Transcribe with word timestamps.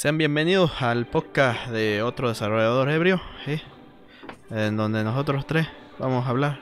Sean 0.00 0.16
bienvenidos 0.16 0.80
al 0.80 1.06
podcast 1.06 1.70
de 1.70 2.02
otro 2.04 2.28
desarrollador 2.28 2.88
ebrio, 2.88 3.20
en 4.48 4.76
donde 4.76 5.02
nosotros 5.02 5.44
tres 5.44 5.66
vamos 5.98 6.24
a 6.24 6.30
hablar 6.30 6.60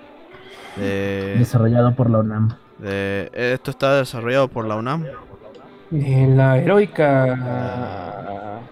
de, 0.77 1.35
Desarrollado 1.39 1.95
por 1.95 2.09
la 2.09 2.21
UNAM. 2.21 2.57
de- 2.79 3.31
Esto 3.35 3.73
está 3.73 3.99
desarrollado 3.99 4.49
por 4.49 4.67
la 4.67 4.77
UNAM. 4.77 5.05
En 5.93 6.39
la 6.39 6.57
heroica 6.57 8.63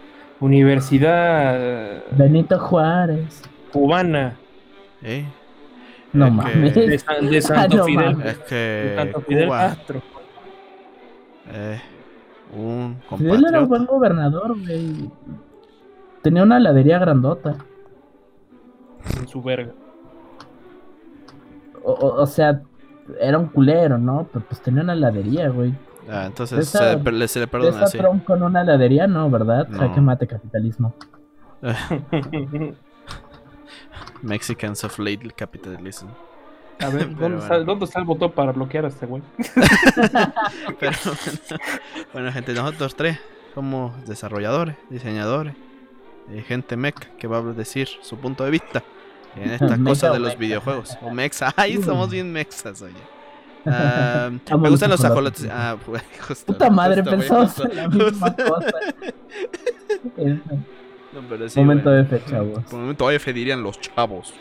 Universidad 0.40 2.02
Benito 2.12 2.58
Juárez. 2.58 3.42
Cubana 3.70 4.34
¿sí? 5.02 5.26
No 6.14 6.24
Es 6.26 6.32
que- 6.32 6.36
mames. 6.56 6.74
de, 6.74 6.98
San- 6.98 7.30
de 7.30 7.42
Santo 7.42 7.76
no 7.80 7.84
Fidel, 7.84 8.16
mames. 8.16 8.26
Es 8.38 8.48
de 8.50 8.92
Santo 8.96 9.20
Fidel 9.20 9.44
Cuba 9.46 9.58
Castro. 9.68 10.02
es 11.52 11.80
un 12.52 12.96
Fidel 13.18 13.44
era 13.48 13.60
un 13.62 13.68
buen 13.68 13.86
compatriota. 13.86 13.92
gobernador, 13.92 14.58
güey. 14.60 15.10
Tenía 16.22 16.42
una 16.42 16.56
heladería 16.58 16.98
grandota. 16.98 17.56
En 19.18 19.28
su 19.28 19.42
verga. 19.42 19.72
O, 21.82 21.92
o- 21.92 22.22
o 22.22 22.26
sea, 22.26 22.62
era 23.20 23.38
un 23.38 23.48
culero, 23.48 23.98
¿no? 23.98 24.26
Pero 24.32 24.44
pues 24.48 24.60
tenía 24.62 24.82
una 24.82 24.94
heladería, 24.94 25.48
güey. 25.50 25.74
Ah, 26.08 26.24
entonces 26.26 26.58
Esa- 26.60 26.98
se, 27.02 27.10
le- 27.12 27.28
se 27.28 27.40
le 27.40 27.46
perdona 27.46 27.84
esa. 27.84 27.98
Trump 27.98 28.24
con 28.24 28.42
una 28.42 28.62
heladería, 28.62 29.06
no, 29.06 29.28
¿verdad? 29.30 29.68
No. 29.68 29.78
Jaque 29.78 30.00
mate 30.00 30.26
capitalismo. 30.26 30.94
Mexicans 34.22 34.84
of 34.84 34.98
late 34.98 35.28
capitalism. 35.36 36.06
A 36.80 36.88
ver, 36.88 37.14
¿dónde, 37.16 37.38
está, 37.38 37.48
bueno. 37.48 37.64
¿dónde 37.64 37.84
está 37.84 37.98
el 38.00 38.04
botón 38.04 38.32
para 38.32 38.52
bloquear 38.52 38.84
a 38.84 38.88
este 38.88 39.06
güey? 39.06 39.22
Pero 40.80 40.96
bueno, 41.04 41.62
bueno, 42.12 42.32
gente, 42.32 42.52
nosotros 42.54 42.94
tres 42.96 43.18
somos 43.54 44.06
desarrolladores, 44.06 44.76
diseñadores, 44.90 45.54
eh, 46.30 46.42
gente 46.46 46.76
meca 46.76 47.08
que 47.18 47.26
va 47.26 47.38
a 47.38 47.42
decir 47.42 47.88
su 48.02 48.16
punto 48.16 48.44
de 48.44 48.50
vista 48.50 48.82
en 49.36 49.50
esta 49.50 49.78
cosa 49.84 50.10
de 50.10 50.18
los 50.18 50.36
videojuegos. 50.36 50.98
O 51.02 51.10
mexa, 51.10 51.52
ay, 51.56 51.82
somos 51.82 52.10
bien 52.10 52.32
mexas, 52.32 52.82
oye. 52.82 52.94
Ah, 53.66 54.30
me 54.58 54.68
gustan 54.68 54.90
los 54.90 55.02
ajolotes. 55.02 55.48
Ah, 55.50 55.76
justo, 56.26 56.52
Puta 56.52 56.68
madre, 56.68 57.02
justo, 57.02 57.10
pensamos 57.16 57.52
justo, 57.54 57.70
en 57.70 57.76
la 57.76 57.88
misma 57.88 58.36
cosa. 58.36 58.72
No, 61.14 61.20
pero 61.28 61.48
sí, 61.48 61.60
Momento 61.60 61.90
güey. 61.90 62.02
F, 62.02 62.22
chavos. 62.28 62.64
Por 62.64 62.80
momento 62.80 63.10
F 63.10 63.32
dirían 63.32 63.62
los 63.62 63.80
chavos. 63.80 64.34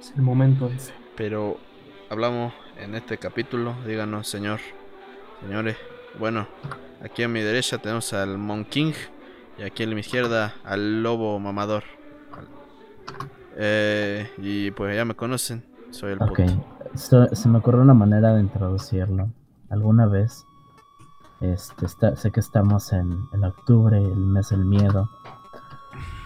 Es 0.00 0.12
el 0.16 0.22
momento 0.22 0.68
ese. 0.68 0.92
Pero 1.16 1.56
hablamos 2.10 2.52
en 2.78 2.94
este 2.94 3.18
capítulo, 3.18 3.74
díganos, 3.86 4.28
señor, 4.28 4.60
señores. 5.40 5.76
Bueno, 6.18 6.46
aquí 7.04 7.22
a 7.22 7.28
mi 7.28 7.40
derecha 7.40 7.78
tenemos 7.78 8.12
al 8.12 8.38
Mon 8.38 8.64
King 8.64 8.92
y 9.58 9.62
aquí 9.62 9.82
a 9.82 9.86
mi 9.86 10.00
izquierda 10.00 10.54
al 10.64 11.02
lobo 11.02 11.38
mamador. 11.38 11.84
Eh, 13.56 14.30
y 14.38 14.70
pues 14.70 14.96
ya 14.96 15.04
me 15.04 15.14
conocen, 15.14 15.64
soy 15.90 16.12
el 16.12 16.22
Ok. 16.22 16.28
puto. 16.40 16.66
So- 16.94 17.34
se 17.34 17.48
me 17.48 17.58
ocurre 17.58 17.80
una 17.80 17.94
manera 17.94 18.34
de 18.34 18.40
introducirlo. 18.40 19.30
Alguna 19.70 20.06
vez. 20.06 20.44
Este, 21.40 21.86
está- 21.86 22.14
sé 22.16 22.30
que 22.30 22.40
estamos 22.40 22.92
en, 22.92 23.18
en 23.32 23.44
octubre, 23.44 23.96
el 23.98 24.16
mes 24.16 24.50
del 24.50 24.64
miedo. 24.64 25.10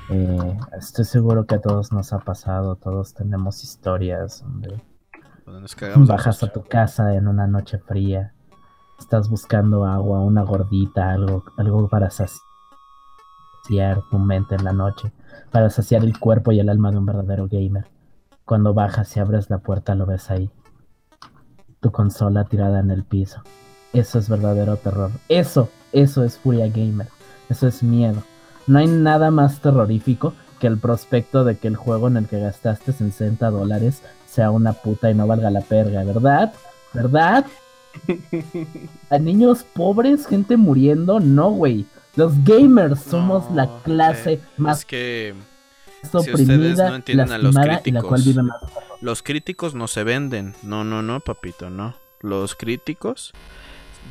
Eh, 0.08 0.58
estoy 0.78 1.04
seguro 1.04 1.46
que 1.46 1.56
a 1.56 1.60
todos 1.60 1.92
nos 1.92 2.12
ha 2.12 2.20
pasado, 2.20 2.76
todos 2.76 3.12
tenemos 3.14 3.64
historias 3.64 4.42
donde 4.42 4.80
nos 5.46 6.08
bajas 6.08 6.42
a 6.42 6.52
tu 6.52 6.62
casa 6.62 7.14
en 7.14 7.26
una 7.26 7.46
noche 7.46 7.78
fría, 7.78 8.32
estás 8.98 9.28
buscando 9.28 9.84
agua, 9.84 10.20
una 10.20 10.42
gordita, 10.42 11.10
algo, 11.10 11.44
algo 11.56 11.88
para 11.88 12.08
saciar 12.10 12.40
tu 14.10 14.18
mente 14.18 14.54
en 14.54 14.64
la 14.64 14.72
noche, 14.72 15.12
para 15.50 15.70
saciar 15.70 16.04
el 16.04 16.18
cuerpo 16.18 16.52
y 16.52 16.60
el 16.60 16.68
alma 16.68 16.92
de 16.92 16.98
un 16.98 17.06
verdadero 17.06 17.48
gamer. 17.48 17.88
Cuando 18.44 18.74
bajas 18.74 19.16
y 19.16 19.20
abres 19.20 19.50
la 19.50 19.58
puerta 19.58 19.96
lo 19.96 20.06
ves 20.06 20.30
ahí. 20.30 20.50
Tu 21.80 21.90
consola 21.90 22.44
tirada 22.44 22.78
en 22.78 22.92
el 22.92 23.04
piso. 23.04 23.42
Eso 23.92 24.20
es 24.20 24.28
verdadero 24.28 24.76
terror. 24.76 25.10
Eso, 25.28 25.68
eso 25.92 26.22
es 26.22 26.38
furia 26.38 26.68
gamer. 26.68 27.08
Eso 27.48 27.66
es 27.66 27.82
miedo. 27.82 28.22
No 28.66 28.78
hay 28.78 28.86
nada 28.86 29.30
más 29.30 29.60
terrorífico 29.60 30.34
que 30.60 30.66
el 30.66 30.78
prospecto 30.78 31.44
de 31.44 31.56
que 31.58 31.68
el 31.68 31.76
juego 31.76 32.08
en 32.08 32.16
el 32.16 32.26
que 32.26 32.40
gastaste 32.40 32.92
60 32.92 33.50
dólares 33.50 34.02
sea 34.26 34.50
una 34.50 34.72
puta 34.72 35.10
y 35.10 35.14
no 35.14 35.26
valga 35.26 35.50
la 35.50 35.60
perga, 35.60 36.02
¿verdad? 36.04 36.52
¿Verdad? 36.92 37.46
A 39.10 39.18
niños 39.18 39.64
pobres, 39.64 40.26
gente 40.26 40.56
muriendo, 40.56 41.20
no, 41.20 41.50
güey. 41.50 41.86
Los 42.16 42.32
gamers 42.44 43.00
somos 43.00 43.50
la 43.54 43.66
No, 43.66 43.82
clase 43.82 44.32
eh, 44.34 44.40
más 44.56 44.80
Es 44.80 44.84
que 44.86 45.34
ustedes 46.02 46.28
oprimida, 46.28 46.88
no 46.90 46.96
entienden 46.96 47.32
a 47.32 47.38
los 47.38 47.54
críticos. 47.56 48.24
vive 48.24 48.42
más. 48.42 48.56
los 49.00 49.22
críticos 49.22 49.74
no 49.74 49.86
se 49.86 50.02
venden. 50.04 50.54
No, 50.62 50.84
no, 50.84 51.02
no, 51.02 51.20
papito, 51.20 51.68
no. 51.68 51.94
Los 52.22 52.54
críticos 52.54 53.32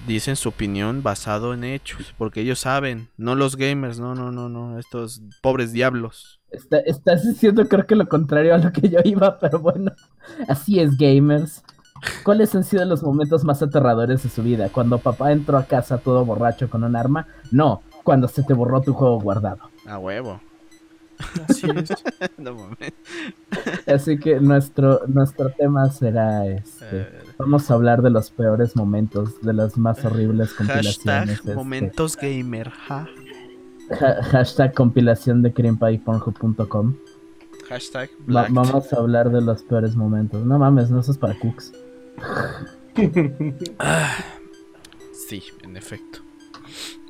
dicen 0.07 0.35
su 0.35 0.49
opinión 0.49 1.01
basado 1.03 1.53
en 1.53 1.63
hechos, 1.63 2.13
porque 2.17 2.41
ellos 2.41 2.59
saben, 2.59 3.09
no 3.17 3.35
los 3.35 3.55
gamers, 3.55 3.99
no, 3.99 4.15
no, 4.15 4.31
no, 4.31 4.49
no, 4.49 4.77
estos 4.79 5.21
pobres 5.41 5.71
diablos. 5.71 6.39
Está- 6.51 6.79
estás 6.79 7.23
diciendo 7.27 7.67
creo 7.67 7.85
que 7.85 7.95
lo 7.95 8.07
contrario 8.07 8.53
a 8.55 8.57
lo 8.57 8.71
que 8.71 8.87
yo 8.89 8.99
iba, 9.03 9.39
pero 9.39 9.59
bueno, 9.59 9.91
así 10.47 10.79
es, 10.79 10.97
gamers. 10.97 11.63
¿Cuáles 12.23 12.53
han 12.53 12.63
sido 12.63 12.85
los 12.85 13.01
momentos 13.01 13.43
más 13.43 13.63
aterradores 13.63 14.21
de 14.23 14.29
su 14.29 14.43
vida? 14.43 14.69
¿Cuando 14.69 14.99
papá 14.99 15.31
entró 15.31 15.57
a 15.57 15.63
casa 15.65 15.97
todo 15.97 16.23
borracho 16.25 16.69
con 16.69 16.83
un 16.83 16.95
arma? 16.95 17.25
No, 17.51 17.81
cuando 18.03 18.27
se 18.27 18.43
te 18.43 18.53
borró 18.53 18.81
tu 18.81 18.93
juego 18.93 19.19
guardado. 19.19 19.69
A 19.87 19.97
huevo. 19.97 20.39
Así 21.49 21.67
es. 21.73 21.89
no. 22.37 22.69
Así 23.87 24.19
que 24.19 24.39
nuestro, 24.39 25.01
nuestro 25.07 25.49
tema 25.51 25.89
será 25.89 26.45
este. 26.45 26.85
Eh, 26.91 27.19
Vamos 27.37 27.69
a 27.69 27.73
hablar 27.73 28.01
de 28.01 28.09
los 28.09 28.29
peores 28.31 28.75
momentos, 28.75 29.41
de 29.41 29.53
las 29.53 29.77
más 29.77 30.03
horribles 30.05 30.53
compilaciones. 30.53 30.95
hashtag 30.97 31.29
este, 31.29 31.55
momentos 31.55 32.15
gamer. 32.17 32.69
ja. 32.69 33.07
ha- 34.01 34.23
hashtag 34.23 34.73
compilación 34.73 35.41
de 35.41 35.53
creampiepornhub.com. 35.53 36.95
Hashtag 37.69 38.09
Va- 38.33 38.47
vamos 38.49 38.93
a 38.93 38.97
hablar 38.97 39.31
de 39.31 39.41
los 39.41 39.63
peores 39.63 39.95
momentos. 39.95 40.45
No 40.45 40.57
mames, 40.59 40.89
no 40.91 40.99
eso 40.99 41.11
es 41.11 41.17
para 41.17 41.33
cooks. 41.37 41.71
Ah, 43.79 44.15
sí, 45.27 45.43
en 45.63 45.75
efecto. 45.75 46.19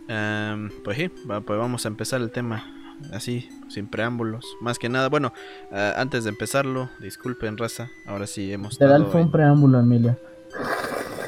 Em, 0.07 0.69
pues 0.83 0.97
sí, 0.97 1.11
va- 1.29 1.41
pues 1.41 1.59
vamos 1.59 1.85
a 1.85 1.89
empezar 1.89 2.21
el 2.21 2.31
tema 2.31 2.63
así, 3.11 3.49
sin 3.69 3.87
preámbulos. 3.87 4.45
Más 4.61 4.79
que 4.79 4.89
nada, 4.89 5.09
bueno, 5.09 5.33
ah, 5.71 5.93
antes 5.97 6.23
de 6.23 6.29
empezarlo, 6.29 6.89
disculpen, 6.99 7.57
raza. 7.57 7.89
Ahora 8.05 8.27
sí 8.27 8.51
hemos 8.51 8.73
estado 8.73 9.05
fue 9.11 9.21
un 9.21 9.31
preámbulo, 9.31 9.79
Emilio. 9.79 10.17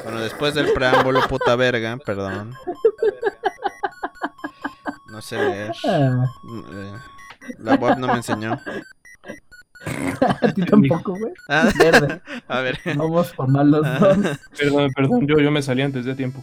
Bueno, 0.04 0.20
después 0.20 0.54
del 0.54 0.72
preámbulo, 0.72 1.20
puta 1.28 1.54
verga, 1.56 1.98
perdón. 2.04 2.54
No 5.10 5.22
sé 5.22 5.36
leer. 5.36 5.72
Ah, 5.86 6.26
eh, 6.70 6.92
La 7.58 7.74
web 7.74 7.98
no 7.98 8.06
me 8.06 8.14
enseñó. 8.14 8.58
a 10.42 10.52
ti 10.52 10.62
tampoco, 10.64 11.12
güey. 11.18 11.32
Ah, 11.48 11.70
Verde. 11.76 12.20
a 12.46 12.60
ver. 12.60 12.78
Vamos 12.96 13.32
por 13.32 13.48
mal 13.48 13.70
los 13.70 13.82
dos. 13.82 14.38
Perdón, 14.58 14.90
perdón, 14.94 15.26
yo, 15.26 15.38
yo 15.38 15.50
me 15.50 15.62
salí 15.62 15.82
antes 15.82 16.04
de 16.04 16.14
tiempo. 16.14 16.42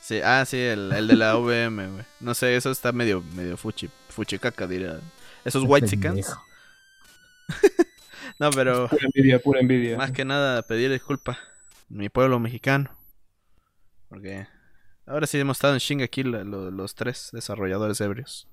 Sí, 0.00 0.20
ah, 0.22 0.44
sí, 0.46 0.58
el, 0.58 0.92
el 0.92 1.06
de 1.08 1.16
la 1.16 1.36
VM, 1.36 1.88
güey. 1.88 2.04
No 2.20 2.34
sé, 2.34 2.56
eso 2.56 2.70
está 2.70 2.92
medio, 2.92 3.22
medio 3.34 3.56
fuchi, 3.56 3.88
fuchicaca, 4.14 4.66
diría. 4.66 5.00
Esos 5.44 5.64
white 5.66 5.86
Pendejo. 5.96 6.42
No, 8.40 8.50
pero 8.50 8.88
Pura 8.88 9.06
envidia, 9.14 9.38
pura 9.38 9.60
envidia. 9.60 9.96
más 9.96 10.10
que 10.10 10.24
nada 10.24 10.62
pedir 10.62 10.90
disculpa. 10.90 11.38
Mi 11.88 12.08
pueblo 12.08 12.40
mexicano. 12.40 12.90
Porque 14.08 14.48
ahora 15.06 15.26
sí 15.28 15.38
hemos 15.38 15.58
estado 15.58 15.74
en 15.74 15.78
Shinga 15.78 16.04
aquí 16.06 16.24
la- 16.24 16.42
lo- 16.42 16.70
los 16.72 16.94
tres 16.96 17.28
desarrolladores 17.32 18.00
ebrios. 18.00 18.48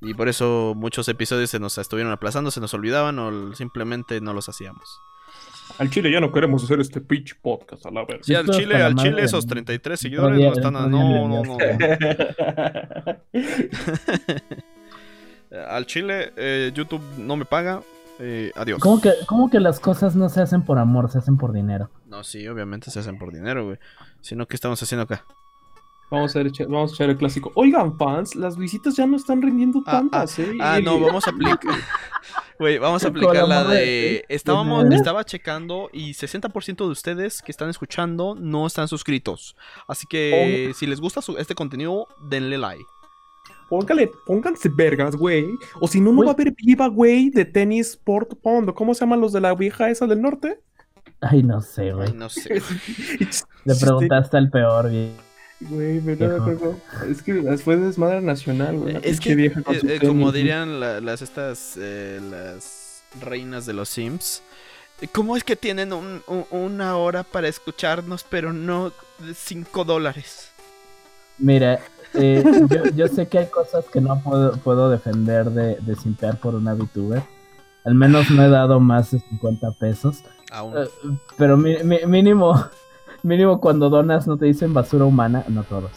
Y 0.00 0.14
por 0.14 0.28
eso 0.28 0.74
muchos 0.76 1.08
episodios 1.08 1.50
se 1.50 1.58
nos 1.58 1.76
estuvieron 1.78 2.12
aplazando, 2.12 2.50
se 2.52 2.60
nos 2.60 2.72
olvidaban 2.74 3.18
o 3.18 3.54
simplemente 3.54 4.20
no 4.20 4.32
los 4.34 4.48
hacíamos. 4.48 4.88
Al 5.78 5.88
Chile 5.90 6.12
ya 6.12 6.20
no 6.20 6.30
queremos 6.30 6.62
hacer 6.62 6.78
este 6.80 7.00
pitch 7.00 7.40
podcast 7.40 7.86
a 7.86 7.90
la 7.90 8.04
verga. 8.04 8.22
Sí, 8.22 8.34
al 8.34 8.46
Chile, 8.48 8.76
al 8.82 8.94
Chile 8.96 9.10
madre, 9.12 9.24
esos 9.24 9.44
¿no? 9.46 9.50
33 9.50 9.98
Otro 9.98 10.02
seguidores 10.02 10.38
no 10.38 10.52
están... 10.52 10.76
otro 10.76 10.88
No, 10.90 11.28
no, 11.28 11.42
no, 11.42 11.56
no. 11.56 11.56
Al 15.68 15.86
Chile, 15.86 16.32
eh, 16.36 16.72
YouTube 16.74 17.02
no 17.18 17.36
me 17.36 17.44
paga. 17.44 17.82
eh, 18.20 18.52
adiós. 18.54 18.80
¿Cómo 18.80 19.00
que, 19.00 19.12
¿Cómo 19.26 19.50
que 19.50 19.58
las 19.60 19.80
cosas 19.80 20.14
no 20.14 20.28
se 20.28 20.40
hacen 20.40 20.64
por 20.64 20.78
amor, 20.78 21.10
se 21.10 21.18
hacen 21.18 21.36
por 21.36 21.52
dinero? 21.52 21.90
No, 22.06 22.22
sí, 22.24 22.46
obviamente 22.46 22.90
se 22.90 23.00
hacen 23.00 23.18
por 23.18 23.32
dinero, 23.32 23.64
güey. 23.66 23.78
Si 24.20 24.36
no, 24.36 24.46
¿qué 24.46 24.54
estamos 24.56 24.80
haciendo 24.82 25.02
acá? 25.02 25.24
Vamos 26.10 26.36
a, 26.36 26.42
echar, 26.42 26.68
vamos 26.68 26.92
a 26.92 26.94
echar 26.94 27.10
el 27.10 27.16
clásico. 27.16 27.50
Oigan, 27.56 27.96
fans, 27.98 28.36
las 28.36 28.56
visitas 28.56 28.94
ya 28.94 29.04
no 29.06 29.16
están 29.16 29.42
rindiendo 29.42 29.82
Ah, 29.86 29.90
tantas, 29.90 30.38
¿eh? 30.38 30.52
Ah, 30.60 30.78
no, 30.80 31.00
vamos 31.00 31.26
a 31.26 31.30
aplicar. 31.30 31.58
Güey, 32.56 32.78
vamos 32.78 33.04
a 33.04 33.08
aplicar 33.08 33.48
la 33.48 33.64
de-. 33.64 34.24
Estábamos, 34.28 34.84
estaba 34.92 35.24
checando 35.24 35.90
y 35.92 36.12
60% 36.12 36.76
de 36.76 36.90
ustedes 36.92 37.42
que 37.42 37.50
están 37.50 37.68
escuchando 37.68 38.36
no 38.38 38.64
están 38.68 38.86
suscritos. 38.86 39.56
Así 39.88 40.06
que 40.06 40.72
si 40.76 40.86
les 40.86 41.00
gusta 41.00 41.20
su- 41.20 41.36
este 41.36 41.56
contenido, 41.56 42.06
denle 42.22 42.56
like. 42.58 42.84
Póngale, 43.68 44.10
pónganse 44.26 44.68
vergas, 44.68 45.16
güey. 45.16 45.46
O 45.80 45.88
si 45.88 46.00
no, 46.00 46.12
no 46.12 46.22
va 46.24 46.30
a 46.30 46.34
haber 46.34 46.52
viva, 46.52 46.86
güey, 46.88 47.30
de 47.30 47.44
tenis 47.44 47.96
Port 47.96 48.34
Pond. 48.42 48.68
¿o 48.68 48.74
¿Cómo 48.74 48.94
se 48.94 49.00
llaman 49.00 49.20
los 49.20 49.32
de 49.32 49.40
la 49.40 49.54
vieja 49.54 49.90
esa 49.90 50.06
del 50.06 50.20
norte? 50.20 50.60
Ay, 51.20 51.42
no 51.42 51.60
sé, 51.62 51.82
Ay, 51.84 51.92
güey. 51.92 52.12
no 52.12 52.28
sé. 52.28 52.60
Le 53.64 53.74
preguntaste 53.74 54.36
al 54.36 54.50
peor, 54.50 54.90
güey. 54.90 55.10
Güey. 55.60 56.00
Pero 56.00 56.76
Es 57.08 57.22
que 57.22 57.34
fue 57.58 57.76
desmadre 57.76 58.20
nacional, 58.20 58.76
güey. 58.76 58.98
Es 59.02 59.20
que, 59.20 59.34
vieja 59.34 59.62
con 59.62 59.74
eh, 59.74 59.80
su 59.80 59.86
eh, 59.86 59.98
tenis, 59.98 60.08
como 60.08 60.32
dirían 60.32 60.80
la- 60.80 61.00
las 61.00 61.22
estas, 61.22 61.78
eh, 61.80 62.20
las 62.30 63.02
reinas 63.22 63.64
de 63.64 63.72
los 63.72 63.88
Sims, 63.88 64.42
¿cómo 65.12 65.36
es 65.36 65.44
que 65.44 65.56
tienen 65.56 65.92
un- 65.92 66.22
un- 66.26 66.46
una 66.50 66.96
hora 66.98 67.22
para 67.22 67.48
escucharnos, 67.48 68.24
pero 68.28 68.52
no 68.52 68.92
de 69.20 69.32
5 69.34 69.84
dólares? 69.84 70.50
Mira, 71.38 71.80
eh, 72.14 72.42
yo, 72.70 72.84
yo 72.96 73.08
sé 73.08 73.28
que 73.28 73.38
hay 73.38 73.46
cosas 73.46 73.84
que 73.92 74.00
no 74.00 74.20
puedo, 74.22 74.56
puedo 74.58 74.90
defender 74.90 75.46
de, 75.50 75.76
de 75.76 75.96
simpear 75.96 76.38
por 76.38 76.54
una 76.54 76.74
VTuber. 76.74 77.22
Al 77.84 77.94
menos 77.94 78.30
no 78.30 78.42
he 78.44 78.48
dado 78.48 78.80
más 78.80 79.10
de 79.10 79.20
50 79.20 79.72
pesos. 79.72 80.22
Aún. 80.50 80.74
Eh, 80.76 80.88
pero 81.36 81.56
mi- 81.56 81.82
mi- 81.84 82.06
mínimo, 82.06 82.54
mínimo 83.22 83.60
cuando 83.60 83.90
donas 83.90 84.26
no 84.26 84.36
te 84.36 84.46
dicen 84.46 84.72
basura 84.72 85.04
humana, 85.04 85.44
no 85.48 85.64
todos. 85.64 85.90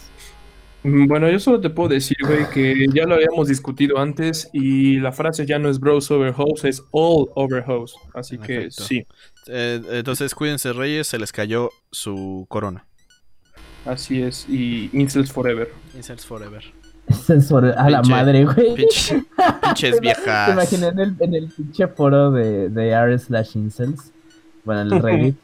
Mm, 0.84 1.08
Bueno, 1.08 1.30
yo 1.30 1.40
solo 1.40 1.60
te 1.62 1.70
puedo 1.70 1.90
decir, 1.90 2.18
güey, 2.26 2.50
que 2.54 2.88
ya 2.94 3.06
lo 3.06 3.16
habíamos 3.16 3.48
discutido 3.48 3.98
antes 4.00 4.50
y 4.54 5.00
la 5.00 5.12
frase 5.12 5.46
ya 5.46 5.60
no 5.60 5.70
es 5.70 5.80
bros 5.80 6.10
over 6.12 6.34
hoes, 6.38 6.64
es 6.66 6.84
all 6.92 7.28
over 7.36 7.64
hoes. 7.68 7.94
Así 8.14 8.36
En 8.36 8.42
que 8.42 8.58
efecto. 8.58 8.84
sí, 8.84 9.06
Eh, 9.48 9.82
entonces, 9.92 10.36
cuídense, 10.36 10.74
Reyes, 10.74 11.08
se 11.08 11.18
les 11.18 11.32
cayó 11.32 11.70
su 11.92 12.46
corona. 12.50 12.86
así 13.86 14.22
es. 14.22 14.46
Y 14.50 14.90
incels 14.94 15.32
forever. 15.32 15.72
Inserts 15.98 16.26
Forever. 16.26 16.64
A 17.78 17.90
la 17.90 18.02
madre, 18.04 18.46
güey. 18.46 18.76
Pinche- 18.76 19.26
pinches 19.62 19.96
Te 19.96 20.00
viejas. 20.02 20.52
imaginé 20.52 20.88
en 20.88 21.00
el, 21.00 21.16
en 21.20 21.34
el 21.36 21.48
pinche 21.50 21.88
foro 21.88 22.32
de, 22.32 22.70
de 22.70 22.90
r 22.90 23.18
slash 23.20 23.56
incels. 23.58 24.12
Bueno, 24.66 24.82
en 24.82 24.92
el 24.94 25.02
Reddit. 25.04 25.36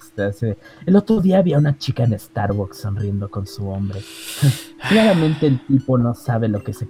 este, 0.00 0.22
hace- 0.22 0.58
El 0.86 0.96
otro 0.96 1.20
día 1.20 1.38
había 1.38 1.58
una 1.58 1.76
chica 1.78 2.04
en 2.04 2.18
Starbucks 2.18 2.78
sonriendo 2.78 3.30
con 3.30 3.46
su 3.46 3.68
hombre. 3.68 4.00
Claramente 4.88 5.46
el 5.46 5.64
tipo 5.66 5.96
no 5.98 6.14
sabe 6.14 6.48
lo 6.48 6.62
que 6.62 6.74
se 6.74 6.86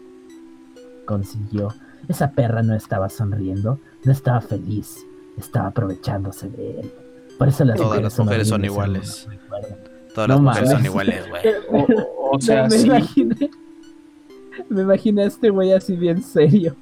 consiguió. 1.04 1.68
Esa 2.08 2.30
perra 2.32 2.62
no 2.62 2.74
estaba 2.74 3.08
sonriendo, 3.08 3.80
no 4.04 4.12
estaba 4.12 4.40
feliz, 4.40 4.98
estaba 5.36 5.68
aprovechándose 5.68 6.48
de 6.48 6.80
él. 6.80 6.92
Por 7.38 7.48
eso 7.48 7.64
las 7.64 7.76
Todas 7.76 7.90
mujeres, 7.90 8.04
las 8.12 8.18
mujeres 8.18 8.48
son 8.48 8.64
iguales. 8.64 9.28
Todas 10.14 10.28
No 10.28 10.34
las 10.34 10.40
mujeres 10.42 10.70
son 10.70 10.84
iguales, 10.84 11.28
güey. 11.28 11.42
O, 12.30 12.36
o- 12.36 12.40
sea, 12.40 12.64
me, 12.64 12.68
me 12.70 12.78
sí. 12.78 12.86
imaginé, 12.86 13.50
me 14.68 14.82
imaginé 14.82 15.22
a 15.22 15.26
este 15.26 15.50
güey 15.50 15.72
así 15.72 15.96
bien 15.96 16.22
serio, 16.22 16.76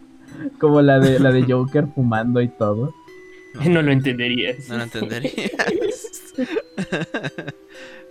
como 0.58 0.82
la 0.82 0.98
de 0.98 1.18
la 1.20 1.30
de 1.30 1.42
Joker 1.44 1.86
fumando 1.94 2.40
y 2.40 2.48
todo. 2.48 2.92
No 3.64 3.80
lo 3.82 3.90
entenderías. 3.92 4.68
No 4.68 4.76
lo 4.78 4.82
entenderías. 4.84 5.50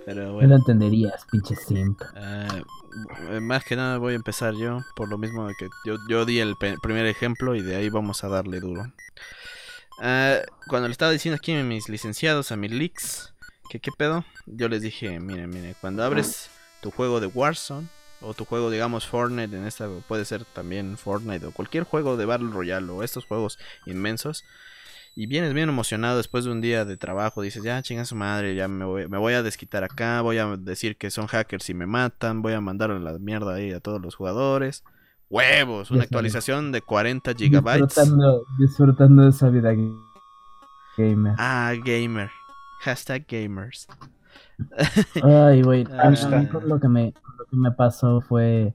Pero 0.05 0.25
No 0.27 0.33
bueno. 0.33 0.49
lo 0.49 0.55
entenderías, 0.57 1.25
pinche 1.31 1.55
simp. 1.55 1.99
Eh, 2.15 3.39
más 3.41 3.63
que 3.65 3.75
nada 3.75 3.97
voy 3.97 4.13
a 4.13 4.15
empezar 4.15 4.53
yo, 4.55 4.79
por 4.95 5.09
lo 5.09 5.17
mismo 5.17 5.47
de 5.47 5.53
que 5.57 5.67
yo, 5.85 5.95
yo 6.09 6.25
di 6.25 6.39
el 6.39 6.55
primer 6.81 7.05
ejemplo 7.07 7.55
y 7.55 7.61
de 7.61 7.75
ahí 7.75 7.89
vamos 7.89 8.23
a 8.23 8.27
darle 8.29 8.59
duro. 8.59 8.83
Ah, 10.01 10.37
cuando 10.67 10.87
le 10.87 10.91
estaba 10.91 11.11
diciendo 11.11 11.37
aquí 11.37 11.53
a 11.53 11.63
mis 11.63 11.89
licenciados, 11.89 12.51
a 12.51 12.55
mis 12.55 12.71
leaks, 12.71 13.33
que 13.69 13.79
qué 13.79 13.91
pedo, 13.91 14.23
yo 14.45 14.69
les 14.69 14.81
dije, 14.81 15.19
miren, 15.19 15.49
miren, 15.49 15.75
cuando 15.81 16.03
abres 16.03 16.49
tu 16.81 16.91
juego 16.91 17.19
de 17.19 17.27
Warzone 17.27 17.87
o 18.21 18.33
tu 18.33 18.45
juego, 18.45 18.69
digamos, 18.71 19.05
Fortnite, 19.07 19.55
en 19.57 19.65
esta 19.65 19.87
puede 20.07 20.25
ser 20.25 20.45
también 20.45 20.97
Fortnite 20.97 21.45
o 21.47 21.51
cualquier 21.51 21.83
juego 21.83 22.17
de 22.17 22.25
Battle 22.25 22.49
Royale 22.51 22.91
o 22.91 23.03
estos 23.03 23.25
juegos 23.25 23.57
inmensos. 23.85 24.43
Y 25.17 25.27
vienes 25.27 25.53
bien 25.53 25.69
emocionado 25.69 26.17
después 26.17 26.43
de 26.43 26.51
un 26.51 26.59
día 26.59 26.83
de 26.83 26.97
trabajo, 26.97 27.41
dices, 27.41 27.63
ya 27.63 27.81
chinga 27.81 28.03
su 28.03 28.15
madre, 28.15 28.53
ya 28.53 28.67
me 28.67 28.83
voy, 28.83 29.07
me 29.07 29.17
voy 29.17 29.33
a 29.33 29.43
desquitar 29.43 29.83
acá, 29.85 30.19
voy 30.21 30.37
a 30.39 30.57
decir 30.57 30.97
que 30.97 31.09
son 31.09 31.27
hackers 31.27 31.69
y 31.69 31.73
me 31.73 31.85
matan, 31.85 32.41
voy 32.41 32.51
a 32.53 32.59
mandar 32.59 32.91
a 32.91 32.99
la 32.99 33.17
mierda 33.17 33.53
ahí 33.55 33.71
a 33.71 33.79
todos 33.79 34.01
los 34.01 34.15
jugadores. 34.15 34.83
Huevos, 35.29 35.89
una 35.89 36.03
actualización 36.03 36.71
de 36.73 36.81
40 36.81 37.33
gigabytes. 37.33 37.87
Disfrutando, 37.95 38.43
disfrutando 38.59 39.23
de 39.23 39.29
esa 39.29 39.49
vida 39.49 39.73
ga- 39.73 39.97
gamer. 40.97 41.33
Ah, 41.37 41.73
gamer. 41.83 42.29
Hashtag 42.81 43.25
gamers. 43.27 43.87
Ay, 45.23 45.61
güey. 45.61 45.83
lo 46.65 46.79
que 46.79 46.87
me 46.87 47.13
lo 47.37 47.45
que 47.45 47.55
me 47.55 47.71
pasó 47.71 48.21
fue 48.21 48.73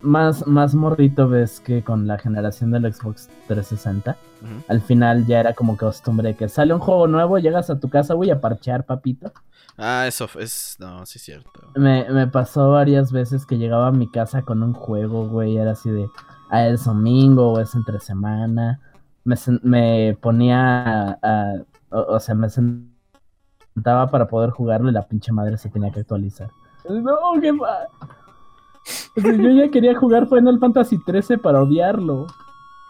más 0.00 0.46
más 0.46 0.74
morrito 0.74 1.28
ves 1.28 1.60
que 1.60 1.82
con 1.82 2.06
la 2.06 2.18
generación 2.18 2.72
del 2.72 2.92
Xbox 2.92 3.28
360. 3.46 4.16
Ujú. 4.42 4.50
Al 4.68 4.80
final 4.80 5.26
ya 5.26 5.40
era 5.40 5.54
como 5.54 5.76
costumbre 5.76 6.34
que 6.34 6.48
sale 6.48 6.74
un 6.74 6.80
juego 6.80 7.06
nuevo, 7.06 7.38
llegas 7.38 7.70
a 7.70 7.78
tu 7.78 7.88
casa, 7.88 8.14
voy 8.14 8.30
a 8.30 8.40
parchear, 8.40 8.84
papito. 8.84 9.32
Ah, 9.78 10.06
eso 10.06 10.28
es. 10.38 10.76
No, 10.80 11.06
sí 11.06 11.18
es 11.18 11.24
cierto. 11.24 11.50
Me, 11.76 12.08
me 12.10 12.26
pasó 12.26 12.70
varias 12.72 13.12
veces 13.12 13.46
que 13.46 13.58
llegaba 13.58 13.88
a 13.88 13.92
mi 13.92 14.10
casa 14.10 14.42
con 14.42 14.62
un 14.62 14.72
juego, 14.74 15.28
güey, 15.28 15.56
era 15.56 15.72
así 15.72 15.90
de, 15.90 16.06
ah, 16.50 16.66
es 16.66 16.84
domingo 16.84 17.52
o 17.52 17.60
es 17.60 17.74
entre 17.74 18.00
semana. 18.00 18.80
Me, 19.24 19.36
me 19.62 20.18
ponía 20.20 21.10
a, 21.12 21.18
a- 21.22 21.62
o, 21.90 22.14
o 22.16 22.20
sea, 22.20 22.34
me 22.34 22.50
sentaba 23.74 24.10
para 24.10 24.28
poder 24.28 24.50
jugarlo 24.50 24.90
y 24.90 24.92
la 24.92 25.06
pinche 25.06 25.32
madre 25.32 25.56
se 25.56 25.68
tenía 25.68 25.90
que 25.90 26.00
actualizar. 26.00 26.50
No, 26.88 27.40
qué. 27.40 27.50
O 27.52 29.20
sea, 29.20 29.36
yo 29.36 29.50
ya 29.50 29.70
quería 29.70 29.96
jugar 29.96 30.28
Final 30.28 30.58
Fantasy 30.58 30.98
13 30.98 31.38
para 31.38 31.62
odiarlo. 31.62 32.26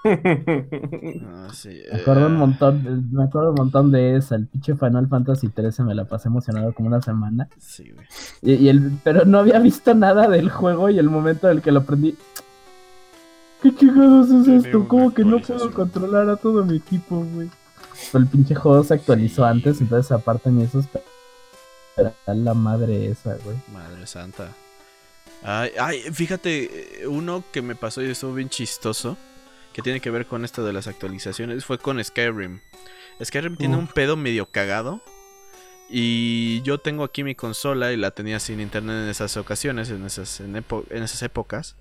Ah, 0.05 1.49
sí. 1.53 1.81
Me 1.93 2.01
acuerdo 2.01 2.27
un 2.27 2.35
eh, 2.35 2.39
montón, 2.39 3.09
me 3.13 3.23
acuerdo 3.23 3.51
un 3.51 3.55
montón 3.55 3.93
de 3.93 4.17
esa. 4.17 4.35
El 4.35 4.49
pinche 4.49 4.75
Final 4.75 5.07
Fantasy 5.07 5.49
13 5.49 5.85
me 5.85 5.95
la 5.95 6.07
pasé 6.07 6.27
emocionado 6.27 6.73
como 6.73 6.89
una 6.89 7.01
semana. 7.01 7.49
Sí, 7.57 7.93
güey. 7.93 8.07
Y, 8.43 8.65
y 8.65 8.69
el, 8.69 8.99
pero 9.05 9.25
no 9.25 9.39
había 9.39 9.61
visto 9.61 9.95
nada 9.95 10.27
del 10.29 10.51
juego 10.51 10.91
y 10.91 10.99
el 10.99 11.09
momento 11.09 11.49
en 11.49 11.59
el 11.59 11.63
que 11.63 11.71
lo 11.71 11.85
prendí. 11.85 12.17
¿Qué 13.63 13.73
chingados 13.77 14.29
es 14.29 14.49
esto? 14.49 14.89
¿Cómo 14.89 15.15
que 15.15 15.25
no 15.25 15.39
puedo 15.39 15.73
controlar 15.73 16.29
a 16.29 16.37
todo 16.37 16.65
mi 16.65 16.79
equipo, 16.79 17.25
güey? 17.35 17.49
Pero 18.11 18.25
el 18.25 18.31
pinche 18.31 18.55
juego 18.55 18.83
se 18.85 18.95
actualizó 18.95 19.45
antes, 19.45 19.81
entonces 19.81 20.11
aparte 20.13 20.51
ni 20.51 20.65
esos. 20.65 20.87
La 22.27 22.55
madre 22.55 23.07
esa, 23.07 23.37
güey. 23.45 23.57
Madre 23.73 24.07
santa. 24.07 24.49
Ay, 25.43 25.73
ay, 25.79 26.01
fíjate, 26.13 27.03
eh, 27.03 27.07
uno 27.07 27.43
que 27.53 27.63
me 27.63 27.75
pasó 27.75 28.03
y 28.03 28.11
estuvo 28.11 28.33
bien 28.33 28.49
chistoso, 28.49 29.17
que 29.73 29.83
tiene 29.83 30.01
que 30.01 30.11
ver 30.11 30.27
con 30.27 30.45
esto 30.45 30.65
de 30.65 30.73
las 30.73 30.87
actualizaciones, 30.87 31.65
fue 31.65 31.79
con 31.79 32.03
Skyrim. 32.03 32.61
Skyrim 33.23 33.57
tiene 33.57 33.77
un 33.77 33.89
pedo 33.89 34.17
medio 34.17 34.47
cagado. 34.47 35.01
Y 35.95 36.63
yo 36.63 36.79
tengo 36.79 37.05
aquí 37.05 37.23
mi 37.23 37.35
consola 37.35 37.93
y 37.93 37.99
la 37.99 38.13
tenía 38.13 38.41
sin 38.41 38.61
internet 38.61 39.03
en 39.03 39.09
esas 39.11 39.37
ocasiones, 39.37 39.91
en 39.91 40.07
esas, 40.07 40.41
en 40.41 40.57
en 40.57 41.03
esas 41.03 41.23
épocas. 41.23 41.77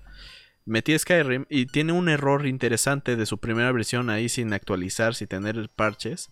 Metí 0.64 0.96
Skyrim 0.98 1.44
y 1.48 1.66
tiene 1.66 1.92
un 1.92 2.08
error 2.08 2.46
interesante 2.46 3.16
de 3.16 3.26
su 3.26 3.38
primera 3.38 3.72
versión 3.72 4.10
ahí 4.10 4.28
sin 4.28 4.52
actualizar, 4.52 5.14
sin 5.14 5.28
tener 5.28 5.68
parches. 5.74 6.30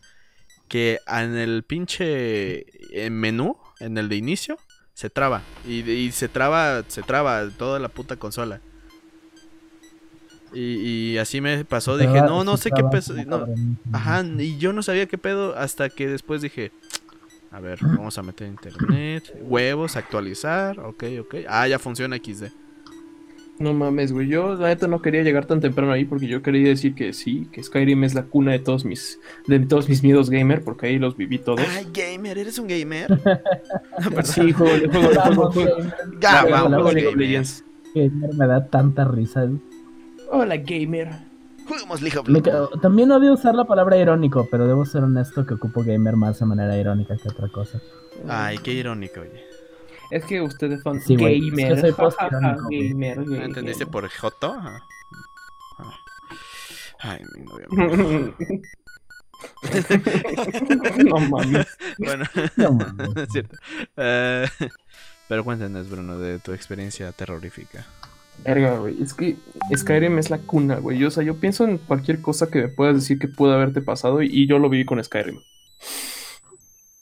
Que 0.69 1.01
en 1.09 1.37
el 1.37 1.65
pinche 1.65 2.65
eh, 2.93 3.11
menú, 3.11 3.57
en 3.81 3.99
el 3.99 4.09
de 4.09 4.17
inicio, 4.17 4.57
se 4.95 5.11
traba. 5.11 5.43
Y, 5.67 5.81
y 5.91 6.13
se 6.13 6.29
traba, 6.29 6.85
se 6.87 7.03
traba 7.03 7.49
toda 7.51 7.81
la 7.81 7.89
puta 7.89 8.17
consola. 8.17 8.61
Y, 10.53 11.13
y 11.13 11.19
así 11.19 11.41
me 11.41 11.65
pasó, 11.65 11.97
dije, 11.97 12.23
no, 12.23 12.45
no 12.45 12.57
sé 12.57 12.71
qué 12.71 12.83
pedo. 12.85 13.15
no. 13.25 13.47
Ajá, 13.93 14.25
y 14.25 14.59
yo 14.59 14.73
no 14.73 14.83
sabía 14.83 15.07
qué 15.07 15.19
pedo 15.19 15.57
hasta 15.57 15.91
que 15.91 16.09
después 16.09 16.43
dije, 16.43 16.73
a 17.53 17.61
ver, 17.61 17.79
vamos 17.83 18.19
a 18.19 18.23
meter 18.23 18.49
internet, 18.49 19.33
huevos, 19.41 19.97
actualizar, 19.97 20.81
ok, 20.81 21.05
ok. 21.21 21.35
Ah, 21.49 21.67
ya 21.69 21.79
funciona 21.79 22.17
XD. 22.17 22.47
No 23.61 23.75
mames, 23.75 24.11
güey. 24.13 24.27
Yo 24.27 24.55
la 24.55 24.69
neta 24.69 24.89
no 24.89 25.03
quería 25.03 25.23
llegar 25.23 25.45
tan 25.45 25.61
temprano 25.61 25.93
ahí 25.93 26.07
porque 26.07 26.27
yo 26.27 26.41
quería 26.43 26.69
decir 26.69 26.95
que 26.95 27.13
sí, 27.13 27.47
que 27.53 27.63
Skyrim 27.63 28.03
es 28.05 28.15
la 28.15 28.23
cuna 28.23 28.53
de 28.53 28.59
todos 28.59 28.87
mis, 28.87 29.21
de 29.47 29.61
todos 29.61 29.87
mis 29.87 30.03
miedos 30.03 30.31
gamer, 30.31 30.65
porque 30.65 30.87
ahí 30.87 30.99
los 30.99 31.15
viví 31.15 31.39
todos. 31.39 31.61
Ay, 31.77 31.87
gamer, 31.93 32.39
¿eres 32.39 32.59
un 32.59 32.67
gamer? 32.67 33.07
No. 34.11 34.23
Sí, 34.23 34.51
juego, 34.53 34.73
juego, 34.91 35.09
juego, 35.09 35.11
Vamos, 35.15 35.55
juego, 35.55 35.77
gamer, 35.77 35.95
Ya, 36.21 36.41
juego, 36.41 36.51
vamos, 36.57 36.71
juego 36.73 36.93
League 36.93 37.07
of 37.09 37.13
gamer. 37.15 37.29
Legends. 37.29 37.65
gamer, 37.95 38.35
me 38.35 38.47
da 38.47 38.67
tanta 38.67 39.05
risa. 39.05 39.45
güey. 39.45 39.61
Hola, 40.31 40.57
gamer. 40.57 41.09
Juguemos 41.69 42.01
League 42.01 42.19
of 42.19 42.29
Legends. 42.29 42.81
También 42.81 43.13
odio 43.13 43.35
usar 43.35 43.55
la 43.55 43.67
palabra 43.67 43.99
irónico, 43.99 44.49
pero 44.51 44.67
debo 44.67 44.87
ser 44.87 45.03
honesto 45.05 45.45
que 45.45 45.55
ocupo 45.55 45.83
gamer 45.85 46.17
más 46.17 46.41
de 46.41 46.47
manera 46.47 46.79
irónica 46.79 47.15
que 47.19 47.29
otra 47.29 47.49
cosa. 47.49 47.79
Ay, 48.27 48.57
qué 48.59 48.73
irónico, 48.73 49.21
oye. 49.21 49.50
Es 50.11 50.25
que 50.25 50.41
ustedes 50.43 50.83
son 50.83 51.01
Sí, 51.01 51.17
güey, 51.17 51.39
es 51.49 51.55
que 51.55 51.63
gamer. 51.63 51.81
soy 51.81 51.91
gamer, 52.71 53.19
¿No 53.19 53.25
gamer. 53.25 53.43
entendiste 53.43 53.87
por 53.87 54.09
Joto? 54.09 54.53
Ajá. 54.55 54.83
Ah. 55.79 55.95
Ay, 57.01 57.23
mi 57.37 57.45
novia. 57.45 57.67
no 61.05 61.19
mames. 61.19 61.67
Bueno, 61.99 62.25
No 62.57 62.73
mames. 62.73 63.09
es 63.17 63.29
cierto. 63.33 63.57
Eh, 63.97 64.47
pero 65.29 65.45
cuéntanos, 65.45 65.89
Bruno, 65.89 66.19
de 66.19 66.39
tu 66.39 66.53
experiencia 66.53 67.13
terrorífica. 67.13 67.87
Verga, 68.45 68.79
güey. 68.79 69.03
Es 69.03 69.15
que 69.15 69.37
Skyrim 69.77 70.19
es 70.19 70.31
la 70.31 70.39
cuna, 70.39 70.77
güey. 70.77 70.99
Yo, 70.99 71.09
o 71.09 71.11
sea, 71.11 71.23
yo 71.23 71.37
pienso 71.37 71.65
en 71.65 71.79
cualquier 71.79 72.21
cosa 72.23 72.51
que 72.51 72.63
me 72.63 72.69
puedas 72.69 72.97
decir 72.97 73.19
que 73.19 73.29
pudo 73.29 73.53
haberte 73.53 73.81
pasado 73.83 74.23
y, 74.23 74.29
y 74.31 74.47
yo 74.47 74.59
lo 74.59 74.69
viví 74.69 74.85
con 74.85 75.03
Skyrim. 75.03 75.39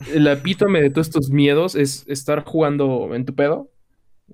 El 0.06 0.26
epítome 0.28 0.80
de 0.80 0.90
todos 0.90 1.08
estos 1.08 1.30
miedos 1.30 1.74
es 1.74 2.04
estar 2.06 2.44
jugando 2.44 3.14
en 3.14 3.24
tu 3.24 3.34
pedo. 3.34 3.68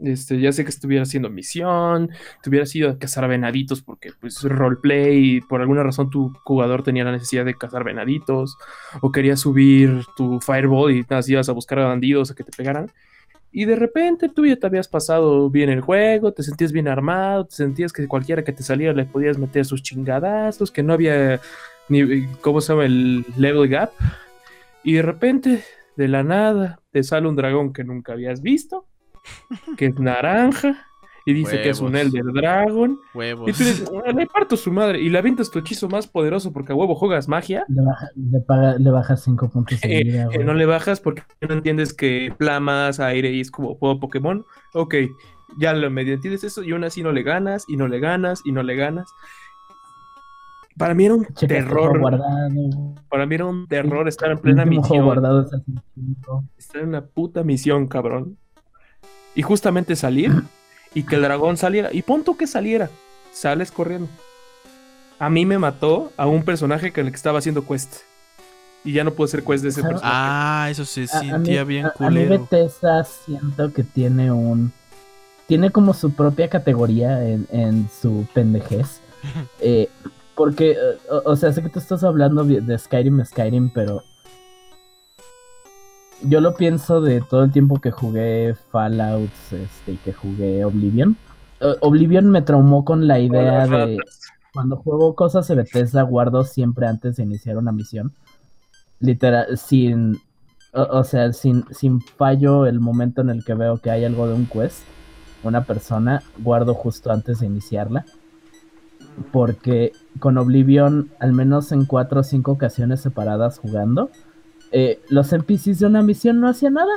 Este, 0.01 0.41
ya 0.41 0.53
sé 0.53 0.65
que 0.65 0.71
estuviera 0.71 1.05
haciendo 1.05 1.31
misión, 1.31 2.11
te 2.43 2.51
hubieras 2.51 2.75
ido 2.75 2.91
a 2.91 2.99
cazar 2.99 3.29
venaditos 3.29 3.81
porque 3.81 4.11
pues 4.21 4.43
roleplay 4.43 5.37
y 5.37 5.41
por 5.41 5.61
alguna 5.61 5.85
razón 5.85 6.11
tu 6.11 6.33
jugador 6.45 6.83
tenía 6.83 7.05
la 7.05 7.13
necesidad 7.13 7.45
de 7.45 7.55
cazar 7.55 7.85
venaditos 7.85 8.57
o 9.03 9.13
querías 9.13 9.39
subir 9.41 10.05
tu 10.17 10.41
fireball 10.41 10.91
y 10.91 11.03
nada, 11.09 11.23
ibas 11.29 11.49
a 11.49 11.53
buscar 11.53 11.79
a 11.79 11.87
bandidos 11.87 12.31
a 12.31 12.35
que 12.35 12.43
te 12.43 12.51
pegaran. 12.51 12.91
Y 13.53 13.67
de 13.67 13.77
repente 13.77 14.29
tú 14.29 14.45
ya 14.45 14.57
te 14.57 14.67
habías 14.67 14.89
pasado 14.89 15.49
bien 15.49 15.71
el 15.71 15.81
juego, 15.81 16.33
te 16.33 16.43
sentías 16.43 16.73
bien 16.73 16.89
armado, 16.89 17.47
te 17.47 17.55
sentías 17.55 17.93
que 17.93 18.09
cualquiera 18.09 18.43
que 18.43 18.53
te 18.53 18.65
saliera 18.65 18.93
le 18.93 19.05
podías 19.05 19.39
meter 19.39 19.65
sus 19.65 19.81
chingadazos, 19.81 20.73
que 20.73 20.83
no 20.83 20.93
había 20.93 21.41
ni, 21.89 22.27
¿cómo 22.41 22.61
se 22.61 22.73
llama? 22.73 22.85
El 22.85 23.25
level 23.37 23.69
gap. 23.69 23.93
Y 24.85 24.93
de 24.95 25.03
repente, 25.03 25.65
de 25.97 26.09
la 26.09 26.23
nada, 26.23 26.81
te 26.93 27.03
sale 27.03 27.27
un 27.29 27.37
dragón 27.37 27.73
que 27.73 27.85
nunca 27.85 28.13
habías 28.13 28.43
visto, 28.43 28.87
que 29.77 29.87
es 29.87 29.99
naranja, 29.99 30.87
y 31.27 31.33
dice 31.33 31.63
que 31.63 31.71
es 31.71 31.81
un. 31.81 31.97
Elder 31.97 32.25
Dragon. 32.35 32.99
Huevos. 33.15 33.49
Y 33.49 33.53
tú 33.55 33.59
dices, 33.65 33.91
"Ah, 34.07 34.13
le 34.13 34.27
parto 34.27 34.59
su 34.59 34.71
madre, 34.71 35.01
y 35.01 35.09
le 35.09 35.17
avientas 35.17 35.51
tu 35.51 35.59
hechizo 35.59 35.89
más 35.89 36.07
poderoso 36.07 36.53
porque 36.53 36.73
a 36.73 36.77
huevo 36.77 36.95
juegas 36.95 37.29
magia. 37.29 37.65
Le, 37.69 37.81
baja- 37.83 38.11
le, 38.15 38.41
paga- 38.41 38.77
le 38.79 38.91
bajas 38.91 39.23
5 39.25 39.49
puntos 39.51 39.81
de 39.81 40.01
Eh, 40.01 40.05
vida, 40.05 40.23
eh, 40.25 40.27
güey. 40.27 40.45
no 40.45 40.53
le 40.53 40.67
bajas 40.67 41.01
porque 41.01 41.23
no 41.49 41.55
entiendes 41.55 41.95
que 41.95 42.35
flamas, 42.39 43.01
aire 43.01 43.31
y 43.31 43.41
es 43.41 43.51
como 43.51 43.75
juego 43.77 44.01
Pokémon. 44.01 44.45
Ok, 44.75 44.97
ya 45.59 45.73
lo 45.73 45.91
medio 45.91 46.13
entiendes 46.13 46.45
eso 46.45 46.63
y 46.63 46.73
aún 46.73 46.85
así 46.85 47.03
no 47.03 47.11
le 47.13 47.23
ganas 47.23 47.65
y 47.69 47.79
no 47.79 47.89
le 47.89 48.01
ganas 48.01 48.43
y 48.45 48.53
no 48.53 48.63
le 48.63 48.77
ganas. 48.77 49.09
Para 50.77 50.95
mí 50.95 51.05
era 51.05 51.15
un 51.15 51.25
Checa 51.27 51.55
terror. 51.55 52.01
guardado. 52.01 52.95
Para 53.09 53.27
mí 53.27 53.35
era 53.35 53.45
un 53.47 53.67
terror 53.69 54.09
estar 54.09 54.31
en 54.31 54.39
plena 54.39 54.65
misión. 54.65 55.05
guardado. 55.05 55.49
Estar 56.59 56.83
en 56.83 56.89
una 56.89 57.03
puta 57.05 57.45
misión, 57.45 57.87
cabrón. 57.87 58.37
Y 59.35 59.43
justamente 59.43 59.95
salir 59.97 60.33
y 60.95 61.05
que 61.05 61.17
el 61.17 61.23
dragón 61.23 61.57
saliera. 61.57 61.91
Y 61.93 62.03
punto 62.03 62.37
que 62.37 62.47
saliera. 62.47 62.91
Sales 63.33 63.71
corriendo. 63.71 64.09
A 65.19 65.31
mí 65.31 65.47
me 65.47 65.59
mató 65.59 66.13
a 66.17 66.27
un 66.27 66.43
personaje 66.45 66.93
con 66.93 67.05
el 67.07 67.11
que 67.13 67.17
estaba 67.17 67.39
haciendo 67.39 67.65
quest. 67.67 67.97
Y 68.85 68.93
ya 68.93 69.03
no 69.05 69.13
puedo 69.13 69.27
hacer 69.27 69.43
quest 69.45 69.63
de 69.63 69.71
ese 69.71 69.81
¿Sabes? 69.81 69.95
personaje. 69.95 70.19
Ah, 70.21 70.69
eso 70.71 70.85
se 70.85 71.05
A- 71.13 71.19
a 71.19 71.23
mí- 71.23 71.31
sentía 71.31 71.65
bien 71.65 71.87
a- 71.87 71.89
A 71.89 71.93
mí 71.93 71.97
culero. 72.07 72.31
Bethesda 72.51 73.03
siento 73.05 73.73
que 73.73 73.83
tiene 73.85 74.31
un... 74.33 74.73
Tiene 75.47 75.71
como 75.71 75.95
su 75.95 76.13
propia 76.15 76.49
categoría 76.49 77.27
en, 77.29 77.47
en 77.53 77.89
su 78.01 78.27
pendejez. 78.35 79.01
Eh, 79.61 79.89
porque, 80.35 80.73
eh, 80.73 80.77
o, 81.11 81.33
o 81.33 81.37
sea, 81.37 81.53
sé 81.53 81.63
que 81.63 81.69
tú 81.69 81.79
estás 81.79 82.05
hablando 82.05 82.45
de 82.45 82.79
Skyrim, 82.79 83.25
Skyrim, 83.25 83.71
pero... 83.73 84.03
Yo 86.23 86.41
lo 86.41 86.55
pienso 86.55 87.01
de 87.03 87.21
todo 87.21 87.45
el 87.45 87.53
tiempo 87.53 87.81
que 87.81 87.91
jugué 87.91 88.55
Fallout 88.71 89.31
este, 89.53 89.93
y 89.93 89.97
que 89.97 90.13
jugué 90.13 90.65
Oblivion. 90.65 91.17
Eh, 91.61 91.75
Oblivion 91.81 92.31
me 92.31 92.41
traumó 92.41 92.85
con 92.85 93.07
la 93.07 93.19
idea 93.19 93.65
Hola, 93.65 93.87
de... 93.87 93.99
Cuando 94.55 94.77
juego 94.77 95.15
cosas 95.15 95.49
de 95.49 95.57
Bethesda, 95.57 96.03
guardo 96.03 96.45
siempre 96.45 96.87
antes 96.87 97.17
de 97.17 97.25
iniciar 97.25 97.59
una 97.59 97.73
misión. 97.73 98.13
Literal, 99.01 99.59
sin. 99.59 100.21
O, 100.73 100.83
o 100.83 101.05
sea, 101.05 101.33
sin, 101.33 101.65
sin 101.73 102.01
fallo, 102.01 102.65
el 102.65 102.81
momento 102.81 103.21
en 103.21 103.31
el 103.31 103.45
que 103.45 103.55
veo 103.55 103.79
que 103.79 103.91
hay 103.91 104.05
algo 104.05 104.29
de 104.29 104.35
un 104.35 104.47
quest, 104.47 104.83
una 105.43 105.65
persona, 105.65 106.23
guardo 106.39 106.73
justo 106.75 107.11
antes 107.11 107.41
de 107.41 107.47
iniciarla. 107.47 108.07
Porque 109.33 109.93
con 110.19 110.39
Oblivion, 110.39 111.11
al 111.21 111.33
menos 111.33 111.73
en 111.73 111.85
cuatro 111.85 112.21
o 112.21 112.25
cinco 112.25 112.53
ocasiones 112.53 113.01
separadas 113.01 113.59
jugando, 113.59 114.11
eh, 114.73 115.01
los 115.09 115.33
NPCs 115.33 115.79
de 115.79 115.87
una 115.87 116.03
misión 116.03 116.41
no 116.41 116.49
hacían 116.49 116.75
nada. 116.75 116.93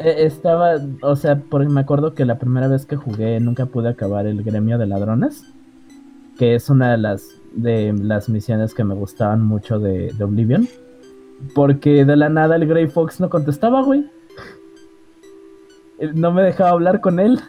Eh, 0.00 0.26
Estaba, 0.26 0.76
o 1.02 1.16
sea, 1.16 1.40
porque 1.50 1.68
me 1.68 1.80
acuerdo 1.80 2.14
que 2.14 2.24
la 2.24 2.38
primera 2.38 2.68
vez 2.68 2.86
que 2.86 2.94
jugué 2.94 3.40
nunca 3.40 3.66
pude 3.66 3.88
acabar 3.88 4.26
el 4.28 4.44
gremio 4.44 4.78
de 4.78 4.86
ladrones, 4.86 5.42
que 6.38 6.54
es 6.54 6.70
una 6.70 6.92
de 6.92 6.98
las 6.98 7.28
de 7.52 7.92
las 8.00 8.28
misiones 8.28 8.74
que 8.74 8.84
me 8.84 8.94
gustaban 8.94 9.42
mucho 9.42 9.80
de, 9.80 10.12
de 10.12 10.24
Oblivion, 10.24 10.68
porque 11.52 12.04
de 12.04 12.14
la 12.16 12.28
nada 12.28 12.54
el 12.54 12.68
Grey 12.68 12.86
Fox 12.86 13.18
no 13.18 13.28
contestaba, 13.28 13.82
güey. 13.82 14.08
Eh, 15.98 16.12
No 16.14 16.30
me 16.30 16.42
dejaba 16.42 16.70
hablar 16.70 17.00
con 17.00 17.18
él. 17.18 17.40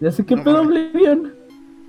Ya 0.00 0.12
sé 0.12 0.24
qué 0.24 0.36
No 0.36 0.44
pedo. 0.44 0.62
Oblivion. 0.62 1.34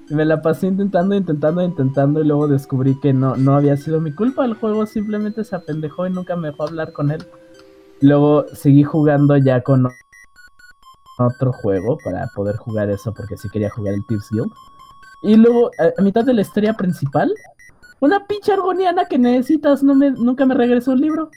Y 0.09 0.15
me 0.15 0.25
la 0.25 0.41
pasé 0.41 0.67
intentando, 0.67 1.15
intentando, 1.15 1.61
intentando 1.61 2.21
y 2.21 2.25
luego 2.25 2.47
descubrí 2.47 2.99
que 2.99 3.13
no, 3.13 3.35
no 3.35 3.55
había 3.55 3.77
sido 3.77 4.01
mi 4.01 4.11
culpa. 4.11 4.43
El 4.45 4.55
juego 4.55 4.85
simplemente 4.87 5.43
se 5.43 5.55
apendejó 5.55 6.07
y 6.07 6.11
nunca 6.11 6.35
me 6.35 6.49
dejó 6.49 6.63
hablar 6.63 6.93
con 6.93 7.11
él. 7.11 7.23
Luego 8.01 8.45
seguí 8.53 8.83
jugando 8.83 9.37
ya 9.37 9.61
con 9.61 9.87
otro 11.19 11.51
juego 11.51 11.97
para 12.03 12.27
poder 12.35 12.55
jugar 12.55 12.89
eso 12.89 13.13
porque 13.13 13.37
sí 13.37 13.49
quería 13.49 13.69
jugar 13.69 13.93
el 13.93 14.05
Tips 14.07 14.29
Guild. 14.31 14.51
Y 15.21 15.35
luego, 15.35 15.69
a, 15.77 16.01
mitad 16.01 16.23
de 16.23 16.33
la 16.33 16.41
historia 16.41 16.73
principal, 16.73 17.31
una 17.99 18.25
pinche 18.25 18.53
argoniana 18.53 19.05
que 19.05 19.19
necesitas 19.19 19.83
no 19.83 19.93
me, 19.95 20.11
nunca 20.11 20.45
me 20.45 20.55
regresó 20.55 20.93
el 20.93 21.01
libro. 21.01 21.29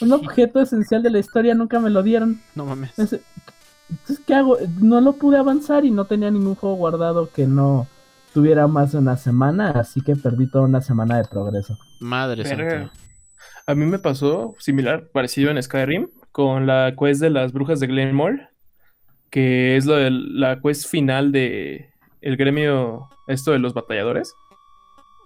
Un 0.00 0.12
objeto 0.14 0.60
esencial 0.60 1.02
de 1.02 1.10
la 1.10 1.18
historia 1.18 1.54
nunca 1.54 1.78
me 1.78 1.90
lo 1.90 2.02
dieron. 2.02 2.40
No 2.54 2.64
mames. 2.64 2.92
Entonces, 4.00 4.24
¿qué 4.26 4.34
hago? 4.34 4.58
No 4.80 5.00
lo 5.00 5.14
pude 5.14 5.38
avanzar 5.38 5.84
y 5.84 5.90
no 5.90 6.04
tenía 6.04 6.30
ningún 6.30 6.54
juego 6.54 6.76
guardado 6.76 7.30
que 7.30 7.46
no 7.46 7.86
tuviera 8.32 8.66
más 8.66 8.92
de 8.92 8.98
una 8.98 9.16
semana, 9.16 9.70
así 9.70 10.00
que 10.00 10.16
perdí 10.16 10.50
toda 10.50 10.64
una 10.64 10.80
semana 10.80 11.18
de 11.18 11.24
progreso. 11.24 11.78
Madre 12.00 12.44
santa. 12.44 12.90
A 13.66 13.74
mí 13.74 13.86
me 13.86 13.98
pasó 13.98 14.54
similar, 14.58 15.08
parecido 15.12 15.50
en 15.50 15.62
Skyrim, 15.62 16.08
con 16.32 16.66
la 16.66 16.94
quest 16.98 17.20
de 17.20 17.30
las 17.30 17.52
brujas 17.52 17.80
de 17.80 17.86
Glenmore, 17.86 18.48
que 19.30 19.76
es 19.76 19.86
lo 19.86 19.94
de 19.94 20.10
la 20.10 20.60
quest 20.60 20.88
final 20.88 21.32
de 21.32 21.90
el 22.20 22.36
gremio, 22.36 23.08
esto 23.28 23.52
de 23.52 23.60
los 23.60 23.72
batalladores. 23.72 24.34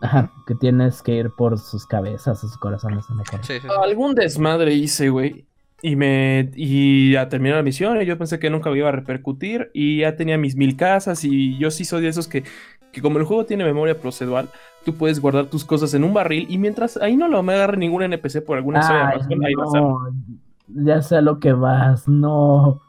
Ajá, 0.00 0.30
que 0.46 0.54
tienes 0.54 1.02
que 1.02 1.14
ir 1.14 1.30
por 1.36 1.58
sus 1.58 1.84
cabezas 1.86 2.40
sus 2.40 2.56
corazones, 2.58 3.06
no 3.08 3.16
me 3.16 3.22
acuerdo. 3.22 3.44
Sí, 3.44 3.54
sí, 3.54 3.62
sí. 3.62 3.68
Algún 3.82 4.14
desmadre 4.14 4.74
hice, 4.74 5.08
güey. 5.08 5.47
Y 5.80 5.94
me 5.94 6.50
y 6.56 7.12
ya 7.12 7.28
terminó 7.28 7.54
la 7.54 7.62
misión 7.62 8.00
y 8.02 8.04
yo 8.04 8.18
pensé 8.18 8.38
que 8.40 8.50
nunca 8.50 8.68
me 8.70 8.78
iba 8.78 8.88
a 8.88 8.92
repercutir 8.92 9.70
y 9.72 9.98
ya 10.00 10.16
tenía 10.16 10.36
mis 10.36 10.56
mil 10.56 10.76
casas 10.76 11.22
y 11.24 11.56
yo 11.58 11.70
sí 11.70 11.84
soy 11.84 12.02
de 12.02 12.08
esos 12.08 12.26
que, 12.26 12.42
que 12.90 13.00
como 13.00 13.18
el 13.18 13.24
juego 13.24 13.44
tiene 13.44 13.64
memoria 13.64 14.00
procedural, 14.00 14.50
tú 14.84 14.94
puedes 14.94 15.20
guardar 15.20 15.46
tus 15.46 15.64
cosas 15.64 15.94
en 15.94 16.02
un 16.02 16.12
barril 16.12 16.46
y 16.50 16.58
mientras 16.58 16.96
ahí 16.96 17.16
no 17.16 17.28
lo 17.28 17.42
me 17.44 17.54
agarre 17.54 17.76
ningún 17.76 18.02
NPC 18.02 18.44
por 18.44 18.56
alguna 18.56 18.80
Ay, 18.80 19.18
razón, 19.18 19.44
ahí 19.44 19.54
va 19.54 19.64
a 19.64 19.80
no, 19.80 20.14
ya 20.84 21.00
sé 21.00 21.16
a 21.16 21.20
lo 21.22 21.38
que 21.38 21.52
vas, 21.52 22.08
no. 22.08 22.80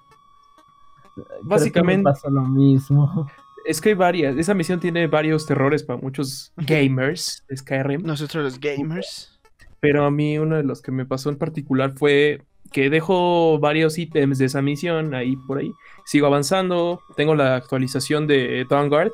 Básicamente- 1.44 2.04
pasó 2.04 2.30
lo 2.30 2.42
mismo. 2.42 3.30
Es 3.66 3.82
que 3.82 3.90
hay 3.90 3.96
varias. 3.96 4.36
Esa 4.38 4.54
misión 4.54 4.80
tiene 4.80 5.06
varios 5.08 5.46
terrores 5.46 5.84
para 5.84 6.00
muchos 6.00 6.54
gamers 6.58 7.44
de 7.48 7.58
Skyrim. 7.58 8.02
Nosotros 8.04 8.44
los 8.44 8.60
gamers. 8.60 9.40
Pero 9.80 10.06
a 10.06 10.12
mí 10.12 10.40
uno 10.40 10.56
de 10.56 10.64
los 10.64 10.82
que 10.82 10.92
me 10.92 11.06
pasó 11.06 11.30
en 11.30 11.38
particular 11.38 11.94
fue 11.96 12.42
que 12.72 12.90
dejo 12.90 13.60
varios 13.60 13.98
ítems 13.98 14.38
de 14.38 14.46
esa 14.46 14.62
misión 14.62 15.14
ahí 15.16 15.36
por 15.36 15.58
ahí. 15.60 15.72
Sigo 16.06 16.28
avanzando. 16.28 17.02
Tengo 17.16 17.36
la 17.36 17.56
actualización 17.56 18.28
de 18.28 18.66
Dawnguard. 18.70 19.12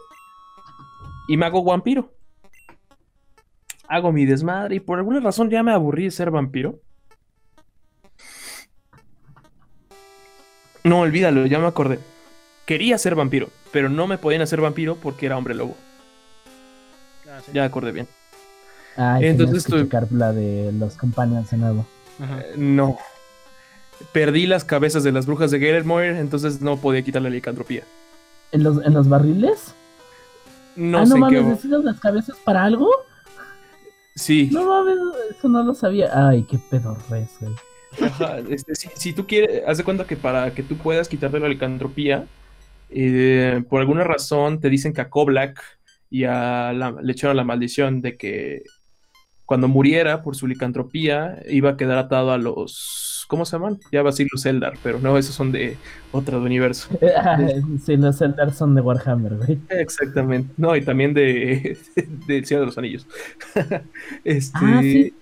Y 1.27 1.37
me 1.37 1.45
hago 1.45 1.63
vampiro. 1.63 2.11
Hago 3.87 4.11
mi 4.11 4.25
desmadre. 4.25 4.75
Y 4.75 4.79
por 4.79 4.99
alguna 4.99 5.19
razón 5.19 5.49
ya 5.49 5.63
me 5.63 5.71
aburrí 5.71 6.05
de 6.05 6.11
ser 6.11 6.31
vampiro. 6.31 6.79
No, 10.83 10.99
olvídalo, 10.99 11.45
ya 11.47 11.59
me 11.59 11.65
acordé. 11.67 11.99
Quería 12.65 12.97
ser 12.97 13.15
vampiro, 13.15 13.49
pero 13.71 13.89
no 13.89 14.07
me 14.07 14.17
podían 14.17 14.41
hacer 14.41 14.61
vampiro 14.61 14.95
porque 14.95 15.25
era 15.25 15.37
hombre 15.37 15.55
lobo. 15.55 15.75
Ya 17.53 17.61
me 17.61 17.67
acordé 17.67 17.91
bien. 17.91 18.07
Ay, 18.97 19.25
Entonces 19.27 19.65
que 19.65 19.71
tú- 19.71 19.79
checar 19.83 20.07
la 20.11 20.31
de 20.31 20.71
los 20.71 20.95
companions 20.95 21.49
de 21.51 21.57
nuevo. 21.57 21.85
Ajá. 22.19 22.39
Eh, 22.41 22.53
No. 22.55 22.97
Perdí 24.11 24.45
las 24.45 24.63
cabezas 24.63 25.03
de 25.03 25.11
las 25.11 25.25
brujas 25.25 25.51
de 25.51 25.59
Galermoor, 25.59 26.03
entonces 26.03 26.61
no 26.61 26.77
podía 26.77 27.01
quitarle 27.01 27.29
la 27.29 27.35
licantropía. 27.35 27.83
¿En 28.51 28.63
los, 28.63 28.83
en 28.83 28.93
los 28.93 29.07
barriles? 29.07 29.73
No 30.75 30.99
ah, 30.99 31.05
sé 31.05 31.17
no 31.17 31.27
qué. 31.27 31.35
mames, 31.35 31.49
¿necesitas 31.49 31.83
las 31.83 31.99
cabezas 31.99 32.37
para 32.43 32.63
algo? 32.63 32.89
Sí. 34.15 34.49
No 34.51 34.67
mames, 34.67 34.97
eso 35.37 35.47
no 35.47 35.63
lo 35.63 35.73
sabía. 35.73 36.09
Ay, 36.13 36.43
qué 36.49 36.57
pedo 36.57 36.97
güey. 37.09 37.25
Ajá, 38.01 38.39
este, 38.49 38.75
si, 38.75 38.89
si 38.93 39.13
tú 39.13 39.25
quieres, 39.25 39.63
haz 39.67 39.77
de 39.77 39.83
cuenta 39.83 40.05
que 40.05 40.17
para 40.17 40.53
que 40.53 40.63
tú 40.63 40.75
puedas 40.75 41.07
quitarte 41.07 41.39
la 41.39 41.47
licantropía, 41.47 42.25
eh, 42.89 43.63
por 43.69 43.81
alguna 43.81 44.03
razón 44.03 44.59
te 44.59 44.69
dicen 44.69 44.93
que 44.93 45.01
a 45.01 45.09
Koblak 45.09 45.61
y 46.09 46.25
a 46.25 46.73
la, 46.73 46.95
le 47.01 47.11
echaron 47.11 47.37
la 47.37 47.43
maldición 47.43 48.01
de 48.01 48.17
que 48.17 48.63
cuando 49.45 49.67
muriera 49.67 50.23
por 50.23 50.35
su 50.35 50.47
licantropía 50.47 51.39
iba 51.49 51.71
a 51.71 51.77
quedar 51.77 51.97
atado 51.97 52.31
a 52.31 52.37
los 52.37 53.14
los, 53.25 53.27
¿cómo 53.27 53.45
se 53.45 53.57
llaman? 53.57 53.79
Ya 53.91 54.01
va 54.03 54.09
a 54.09 54.11
decir 54.11 54.27
los 54.31 54.45
Eldar, 54.45 54.73
pero 54.83 54.99
no, 54.99 55.17
esos 55.17 55.35
son 55.35 55.51
de 55.51 55.77
otro 56.11 56.41
universo. 56.41 56.89
sí, 57.85 57.97
los 57.97 58.21
Eldar 58.21 58.53
son 58.53 58.75
de 58.75 58.81
Warhammer, 58.81 59.35
güey. 59.37 59.59
Exactamente. 59.69 60.53
No, 60.57 60.75
y 60.75 60.81
también 60.81 61.13
de, 61.13 61.77
de, 62.27 62.45
Ciudad 62.45 62.61
de 62.61 62.65
los 62.67 62.77
Anillos. 62.77 63.07
este, 64.23 64.57
Ah, 64.61 64.79
sí. 64.81 65.13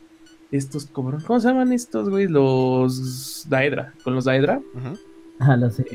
estos, 0.52 0.86
¿cómo, 0.88 1.18
¿cómo 1.26 1.40
se 1.40 1.48
llaman 1.48 1.72
estos, 1.74 2.10
güey? 2.10 2.28
Los 2.28 3.46
Daedra. 3.50 3.94
Con 4.04 4.16
los 4.16 4.26
Daedra. 4.26 4.60
Ujú. 4.76 4.98
Ah, 5.40 5.58
lo 5.58 5.70
sé. 5.70 5.86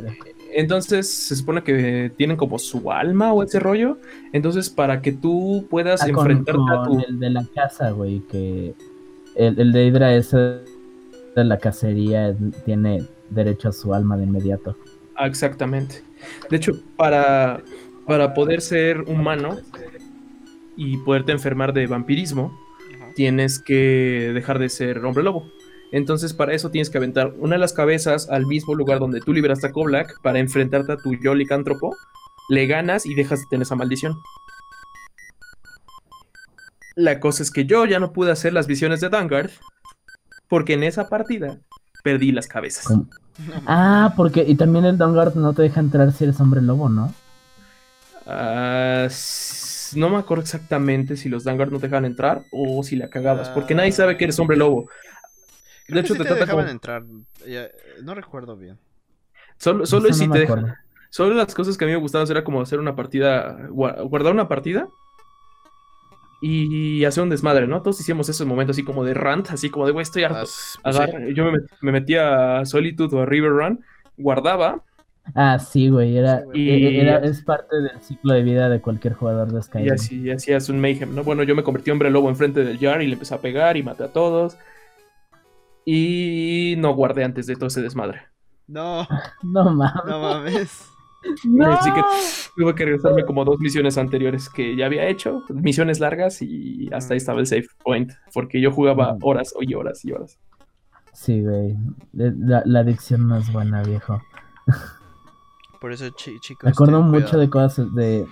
Entonces 0.52 1.08
se 1.08 1.36
supone 1.36 1.62
que 1.62 2.10
tienen 2.16 2.36
como 2.36 2.58
su 2.58 2.90
alma 2.90 3.32
o 3.32 3.42
ese 3.42 3.60
rollo. 3.60 3.98
Entonces, 4.32 4.68
para 4.70 5.00
que 5.02 5.12
tú 5.12 5.66
puedas 5.70 6.02
Ah, 6.02 6.10
con, 6.12 6.30
enfrentarte 6.30 6.60
a 6.72 6.76
con 6.82 6.98
tu. 6.98 7.04
el 7.06 7.18
de 7.20 7.30
la 7.30 7.46
casa, 7.54 7.90
güey, 7.90 8.20
que 8.30 8.74
el, 9.36 9.60
el 9.60 9.72
de 9.72 9.86
Hydra 9.86 10.14
ese 10.14 10.60
de 11.38 11.44
la 11.44 11.58
cacería 11.58 12.34
tiene 12.64 13.06
derecho 13.30 13.68
a 13.68 13.72
su 13.72 13.94
alma 13.94 14.16
de 14.16 14.24
inmediato. 14.24 14.76
Ah, 15.16 15.26
exactamente. 15.26 16.02
De 16.50 16.56
hecho, 16.56 16.72
para, 16.96 17.62
para 18.06 18.34
poder 18.34 18.60
ser 18.60 19.00
humano 19.02 19.56
y 20.76 20.96
poderte 20.98 21.32
enfermar 21.32 21.72
de 21.72 21.86
vampirismo, 21.86 22.56
tienes 23.14 23.58
que 23.58 24.30
dejar 24.34 24.58
de 24.58 24.68
ser 24.68 25.04
hombre 25.04 25.24
lobo. 25.24 25.50
Entonces, 25.90 26.34
para 26.34 26.52
eso 26.52 26.70
tienes 26.70 26.90
que 26.90 26.98
aventar 26.98 27.34
una 27.38 27.54
de 27.54 27.60
las 27.60 27.72
cabezas 27.72 28.28
al 28.28 28.46
mismo 28.46 28.74
lugar 28.74 28.98
donde 28.98 29.20
tú 29.20 29.32
liberaste 29.32 29.68
a 29.68 29.72
Koblak 29.72 30.20
para 30.22 30.38
enfrentarte 30.38 30.92
a 30.92 30.96
tu 30.96 31.14
yo 31.14 31.34
licántropo. 31.34 31.96
Le 32.50 32.66
ganas 32.66 33.06
y 33.06 33.14
dejas 33.14 33.40
de 33.40 33.46
tener 33.50 33.62
esa 33.62 33.74
maldición. 33.74 34.14
La 36.94 37.20
cosa 37.20 37.42
es 37.42 37.50
que 37.50 37.64
yo 37.64 37.86
ya 37.86 38.00
no 38.00 38.12
pude 38.12 38.32
hacer 38.32 38.52
las 38.52 38.66
visiones 38.66 39.00
de 39.00 39.08
Vanguard 39.08 39.50
porque 40.48 40.74
en 40.74 40.82
esa 40.82 41.08
partida 41.08 41.58
perdí 42.02 42.32
las 42.32 42.46
cabezas. 42.46 42.84
¿Cómo? 42.86 43.06
Ah, 43.66 44.12
porque 44.16 44.44
y 44.46 44.54
también 44.56 44.84
el 44.84 44.98
Dawnguard 44.98 45.34
no 45.36 45.52
te 45.52 45.62
deja 45.62 45.80
entrar 45.80 46.10
si 46.12 46.24
eres 46.24 46.40
hombre 46.40 46.60
lobo, 46.62 46.88
¿no? 46.88 47.14
Ah, 48.26 49.04
s- 49.06 49.98
no 49.98 50.10
me 50.10 50.16
acuerdo 50.18 50.42
exactamente 50.42 51.16
si 51.16 51.28
los 51.28 51.44
Vanguard 51.44 51.70
no 51.72 51.78
te 51.78 51.86
dejan 51.88 52.04
entrar 52.04 52.42
o 52.52 52.82
si 52.82 52.96
la 52.96 53.08
cagabas, 53.08 53.48
porque 53.50 53.74
nadie 53.74 53.92
sabe 53.92 54.16
que 54.16 54.24
eres 54.24 54.38
hombre 54.38 54.56
lobo. 54.56 54.86
Creo 55.86 55.86
De 55.86 55.92
que 55.94 56.00
hecho, 56.00 56.14
sí 56.14 56.18
te 56.18 56.24
te 56.24 56.28
trata 56.28 56.40
dejaban 56.44 56.64
como- 56.64 56.72
entrar. 56.72 57.02
ya, 57.46 57.68
no 58.02 58.14
recuerdo 58.14 58.56
bien. 58.56 58.76
Solo, 59.56 59.86
solo 59.86 60.08
Eso 60.10 60.18
si 60.18 60.26
no 60.26 60.34
te 60.34 60.40
dejan. 60.40 60.74
Solo 61.10 61.34
las 61.34 61.54
cosas 61.54 61.78
que 61.78 61.84
a 61.84 61.88
mí 61.88 61.92
me 61.94 61.98
gustaban 62.00 62.30
era 62.30 62.44
como 62.44 62.60
hacer 62.60 62.78
una 62.80 62.94
partida, 62.94 63.56
gua- 63.70 64.06
guardar 64.08 64.32
una 64.34 64.46
partida 64.46 64.88
y 66.40 67.04
hacer 67.04 67.22
un 67.24 67.30
desmadre, 67.30 67.66
¿no? 67.66 67.82
Todos 67.82 68.00
hicimos 68.00 68.28
ese 68.28 68.44
momento 68.44 68.70
así 68.70 68.84
como 68.84 69.04
de 69.04 69.14
rant, 69.14 69.50
así 69.50 69.70
como 69.70 69.86
de, 69.86 69.92
güey, 69.92 70.02
estoy 70.02 70.24
harto. 70.24 70.38
Ah, 70.38 70.40
pues 70.42 70.78
Agarra- 70.84 71.28
Yo 71.34 71.44
me, 71.44 71.52
met- 71.58 71.68
me 71.80 71.92
metía 71.92 72.58
a 72.60 72.64
Solitude 72.64 73.16
o 73.16 73.20
a 73.22 73.26
River 73.26 73.50
Run, 73.50 73.84
guardaba 74.16 74.82
Ah, 75.34 75.58
sí, 75.58 75.90
güey, 75.90 76.16
era, 76.16 76.38
Sí, 76.38 76.44
güey. 76.46 76.60
Y- 76.94 77.00
era- 77.00 77.18
es 77.18 77.42
parte 77.42 77.76
del 77.76 78.00
ciclo 78.00 78.32
de 78.32 78.42
vida 78.42 78.68
de 78.70 78.80
cualquier 78.80 79.12
jugador 79.12 79.52
de 79.52 79.58
y 79.58 79.62
Skyrim. 79.62 79.92
así 79.92 80.20
y 80.22 80.30
hacías 80.30 80.68
un 80.70 80.80
mayhem, 80.80 81.14
¿no? 81.14 81.22
Bueno, 81.22 81.42
yo 81.42 81.54
me 81.54 81.62
convertí 81.62 81.90
en 81.90 81.94
hombre 81.96 82.10
lobo 82.10 82.30
enfrente 82.30 82.64
del 82.64 82.78
Jar 82.78 83.02
y 83.02 83.06
le 83.08 83.12
empecé 83.12 83.34
a 83.34 83.40
pegar 83.42 83.76
y 83.76 83.82
maté 83.82 84.04
a 84.04 84.08
todos. 84.12 84.56
Y 85.84 86.74
no 86.78 86.94
guardé 86.94 87.24
antes 87.24 87.46
de 87.46 87.56
todo 87.56 87.66
ese 87.66 87.82
desmadre. 87.82 88.22
No, 88.66 89.06
No 89.42 89.64
mames. 89.74 90.04
no 90.06 90.20
mames. 90.20 90.88
No. 91.44 91.66
Así 91.72 91.90
que 91.92 92.02
tuve 92.56 92.74
que 92.74 92.84
regresarme 92.84 93.24
como 93.24 93.44
dos 93.44 93.58
misiones 93.58 93.98
anteriores 93.98 94.48
que 94.48 94.76
ya 94.76 94.86
había 94.86 95.06
hecho, 95.08 95.42
misiones 95.50 96.00
largas 96.00 96.40
y 96.42 96.88
hasta 96.92 97.14
ahí 97.14 97.18
estaba 97.18 97.40
el 97.40 97.46
save 97.46 97.66
point, 97.84 98.12
porque 98.32 98.60
yo 98.60 98.70
jugaba 98.72 99.14
Mm. 99.14 99.18
horas 99.22 99.54
y 99.60 99.74
horas 99.74 100.04
y 100.04 100.12
horas. 100.12 100.38
Sí, 101.12 101.42
güey. 101.42 101.76
La, 102.12 102.62
la 102.64 102.80
adicción 102.80 103.26
no 103.26 103.36
es 103.36 103.52
buena, 103.52 103.82
viejo. 103.82 104.22
Por 105.80 105.92
eso, 105.92 106.08
chi- 106.10 106.38
chicos. 106.40 106.64
Me 106.64 106.70
acuerdo 106.70 107.02
mucho 107.02 107.20
cuidado. 107.36 107.40
de 107.40 107.50
cosas 107.50 107.94
de 107.94 108.26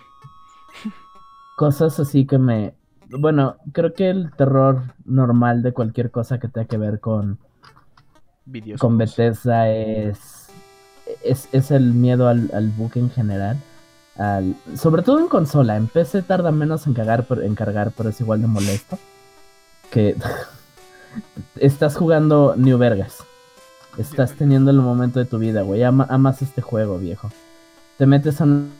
cosas 1.57 1.99
así 2.01 2.27
que 2.27 2.39
me 2.39 2.75
bueno, 3.09 3.57
creo 3.73 3.93
que 3.95 4.11
el 4.11 4.33
terror 4.33 4.83
normal 5.05 5.63
de 5.63 5.73
cualquier 5.73 6.11
cosa 6.11 6.39
que 6.41 6.49
tenga 6.49 6.67
que 6.67 6.77
ver 6.77 6.99
con 7.01 7.39
Videos. 8.45 8.81
con 8.81 8.99
Bethesda 8.99 9.71
es 9.71 10.46
es, 11.23 11.49
es 11.53 11.71
el 11.71 11.93
miedo 11.95 12.29
al, 12.29 12.51
al 12.55 12.69
bug 12.71 12.93
en 12.97 13.11
general. 13.11 13.59
Al, 14.17 14.55
sobre 14.77 15.03
todo 15.03 15.19
en 15.19 15.29
consola. 15.29 15.77
En 15.77 15.89
PC 15.89 16.23
tarda 16.23 16.51
menos 16.53 16.87
en, 16.87 16.95
cagar, 16.95 17.25
pero- 17.29 17.43
en 17.43 17.55
cargar, 17.55 17.93
pero 17.97 18.09
es 18.11 18.21
igual 18.21 18.41
de 18.41 18.47
molesto. 18.49 18.99
Que 19.91 20.17
estás 21.57 21.97
jugando 21.97 22.55
New 22.57 22.79
Vegas. 22.79 23.19
Estás 23.99 24.33
teniendo 24.35 24.71
el 24.71 24.79
momento 24.79 25.19
de 25.19 25.25
tu 25.25 25.39
vida, 25.39 25.63
güey. 25.63 25.83
Ama- 25.83 26.07
amas 26.11 26.43
este 26.43 26.61
juego, 26.63 26.99
viejo. 26.99 27.31
Te 27.99 28.07
metes 28.07 28.41
a 28.41 28.45
un- 28.45 28.73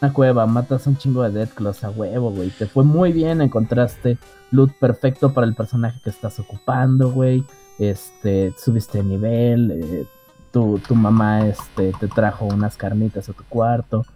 una 0.00 0.12
cueva, 0.12 0.46
matas 0.46 0.86
a 0.86 0.90
un 0.90 0.98
chingo 0.98 1.22
de 1.22 1.30
Deathclaws 1.30 1.84
a 1.84 1.90
huevo, 1.90 2.30
güey. 2.30 2.50
Te 2.50 2.66
fue 2.66 2.84
muy 2.84 3.12
bien, 3.12 3.40
encontraste 3.40 4.18
loot 4.50 4.72
perfecto 4.78 5.32
para 5.32 5.46
el 5.46 5.54
personaje 5.54 6.00
que 6.02 6.10
estás 6.10 6.38
ocupando, 6.40 7.10
güey. 7.10 7.44
Este, 7.78 8.52
subiste 8.58 8.98
de 8.98 9.04
nivel, 9.04 9.70
eh, 9.82 10.06
tu, 10.54 10.78
tu 10.88 10.94
mamá 10.94 11.46
este, 11.46 11.92
te 12.00 12.08
trajo 12.08 12.46
unas 12.46 12.78
carnitas 12.78 13.28
a 13.28 13.32
tu 13.34 13.42
cuarto. 13.44 14.06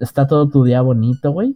Está 0.00 0.26
todo 0.26 0.48
tu 0.48 0.64
día 0.64 0.80
bonito, 0.82 1.30
güey. 1.30 1.54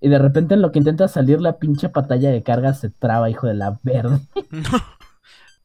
Y 0.00 0.08
de 0.08 0.18
repente 0.18 0.54
en 0.54 0.62
lo 0.62 0.70
que 0.72 0.78
intenta 0.78 1.08
salir 1.08 1.40
la 1.40 1.58
pinche 1.58 1.88
pantalla 1.90 2.30
de 2.30 2.42
carga 2.44 2.72
se 2.72 2.88
traba, 2.88 3.28
hijo 3.28 3.46
de 3.48 3.54
la 3.54 3.78
verde. 3.82 4.20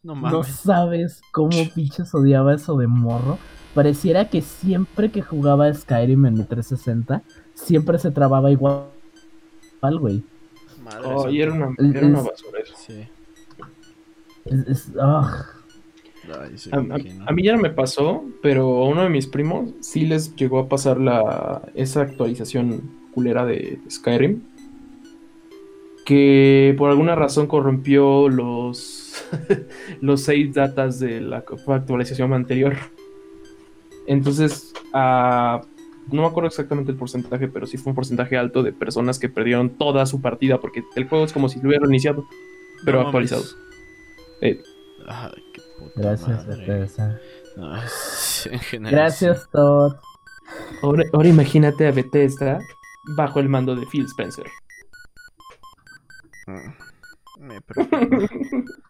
No 0.06 0.16
No 0.16 0.22
mames. 0.22 0.48
sabes 0.48 1.22
cómo 1.32 1.52
pinches 1.74 2.14
odiaba 2.14 2.54
eso 2.54 2.76
de 2.78 2.88
morro. 2.88 3.38
Pareciera 3.74 4.28
que 4.30 4.42
siempre 4.42 5.12
que 5.12 5.22
jugaba 5.22 5.74
Skyrim 5.74 6.26
en 6.26 6.34
mi 6.34 6.44
360, 6.44 7.22
siempre 7.54 7.98
se 8.00 8.12
trababa 8.12 8.52
igual, 8.52 8.88
igual, 9.78 10.00
güey. 10.00 10.24
Madre 10.84 11.02
Oh, 11.06 11.30
y 11.30 11.42
era 11.42 11.54
una, 11.54 11.68
Es- 11.78 11.96
era 11.96 12.06
una 12.08 12.22
basura 12.22 12.60
eso. 12.62 12.74
Sí. 12.78 13.08
Es, 14.44 14.68
es- 14.68 14.92
ah. 15.00 15.46
Ay, 16.42 16.58
sí, 16.58 16.70
A, 16.72 17.32
mí 17.32 17.44
ya 17.44 17.56
no 17.56 17.62
me 17.62 17.70
pasó, 17.70 18.24
pero 18.42 18.84
a 18.84 18.88
uno 18.88 19.04
de 19.04 19.10
mis 19.10 19.28
primos 19.28 19.72
sí 19.82 20.06
les 20.06 20.36
llegó 20.36 20.60
a 20.60 20.70
pasar 20.70 21.00
la, 21.00 21.62
esa 21.76 22.02
actualización 22.02 22.82
culera 23.14 23.46
de 23.46 23.80
Skyrim. 23.90 24.42
Que 26.06 26.76
por 26.78 26.90
alguna 26.90 27.16
razón 27.16 27.48
corrompió 27.48 28.28
los, 28.28 29.24
los 30.02 30.24
save 30.24 30.52
datas 30.54 31.00
de 31.00 31.22
la 31.22 31.44
actualización 31.68 32.34
anterior. 32.34 32.76
Entonces, 34.06 34.74
no 34.94 35.62
me 36.22 36.26
acuerdo 36.26 36.48
exactamente 36.48 36.92
el 36.92 36.98
porcentaje, 36.98 37.48
pero 37.48 37.66
sí 37.66 37.78
fue 37.78 37.92
un 37.92 37.96
porcentaje 37.96 38.38
alto 38.38 38.64
de 38.64 38.74
personas 38.74 39.20
que 39.20 39.30
perdieron 39.30 39.70
toda 39.70 40.06
su 40.06 40.22
partida 40.22 40.60
porque 40.60 40.84
el 40.96 41.08
juego 41.08 41.26
es 41.26 41.32
como 41.32 41.48
si 41.48 41.62
lo 41.62 41.70
hubiera 41.70 41.86
iniciado, 41.88 42.28
pero 42.84 43.02
No 43.02 43.08
actualizado. 43.08 43.44
Eh, 44.42 44.62
Ay, 45.08 45.44
Gracias. 45.96 46.48
Bethesda. 46.48 47.20
Ay, 47.58 47.88
sí, 47.88 48.50
en 48.52 48.60
general, 48.60 49.00
Gracias, 49.00 49.48
Todd. 49.52 49.96
Ahora, 50.82 51.04
ahora 51.14 51.30
imagínate 51.30 51.88
a 51.88 51.92
Bethesda 51.92 52.60
bajo 53.16 53.40
el 53.40 53.50
mando 53.50 53.76
de 53.76 53.86
Phil 53.86 54.06
Spencer. 54.06 54.46
Mm. 56.48 57.48
Me 57.48 57.62
preocupa. 57.62 58.00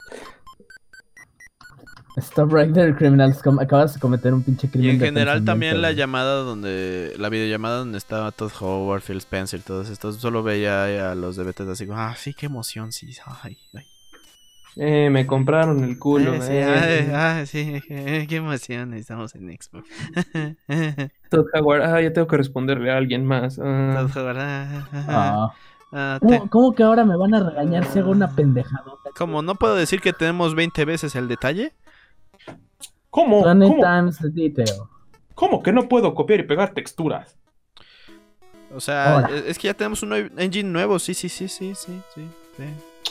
Stop 2.18 2.54
right 2.54 2.72
there, 2.74 2.94
criminals. 2.94 3.42
Acabas 3.60 3.96
de 3.96 4.00
cometer 4.00 4.34
un 4.34 4.44
pinche 4.44 4.68
Y 4.68 4.70
crimen 4.70 4.92
en 4.92 5.00
de 5.00 5.06
general 5.06 5.44
también 5.44 5.82
la 5.82 5.92
llamada 5.94 6.36
donde, 6.36 7.16
la 7.18 7.30
videollamada 7.30 7.80
donde 7.80 7.98
estaba 7.98 8.32
Todd 8.32 8.52
Howard, 8.60 9.02
Phil 9.02 9.18
Spencer, 9.18 9.62
todos 9.64 9.90
estos, 9.90 10.18
solo 10.18 10.44
veía 10.44 11.12
a 11.12 11.16
los 11.16 11.36
de 11.38 11.44
Bethesda 11.44 11.72
así 11.74 11.88
como, 11.88 11.98
ah, 11.98 12.16
sí, 12.16 12.36
qué 12.36 12.46
emoción, 12.46 12.92
sí, 12.92 13.08
ay, 13.42 13.58
ay. 13.74 13.86
Eh, 14.76 15.10
me 15.12 15.28
compraron 15.28 15.84
el 15.84 16.00
culo. 16.00 16.34
Eh, 16.34 16.42
sí, 16.42 16.52
eh. 16.54 16.64
ay, 16.66 17.12
ay, 17.14 17.46
sí, 17.46 17.82
qué 18.28 18.36
emoción, 18.38 18.94
estamos 18.96 19.36
en 19.36 19.50
Xbox. 19.56 19.88
Todd 21.30 21.46
Howard, 21.54 21.82
ah, 21.84 22.02
ya 22.02 22.12
tengo 22.14 22.28
que 22.28 22.38
responderle 22.38 22.92
a 22.92 22.98
alguien 22.98 23.26
más. 23.26 23.60
ah. 23.64 24.06
Todd 24.12 24.18
Howard, 24.18 24.38
ah, 24.40 24.88
ah, 24.94 25.06
Ah. 25.08 25.54
ah, 25.92 26.18
¿Cómo, 26.22 26.44
te- 26.44 26.50
cómo 26.50 26.74
que 26.74 26.84
ahora 26.84 27.06
me 27.06 27.16
van 27.18 27.36
a 27.36 27.50
regañar 27.50 27.86
si 27.86 28.00
hago 28.00 28.12
una 28.12 28.32
pendejadota? 28.36 29.10
como 29.18 29.42
no 29.44 29.56
puedo 29.56 29.76
decir 29.76 30.02
que 30.02 30.12
tenemos 30.14 30.56
20 30.56 30.86
veces 30.86 31.16
el 31.16 31.28
detalle, 31.28 31.74
¿Cómo? 33.12 33.44
20 33.44 33.68
¿Cómo? 33.68 33.80
times 33.84 34.18
the 34.18 34.30
detail. 34.30 34.80
¿Cómo 35.36 35.62
que 35.62 35.72
no 35.72 35.88
puedo 35.88 36.16
copiar 36.16 36.40
y 36.40 36.44
pegar 36.44 36.74
texturas? 36.74 37.38
o 38.76 38.80
sea, 38.80 39.14
Ahora. 39.18 39.30
es 39.46 39.60
que 39.60 39.68
ya 39.68 39.76
tenemos 39.76 40.02
un 40.02 40.14
engine 40.40 40.68
nuevo, 40.68 40.98
sí, 40.98 41.14
sí, 41.14 41.30
sí, 41.30 41.48
sí, 41.48 41.76
sí, 41.76 42.02
sí, 42.16 42.28
sí, 42.58 42.64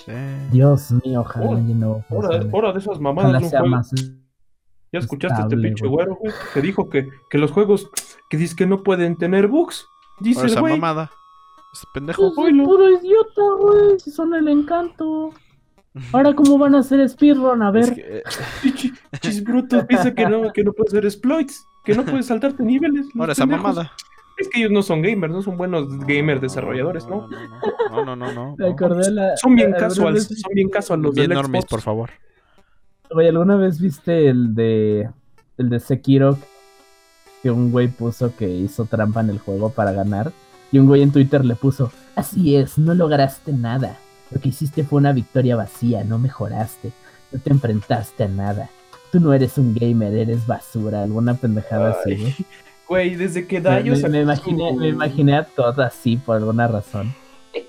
sí. 0.04 0.12
Dios 0.50 0.92
mío, 1.04 1.20
ojalá 1.20 1.60
no 1.60 2.04
Hora, 2.10 2.72
de 2.72 2.78
esas 2.78 3.00
mamadas 3.00 3.50
juego. 3.50 3.66
más. 3.66 3.90
¿Ya 4.92 4.98
escuchaste 4.98 5.34
a 5.34 5.44
este 5.44 5.54
estable, 5.54 5.68
pinche 5.68 5.86
güey. 5.86 5.94
güero, 6.06 6.16
güey? 6.16 6.32
Que 6.52 6.60
dijo 6.60 6.90
que, 6.90 7.08
que 7.30 7.38
los 7.38 7.50
juegos 7.50 7.88
que 8.28 8.36
dice 8.36 8.54
que 8.54 8.66
no 8.66 8.82
pueden 8.82 9.16
tener 9.16 9.48
bugs. 9.48 9.86
Dice 10.20 10.46
esa 10.46 10.60
güey. 10.60 10.74
mamada. 10.74 11.10
Ese 11.72 11.86
pendejo. 11.94 12.34
Pues, 12.34 12.54
puro 12.54 12.90
idiota, 12.90 13.42
güey. 13.58 13.98
Si 13.98 14.10
son 14.10 14.34
el 14.34 14.48
encanto. 14.48 15.30
Ahora, 16.12 16.34
¿cómo 16.34 16.58
van 16.58 16.74
a 16.74 16.78
hacer 16.80 17.06
speedrun? 17.08 17.62
A 17.62 17.70
ver. 17.70 17.84
Es 17.84 17.90
que, 17.92 18.18
eh, 18.18 18.22
Pinche, 18.62 19.40
brutos 19.42 19.84
piensan 19.84 20.14
que 20.14 20.28
no, 20.28 20.52
que 20.52 20.64
no 20.64 20.72
puedes 20.72 20.92
hacer 20.92 21.04
exploits, 21.04 21.66
que 21.84 21.94
no 21.94 22.04
puedes 22.04 22.26
saltarte 22.26 22.62
niveles. 22.62 23.06
Ahora 23.18 23.32
esa 23.32 23.44
pendejos. 23.46 23.62
mamada. 23.62 23.92
Es 24.42 24.48
que 24.48 24.58
ellos 24.60 24.72
no 24.72 24.82
son 24.82 25.02
gamers, 25.02 25.32
no 25.32 25.42
son 25.42 25.56
buenos 25.56 25.88
gamers 26.06 26.40
desarrolladores, 26.40 27.06
¿no? 27.06 27.28
No, 27.90 28.04
no, 28.04 28.16
no, 28.16 28.32
no. 28.32 28.56
Son 29.36 29.54
bien 29.54 29.68
¿alguna 29.68 29.88
casuals, 29.88 30.28
vez- 30.28 30.40
son 30.40 30.52
bien 30.54 30.68
casual 30.68 31.00
los 31.02 31.14
Bien 31.14 31.32
Xbox. 31.32 31.66
por 31.66 31.80
favor. 31.80 32.10
Güey, 33.10 33.28
¿alguna 33.28 33.56
vez 33.56 33.80
viste 33.80 34.28
el 34.28 34.54
de 34.54 35.08
el 35.58 35.68
de 35.68 35.80
Sekiro 35.80 36.38
que 37.42 37.50
un 37.50 37.70
güey 37.70 37.88
puso 37.88 38.34
que 38.36 38.48
hizo 38.48 38.86
trampa 38.86 39.20
en 39.20 39.30
el 39.30 39.38
juego 39.38 39.70
para 39.70 39.92
ganar? 39.92 40.32
Y 40.70 40.78
un 40.78 40.86
güey 40.86 41.02
en 41.02 41.12
Twitter 41.12 41.44
le 41.44 41.54
puso, 41.54 41.92
así 42.16 42.56
es, 42.56 42.78
no 42.78 42.94
lograste 42.94 43.52
nada. 43.52 43.98
Lo 44.30 44.40
que 44.40 44.48
hiciste 44.48 44.82
fue 44.84 44.98
una 45.00 45.12
victoria 45.12 45.56
vacía, 45.56 46.02
no 46.04 46.18
mejoraste, 46.18 46.92
no 47.30 47.38
te 47.38 47.50
enfrentaste 47.50 48.24
a 48.24 48.28
nada. 48.28 48.70
Tú 49.10 49.20
no 49.20 49.34
eres 49.34 49.58
un 49.58 49.74
gamer, 49.74 50.14
eres 50.14 50.46
basura, 50.46 51.02
alguna 51.02 51.34
pendejada 51.34 51.90
así, 51.90 52.12
Ay, 52.12 52.46
güey. 52.92 53.14
Desde 53.16 53.46
que 53.46 53.56
Me, 53.56 53.60
Dayo 53.62 53.92
me- 53.92 53.98
sacó 53.98 54.12
me 54.12 54.20
imaginé, 54.22 54.72
me 54.76 54.88
imaginé 54.88 55.36
a 55.36 55.44
todo 55.44 55.82
así 55.82 56.16
por 56.16 56.36
alguna 56.36 56.68
razón. 56.68 57.12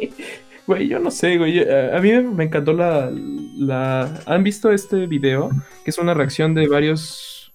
Güey, 0.66 0.88
yo 0.88 0.98
no 0.98 1.12
sé, 1.12 1.38
güey. 1.38 1.60
A 1.60 1.98
a 1.98 2.00
mí 2.00 2.10
me 2.14 2.46
encantó 2.46 2.72
la, 2.72 3.12
la... 3.58 4.22
¿Han 4.26 4.44
visto 4.46 4.72
este 4.72 5.08
video? 5.08 5.50
Que 5.84 5.90
es 5.92 5.98
una 5.98 6.14
reacción 6.14 6.54
de 6.54 6.70
varios 6.70 7.52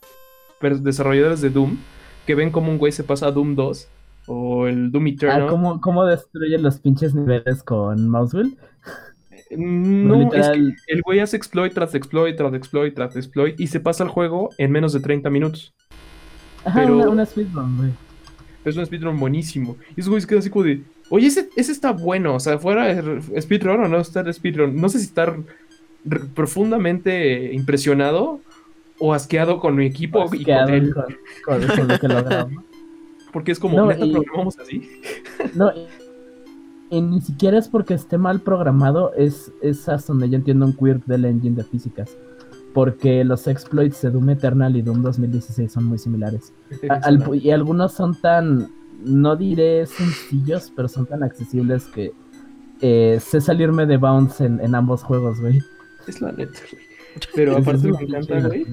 desarrolladores 0.61 1.41
de 1.41 1.49
Doom 1.49 1.79
que 2.27 2.35
ven 2.35 2.51
como 2.51 2.71
un 2.71 2.77
güey 2.77 2.93
se 2.93 3.05
pasa 3.05 3.29
a 3.29 3.31
Doom 3.31 3.55
2 3.55 3.89
o 4.27 4.67
el 4.67 4.93
Doom 4.93 5.07
Ah, 5.07 5.09
Eternal. 5.09 5.47
¿cómo, 5.49 5.81
¿Cómo 5.81 6.05
destruye 6.05 6.59
los 6.59 6.81
pinches 6.81 7.15
niveles 7.15 7.63
con 7.63 8.11
Mousewheel? 8.11 8.59
No, 9.57 10.15
es 10.25 10.29
que 10.31 10.37
Literal, 10.37 10.77
el 10.89 11.01
güey 11.01 11.21
hace 11.21 11.39
exploit 11.39 11.73
tras 11.73 11.95
exploit 11.95 12.37
tras 12.37 12.53
exploit 12.53 12.95
tras 12.95 13.17
exploit 13.17 13.59
y 13.59 13.69
se 13.69 13.81
pasa 13.81 14.05
el 14.05 14.11
juego 14.11 14.51
en 14.59 14.71
menos 14.71 14.93
de 14.93 15.01
30 15.01 15.31
minutos. 15.31 15.73
Ajá, 16.69 16.81
pero- 16.83 16.97
una, 16.97 17.09
una 17.09 17.27
speedrun, 17.27 17.77
güey. 17.77 17.91
Es 18.65 18.77
un 18.77 18.85
speedrun 18.85 19.19
buenísimo. 19.19 19.77
Y 19.97 20.01
esos 20.01 20.11
güeyes 20.11 20.27
quedan 20.27 20.41
así 20.41 20.51
como 20.51 20.65
de, 20.65 20.83
oye, 21.11 21.27
ese, 21.29 21.49
ese 21.57 21.73
está 21.73 21.93
bueno. 21.93 22.35
O 22.35 22.41
sea, 22.41 22.59
fuera 22.59 22.95
speedrun 23.41 23.85
o 23.85 23.89
no 23.89 23.99
estar 23.99 24.33
speedrun. 24.33 24.79
No 24.81 24.89
sé 24.89 24.99
si 24.99 25.07
estar 25.07 25.37
profundamente 26.35 27.53
impresionado 27.55 28.41
o 28.99 29.15
asqueado 29.15 29.61
con 29.61 29.77
mi 29.77 29.87
equipo 29.87 30.25
y 30.35 30.45
con 30.45 30.69
él. 30.71 30.93
con, 30.95 31.05
con- 31.45 31.77
con 31.77 31.89
lo 31.89 31.99
que 31.99 32.09
logramos. 32.09 32.65
Porque 33.33 33.53
es 33.53 33.59
como, 33.59 33.77
No, 33.77 33.93
y- 33.93 34.13
programamos 34.13 34.59
así. 34.59 34.89
No, 35.55 35.71
y, 35.73 35.87
y 36.97 37.01
ni 37.03 37.21
siquiera 37.21 37.59
es 37.59 37.69
porque 37.69 37.93
esté 37.93 38.17
mal 38.17 38.41
programado, 38.41 39.13
es, 39.15 39.53
es 39.61 39.87
hasta 39.89 40.15
donde 40.15 40.31
yo 40.31 40.37
entiendo 40.37 40.65
un 40.65 40.73
quirk 40.73 41.05
del 41.05 41.27
engine 41.27 41.55
de 41.57 41.65
físicas. 41.65 42.17
Porque 42.75 43.25
los 43.25 43.47
exploits 43.47 44.03
de 44.03 44.11
Doom 44.11 44.31
Eternal 44.31 44.77
y 44.77 44.83
Doom 44.83 45.03
2016 45.03 45.73
son 45.73 45.85
muy 45.85 45.99
similares. 45.99 46.53
Al 46.89 47.25
y 47.35 47.51
algunos 47.51 47.93
son 47.93 48.21
tan, 48.21 48.71
no 49.05 49.37
diré 49.37 49.87
sencillos, 49.87 50.73
pero 50.77 50.89
son 50.89 51.07
tan 51.07 51.23
accesibles 51.23 51.87
que 51.87 52.13
eh, 52.81 53.19
sé 53.21 53.41
salirme 53.41 53.87
de 53.87 53.97
bounds 53.97 54.41
en, 54.41 54.61
en 54.61 54.75
ambos 54.75 55.03
juegos, 55.03 55.41
güey. 55.41 55.61
Es 56.07 56.21
la 56.21 56.33
neta, 56.33 56.61
güey. 56.71 56.89
Pero 57.35 57.57
aparte 57.57 57.89
me 57.89 58.03
encanta, 58.03 58.41
güey, 58.47 58.67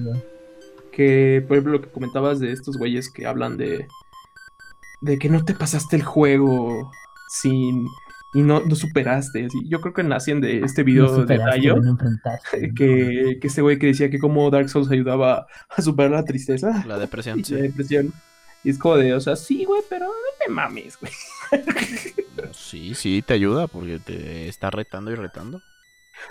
que, 0.92 1.44
por 1.46 1.56
ejemplo, 1.56 1.74
lo 1.74 1.82
que 1.82 1.90
comentabas 1.90 2.40
de 2.40 2.52
estos 2.52 2.78
güeyes 2.78 3.10
que 3.10 3.26
hablan 3.26 3.56
de. 3.56 3.86
de 5.00 5.18
que 5.18 5.28
no 5.28 5.44
te 5.44 5.54
pasaste 5.54 5.96
el 5.96 6.02
juego 6.02 6.90
sin. 7.28 7.86
Y 8.38 8.42
no, 8.42 8.60
no 8.60 8.74
superaste. 8.74 9.46
así. 9.46 9.58
Yo 9.68 9.80
creo 9.80 9.94
que 9.94 10.02
nacen 10.02 10.40
de 10.40 10.60
este 10.60 10.82
video 10.82 11.06
No 11.06 11.24
de 11.24 11.38
Dayo. 11.38 11.76
no. 11.76 11.96
Que, 12.76 13.38
que 13.40 13.46
este 13.46 13.62
güey 13.62 13.78
que 13.78 13.86
decía 13.88 14.10
que 14.10 14.18
como 14.18 14.50
Dark 14.50 14.68
Souls 14.68 14.90
ayudaba 14.90 15.46
a 15.70 15.82
superar 15.82 16.10
la 16.12 16.24
tristeza 16.24 16.84
La 16.86 16.98
depresión, 17.04 17.40
y 17.40 17.44
sí. 17.44 17.54
la 17.54 17.60
depresión. 17.62 18.12
Y 18.64 18.70
es 18.70 18.78
como 18.78 18.96
de, 18.96 19.14
o 19.14 19.20
sea, 19.20 19.36
sí, 19.36 19.64
güey, 19.64 19.82
pero 19.88 20.06
no 20.06 20.12
te 20.44 20.50
mames, 20.50 20.98
güey. 21.00 21.12
Sí, 22.52 22.94
sí, 22.94 23.22
te 23.26 23.34
ayuda 23.34 23.66
porque 23.68 23.98
te 23.98 24.48
está 24.48 24.70
retando 24.70 25.10
y 25.10 25.14
retando. 25.14 25.60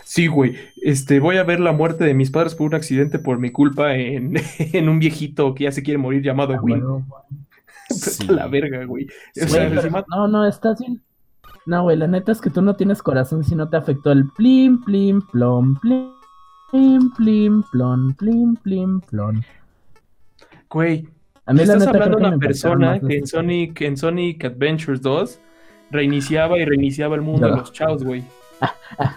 Sí, 0.03 0.27
güey. 0.27 0.55
Este, 0.81 1.19
voy 1.19 1.37
a 1.37 1.43
ver 1.43 1.59
la 1.59 1.71
muerte 1.71 2.03
de 2.03 2.13
mis 2.13 2.31
padres 2.31 2.55
por 2.55 2.67
un 2.67 2.75
accidente 2.75 3.19
por 3.19 3.39
mi 3.39 3.51
culpa 3.51 3.95
en, 3.95 4.33
en 4.59 4.89
un 4.89 4.99
viejito 4.99 5.53
que 5.55 5.65
ya 5.65 5.71
se 5.71 5.83
quiere 5.83 5.97
morir 5.97 6.21
llamado 6.23 6.53
Ah, 6.55 6.59
Win. 6.61 6.77
huevo, 6.81 7.05
Sí. 7.89 8.25
la 8.27 8.47
verga, 8.47 8.83
güey. 8.85 9.05
O 9.05 9.09
Sí, 9.33 9.39
sea, 9.41 9.47
Güey, 9.47 9.69
pero- 9.69 9.81
encima- 9.81 10.05
no, 10.09 10.27
no, 10.27 10.47
estás 10.47 10.79
bien. 10.79 11.01
No, 11.65 11.83
güey, 11.83 11.97
la 11.97 12.07
neta 12.07 12.31
es 12.31 12.41
que 12.41 12.49
tú 12.49 12.61
no 12.61 12.75
tienes 12.75 13.01
corazón 13.01 13.43
si 13.43 13.55
no 13.55 13.67
te 13.69 13.77
afectó 13.77 14.11
el 14.11 14.29
plim, 14.29 14.81
plim, 14.83 15.21
plom, 15.21 15.75
plim, 15.79 16.11
plim, 16.71 17.11
plim, 17.11 17.63
plon, 17.71 18.13
plim, 18.13 18.55
plim, 18.57 19.01
plon. 19.01 19.43
güey, 20.69 21.07
A 21.45 21.53
mí 21.53 21.57
la 21.59 21.63
estás 21.63 21.79
neta 21.79 21.91
hablando 21.91 22.17
de 22.17 22.23
una 22.23 22.31
me 22.31 22.37
persona 22.39 22.99
que 22.99 23.17
en 23.17 23.27
Sonic, 23.27 23.81
en 23.81 23.97
Sonic 23.97 24.45
Adventures 24.45 25.01
2 25.01 25.39
reiniciaba 25.91 26.57
y 26.59 26.65
reiniciaba 26.65 27.15
el 27.15 27.21
mundo 27.21 27.45
de 27.45 27.51
No. 27.51 27.57
los 27.59 27.71
chavos, 27.71 28.03
güey. 28.03 28.23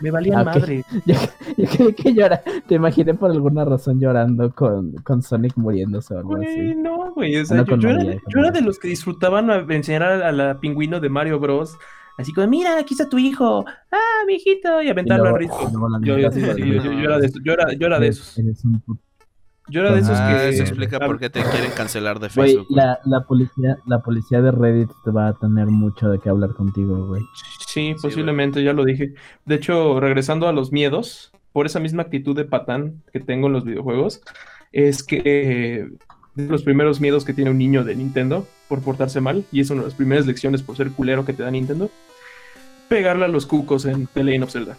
Me 0.00 0.11
valían 0.11 0.38
Ah, 0.38 0.42
ok. 0.42 0.46
madre. 0.46 0.84
Yo, 1.06 1.14
yo 1.56 1.66
creí 1.70 1.92
que 1.94 2.12
llora, 2.14 2.42
te 2.66 2.74
imaginé 2.74 3.14
por 3.14 3.30
alguna 3.30 3.64
razón 3.64 4.00
llorando 4.00 4.50
con, 4.52 4.92
con 5.04 5.22
Sonic 5.22 5.52
muriéndose 5.56 6.14
o 6.14 6.18
algo 6.18 6.37
Güey, 6.37 6.48
así. 6.70 6.74
no, 6.76 7.12
güey. 7.14 7.37
O 7.37 7.44
sea, 7.44 7.58
No 7.58 7.64
yo, 7.76 7.88
era, 7.88 7.98
María, 7.98 8.11
de- 8.11 8.20
con 8.20 8.32
yo 8.32 8.38
era 8.40 8.48
María. 8.48 8.61
de 8.61 8.66
los 8.66 8.78
que 8.78 8.88
disfrutaban 8.88 9.48
enseñar 9.70 10.02
a, 10.02 10.28
a 10.28 10.32
la 10.32 10.58
pingüino 10.61 10.98
de 11.00 11.08
Mario 11.08 11.38
Bros. 11.38 11.78
Así 12.18 12.33
como, 12.35 12.46
mira, 12.48 12.78
aquí 12.78 12.94
está 12.94 13.09
tu 13.09 13.16
hijo. 13.18 13.64
Ah, 13.90 14.24
mi 14.26 14.35
hijito. 14.35 14.83
Y 14.83 14.88
aventarlo 14.90 15.28
al 15.28 15.38
risco. 15.38 15.70
Yo, 16.02 16.16
era 16.18 16.28
de 17.18 17.26
esos, 17.26 17.40
yo 17.42 17.52
era, 17.52 17.98
de 17.98 18.09
esos. 18.09 18.37
Eres 18.38 18.64
un 18.64 18.81
puto- 18.81 19.00
Yo 19.70 19.81
era 19.83 19.92
de 19.92 20.00
esos 20.00 20.18
Ah, 20.18 20.37
que. 20.42 20.48
eso 20.48 20.62
explica 20.62 20.98
por 20.98 21.18
qué 21.18 21.31
te 21.31 21.42
quieren 21.42 21.70
cancelar 21.76 22.18
de 22.18 22.28
Facebook. 22.28 22.66
la 22.70 23.20
policía, 23.26 23.78
la 23.87 24.00
policía 24.00 24.40
de 24.42 24.50
Reddit 24.50 24.90
te 25.04 25.11
va 25.11 25.28
a 25.28 25.35
tener 25.35 25.66
mucho 25.66 26.09
de 26.09 26.18
qué 26.18 26.28
hablar 26.28 26.54
contigo, 26.54 27.07
güey. 27.07 27.22
Sí, 27.66 27.94
posiblemente, 28.02 28.62
ya 28.64 28.72
lo 28.72 28.85
dije. 28.85 29.14
De 29.44 29.54
hecho, 29.54 30.00
regresando 30.00 30.48
a 30.48 30.52
los 30.52 30.72
miedos, 30.72 31.33
por 31.52 31.66
esa 31.66 31.81
misma 31.81 32.02
actitud 32.02 32.35
de 32.37 32.44
patán 32.46 33.02
que 33.12 33.20
tengo 33.20 33.46
en 33.46 33.52
los 33.52 33.64
videojuegos, 33.64 34.22
es 34.72 35.02
que 35.04 35.22
eh, 35.24 35.88
de 36.44 36.53
los 36.53 36.62
primeros 36.62 37.01
miedos 37.01 37.24
que 37.24 37.35
tiene 37.35 37.51
un 37.51 37.59
niño 37.59 37.85
de 37.85 37.96
Nintendo 37.96 38.46
por 38.68 38.81
portarse 38.81 39.20
mal, 39.20 39.44
y 39.51 39.61
es 39.61 39.70
una 39.70 39.83
de 39.83 39.88
las 39.88 39.94
primeras 39.94 40.27
lecciones 40.27 40.62
por 40.62 40.77
ser 40.77 40.90
culero 40.92 41.24
que 41.24 41.33
te 41.33 41.42
da 41.42 41.51
Nintendo, 41.51 41.90
pegarle 42.88 43.24
a 43.24 43.29
los 43.29 43.44
cucos 43.44 43.85
en 43.85 44.07
The 44.07 44.22
Legend 44.22 44.44
of 44.44 44.53
Zelda. 44.53 44.77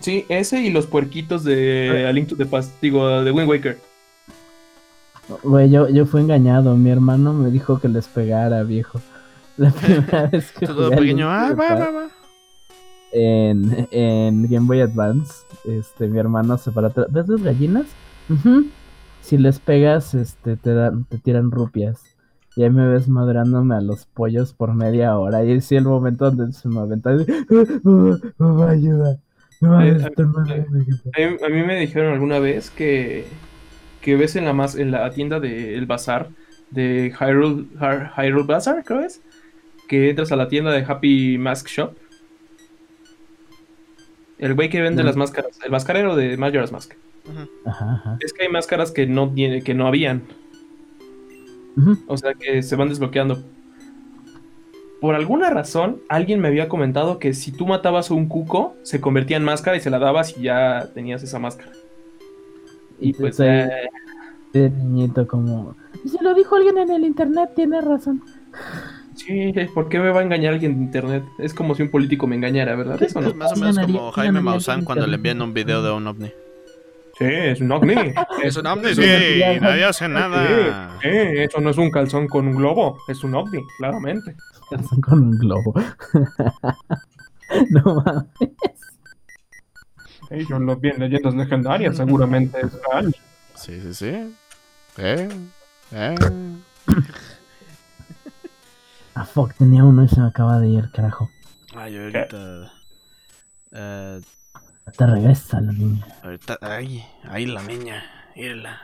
Sí, 0.00 0.26
ese 0.28 0.60
y 0.60 0.70
los 0.70 0.86
puerquitos 0.86 1.44
de 1.44 2.06
A 2.08 2.12
Link 2.12 2.28
to 2.28 2.36
the 2.36 2.44
Past, 2.44 2.72
digo, 2.82 3.22
de 3.22 3.30
Wind 3.30 3.48
Waker. 3.48 3.78
Güey, 5.44 5.70
yo, 5.70 5.88
yo 5.88 6.06
fui 6.06 6.20
engañado. 6.20 6.76
Mi 6.76 6.90
hermano 6.90 7.32
me 7.32 7.50
dijo 7.50 7.80
que 7.80 7.88
les 7.88 8.06
pegara, 8.06 8.64
viejo. 8.64 9.00
La 9.56 9.70
primera 9.80 10.26
vez 10.26 10.50
que 10.52 10.66
Todo 10.66 10.90
pequeño. 10.90 11.30
Ah, 11.30 11.54
va, 11.54 11.74
va, 11.74 11.90
va. 11.90 12.21
En, 13.12 13.86
en 13.90 14.48
Game 14.48 14.66
Boy 14.66 14.80
Advance, 14.80 15.44
este, 15.64 16.08
mi 16.08 16.18
hermano 16.18 16.56
se 16.58 16.70
para 16.70 16.88
atrás. 16.88 17.06
¿Ves 17.10 17.28
las 17.28 17.42
gallinas? 17.42 17.86
Ujú. 18.30 18.66
Si 19.20 19.38
les 19.38 19.58
pegas, 19.60 20.14
este, 20.14 20.56
te 20.56 20.74
dan, 20.74 21.04
te 21.04 21.18
tiran 21.18 21.50
rupias. 21.50 22.02
Y 22.56 22.64
ahí 22.64 22.70
me 22.70 22.86
ves 22.88 23.08
madrándome 23.08 23.74
a 23.74 23.80
los 23.80 24.04
pollos 24.06 24.52
por 24.52 24.74
media 24.74 25.16
hora. 25.18 25.44
Y 25.44 25.60
sí, 25.60 25.76
el 25.76 25.84
momento 25.84 26.30
donde 26.30 26.52
se 26.52 26.68
me 26.68 26.80
aventa. 26.80 27.12
y- 27.14 27.26
Mamá, 28.38 28.70
ayuda. 28.70 29.18
No. 29.60 29.78
A 29.78 29.82
a 31.46 31.48
mí 31.48 31.62
me 31.62 31.78
dijeron 31.78 32.12
alguna 32.14 32.38
vez 32.40 32.70
que, 32.70 33.26
que 34.00 34.16
ves 34.16 34.36
en 34.36 34.44
la, 34.44 34.52
más, 34.52 34.74
en 34.74 34.90
la 34.90 35.08
tienda 35.10 35.38
del 35.40 35.86
bazar 35.86 36.28
de 36.70 37.12
Hyrule, 37.18 37.66
Hy- 37.78 38.10
Hyrule 38.16 38.46
Bazaar, 38.46 38.82
creo 38.84 39.00
es, 39.00 39.20
que 39.88 40.10
entras 40.10 40.32
a 40.32 40.36
la 40.36 40.48
tienda 40.48 40.72
de 40.72 40.84
Happy 40.84 41.38
Mask 41.38 41.68
Shop. 41.68 41.92
El 44.42 44.54
güey 44.54 44.68
que 44.68 44.80
vende 44.82 45.02
No. 45.02 45.06
las 45.06 45.16
máscaras, 45.16 45.58
el 45.64 45.70
mascarero 45.70 46.16
de 46.16 46.36
Majora's 46.36 46.72
Mask. 46.72 46.94
Ajá, 47.64 47.92
ajá. 47.92 48.16
Es 48.20 48.32
que 48.32 48.42
hay 48.42 48.48
máscaras 48.48 48.90
que 48.90 49.06
no, 49.06 49.30
tiene, 49.32 49.62
que 49.62 49.72
no 49.72 49.86
habían, 49.86 50.22
o 52.08 52.16
sea 52.16 52.34
que 52.34 52.62
se 52.64 52.74
van 52.74 52.88
desbloqueando. 52.88 53.40
Por 55.00 55.14
alguna 55.14 55.48
razón, 55.50 56.00
alguien 56.08 56.40
me 56.40 56.48
había 56.48 56.68
comentado 56.68 57.20
que 57.20 57.34
si 57.34 57.52
tú 57.52 57.66
matabas 57.66 58.10
a 58.10 58.14
un 58.14 58.26
cuco, 58.26 58.74
se 58.82 59.00
convertía 59.00 59.36
en 59.36 59.44
máscara 59.44 59.76
y 59.76 59.80
se 59.80 59.90
la 59.90 60.00
dabas 60.00 60.36
y 60.36 60.42
ya 60.42 60.90
tenías 60.92 61.22
esa 61.22 61.38
máscara. 61.38 61.70
Y 63.00 63.12
pues, 63.12 63.38
eh, 63.38 63.68
de 64.52 64.70
niñito 64.70 65.26
como... 65.28 65.76
Se 66.04 66.22
lo 66.22 66.34
dijo 66.34 66.56
alguien 66.56 66.78
en 66.78 66.90
el 66.90 67.04
internet, 67.04 67.50
tiene 67.54 67.80
razón. 67.80 68.22
Sí, 69.26 69.52
¿por 69.72 69.88
qué 69.88 70.00
me 70.00 70.10
va 70.10 70.20
a 70.20 70.22
engañar 70.24 70.54
alguien 70.54 70.76
de 70.76 70.84
internet? 70.84 71.24
Es 71.38 71.54
como 71.54 71.74
si 71.74 71.82
un 71.82 71.90
político 71.90 72.26
me 72.26 72.36
engañara, 72.36 72.74
¿verdad? 72.74 73.00
Eso 73.00 73.20
no. 73.20 73.28
Es 73.28 73.36
más 73.36 73.52
o 73.52 73.56
menos 73.56 73.78
como 73.78 74.10
Jaime 74.10 74.40
Maussan 74.40 74.84
cuando 74.84 75.06
le 75.06 75.16
envían 75.16 75.40
un 75.42 75.54
video 75.54 75.82
de 75.82 75.92
un 75.92 76.06
ovni. 76.06 76.32
Sí, 77.18 77.26
es 77.28 77.60
un 77.60 77.70
ovni. 77.70 77.94
Es 78.42 78.56
un 78.56 78.66
ovni, 78.66 78.94
sí, 78.94 79.02
nadie 79.60 79.84
hace 79.84 80.08
nada. 80.08 80.98
Sí, 81.00 81.08
eso 81.08 81.60
no 81.60 81.70
es 81.70 81.78
un 81.78 81.90
calzón 81.90 82.26
con 82.26 82.48
un 82.48 82.56
globo, 82.56 82.98
es 83.06 83.22
un 83.22 83.34
ovni, 83.36 83.60
claramente. 83.78 84.34
Calzón 84.68 85.00
con 85.00 85.22
un 85.22 85.38
globo. 85.38 85.74
no 87.70 88.02
mames. 88.02 88.50
Yo 90.48 90.58
lo 90.58 90.76
vi 90.76 90.88
en 90.88 90.98
leyendas 90.98 91.34
legendarias, 91.34 91.96
seguramente 91.96 92.58
es 92.60 92.72
real. 92.72 93.14
Sí, 93.54 93.80
sí, 93.80 93.94
sí. 93.94 94.34
Eh, 94.98 95.28
eh. 95.92 96.14
Ah, 99.14 99.24
fuck, 99.26 99.54
tenía 99.54 99.84
uno 99.84 100.04
y 100.04 100.08
se 100.08 100.20
me 100.20 100.26
acaba 100.28 100.58
de 100.58 100.68
ir, 100.68 100.90
carajo. 100.92 101.30
Ay, 101.74 101.96
ahorita. 101.98 102.72
eh, 103.72 104.20
Te 104.96 105.06
regresa 105.06 105.60
la 105.60 105.72
niña. 105.72 106.06
ahorita. 106.22 106.58
Ay, 106.60 107.04
ay, 107.24 107.46
la 107.46 107.62
niña. 107.62 108.02
Mírala. 108.36 108.80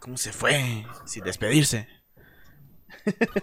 ¿Cómo 0.00 0.16
se 0.16 0.32
fue? 0.32 0.84
Sin 1.04 1.24
despedirse. 1.24 1.88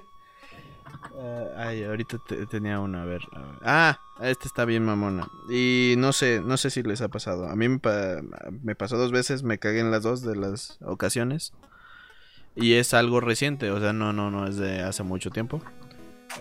Eh, 1.21 1.53
ay, 1.57 1.83
ahorita 1.83 2.17
te- 2.27 2.45
tenía 2.45 2.79
una, 2.79 3.01
a 3.03 3.05
ver, 3.05 3.21
a 3.33 3.39
ver. 3.39 3.55
Ah, 3.63 3.99
esta 4.21 4.45
está 4.47 4.63
bien 4.63 4.85
mamona. 4.85 5.27
Y 5.49 5.95
no 5.97 6.13
sé, 6.13 6.39
no 6.41 6.55
sé 6.55 6.69
si 6.69 6.81
les 6.81 7.01
ha 7.01 7.09
pasado. 7.09 7.49
A 7.49 7.55
mí 7.57 7.67
me, 7.67 7.79
pa- 7.79 8.21
me 8.61 8.73
pasó 8.75 8.97
dos 8.97 9.11
veces, 9.11 9.43
me 9.43 9.59
cagué 9.59 9.81
en 9.81 9.91
las 9.91 10.03
dos 10.03 10.21
de 10.21 10.35
las 10.37 10.77
ocasiones. 10.81 11.51
Y 12.55 12.73
es 12.73 12.93
algo 12.93 13.19
reciente, 13.19 13.69
o 13.71 13.79
sea, 13.81 13.91
no, 13.91 14.13
no, 14.13 14.31
no 14.31 14.47
es 14.47 14.55
de 14.57 14.81
hace 14.81 15.03
mucho 15.03 15.29
tiempo. 15.29 15.61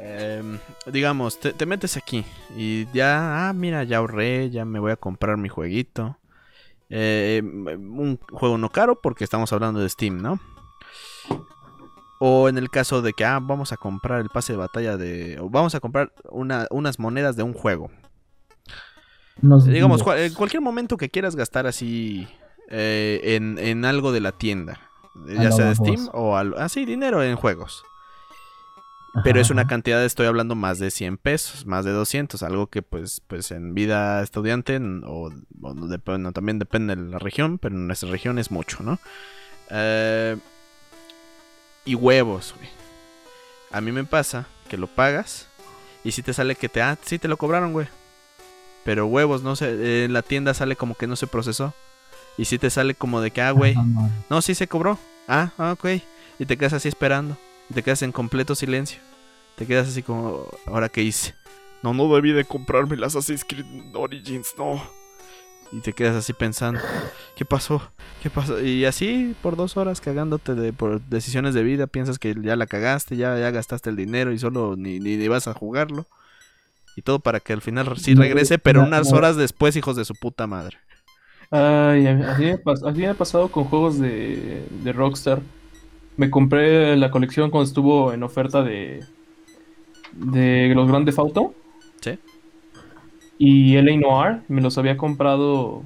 Em, 0.00 0.58
digamos, 0.86 1.40
te, 1.40 1.52
te 1.52 1.66
metes 1.66 1.96
aquí 1.96 2.24
y 2.56 2.86
ya, 2.92 3.48
ah, 3.48 3.52
mira, 3.52 3.84
ya 3.84 3.98
ahorré, 3.98 4.50
ya 4.50 4.64
me 4.64 4.78
voy 4.78 4.92
a 4.92 4.96
comprar 4.96 5.36
mi 5.38 5.48
jueguito. 5.48 6.18
Eh, 6.90 7.42
un 7.44 8.18
juego 8.32 8.58
no 8.58 8.70
caro 8.70 9.00
porque 9.00 9.24
estamos 9.24 9.52
hablando 9.52 9.80
de 9.80 9.88
Steam, 9.88 10.22
¿no? 10.22 10.40
O 12.20 12.48
en 12.48 12.58
el 12.58 12.70
caso 12.70 13.02
de 13.02 13.12
que, 13.12 13.24
ah, 13.24 13.38
vamos 13.40 13.72
a 13.72 13.76
comprar 13.76 14.20
el 14.20 14.28
pase 14.28 14.52
de 14.52 14.58
batalla 14.58 14.96
de... 14.96 15.38
O 15.40 15.48
vamos 15.48 15.74
a 15.74 15.80
comprar 15.80 16.12
una- 16.30 16.66
unas 16.70 16.98
monedas 16.98 17.36
de 17.36 17.42
un 17.44 17.52
juego. 17.52 17.90
Digamos, 19.72 20.02
en 20.16 20.34
cualquier 20.34 20.62
momento 20.62 20.96
que 20.96 21.10
quieras 21.10 21.36
gastar 21.36 21.66
así 21.66 22.26
eh, 22.70 23.20
en, 23.22 23.58
en 23.58 23.84
algo 23.84 24.10
de 24.10 24.20
la 24.20 24.32
tienda. 24.32 24.80
Ya 25.26 25.52
sea 25.52 25.66
de. 25.66 25.74
Steam 25.76 26.08
o 26.12 26.36
algo... 26.36 26.56
Ah, 26.58 26.68
dinero 26.74 27.22
en 27.22 27.36
juegos. 27.36 27.84
Pero 29.24 29.40
es 29.40 29.50
una 29.50 29.66
cantidad, 29.66 30.04
estoy 30.04 30.26
hablando 30.26 30.54
más 30.54 30.78
de 30.78 30.90
100 30.90 31.18
pesos, 31.18 31.66
más 31.66 31.84
de 31.84 31.92
200, 31.92 32.42
algo 32.42 32.68
que 32.68 32.82
pues, 32.82 33.22
pues 33.26 33.50
en 33.50 33.74
vida 33.74 34.22
estudiante 34.22 34.78
o, 35.04 35.30
o 35.62 35.74
no 36.18 36.32
también 36.32 36.58
depende 36.58 36.96
de 36.96 37.02
la 37.02 37.18
región, 37.18 37.58
pero 37.58 37.74
en 37.74 37.86
nuestra 37.86 38.10
región 38.10 38.38
es 38.38 38.50
mucho, 38.50 38.82
¿no? 38.82 38.98
Eh, 39.70 40.36
y 41.84 41.94
huevos, 41.94 42.54
güey. 42.56 42.68
A 43.70 43.80
mí 43.80 43.92
me 43.92 44.04
pasa 44.04 44.46
que 44.68 44.76
lo 44.76 44.86
pagas 44.86 45.48
y 46.04 46.12
si 46.12 46.22
te 46.22 46.32
sale 46.32 46.54
que 46.54 46.68
te, 46.68 46.82
ah, 46.82 46.96
sí 47.02 47.18
te 47.18 47.28
lo 47.28 47.36
cobraron, 47.36 47.72
güey. 47.72 47.86
Pero 48.84 49.06
huevos, 49.06 49.42
no 49.42 49.56
sé, 49.56 50.04
en 50.04 50.12
la 50.12 50.22
tienda 50.22 50.54
sale 50.54 50.76
como 50.76 50.94
que 50.94 51.06
no 51.06 51.16
se 51.16 51.26
procesó. 51.26 51.74
Y 52.38 52.44
si 52.44 52.58
te 52.58 52.70
sale 52.70 52.94
como 52.94 53.20
de 53.20 53.30
que, 53.32 53.42
ah, 53.42 53.50
güey, 53.50 53.74
no, 54.30 54.40
sí 54.42 54.54
se 54.54 54.68
cobró. 54.68 54.98
Ah, 55.26 55.50
ah, 55.58 55.72
ok. 55.72 55.86
Y 56.38 56.46
te 56.46 56.56
quedas 56.56 56.72
así 56.72 56.88
esperando. 56.88 57.36
Y 57.68 57.74
te 57.74 57.82
quedas 57.82 58.02
en 58.02 58.12
completo 58.12 58.54
silencio. 58.54 59.00
Te 59.58 59.66
quedas 59.66 59.88
así 59.88 60.04
como, 60.04 60.46
¿ahora 60.66 60.88
qué 60.88 61.02
hice? 61.02 61.34
No, 61.82 61.92
no 61.92 62.12
debí 62.14 62.32
de 62.32 62.44
comprarme 62.44 62.96
las 62.96 63.16
Assassin's 63.16 63.44
Creed 63.44 63.66
Origins, 63.92 64.54
no. 64.56 64.80
Y 65.72 65.80
te 65.80 65.92
quedas 65.92 66.14
así 66.14 66.32
pensando, 66.32 66.80
¿qué 67.36 67.44
pasó? 67.44 67.82
¿Qué 68.22 68.30
pasó? 68.30 68.60
Y 68.60 68.84
así 68.84 69.34
por 69.42 69.56
dos 69.56 69.76
horas 69.76 70.00
cagándote 70.00 70.54
de, 70.54 70.72
por 70.72 71.00
decisiones 71.02 71.54
de 71.54 71.64
vida, 71.64 71.88
piensas 71.88 72.18
que 72.20 72.34
ya 72.40 72.54
la 72.54 72.66
cagaste, 72.66 73.16
ya, 73.16 73.36
ya 73.36 73.50
gastaste 73.50 73.90
el 73.90 73.96
dinero 73.96 74.32
y 74.32 74.38
solo 74.38 74.76
ni, 74.76 75.00
ni, 75.00 75.16
ni 75.16 75.28
vas 75.28 75.48
a 75.48 75.54
jugarlo. 75.54 76.06
Y 76.96 77.02
todo 77.02 77.18
para 77.18 77.40
que 77.40 77.52
al 77.52 77.60
final 77.60 77.98
sí 77.98 78.14
regrese, 78.14 78.58
pero 78.58 78.82
unas 78.82 79.12
horas 79.12 79.36
después, 79.36 79.76
hijos 79.76 79.96
de 79.96 80.04
su 80.04 80.14
puta 80.14 80.46
madre. 80.46 80.78
Ay, 81.50 82.06
así 82.06 82.44
me, 82.44 82.60
así 82.64 83.00
me 83.00 83.08
ha 83.08 83.14
pasado 83.14 83.48
con 83.48 83.64
juegos 83.64 83.98
de, 83.98 84.64
de 84.82 84.92
Rockstar. 84.92 85.40
Me 86.16 86.30
compré 86.30 86.96
la 86.96 87.10
colección 87.10 87.50
cuando 87.50 87.68
estuvo 87.68 88.12
en 88.12 88.22
oferta 88.24 88.62
de, 88.62 89.04
de 90.18 90.72
los 90.74 90.88
Grand 90.88 91.04
Theft 91.04 91.18
Auto. 91.18 91.54
Sí. 92.00 92.18
Y 93.38 93.76
LA 93.76 93.96
Noir, 93.96 94.40
me 94.48 94.60
los 94.60 94.76
había 94.78 94.96
comprado 94.96 95.82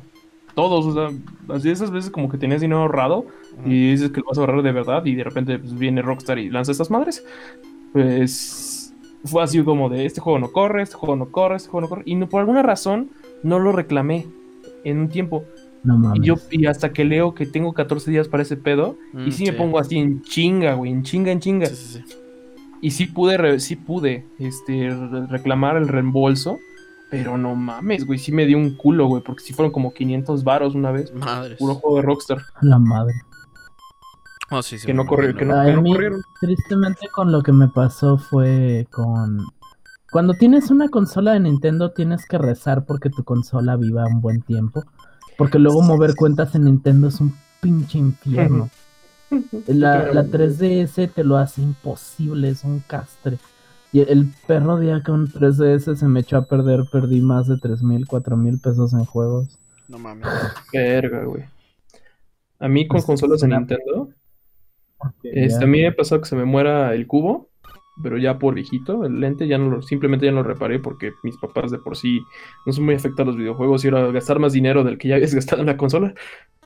todos. 0.54 0.86
O 0.86 0.92
sea, 0.92 1.54
así 1.54 1.70
esas 1.70 1.90
veces 1.90 2.10
como 2.10 2.28
que 2.28 2.38
tenías 2.38 2.60
dinero 2.60 2.82
ahorrado 2.82 3.26
y 3.64 3.90
dices 3.92 4.10
que 4.10 4.20
lo 4.20 4.26
vas 4.26 4.38
a 4.38 4.42
ahorrar 4.42 4.62
de 4.62 4.72
verdad 4.72 5.04
y 5.04 5.14
de 5.14 5.24
repente 5.24 5.58
pues, 5.58 5.78
viene 5.78 6.02
Rockstar 6.02 6.38
y 6.38 6.50
lanza 6.50 6.72
estas 6.72 6.90
madres. 6.90 7.24
Pues 7.92 8.94
fue 9.24 9.42
así 9.42 9.62
como 9.62 9.88
de 9.88 10.06
este 10.06 10.20
juego 10.20 10.38
no 10.38 10.50
corre, 10.50 10.82
este 10.82 10.96
juego 10.96 11.16
no 11.16 11.30
corre, 11.30 11.56
este 11.56 11.68
juego 11.68 11.82
no 11.82 11.88
corre. 11.88 12.02
Y 12.06 12.14
no, 12.14 12.28
por 12.28 12.40
alguna 12.40 12.62
razón 12.62 13.10
no 13.42 13.58
lo 13.58 13.72
reclamé 13.72 14.26
en 14.84 14.98
un 14.98 15.08
tiempo. 15.08 15.44
No 15.84 15.98
mames. 15.98 16.20
Y 16.22 16.26
yo, 16.26 16.36
y 16.50 16.66
hasta 16.66 16.92
que 16.92 17.04
leo 17.04 17.34
que 17.34 17.44
tengo 17.44 17.72
14 17.72 18.10
días 18.10 18.28
para 18.28 18.42
ese 18.42 18.56
pedo, 18.56 18.96
Mm, 19.12 19.28
y 19.28 19.32
sí, 19.32 19.44
me 19.44 19.52
pongo 19.52 19.78
así 19.78 19.98
en 19.98 20.22
chinga, 20.22 20.74
güey, 20.74 20.90
en 20.90 21.02
chinga, 21.02 21.32
en 21.32 21.40
chinga. 21.40 21.66
Sí, 21.66 21.74
sí, 21.76 22.02
sí. 22.06 22.14
Y 22.82 22.90
sí 22.90 23.06
pude, 23.06 23.38
re- 23.38 23.60
sí 23.60 23.76
pude, 23.76 24.26
este, 24.38 24.90
re- 24.90 25.26
reclamar 25.28 25.76
el 25.76 25.88
reembolso, 25.88 26.58
pero 27.10 27.38
no 27.38 27.54
mames, 27.54 28.04
güey, 28.06 28.18
sí 28.18 28.32
me 28.32 28.44
dio 28.44 28.58
un 28.58 28.76
culo, 28.76 29.06
güey, 29.06 29.22
porque 29.22 29.42
sí 29.44 29.52
fueron 29.54 29.72
como 29.72 29.94
500 29.94 30.44
varos 30.44 30.74
una 30.74 30.90
vez, 30.90 31.14
Madres. 31.14 31.58
puro 31.58 31.76
juego 31.76 31.96
de 31.96 32.02
Rockstar, 32.02 32.38
La 32.60 32.78
madre. 32.78 33.14
Oh, 34.50 34.62
sí, 34.62 34.78
sí, 34.78 34.86
que 34.86 34.92
no 34.92 35.06
corrió, 35.06 35.34
que 35.34 35.44
no, 35.46 35.58
A 35.58 35.64
que 35.64 35.72
no 35.72 35.80
mí, 35.82 35.92
corrieron. 35.92 36.20
tristemente, 36.40 37.08
con 37.14 37.32
lo 37.32 37.42
que 37.42 37.52
me 37.52 37.68
pasó 37.68 38.18
fue 38.18 38.86
con. 38.90 39.38
Cuando 40.10 40.34
tienes 40.34 40.70
una 40.70 40.88
consola 40.90 41.32
de 41.32 41.40
Nintendo, 41.40 41.92
tienes 41.92 42.26
que 42.26 42.36
rezar 42.36 42.84
porque 42.84 43.08
tu 43.08 43.24
consola 43.24 43.76
viva 43.76 44.04
un 44.06 44.20
buen 44.20 44.42
tiempo. 44.42 44.84
Porque 45.38 45.58
luego 45.58 45.80
mover 45.80 46.14
cuentas 46.14 46.54
en 46.54 46.64
Nintendo 46.64 47.08
es 47.08 47.18
un 47.20 47.34
pinche 47.62 47.96
infierno. 47.98 48.68
La, 49.66 50.12
la 50.12 50.24
3DS 50.24 51.06
te 51.08 51.24
lo 51.24 51.36
hace 51.36 51.62
imposible, 51.62 52.48
es 52.48 52.64
un 52.64 52.80
castre. 52.80 53.38
Y 53.92 54.00
el 54.00 54.32
perro 54.46 54.78
día 54.78 55.02
con 55.02 55.28
3DS 55.28 55.96
se 55.96 56.06
me 56.08 56.20
echó 56.20 56.38
a 56.38 56.46
perder, 56.46 56.84
perdí 56.90 57.20
más 57.20 57.46
de 57.46 57.58
3 57.58 57.82
mil, 57.82 58.06
4 58.06 58.36
mil 58.36 58.58
pesos 58.58 58.92
en 58.94 59.04
juegos. 59.04 59.58
No 59.88 59.98
mames. 59.98 60.26
Verga, 60.72 61.24
güey. 61.24 61.44
A 62.58 62.68
mí 62.68 62.86
con 62.86 62.96
Pues, 62.96 63.06
consolas 63.06 63.40
de 63.40 63.48
Nintendo, 63.48 64.08
este, 65.22 65.64
a 65.64 65.66
mí 65.66 65.80
me 65.80 65.88
ha 65.88 65.96
pasado 65.96 66.20
que 66.20 66.28
se 66.28 66.36
me 66.36 66.44
muera 66.44 66.94
el 66.94 67.06
cubo, 67.06 67.50
pero 68.02 68.18
ya 68.18 68.38
por 68.38 68.54
viejito, 68.54 69.04
el 69.04 69.20
lente 69.20 69.48
ya 69.48 69.58
no 69.58 69.68
lo, 69.68 69.82
simplemente 69.82 70.26
ya 70.26 70.32
no 70.32 70.42
lo 70.42 70.48
reparé 70.48 70.78
porque 70.78 71.12
mis 71.22 71.36
papás 71.38 71.70
de 71.70 71.78
por 71.78 71.96
sí 71.96 72.20
no 72.64 72.72
son 72.72 72.84
muy 72.84 72.94
afectados 72.94 73.28
a 73.28 73.30
los 73.32 73.36
videojuegos 73.36 73.84
y 73.84 73.88
ahora 73.88 74.10
gastar 74.12 74.38
más 74.38 74.52
dinero 74.52 74.84
del 74.84 74.98
que 74.98 75.08
ya 75.08 75.16
habías 75.16 75.34
gastado 75.34 75.60
en 75.60 75.66
la 75.66 75.76
consola. 75.76 76.14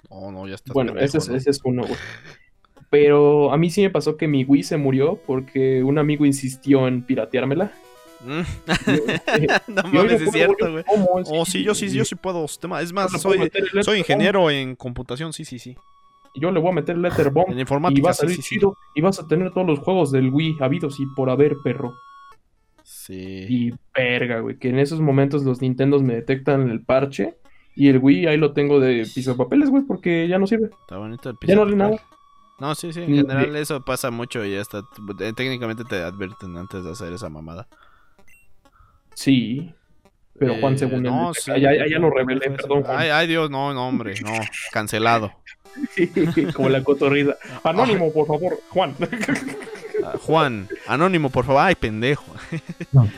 Oh, 0.08 0.30
no, 0.30 0.46
ya 0.46 0.54
está. 0.54 0.72
Bueno, 0.72 0.98
ese 0.98 1.18
es, 1.18 1.28
ese 1.28 1.50
es 1.50 1.60
uno, 1.64 1.82
güey. 1.82 1.98
Pero 2.90 3.52
a 3.52 3.56
mí 3.56 3.70
sí 3.70 3.82
me 3.82 3.90
pasó 3.90 4.16
que 4.16 4.28
mi 4.28 4.44
Wii 4.44 4.62
se 4.62 4.76
murió 4.76 5.20
porque 5.26 5.82
un 5.82 5.98
amigo 5.98 6.24
insistió 6.24 6.86
en 6.86 7.02
pirateármela. 7.02 7.72
Mm. 8.24 8.40
No 9.68 9.82
mames, 9.84 10.22
es 10.22 10.30
cierto, 10.32 10.72
güey. 10.72 10.84
Oh, 10.88 11.44
sí, 11.44 11.62
yo 11.62 11.74
sí, 11.74 11.90
yo 11.90 12.04
sí 12.04 12.14
puedo. 12.14 12.44
Es 12.44 12.92
más, 12.92 13.12
soy, 13.20 13.98
ingeniero 13.98 14.50
en 14.50 14.76
computación, 14.76 15.32
sí, 15.32 15.44
sí, 15.44 15.58
sí. 15.58 15.76
Yo 16.34 16.50
le 16.50 16.60
voy 16.60 16.70
a 16.70 16.74
meter 16.74 16.96
el 16.96 17.02
Letterbomb 17.02 17.46
En 17.48 17.52
y 17.52 17.56
va 17.56 17.60
informática, 17.62 18.10
a 18.10 18.12
sí, 18.12 18.20
salir 18.20 18.36
sí, 18.36 18.42
sí. 18.42 18.54
chido 18.56 18.76
y 18.94 19.00
vas 19.00 19.18
a 19.18 19.26
tener 19.26 19.52
todos 19.52 19.66
los 19.66 19.78
juegos 19.78 20.12
del 20.12 20.28
Wii 20.30 20.56
habidos 20.60 21.00
y 21.00 21.06
por 21.16 21.30
haber, 21.30 21.56
perro. 21.64 21.94
Sí. 22.82 23.46
Y 23.48 23.72
verga, 23.94 24.40
güey, 24.40 24.58
que 24.58 24.68
en 24.68 24.78
esos 24.78 25.00
momentos 25.00 25.44
los 25.44 25.60
Nintendos 25.62 26.02
me 26.02 26.14
detectan 26.14 26.68
el 26.70 26.82
parche 26.82 27.36
y 27.74 27.88
el 27.88 27.98
Wii 27.98 28.26
ahí 28.26 28.36
lo 28.36 28.52
tengo 28.52 28.80
de 28.80 29.06
piso 29.14 29.32
de 29.32 29.38
papeles, 29.38 29.70
güey, 29.70 29.84
porque 29.84 30.28
ya 30.28 30.38
no 30.38 30.46
sirve. 30.46 30.66
Está 30.82 30.98
bonito 30.98 31.30
el 31.30 31.36
Ya 31.46 31.54
no 31.54 31.64
piso 31.64 31.64
lee 31.64 31.76
papel. 31.76 31.78
nada. 31.78 32.02
No, 32.58 32.74
sí, 32.74 32.92
sí, 32.92 33.02
en 33.02 33.14
general 33.14 33.54
eso 33.56 33.84
pasa 33.84 34.10
mucho 34.10 34.44
y 34.44 34.52
ya 34.54 34.60
está. 34.62 34.78
eh, 35.20 35.32
Técnicamente 35.36 35.84
te 35.84 36.02
advierten 36.02 36.56
antes 36.56 36.84
de 36.84 36.90
hacer 36.90 37.12
esa 37.12 37.28
mamada. 37.28 37.66
Sí. 39.14 39.74
Pero 40.38 40.54
Juan, 40.60 40.74
Eh, 40.74 40.78
según 40.78 41.06
él, 41.06 41.12
no, 41.12 41.32
ya, 41.32 41.40
sí, 41.40 41.60
ya, 41.60 41.74
ya, 41.74 41.86
ya 41.88 41.98
no, 41.98 42.08
lo 42.08 42.14
revelé, 42.14 42.46
fue 42.48 42.56
perdón. 42.56 42.82
Juan. 42.82 42.96
Ay, 42.98 43.08
ay, 43.10 43.26
Dios, 43.26 43.50
no, 43.50 43.72
no, 43.74 43.88
hombre, 43.88 44.14
no. 44.22 44.32
Cancelado. 44.72 45.32
Como 46.54 46.68
la 46.70 46.82
cotorrida. 46.82 47.36
Anónimo, 47.64 48.12
por 48.12 48.26
favor, 48.26 48.58
Juan. 48.70 48.94
Ah, 50.04 50.14
Juan, 50.20 50.68
anónimo, 50.86 51.30
por 51.30 51.44
favor. 51.44 51.62
Ay, 51.62 51.74
pendejo. 51.74 52.24
No. 52.92 53.08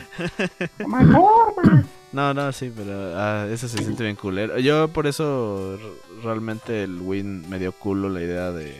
No, 2.11 2.33
no, 2.33 2.51
sí, 2.51 2.73
pero 2.75 3.15
ah, 3.15 3.45
eso 3.51 3.67
se 3.67 3.77
siente 3.77 4.01
bien 4.03 4.15
culero. 4.15 4.57
Yo 4.57 4.87
por 4.87 5.05
eso 5.05 5.77
realmente 6.23 6.81
el 6.83 6.99
Win 7.01 7.47
me 7.47 7.59
dio 7.59 7.71
culo 7.71 8.09
la 8.09 8.19
idea 8.21 8.49
de... 8.51 8.75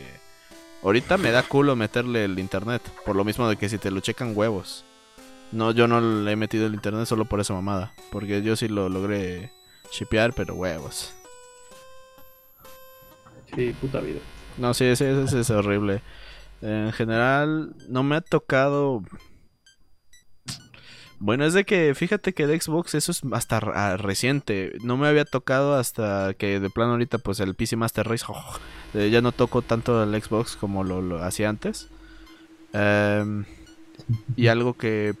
Ahorita 0.82 1.18
me 1.18 1.30
da 1.30 1.42
culo 1.42 1.76
meterle 1.76 2.24
el 2.24 2.38
internet, 2.38 2.82
por 3.04 3.14
lo 3.14 3.24
mismo 3.24 3.48
de 3.48 3.56
que 3.56 3.68
si 3.68 3.76
te 3.76 3.90
lo 3.90 4.00
checan 4.00 4.32
huevos. 4.34 4.84
No, 5.52 5.72
yo 5.72 5.88
no 5.88 6.00
le 6.00 6.32
he 6.32 6.36
metido 6.36 6.66
el 6.66 6.74
internet 6.74 7.06
solo 7.06 7.24
por 7.24 7.40
esa 7.40 7.52
mamada, 7.52 7.92
porque 8.10 8.42
yo 8.42 8.56
sí 8.56 8.68
lo 8.68 8.88
logré 8.88 9.52
shipear, 9.90 10.32
pero 10.32 10.54
huevos. 10.54 11.12
Sí, 13.54 13.74
puta 13.80 14.00
vida. 14.00 14.20
No, 14.56 14.72
sí, 14.74 14.84
ese, 14.84 15.22
es 15.22 15.50
horrible. 15.50 16.02
En 16.62 16.92
general, 16.92 17.74
no 17.88 18.02
me 18.02 18.16
ha 18.16 18.20
tocado 18.20 19.02
Bueno, 21.22 21.44
es 21.44 21.52
de 21.52 21.64
que 21.64 21.94
fíjate 21.94 22.32
que 22.32 22.46
de 22.46 22.58
Xbox 22.58 22.94
eso 22.94 23.12
es 23.12 23.20
hasta 23.32 23.58
ah, 23.58 23.96
reciente. 23.98 24.72
No 24.82 24.96
me 24.96 25.06
había 25.06 25.26
tocado 25.26 25.74
hasta 25.76 26.32
que 26.34 26.58
de 26.60 26.70
plano 26.70 26.92
ahorita 26.92 27.18
pues 27.18 27.40
el 27.40 27.54
PC 27.54 27.76
Master 27.76 28.08
Race 28.08 28.24
oh, 28.26 28.42
eh, 28.94 29.10
ya 29.10 29.20
no 29.20 29.30
toco 29.30 29.60
tanto 29.60 30.02
el 30.02 30.20
Xbox 30.22 30.56
como 30.56 30.82
lo, 30.82 31.02
lo 31.02 31.22
hacía 31.22 31.50
antes. 31.50 31.88
Em, 32.72 33.44
y 34.34 34.46
algo 34.46 34.72
que 34.74 35.14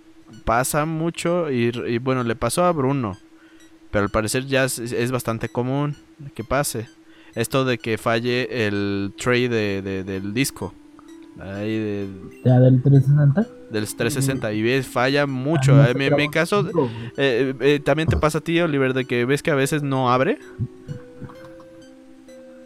pasa 0.46 0.86
mucho 0.86 1.50
y, 1.50 1.70
y, 1.86 1.98
bueno, 1.98 2.24
le 2.24 2.34
pasó 2.34 2.64
a 2.64 2.72
Bruno. 2.72 3.18
Pero 3.90 4.04
al 4.04 4.10
parecer 4.10 4.46
ya 4.46 4.64
es, 4.64 4.78
es 4.78 5.10
bastante 5.12 5.50
común 5.50 5.96
que 6.34 6.44
pase. 6.44 6.88
Esto 7.34 7.64
de 7.66 7.76
que 7.76 7.98
falle 7.98 8.66
el 8.66 9.12
tray 9.18 9.48
de, 9.48 9.82
de- 9.82 10.04
del 10.04 10.32
disco. 10.32 10.72
Ahí 11.38 11.76
de- 11.78 12.08
¿Ya 12.44 12.58
del 12.58 12.80
360? 12.82 13.46
Del 13.70 13.84
360 13.86 14.52
y 14.52 14.62
ves, 14.62 14.86
falla 14.86 15.26
mucho. 15.26 15.74
Ah, 15.74 15.84
no, 15.84 15.88
en 15.88 15.98
mi, 15.98 16.04
en 16.06 16.16
mi 16.16 16.28
caso, 16.28 16.68
eh, 17.16 17.54
eh, 17.60 17.80
también 17.84 18.08
te 18.08 18.16
pasa 18.16 18.38
a 18.38 18.40
ti, 18.40 18.60
Oliver, 18.60 18.92
de 18.94 19.04
que 19.04 19.24
ves 19.24 19.42
que 19.42 19.50
a 19.50 19.54
veces 19.54 19.82
no 19.82 20.10
abre. 20.12 20.38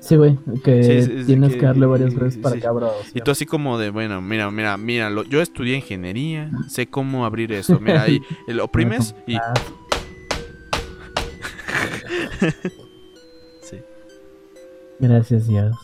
Sí, 0.00 0.16
güey, 0.16 0.38
que 0.62 1.02
Sí, 1.02 1.24
tienes 1.24 1.54
que- 1.54 1.60
que 1.60 1.64
darle 1.66 1.86
varias 1.86 2.14
veces 2.14 2.36
para 2.38 2.54
sí. 2.56 2.60
que 2.60 2.66
abra. 2.66 2.88
Y 3.14 3.20
tú 3.22 3.30
así 3.30 3.46
como 3.46 3.78
de, 3.78 3.88
bueno, 3.88 4.20
mira, 4.20 4.50
mira, 4.50 4.76
mira, 4.76 5.08
lo- 5.08 5.24
yo 5.24 5.40
estudié 5.40 5.76
ingeniería, 5.76 6.50
sé 6.68 6.86
cómo 6.88 7.24
abrir 7.24 7.52
eso. 7.52 7.80
Mira, 7.80 8.02
ahí 8.02 8.20
lo 8.48 8.64
oprimes 8.64 9.14
y... 9.26 9.36
Ah, 9.36 9.54
Sí. 13.62 13.78
Gracias, 15.00 15.48
Dios. 15.48 15.74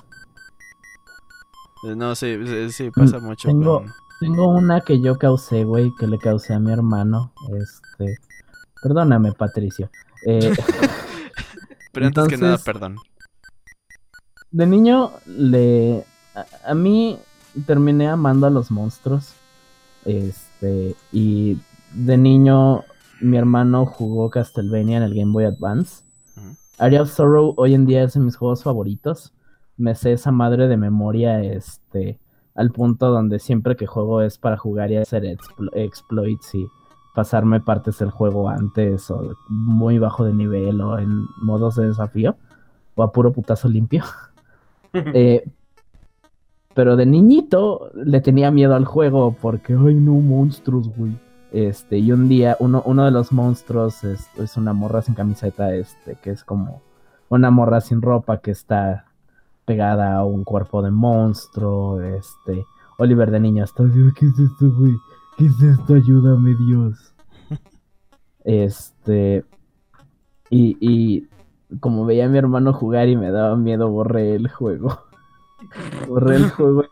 Eh, 1.85 1.95
No, 1.97 2.15
sí, 2.15 2.37
sí, 2.47 2.73
sí, 2.73 2.91
pasa 2.91 3.19
mucho. 3.21 3.49
tengo- 3.49 3.79
con- 3.85 3.93
Tengo 4.21 4.49
una 4.49 4.81
que 4.83 5.01
yo 5.01 5.17
causé, 5.19 5.65
güey, 5.65 5.91
que 5.99 6.07
le 6.07 6.19
causé 6.19 6.55
a 6.55 6.59
mi 6.61 6.71
hermano. 6.73 7.33
Este. 7.59 8.17
Perdóname, 8.83 9.33
Patricio. 9.33 9.91
Eh, 10.27 10.53
Pero 11.93 12.07
antes 12.07 12.29
que 12.29 12.37
nada, 12.37 12.55
entonces- 12.55 12.65
perdón. 12.65 12.97
de 14.51 14.67
niño, 14.67 15.11
le. 15.27 16.05
A, 16.35 16.71
a 16.71 16.75
mí 16.75 17.19
terminé 17.67 18.09
amando 18.09 18.47
a 18.47 18.51
los 18.51 18.71
monstruos. 18.71 19.33
Este. 20.05 20.95
Y 21.13 21.59
de 21.95 22.17
niño, 22.17 22.85
mi 23.21 23.37
hermano 23.39 23.87
jugó 23.87 24.29
Castlevania 24.31 24.99
en 24.99 25.03
el 25.05 25.15
Game 25.15 25.33
Boy 25.33 25.45
Advance. 25.45 26.05
Area 26.79 27.03
of 27.03 27.11
Sorrow 27.13 27.53
hoy 27.59 27.75
en 27.75 27.85
día 27.85 28.05
es 28.05 28.15
de 28.15 28.21
mis 28.21 28.37
juegos 28.37 28.63
favoritos. 28.63 29.35
Me 29.77 29.95
sé 29.95 30.13
esa 30.13 30.31
madre 30.31 30.67
de 30.69 30.77
memoria, 30.79 31.43
este, 31.43 32.19
al 32.55 32.71
punto 32.71 33.11
donde 33.11 33.39
siempre 33.39 33.77
que 33.77 33.87
juego 33.87 34.23
es 34.23 34.39
para 34.39 34.57
jugar 34.57 34.91
y 34.91 34.97
hacer 34.97 35.25
explo- 35.25 35.71
exploits 35.75 36.55
y 36.55 36.67
pasarme 37.15 37.61
partes 37.61 37.99
del 37.99 38.11
juego 38.11 38.49
antes 38.49 39.11
o 39.11 39.37
muy 39.49 39.99
bajo 39.99 40.25
de 40.25 40.33
nivel 40.33 40.81
o 40.81 40.99
en 40.99 41.27
modos 41.43 41.77
de 41.77 41.89
desafío 41.89 42.37
o 42.95 43.03
a 43.03 43.13
puro 43.13 43.33
putazo 43.33 43.69
limpio. 43.69 44.05
Eh, 44.93 45.45
pero 46.75 46.97
de 46.97 47.07
niñito 47.07 47.91
le 47.95 48.21
tenía 48.21 48.51
miedo 48.51 48.75
al 48.75 48.85
juego 48.85 49.37
porque, 49.41 49.75
ay 49.75 49.95
no, 49.95 50.15
monstruos, 50.15 50.89
güey. 50.97 51.17
Este, 51.53 51.99
y 51.99 52.11
un 52.11 52.29
día 52.29 52.57
uno, 52.61 52.83
uno 52.85 53.05
de 53.05 53.11
los 53.11 53.31
monstruos 53.33 54.05
es, 54.05 54.29
es 54.37 54.57
una 54.57 54.73
morra 54.73 55.03
sin 55.03 55.15
camiseta, 55.15 55.75
este, 55.75 56.17
que 56.23 56.31
es 56.31 56.43
como 56.45 56.83
una 57.29 57.51
morra 57.51 57.81
sin 57.81 58.03
ropa 58.03 58.39
que 58.39 58.53
está 58.53 59.07
pegada 59.65 60.17
a 60.17 60.25
un 60.25 60.45
cuerpo 60.45 60.83
de 60.83 60.91
monstruo, 60.91 62.01
este, 62.01 62.65
Oliver 62.99 63.31
de 63.31 63.41
niño 63.41 63.65
está 63.65 63.85
¿qué 64.17 64.27
es 64.27 64.39
esto, 64.39 64.71
güey? 64.73 64.95
¿Qué 65.37 65.47
es 65.47 65.63
esto? 65.63 65.95
Ayúdame, 65.95 66.55
Dios. 66.55 67.15
Este, 68.43 69.45
y, 70.49 70.77
y 70.81 71.29
como 71.79 72.07
veía 72.07 72.25
a 72.25 72.29
mi 72.29 72.39
hermano 72.39 72.73
jugar 72.73 73.09
y 73.09 73.17
me 73.17 73.31
daba 73.31 73.55
miedo, 73.55 73.91
borré 73.91 74.35
el 74.35 74.49
juego. 74.49 74.99
borré 76.09 76.37
el 76.37 76.51
juego 76.51 76.85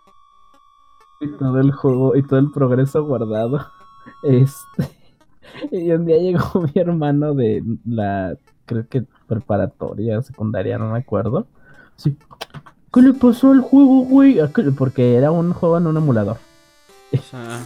y 1.20 1.28
todo 1.32 1.58
el 1.58 1.72
juego 1.72 2.16
y 2.16 2.22
todo 2.22 2.38
el 2.38 2.50
progreso 2.50 3.04
guardado. 3.04 3.66
Este, 4.22 4.88
y 5.70 5.90
un 5.92 6.06
día 6.06 6.18
llegó 6.18 6.60
mi 6.62 6.80
hermano 6.80 7.34
de 7.34 7.62
la, 7.84 8.36
creo 8.66 8.86
que 8.88 9.04
preparatoria, 9.26 10.22
secundaria, 10.22 10.78
no 10.78 10.92
me 10.92 10.98
acuerdo. 10.98 11.46
Sí. 11.98 12.16
¿Qué 12.94 13.02
le 13.02 13.12
pasó 13.12 13.50
al 13.50 13.60
juego, 13.60 14.00
güey? 14.04 14.40
¿A 14.40 14.50
qué 14.52 14.62
le- 14.62 14.72
Porque 14.72 15.14
era 15.16 15.30
un 15.30 15.52
juego 15.52 15.76
en 15.76 15.86
un 15.86 15.96
emulador. 15.98 16.38
Ah, 17.34 17.60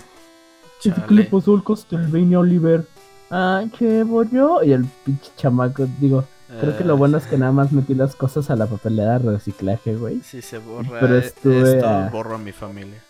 ¿Qué 0.83 0.92
le 1.14 1.25
pasó 1.25 1.55
al 1.55 1.62
Castlevania, 1.62 2.40
Oliver? 2.40 2.85
Ah, 3.31 3.62
che, 3.79 4.05
yo. 4.33 4.62
Y 4.64 4.73
el 4.73 4.85
pinche 5.05 5.31
chamaco, 5.37 5.87
digo, 6.01 6.25
creo 6.61 6.77
que 6.77 6.85
lo 6.85 6.95
Eh, 6.95 6.97
bueno 6.97 7.18
es 7.18 7.27
que 7.27 7.38
nada 7.38 7.53
más 7.53 7.71
metí 7.73 7.95
las 7.95 8.16
cosas 8.16 8.51
a 8.51 8.57
la 8.57 8.66
papelera 8.66 9.18
de 9.18 9.31
reciclaje, 9.31 9.95
güey. 9.97 10.21
Si 10.23 10.42
se 10.42 10.59
borra 10.59 10.99
Pero 11.01 11.16
estuve 11.18 11.77
esto, 11.77 11.88
a- 11.88 12.09
borro 12.09 12.35
a 12.35 12.38
mi 12.38 12.53
familia. 12.53 13.01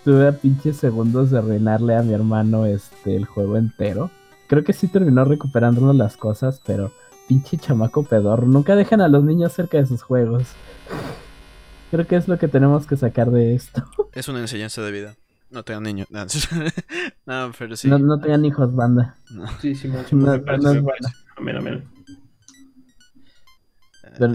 Estuve 0.00 0.28
a 0.28 0.32
pinches 0.32 0.76
segundos 0.76 1.30
de 1.30 1.38
arruinarle 1.38 1.96
a 1.96 2.02
mi 2.02 2.12
hermano 2.12 2.66
este 2.66 3.16
el 3.16 3.24
juego 3.24 3.56
entero. 3.56 4.10
Creo 4.48 4.62
que 4.64 4.72
sí 4.74 4.88
terminó 4.88 5.24
recuperándonos 5.24 5.96
las 5.96 6.16
cosas, 6.18 6.60
pero 6.66 6.92
pinche 7.28 7.56
chamaco 7.58 8.02
pedor. 8.04 8.46
Nunca 8.46 8.76
dejan 8.76 9.00
a 9.00 9.08
los 9.08 9.24
niños 9.24 9.52
cerca 9.52 9.78
de 9.78 9.86
sus 9.86 10.02
juegos. 10.02 10.44
Creo 11.90 12.06
que 12.06 12.16
es 12.16 12.26
lo 12.28 12.38
que 12.38 12.48
tenemos 12.48 12.86
que 12.86 12.96
sacar 12.96 13.30
de 13.30 13.54
esto. 13.54 13.84
Es 14.12 14.28
una 14.28 14.40
enseñanza 14.40 14.82
de 14.82 14.92
vida. 14.92 15.16
No 15.50 15.62
tengo 15.62 15.80
niños. 15.80 16.08
No, 16.10 16.24
no, 17.26 17.52
pero 17.58 17.76
sí. 17.76 17.88
No, 17.88 17.98
no 17.98 18.18
tengan 18.20 18.44
hijos, 18.44 18.74
banda. 18.74 19.16
No. 19.30 19.46
Sí, 19.60 19.74
sí, 19.74 19.88
parece, 19.88 20.16
no 20.16 20.26
me 20.26 20.36
es 20.36 20.42
parece. 20.84 21.08
Amén, 21.36 21.56
amén. 21.56 21.84
Pero, 24.18 24.34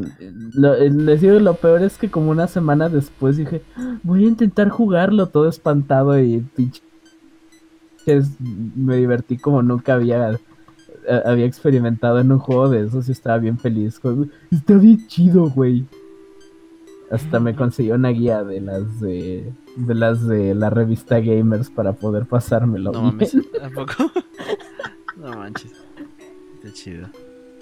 lo- 0.54 0.75
les 0.78 1.21
digo, 1.21 1.39
lo 1.39 1.54
peor 1.56 1.84
es 1.84 1.97
que 1.97 2.10
como 2.12 2.32
una 2.32 2.47
semana 2.47 2.89
después 2.89 3.38
dije, 3.38 3.62
voy 4.04 4.25
a 4.25 4.28
intentar 4.28 4.69
jugarlo 4.69 5.28
todo 5.28 5.47
espantado 5.47 6.19
y 6.19 6.39
pinches 6.56 6.82
me 8.75 8.97
divertí 8.97 9.38
como 9.38 9.62
nunca 9.62 9.93
había 9.93 10.39
había 11.26 11.45
experimentado 11.45 12.19
en 12.19 12.32
un 12.32 12.39
juego 12.39 12.69
de 12.69 12.86
esos 12.86 13.10
y 13.10 13.12
estaba 13.12 13.38
bien 13.38 13.58
feliz. 13.58 14.00
Está 14.52 14.74
bien 14.76 15.08
chido, 15.08 15.50
güey. 15.50 15.86
Hasta 17.12 17.39
me 17.39 17.56
conseguí 17.56 17.91
una 17.91 18.10
guía 18.10 18.43
de 18.43 18.62
las 18.62 19.00
de, 19.00 19.52
de 19.76 19.95
las 19.95 20.28
de 20.28 20.54
la 20.54 20.69
revista 20.69 21.19
Gamers 21.19 21.69
para 21.69 21.93
poder 21.93 22.26
pasármelo. 22.26 22.91
No 22.91 23.02
mames. 23.02 23.36
¿A 23.63 23.69
poco? 23.69 24.12
No 25.17 25.36
manches. 25.36 25.72
Está 26.56 26.72
chido. 26.72 27.08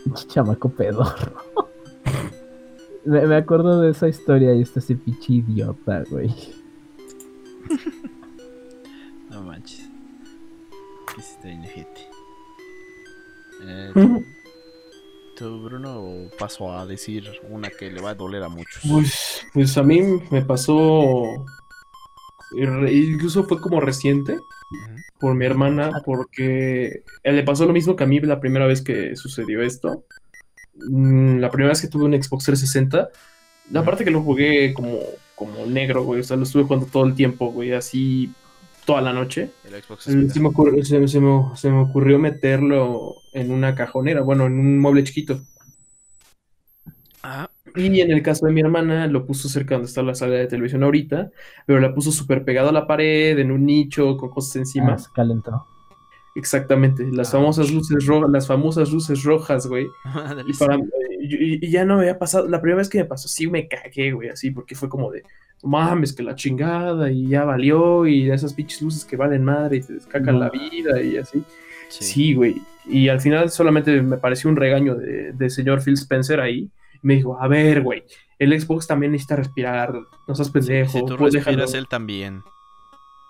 Pinche 0.04 0.28
chamaco 0.28 0.70
pedorro. 0.70 1.38
me, 3.06 3.26
me 3.26 3.36
acuerdo 3.36 3.80
de 3.82 3.92
esa 3.92 4.10
historia 4.10 4.54
y 4.54 4.62
este 4.62 4.80
así 4.80 4.96
pinche 4.96 5.34
idiota, 5.34 6.04
güey. 6.10 6.34
No 9.30 9.44
manches. 9.44 9.88
¿Qué 11.14 11.22
hiciste 11.22 11.48
bien? 11.50 11.86
Eh. 13.67 13.91
¿Tú, 15.36 15.62
Bruno, 15.62 15.99
o 15.99 16.30
paso 16.38 16.71
a 16.71 16.86
decir 16.86 17.30
una 17.49 17.69
que 17.69 17.91
le 17.91 18.01
va 18.01 18.12
a 18.12 18.15
doler 18.15 18.41
a 18.43 18.49
muchos? 18.49 18.82
Pues, 18.89 19.45
pues 19.53 19.77
a 19.77 19.84
mí 19.84 20.01
me 20.32 20.41
pasó. 20.41 21.23
Incluso 22.56 23.43
fue 23.43 23.60
como 23.62 23.80
reciente 23.80 24.38
por 25.19 25.36
mi 25.36 25.45
hermana, 25.45 26.01
porque 26.06 27.03
eh, 27.23 27.32
le 27.32 27.43
pasó 27.43 27.65
lo 27.65 27.73
mismo 27.73 27.95
que 27.95 28.03
a 28.03 28.08
mí 28.08 28.19
la 28.19 28.39
primera 28.39 28.65
vez 28.65 28.82
que 28.82 29.15
sucedió 29.15 29.62
esto. 29.62 30.06
Mm, 30.75 31.39
La 31.39 31.51
primera 31.51 31.69
vez 31.69 31.82
que 31.82 31.88
tuve 31.88 32.06
un 32.06 32.13
Xbox 32.13 32.45
360, 32.45 33.10
la 33.71 33.84
parte 33.84 34.03
que 34.03 34.12
lo 34.12 34.21
jugué 34.21 34.73
como, 34.73 34.99
como 35.36 35.65
negro, 35.65 36.03
güey, 36.03 36.21
o 36.21 36.23
sea, 36.23 36.38
lo 36.38 36.43
estuve 36.43 36.63
jugando 36.63 36.86
todo 36.86 37.06
el 37.06 37.15
tiempo, 37.15 37.51
güey, 37.51 37.73
así 37.73 38.32
toda 38.88 39.02
la 39.02 39.13
noche. 39.13 39.52
El 39.65 39.84
Xbox 39.84 40.07
es 40.07 40.34
Se 40.34 40.39
me, 40.39 40.47
ocurrió, 40.47 40.84
se, 40.84 41.07
se 41.07 41.20
me, 41.20 41.55
se 41.55 41.70
me 41.70 41.82
ocurrió 41.82 42.18
meterlo 42.18 43.16
en 43.34 43.51
una 43.51 43.76
cajonera, 43.76 44.22
bueno, 44.22 44.47
en 44.47 44.53
un 44.59 44.80
mueble 44.80 45.03
chiquito. 45.03 45.41
Ah, 47.22 47.49
Y 47.76 47.99
en 48.01 48.12
el 48.12 48.24
caso 48.24 48.45
de 48.45 48.53
mi 48.53 48.62
hermana, 48.62 49.05
lo 49.07 49.26
puso 49.26 49.49
cerca 49.49 49.76
donde 49.76 49.88
está 49.89 50.01
la 50.01 50.16
sala 50.16 50.36
de 50.36 50.47
televisión 50.47 50.84
ahorita, 50.84 51.32
pero 51.66 51.80
la 51.80 51.93
puso 51.93 52.12
súper 52.12 52.45
pegado 52.45 52.70
a 52.70 52.72
la 52.72 52.88
pared, 52.88 53.38
en 53.38 53.51
un 53.51 53.66
nicho, 53.66 54.16
con 54.18 54.30
cosas 54.30 54.55
encima. 54.55 54.93
Ah, 54.93 54.97
se 54.97 55.09
calentó. 55.14 55.66
Exactamente, 56.36 57.05
las 57.12 57.30
Ah. 57.30 57.39
famosas 57.39 57.72
luces 57.72 58.05
rojas, 58.05 58.30
las 58.30 58.47
famosas 58.47 58.91
luces 58.91 59.24
rojas, 59.24 59.68
güey. 59.68 59.88
Y, 60.47 60.53
para, 60.53 60.78
y, 61.20 61.66
y 61.66 61.72
ya 61.72 61.84
no 61.84 61.95
me 61.95 62.01
había 62.03 62.20
pasado, 62.20 62.47
la 62.47 62.62
primera 62.62 62.78
vez 62.78 62.89
que 62.89 62.99
me 62.99 63.05
pasó, 63.05 63.28
sí 63.28 63.47
me 63.47 63.68
cagué, 63.68 64.12
güey, 64.14 64.30
así, 64.30 64.51
porque 64.51 64.76
fue 64.76 64.88
como 64.88 65.12
de, 65.12 65.24
"No 65.24 65.28
mames, 65.64 66.14
que 66.14 66.24
la 66.24 66.36
chingada, 66.36 67.12
y 67.12 67.28
ya 67.28 67.43
valió, 67.45 68.05
y 68.08 68.30
esas 68.32 68.53
pinches 68.53 68.82
luces 68.82 69.05
que 69.05 69.18
valen 69.18 69.43
madre, 69.43 69.78
y 69.78 69.82
te 69.82 69.93
descacan 69.93 70.36
No. 70.36 70.41
la 70.41 70.49
vida, 70.49 71.01
y 71.01 71.18
así. 71.18 71.43
Sí. 71.89 72.03
Sí, 72.03 72.34
güey. 72.34 72.62
Y 72.86 73.10
al 73.10 73.20
final 73.22 73.49
solamente 73.49 74.01
me 74.01 74.18
pareció 74.18 74.49
un 74.49 74.55
regaño 74.55 74.95
de, 74.95 75.32
de 75.34 75.49
señor 75.49 75.82
Phil 75.84 75.93
Spencer 75.95 76.39
ahí. 76.39 76.70
Me 77.01 77.16
dijo, 77.16 77.39
a 77.41 77.47
ver, 77.47 77.82
güey, 77.82 78.03
el 78.39 78.60
Xbox 78.60 78.88
también 78.88 79.12
necesita 79.12 79.36
respirar, 79.38 79.93
no 80.28 80.36
seas 80.36 80.49
pendejo, 80.49 80.91
Si 80.91 80.99
tú 81.05 81.16
pues 81.18 81.34
respiras, 81.34 81.58
déjalo". 81.72 81.80
él 81.80 81.88
también. 81.88 82.43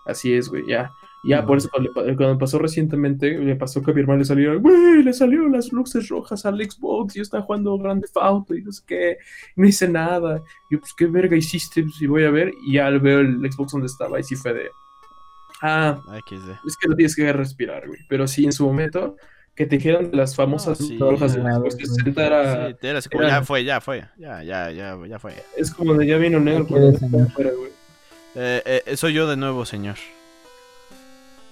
Así 0.06 0.34
es, 0.34 0.48
güey, 0.50 0.64
ya. 0.68 0.92
Ya, 1.24 1.46
por 1.46 1.58
eso 1.58 1.68
cuando, 1.70 1.92
cuando 1.94 2.38
pasó 2.38 2.60
recientemente, 2.60 3.38
le 3.38 3.56
pasó 3.56 3.82
que 3.82 3.92
a 3.92 3.94
mi 3.94 4.02
hermano 4.02 4.20
le 4.20 4.26
salieron, 4.26 4.62
güey, 4.62 5.04
le 5.04 5.12
salieron 5.14 5.52
las 5.52 5.72
luces 5.74 6.08
rojas 6.10 6.46
al 6.46 6.58
Xbox 6.58 7.16
y 7.16 7.18
yo 7.18 7.24
estaba 7.24 7.44
jugando 7.44 7.78
Grand 7.78 8.02
Theft 8.02 8.18
Auto 8.18 8.56
y 8.56 8.62
no 8.62 8.72
sé 8.72 8.84
qué, 8.88 9.18
no 9.56 9.68
hice 9.68 9.90
nada. 9.90 10.42
Y 10.70 10.76
yo, 10.76 10.80
pues, 10.80 10.94
¿qué 10.94 11.06
verga 11.08 11.36
hiciste? 11.36 11.84
Pues, 11.84 12.02
y 12.02 12.08
voy 12.08 12.24
a 12.24 12.32
ver, 12.32 12.54
y 12.66 12.74
ya 12.74 12.90
veo 12.92 13.20
el 13.20 13.40
Xbox 13.52 13.72
donde 13.74 13.88
estaba 13.88 14.20
y 14.20 14.24
sí 14.24 14.36
fue 14.36 14.54
de, 14.54 14.70
ah, 15.62 16.00
XD. 16.28 16.50
es 16.66 16.78
que 16.78 16.88
no 16.88 16.96
tienes 16.96 17.16
que 17.16 17.34
respirar, 17.34 17.88
güey. 17.88 18.00
Pero 18.08 18.28
sí, 18.28 18.46
en 18.46 18.52
su 18.54 18.66
momento, 18.66 19.18
que 19.56 19.66
te 19.66 19.78
dijeron 19.78 20.12
de 20.12 20.18
las 20.18 20.36
famosas 20.36 20.78
sí. 20.78 20.98
rojas 21.00 21.36
güey. 21.36 21.72
60 21.72 22.26
era, 22.26 22.70
Sí, 22.70 22.76
era 22.84 23.00
así 23.00 23.10
como, 23.10 23.24
era- 23.24 23.40
ya 23.40 23.44
fue, 23.44 23.64
ya 23.66 23.82
fue. 23.82 24.06
Ya, 24.18 24.44
ya, 24.44 24.72
ya, 24.72 24.98
ya 25.06 25.20
fue. 25.20 25.34
es 25.58 25.72
como 25.74 25.96
de 25.96 26.06
ya 26.06 26.18
vino 26.18 26.40
negro 26.40 26.64
afuera, 26.64 27.52
güey. 27.58 27.72
Eh, 28.36 28.84
eh, 28.86 28.96
soy 28.96 29.14
yo 29.14 29.28
de 29.28 29.36
nuevo, 29.36 29.66
señor. 29.66 29.96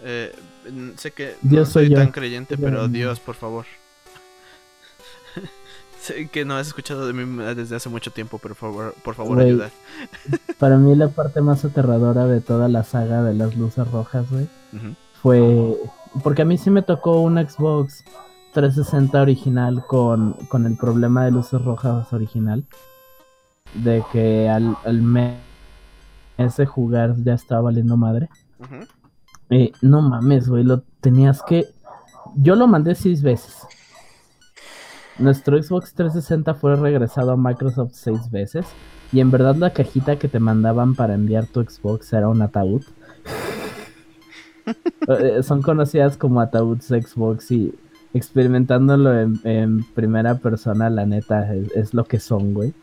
Eh, 0.08 0.32
sé 0.98 1.12
que 1.12 1.36
Dios 1.42 1.68
no 1.70 1.74
soy 1.74 1.90
yo. 1.90 1.98
tan 1.98 2.12
creyente, 2.12 2.58
pero. 2.60 2.88
Dios, 2.88 3.20
por 3.20 3.34
favor. 3.36 3.66
sé 6.00 6.28
que 6.30 6.46
no 6.46 6.56
has 6.56 6.68
escuchado 6.68 7.08
de 7.08 7.14
mí 7.14 7.44
desde 7.56 7.76
hace 7.76 7.90
mucho 7.90 8.12
tiempo, 8.12 8.38
pero 8.38 8.54
por 8.54 8.72
favor, 8.72 8.96
por 9.04 9.16
favor 9.16 9.36
Güey. 9.36 9.48
ayuda. 9.48 9.72
Para 10.60 10.78
mí 10.78 10.96
la 10.96 11.10
parte 11.10 11.42
más 11.42 11.66
aterradora 11.66 12.28
de 12.28 12.40
toda 12.40 12.68
la 12.68 12.84
saga 12.84 13.24
de 13.24 13.34
las 13.34 13.56
luces 13.56 13.90
rojas, 13.92 14.30
güey, 14.30 14.48
fue... 15.22 15.76
Porque 16.24 16.44
a 16.44 16.46
mí 16.46 16.58
sí 16.58 16.70
me 16.70 16.82
tocó 16.84 17.20
un 17.22 17.38
Xbox 17.38 18.04
360 18.54 19.22
original 19.22 19.84
con, 19.86 20.34
con 20.48 20.66
el 20.66 20.78
problema 20.78 21.26
de 21.26 21.32
luces 21.32 21.62
rojas 21.62 22.14
original. 22.14 22.64
De 23.74 24.02
que 24.14 24.48
al, 24.48 24.78
al 24.86 25.02
mes 25.02 25.36
de 26.56 26.66
jugar 26.66 27.16
ya 27.18 27.34
estaba 27.34 27.62
valiendo 27.64 27.98
madre. 27.98 28.30
Ujú. 28.60 28.86
Eh, 29.50 29.72
no 29.82 30.02
mames, 30.02 30.48
güey, 30.50 30.64
lo 30.64 30.82
tenías 31.02 31.42
que... 31.48 31.66
Yo 32.36 32.56
lo 32.56 32.68
mandé 32.68 32.96
seis 32.96 33.22
veces. 33.22 33.56
Nuestro 35.20 35.62
Xbox 35.62 35.94
360 35.94 36.54
fue 36.56 36.76
regresado 36.76 37.32
a 37.32 37.38
Microsoft 37.38 37.92
seis 37.94 38.30
veces. 38.32 38.66
Y 39.14 39.20
en 39.22 39.32
verdad 39.32 39.56
la 39.56 39.72
cajita 39.72 40.18
que 40.18 40.28
te 40.28 40.40
mandaban 40.40 40.96
para 40.96 41.14
enviar 41.14 41.46
tu 41.46 41.64
Xbox 41.64 42.12
era 42.14 42.28
un 42.30 42.42
ataúd. 42.42 42.82
Eh, 45.08 45.44
Son 45.44 45.62
conocidas 45.62 46.18
como 46.18 46.42
ataúds 46.42 46.88
Xbox 46.88 47.52
y 47.52 47.72
experimentándolo 48.16 49.16
en, 49.20 49.40
en 49.44 49.84
primera 49.84 50.40
persona, 50.40 50.90
la 50.90 51.06
neta, 51.06 51.54
es, 51.54 51.72
es 51.76 51.94
lo 51.94 52.06
que 52.06 52.20
son, 52.20 52.56
güey. 52.56 52.74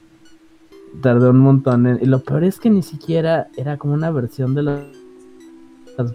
Tardé 1.02 1.30
un 1.30 1.38
montón 1.40 1.86
en- 1.88 1.98
Y 2.00 2.06
lo 2.06 2.20
peor 2.22 2.44
es 2.44 2.60
que 2.60 2.70
ni 2.70 2.82
siquiera 2.82 3.48
era 3.56 3.78
como 3.78 3.94
una 3.94 4.12
versión 4.12 4.54
de 4.54 4.62
las 4.62 4.80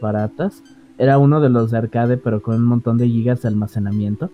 baratas. 0.02 0.64
Era 0.98 1.18
uno 1.20 1.40
de 1.42 1.50
los 1.50 1.72
de 1.72 1.78
arcade, 1.78 2.18
pero 2.18 2.42
con 2.42 2.56
un 2.56 2.64
montón 2.66 2.98
de 2.98 3.08
gigas 3.08 3.42
de 3.42 3.48
almacenamiento. 3.50 4.32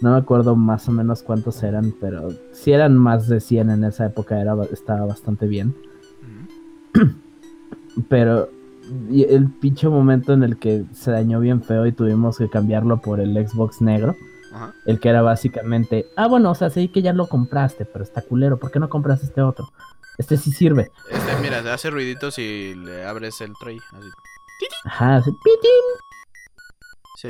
No 0.00 0.12
me 0.12 0.16
acuerdo 0.18 0.54
más 0.56 0.88
o 0.88 0.92
menos 0.92 1.22
cuántos 1.22 1.62
eran, 1.62 1.92
pero 2.00 2.28
si 2.52 2.72
eran 2.72 2.96
más 2.96 3.26
de 3.28 3.40
100 3.40 3.70
en 3.70 3.84
esa 3.84 4.06
época, 4.06 4.40
era, 4.40 4.54
ba- 4.54 4.66
estaba 4.72 5.04
bastante 5.06 5.46
bien. 5.46 5.74
Pero 8.08 8.48
el 9.10 9.50
pinche 9.60 9.88
momento 9.88 10.32
en 10.32 10.42
el 10.44 10.56
que 10.56 10.84
se 10.94 11.10
dañó 11.10 11.40
bien 11.40 11.62
feo 11.62 11.84
y 11.86 11.92
tuvimos 11.92 12.38
que 12.38 12.48
cambiarlo 12.48 13.00
por 13.00 13.20
el 13.20 13.34
Xbox 13.46 13.82
negro, 13.82 14.14
Ajá. 14.52 14.72
el 14.86 14.98
que 15.00 15.08
era 15.10 15.20
básicamente, 15.20 16.06
ah, 16.16 16.26
bueno, 16.28 16.50
o 16.50 16.54
sea, 16.54 16.70
sé 16.70 16.88
que 16.90 17.02
ya 17.02 17.12
lo 17.12 17.26
compraste, 17.26 17.84
pero 17.84 18.02
está 18.04 18.22
culero, 18.22 18.58
¿por 18.58 18.70
qué 18.70 18.78
no 18.78 18.88
compras 18.88 19.22
este 19.22 19.42
otro? 19.42 19.68
Este 20.16 20.36
sí 20.36 20.52
sirve. 20.52 20.90
Este, 21.10 21.32
mira, 21.42 21.58
hace 21.72 21.90
ruiditos 21.90 22.38
y 22.38 22.74
le 22.74 23.04
abres 23.04 23.40
el 23.40 23.52
tray. 23.60 23.78
Así. 23.92 24.08
Ajá, 24.84 25.16
hace 25.16 25.30
pitín, 25.32 25.70
Sí. 27.16 27.28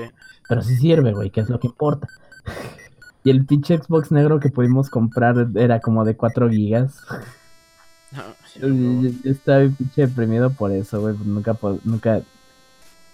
pero 0.49 0.63
sí 0.63 0.77
sirve, 0.77 1.13
güey, 1.13 1.31
que 1.31 1.41
es 1.41 1.49
lo 1.49 1.59
que 1.61 1.67
importa. 1.69 2.09
Y 3.25 3.31
el 3.31 3.45
pinche 3.45 3.77
Xbox 3.77 4.11
negro 4.13 4.39
que 4.41 4.49
pudimos 4.49 4.89
comprar 4.89 5.49
era 5.57 5.81
como 5.81 6.05
de 6.05 6.17
4 6.17 6.49
gigas. 6.49 7.03
No, 8.13 8.23
Y 8.55 9.03
Yo, 9.03 9.11
yo 9.25 9.31
estaba 9.33 9.59
pinche 9.77 10.07
deprimido 10.07 10.51
por 10.51 10.71
eso, 10.73 11.01
güey. 11.01 11.15
Nunca, 11.25 11.53
po- 11.55 11.79
nunca. 11.85 12.23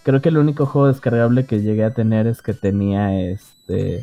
Creo 0.04 0.20
que 0.20 0.28
el 0.28 0.36
único 0.36 0.66
juego 0.66 0.86
descargable 0.88 1.46
que 1.46 1.62
llegué 1.62 1.84
a 1.84 1.94
tener 1.94 2.26
es 2.28 2.42
que 2.42 2.52
tenía 2.54 3.18
este. 3.18 4.02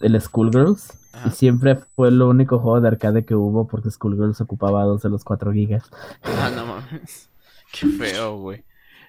El 0.00 0.20
Schoolgirls. 0.20 0.94
Ajá. 1.12 1.28
Y 1.28 1.32
siempre 1.32 1.76
fue 1.94 2.08
el 2.08 2.20
único 2.20 2.58
juego 2.58 2.80
de 2.80 2.88
arcade 2.88 3.24
que 3.24 3.34
hubo 3.36 3.68
porque 3.68 3.90
Schoolgirls 3.90 4.40
ocupaba 4.40 4.82
dos 4.84 5.02
de 5.02 5.10
los 5.10 5.22
4 5.22 5.52
gigas. 5.52 5.84
Ah, 6.24 6.50
no 6.52 6.66
mames. 6.66 7.28
Qué 7.72 7.86
feo, 7.86 8.38
güey. 8.38 8.64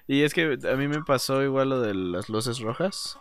Y 0.08 0.22
es 0.22 0.34
que 0.34 0.58
a 0.70 0.74
mí 0.76 0.88
me 0.88 1.04
pasó 1.04 1.42
igual 1.42 1.68
lo 1.68 1.80
de 1.80 1.94
las 1.94 2.28
luces 2.28 2.58
rojas. 2.60 3.18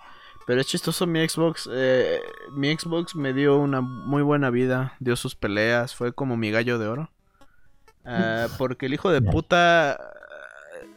Pero 0.48 0.62
es 0.62 0.68
chistoso 0.68 1.06
mi 1.06 1.28
Xbox. 1.28 1.70
eh, 1.72 2.22
mi 2.54 2.74
Xbox 2.76 3.14
me 3.16 3.34
dio 3.34 3.58
una 3.58 3.82
muy 3.82 4.22
buena 4.24 4.50
vida. 4.50 4.94
Dio 5.00 5.16
sus 5.18 5.36
peleas. 5.36 5.94
Fue 5.94 6.14
como 6.14 6.38
mi 6.38 6.50
gallo 6.50 6.80
de 6.80 6.88
oro. 6.88 7.12
Ah, 8.06 8.48
porque 8.58 8.86
el 8.86 8.94
hijo 8.94 9.12
de 9.12 9.22
puta. 9.22 10.00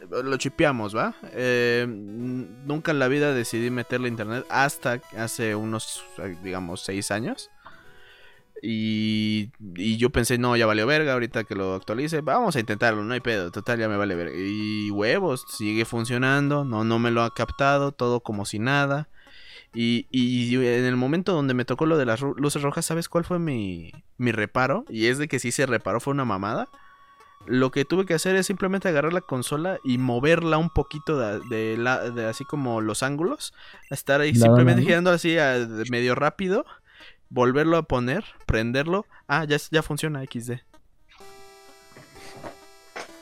eh, 0.09 0.23
Lo 0.23 0.37
chipeamos, 0.37 0.95
¿va? 0.95 1.13
Eh, 1.33 1.85
nunca 1.87 2.91
en 2.91 2.99
la 2.99 3.09
vida 3.09 3.33
decidí 3.33 3.69
meterle 3.69 4.07
internet 4.07 4.45
hasta 4.49 5.01
hace 5.17 5.55
unos, 5.55 6.05
eh, 6.19 6.37
digamos, 6.41 6.81
seis 6.81 7.11
años. 7.11 7.49
Y, 8.61 9.51
y 9.75 9.97
yo 9.97 10.11
pensé, 10.11 10.37
no, 10.37 10.55
ya 10.55 10.65
valió 10.67 10.85
verga, 10.85 11.13
ahorita 11.13 11.43
que 11.45 11.55
lo 11.55 11.73
actualice, 11.73 12.21
vamos 12.21 12.55
a 12.55 12.59
intentarlo, 12.59 13.03
no 13.03 13.13
hay 13.13 13.19
pedo, 13.19 13.51
total 13.51 13.79
ya 13.79 13.89
me 13.89 13.97
vale 13.97 14.13
verga. 14.15 14.33
Y 14.37 14.91
huevos, 14.91 15.45
sigue 15.49 15.83
funcionando, 15.85 16.63
no, 16.63 16.83
no 16.83 16.99
me 16.99 17.09
lo 17.11 17.23
ha 17.23 17.33
captado, 17.33 17.91
todo 17.91 18.19
como 18.21 18.45
si 18.45 18.59
nada. 18.59 19.09
Y, 19.73 20.05
y 20.11 20.53
en 20.55 20.85
el 20.85 20.95
momento 20.97 21.33
donde 21.33 21.53
me 21.53 21.65
tocó 21.65 21.85
lo 21.85 21.97
de 21.97 22.05
las 22.05 22.21
luces 22.21 22.61
rojas, 22.61 22.85
¿sabes 22.85 23.09
cuál 23.09 23.23
fue 23.23 23.39
mi, 23.39 23.91
mi 24.17 24.31
reparo? 24.31 24.85
Y 24.89 25.07
es 25.07 25.17
de 25.17 25.27
que 25.27 25.39
sí 25.39 25.51
se 25.51 25.65
reparó, 25.65 25.99
fue 25.99 26.13
una 26.13 26.25
mamada. 26.25 26.67
Lo 27.47 27.71
que 27.71 27.85
tuve 27.85 28.05
que 28.05 28.13
hacer 28.13 28.35
es 28.35 28.45
simplemente 28.45 28.87
agarrar 28.87 29.13
la 29.13 29.21
consola 29.21 29.79
y 29.83 29.97
moverla 29.97 30.57
un 30.59 30.69
poquito 30.69 31.17
de, 31.17 31.39
de 31.49 31.75
la- 31.77 32.11
de 32.11 32.25
así 32.25 32.45
como 32.45 32.81
los 32.81 33.01
ángulos. 33.01 33.53
Estar 33.89 34.21
ahí 34.21 34.33
simplemente 34.43 34.81
girando 34.89 35.09
así 35.09 35.39
a- 35.39 35.67
medio 35.89 36.13
rápido. 36.13 36.65
Volverlo 37.33 37.77
a 37.77 37.83
poner, 37.83 38.25
prenderlo. 38.45 39.05
Ah, 39.27 39.45
ya, 39.45 39.57
ya 39.71 39.81
funciona 39.81 40.21
XD. 40.23 40.51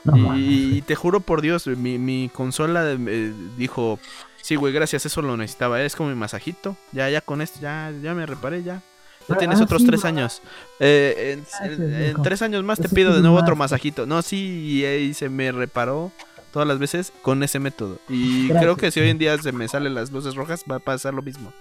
No 0.02 0.36
y, 0.36 0.78
y 0.78 0.82
te 0.82 0.94
juro 0.96 1.20
por 1.20 1.42
Dios, 1.42 1.66
mi, 1.66 1.96
mi 1.98 2.28
consola 2.34 2.90
eh, 2.92 3.32
dijo, 3.56 3.98
sí, 4.42 4.56
güey, 4.56 4.72
gracias, 4.72 5.06
eso 5.06 5.22
lo 5.22 5.36
necesitaba. 5.36 5.80
Es 5.82 5.94
como 5.94 6.08
mi 6.08 6.16
masajito. 6.16 6.76
Ya, 6.92 7.08
ya 7.08 7.20
con 7.20 7.40
esto, 7.40 7.60
ya, 7.60 7.92
ya 8.02 8.14
me 8.14 8.26
reparé, 8.26 8.62
ya. 8.62 8.82
Ya 9.28 9.36
tienes 9.36 9.60
ah, 9.60 9.64
otros 9.64 9.82
sí, 9.82 9.86
tres 9.86 10.04
años. 10.04 10.42
Eh, 10.80 11.34
en, 11.34 11.40
Gracias, 11.44 11.78
en- 11.78 11.82
en 11.94 11.98
viejo. 11.98 12.22
tres 12.22 12.42
años 12.42 12.64
más 12.64 12.80
te 12.80 12.86
Eso 12.86 12.94
pido 12.96 13.14
de 13.14 13.20
nuevo 13.20 13.36
más, 13.36 13.42
otro 13.44 13.54
masajito. 13.54 14.06
No, 14.06 14.22
sí, 14.22 14.36
y 14.80 14.84
ahí 14.84 15.14
se 15.14 15.28
me 15.28 15.52
reparó 15.52 16.10
todas 16.52 16.66
las 16.66 16.80
veces 16.80 17.12
con 17.22 17.42
ese 17.44 17.60
método. 17.60 18.00
Y 18.08 18.48
Gracias, 18.48 18.62
creo 18.64 18.76
que 18.76 18.90
si 18.90 18.98
hoy 18.98 19.10
en 19.10 19.18
día 19.18 19.38
se 19.38 19.52
me 19.52 19.68
salen 19.68 19.94
las 19.94 20.10
luces 20.10 20.34
rojas, 20.34 20.64
va 20.68 20.76
a 20.76 20.80
pasar 20.80 21.14
lo 21.14 21.22
mismo. 21.22 21.52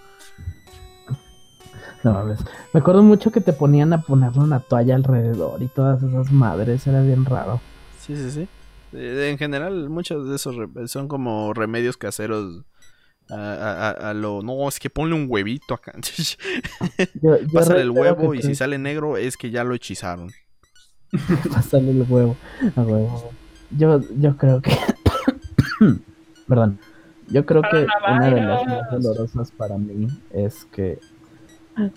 No 2.04 2.14
mames. 2.14 2.40
Me 2.74 2.80
acuerdo 2.80 3.04
mucho 3.04 3.32
que 3.32 3.42
te 3.42 3.52
ponían 3.54 3.92
a 3.94 4.02
ponerle 4.02 4.40
una 4.42 4.60
toalla 4.62 4.96
alrededor 4.96 5.62
y 5.62 5.68
todas 5.68 6.02
esas 6.02 6.32
madres. 6.32 6.88
Era 6.88 7.02
bien 7.02 7.26
raro. 7.26 7.60
Sí, 8.00 8.16
sí, 8.16 8.32
sí. 8.32 8.48
Eh, 8.94 9.30
En 9.32 9.38
general, 9.38 9.90
muchos 9.90 10.28
de 10.30 10.36
esos 10.38 10.56
son 10.90 11.08
como 11.08 11.54
remedios 11.54 11.98
caseros. 11.98 12.64
A, 13.30 13.36
a- 13.36 13.90
a- 13.90 14.10
a 14.10 14.14
lo. 14.16 14.42
No, 14.42 14.68
es 14.68 14.80
que 14.80 14.90
ponle 14.90 15.14
un 15.14 15.28
huevito 15.30 15.76
acá. 15.76 15.94
Yo, 17.22 17.38
yo 17.40 17.48
Pásale 17.54 17.82
el 17.82 17.92
huevo 17.92 18.34
y 18.34 18.42
si 18.42 18.56
sale 18.56 18.78
negro 18.80 19.18
es 19.18 19.38
que 19.38 19.52
ya 19.52 19.64
lo 19.64 19.76
hechizaron. 19.76 20.32
Pásale 21.54 21.92
el 21.92 22.06
huevo. 22.10 22.36
A 22.76 22.82
huevo. 22.82 23.32
Yo, 23.78 24.02
yo 24.20 24.36
creo 24.38 24.62
que. 24.62 24.72
Perdón. 26.48 26.80
Yo 27.28 27.46
creo 27.46 27.62
que 27.62 27.86
una 28.10 28.30
de 28.32 28.42
las 28.42 28.66
más 28.66 28.92
dolorosas 28.92 29.52
para 29.52 29.78
mí 29.78 30.08
es 30.32 30.66
que. 30.72 31.00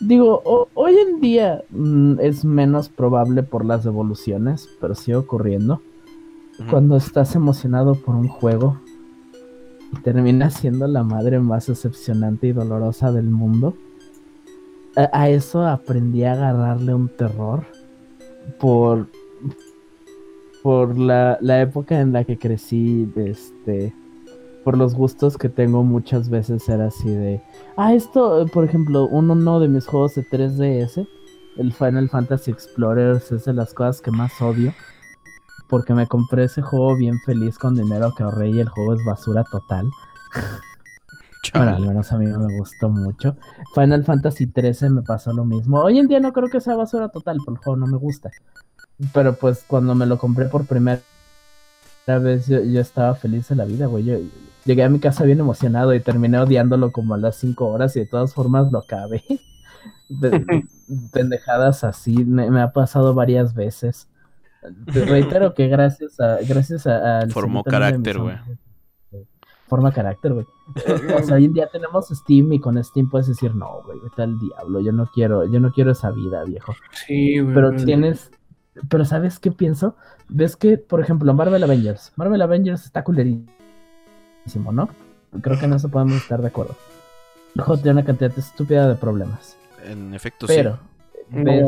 Digo, 0.00 0.42
o- 0.44 0.68
hoy 0.74 0.96
en 0.96 1.20
día 1.20 1.62
mm, 1.70 2.20
es 2.20 2.44
menos 2.44 2.88
probable 2.88 3.42
por 3.42 3.64
las 3.64 3.84
devoluciones, 3.84 4.68
pero 4.80 4.94
sigue 4.94 5.16
ocurriendo. 5.16 5.80
Cuando 6.70 6.96
estás 6.96 7.34
emocionado 7.34 7.94
por 7.94 8.14
un 8.14 8.28
juego 8.28 8.78
y 9.92 9.96
termina 10.02 10.50
siendo 10.50 10.86
la 10.86 11.02
madre 11.02 11.40
más 11.40 11.66
decepcionante 11.66 12.48
y 12.48 12.52
dolorosa 12.52 13.10
del 13.10 13.30
mundo. 13.30 13.74
A, 14.96 15.08
a 15.12 15.28
eso 15.30 15.66
aprendí 15.66 16.24
a 16.24 16.32
agarrarle 16.34 16.94
un 16.94 17.08
terror 17.08 17.64
por 18.60 19.08
por 20.62 20.96
la, 20.96 21.38
la 21.40 21.60
época 21.60 22.00
en 22.00 22.12
la 22.12 22.22
que 22.24 22.38
crecí, 22.38 23.08
este, 23.16 23.92
por 24.64 24.76
los 24.76 24.94
gustos 24.94 25.36
que 25.36 25.48
tengo 25.48 25.82
muchas 25.82 26.28
veces 26.28 26.68
era 26.68 26.86
así 26.86 27.10
de, 27.10 27.42
ah, 27.76 27.94
esto, 27.94 28.46
por 28.52 28.64
ejemplo, 28.64 29.06
uno, 29.06 29.32
uno 29.34 29.60
de 29.60 29.68
mis 29.68 29.86
juegos 29.86 30.14
de 30.14 30.24
3DS, 30.24 31.06
el 31.56 31.72
Final 31.72 32.08
Fantasy 32.08 32.50
Explorers, 32.50 33.32
es 33.32 33.44
de 33.44 33.52
las 33.52 33.74
cosas 33.74 34.00
que 34.00 34.10
más 34.10 34.40
odio, 34.40 34.72
porque 35.68 35.94
me 35.94 36.06
compré 36.06 36.44
ese 36.44 36.62
juego 36.62 36.96
bien 36.96 37.18
feliz 37.20 37.58
con 37.58 37.74
dinero 37.74 38.12
que 38.16 38.22
ahorré 38.22 38.50
y 38.50 38.60
el 38.60 38.68
juego 38.68 38.94
es 38.94 39.04
basura 39.04 39.44
total. 39.50 39.88
Bueno, 41.54 41.74
al 41.74 41.84
menos 41.84 42.12
a 42.12 42.18
mí 42.18 42.26
me 42.26 42.56
gustó 42.56 42.88
mucho. 42.88 43.36
Final 43.74 44.04
Fantasy 44.04 44.46
XIII 44.46 44.90
me 44.90 45.02
pasó 45.02 45.32
lo 45.32 45.44
mismo. 45.44 45.80
Hoy 45.80 45.98
en 45.98 46.06
día 46.06 46.20
no 46.20 46.32
creo 46.32 46.48
que 46.48 46.60
sea 46.60 46.76
basura 46.76 47.08
total, 47.08 47.38
pero 47.44 47.56
el 47.56 47.62
juego 47.62 47.76
no 47.76 47.86
me 47.88 47.98
gusta. 47.98 48.30
Pero 49.12 49.34
pues 49.34 49.64
cuando 49.66 49.96
me 49.96 50.06
lo 50.06 50.18
compré 50.18 50.46
por 50.46 50.66
primera 50.66 51.02
vez, 52.06 52.46
yo, 52.46 52.62
yo 52.62 52.80
estaba 52.80 53.16
feliz 53.16 53.48
de 53.48 53.56
la 53.56 53.64
vida, 53.64 53.86
güey. 53.86 54.04
Yo 54.04 54.18
llegué 54.64 54.84
a 54.84 54.88
mi 54.88 54.98
casa 54.98 55.24
bien 55.24 55.40
emocionado 55.40 55.94
y 55.94 56.00
terminé 56.00 56.38
odiándolo 56.38 56.92
como 56.92 57.14
a 57.14 57.18
las 57.18 57.36
5 57.36 57.66
horas 57.66 57.96
y 57.96 58.00
de 58.00 58.06
todas 58.06 58.34
formas 58.34 58.70
lo 58.72 58.78
acabé. 58.78 59.22
De- 60.08 60.64
pendejadas 61.12 61.84
así 61.84 62.24
me, 62.24 62.50
me 62.50 62.60
ha 62.60 62.72
pasado 62.72 63.14
varias 63.14 63.54
veces. 63.54 64.08
Te 64.92 65.04
reitero 65.06 65.54
que 65.54 65.68
gracias 65.68 66.20
a 66.20 66.38
gracias 66.46 66.86
a, 66.86 67.20
al 67.20 67.30
Formó 67.32 67.64
carácter, 67.64 68.18
güey. 68.18 68.36
este, 68.36 69.26
Forma 69.68 69.90
carácter, 69.92 70.34
güey. 70.34 70.46
Eh, 70.86 71.14
O 71.18 71.22
sea, 71.24 71.36
hoy 71.36 71.46
en 71.46 71.54
día 71.54 71.68
tenemos 71.72 72.08
Steam 72.08 72.52
y 72.52 72.60
con 72.60 72.82
Steam 72.84 73.08
puedes 73.08 73.26
decir, 73.26 73.54
no, 73.54 73.82
güey, 73.84 73.98
vete 74.02 74.22
al 74.22 74.38
diablo, 74.38 74.80
yo 74.80 74.92
no 74.92 75.06
quiero, 75.12 75.50
yo 75.50 75.58
no 75.60 75.72
quiero 75.72 75.92
esa 75.92 76.10
vida, 76.10 76.44
viejo. 76.44 76.74
Sí, 77.06 77.38
güey. 77.40 77.54
Pero 77.54 77.72
tienes, 77.72 78.30
pero 78.90 79.04
¿sabes 79.06 79.38
qué 79.38 79.50
pienso? 79.50 79.96
Ves 80.28 80.56
que, 80.56 80.76
por 80.78 81.00
ejemplo, 81.00 81.32
Marvel 81.34 81.62
Avengers, 81.64 82.12
Marvel 82.16 82.42
Avengers 82.42 82.84
está 82.84 83.02
culerísimo, 83.02 83.50
¿no? 84.72 84.88
Creo 85.40 85.58
que 85.58 85.64
en 85.66 85.72
eso 85.74 85.88
podemos 85.88 86.14
estar 86.16 86.40
de 86.42 86.48
acuerdo. 86.48 86.76
El 87.54 87.62
juego 87.62 87.80
tiene 87.82 87.98
una 88.00 88.04
cantidad 88.06 88.32
estúpida 88.38 88.88
de 88.88 88.94
problemas. 88.94 89.56
En 89.84 90.14
efecto, 90.14 90.46
Pero, 90.46 90.78
No, 91.30 91.44
ves- 91.44 91.62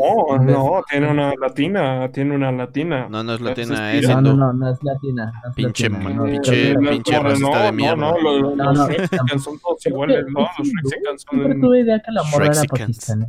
ves- 0.45 0.55
no, 0.55 0.83
tiene 0.89 1.09
una 1.11 1.33
latina, 1.39 2.09
tiene 2.11 2.35
una 2.35 2.51
latina. 2.51 3.05
sí. 3.05 3.11
No, 3.11 3.23
no 3.23 3.33
es 3.33 3.41
latina, 3.41 3.93
es 3.93 4.03
es 4.03 4.09
no, 4.09 4.21
no, 4.21 4.33
no, 4.35 4.53
no 4.53 4.69
es 4.71 4.77
latina. 4.83 5.33
no 5.43 5.49
es 5.49 5.55
Pinche 5.55 5.89
latina, 5.89 6.09
ma- 6.09 6.15
no, 6.15 6.25
pinche- 6.25 6.89
pinche 6.89 7.19
racista 7.19 7.63
de 7.63 7.71
mierda. 7.71 7.95
No, 7.95 8.11
no, 8.21 8.39
lo- 8.39 8.55
No, 8.55 8.63
los 8.65 8.77
no. 8.77 8.87
Mexicans 8.87 9.43
son 9.43 9.59
todos 9.59 9.85
iguales, 9.87 10.25
¿no? 10.29 10.41
es 10.43 10.49
Los. 10.59 10.67
Mexicans 10.83 11.25
son. 11.29 11.61
tuve 11.61 11.79
idea 11.81 11.99
que 11.99 12.11
la 12.11 12.23
morra 12.23 12.45
era 12.47 12.63
pakistaní. 12.63 13.25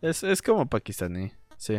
Es, 0.00 0.22
es 0.24 0.42
como 0.42 0.66
pakistaní, 0.66 1.30
sí. 1.56 1.76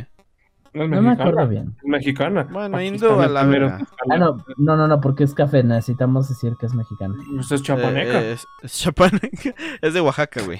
No 0.74 0.84
es 0.84 0.90
No 0.90 1.02
me 1.02 1.12
acuerdo 1.12 1.48
bien. 1.48 1.76
es 1.78 1.86
mexicana. 1.86 2.48
Bueno, 2.52 2.82
hindú 2.82 3.20
a 3.20 3.28
la 3.28 3.42
primero. 3.42 3.68
verga. 3.70 3.88
Ah, 4.10 4.18
no, 4.18 4.44
no, 4.58 4.76
no, 4.76 4.88
no, 4.88 5.02
porque 5.02 5.24
es 5.24 5.34
café. 5.34 5.64
Necesitamos 5.64 6.30
decir 6.30 6.56
que 6.60 6.66
es 6.66 6.74
mexicana. 6.74 7.16
Pues 7.36 7.52
es 7.52 7.62
chapaneca. 7.62 8.22
Eh, 8.22 8.34
es, 8.34 8.48
es 8.62 8.80
chapaneca. 8.80 9.54
Es 9.82 9.94
de 9.94 10.02
Oaxaca, 10.02 10.42
güey. 10.44 10.60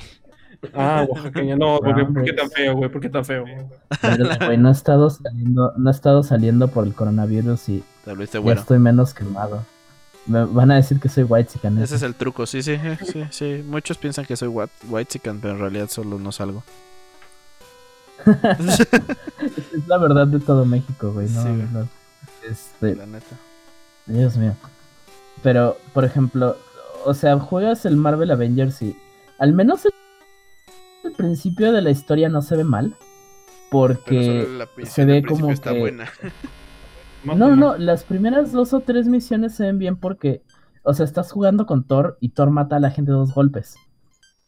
Ah, 0.74 1.06
oaxaqueña. 1.10 1.56
No, 1.58 1.80
¿por 1.80 1.96
qué, 1.96 2.06
por 2.06 2.24
qué 2.24 2.34
pues. 2.34 2.36
tan 2.36 2.52
feo, 2.52 2.76
güey? 2.76 2.90
¿Por 2.90 3.02
qué 3.02 3.10
tan 3.10 3.26
feo? 3.26 3.42
güey? 3.42 3.56
Mira, 4.18 4.38
güey, 4.46 4.58
no 4.58 4.70
he 4.70 4.72
estado 4.72 5.10
saliendo, 5.10 5.74
no 5.78 5.90
he 5.90 5.92
estado 5.92 6.24
saliendo 6.24 6.68
por 6.70 6.86
el 6.86 6.94
coronavirus 6.94 7.70
y 7.70 7.84
volviste 8.06 8.38
ya 8.38 8.44
bueno. 8.44 8.62
estoy 8.62 8.80
menos 8.80 9.14
quemado. 9.14 9.66
Me 10.26 10.46
van 10.46 10.72
a 10.72 10.76
decir 10.76 11.02
que 11.02 11.10
soy 11.10 11.26
white 11.26 11.50
chican. 11.52 11.78
Ese 11.82 11.96
es 11.96 12.02
el 12.02 12.16
truco, 12.16 12.46
sí, 12.46 12.62
sí, 12.64 12.72
eh, 12.74 12.98
sí, 13.04 13.26
sí. 13.30 13.64
Muchos 13.68 13.98
piensan 13.98 14.24
que 14.26 14.38
soy 14.38 14.48
white, 14.48 14.72
white 14.88 15.12
chicken, 15.12 15.42
pero 15.42 15.56
en 15.56 15.60
realidad 15.60 15.90
solo 15.90 16.18
no 16.18 16.32
salgo. 16.32 16.64
es 18.26 19.88
la 19.88 19.98
verdad 19.98 20.28
de 20.28 20.40
todo 20.40 20.66
México, 20.66 21.12
güey. 21.12 21.30
No, 21.30 21.42
Sí, 21.44 21.48
güey. 21.50 21.68
no. 21.72 21.88
Este, 22.50 22.96
La 22.96 23.06
neta. 23.06 23.36
Dios 24.06 24.38
mío. 24.38 24.56
Pero, 25.42 25.78
por 25.94 26.06
ejemplo, 26.06 26.58
o 27.06 27.14
sea, 27.14 27.38
juegas 27.40 27.86
el 27.86 27.96
Marvel 27.98 28.32
Avengers 28.32 28.82
y 28.82 28.96
al 29.40 29.54
menos 29.54 29.86
el, 29.86 29.92
el 31.04 31.12
principio 31.14 31.72
de 31.72 31.82
la 31.82 31.90
historia 31.92 32.30
no 32.30 32.42
se 32.42 32.56
ve 32.58 32.64
mal. 32.64 32.96
Porque 33.72 34.48
la 34.58 34.68
se 34.86 35.06
ve 35.06 35.24
como 35.24 35.52
está 35.52 35.72
que- 35.74 35.80
buena. 35.80 36.10
No, 37.24 37.36
no, 37.36 37.56
no, 37.56 37.78
las 37.78 38.04
primeras 38.04 38.52
dos 38.52 38.74
o 38.74 38.82
tres 38.82 39.08
misiones 39.08 39.56
se 39.56 39.66
ven 39.66 39.80
bien 39.80 39.96
porque, 39.96 40.44
o 40.84 40.94
sea, 40.94 41.06
estás 41.06 41.32
jugando 41.32 41.66
con 41.66 41.84
Thor 41.84 42.18
y 42.20 42.30
Thor 42.30 42.52
mata 42.52 42.76
a 42.76 42.80
la 42.80 42.92
gente 42.92 43.12
de 43.12 43.18
dos 43.18 43.34
golpes. 43.34 43.76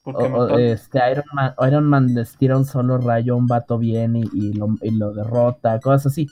O, 0.08 0.14
Porque 0.14 0.24
o, 0.26 0.30
mató- 0.30 0.58
este, 0.60 1.00
Iron 1.12 1.26
Man, 1.34 1.54
Iron 1.68 1.84
Man 1.86 2.14
les 2.14 2.38
tira 2.38 2.58
un 2.58 2.64
solo 2.66 2.98
rayo 3.00 3.34
a 3.34 3.38
un 3.38 3.48
vato 3.48 3.78
bien 3.78 4.16
y, 4.16 4.24
y 4.34 4.54
lo, 4.54 4.70
y 4.82 4.92
lo 4.92 5.14
derrota, 5.14 5.80
cosas 5.80 6.06
así. 6.08 6.30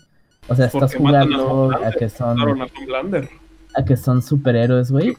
O 0.47 0.55
sea, 0.55 0.67
estás 0.67 0.93
Porque 0.93 0.99
matan 1.03 1.33
a 1.33 1.37
jugando 1.37 1.75
a 1.85 1.91
que 1.91 2.09
son, 2.09 2.37
a 3.75 3.85
que 3.85 3.97
son 3.97 4.21
superhéroes, 4.21 4.91
güey. 4.91 5.15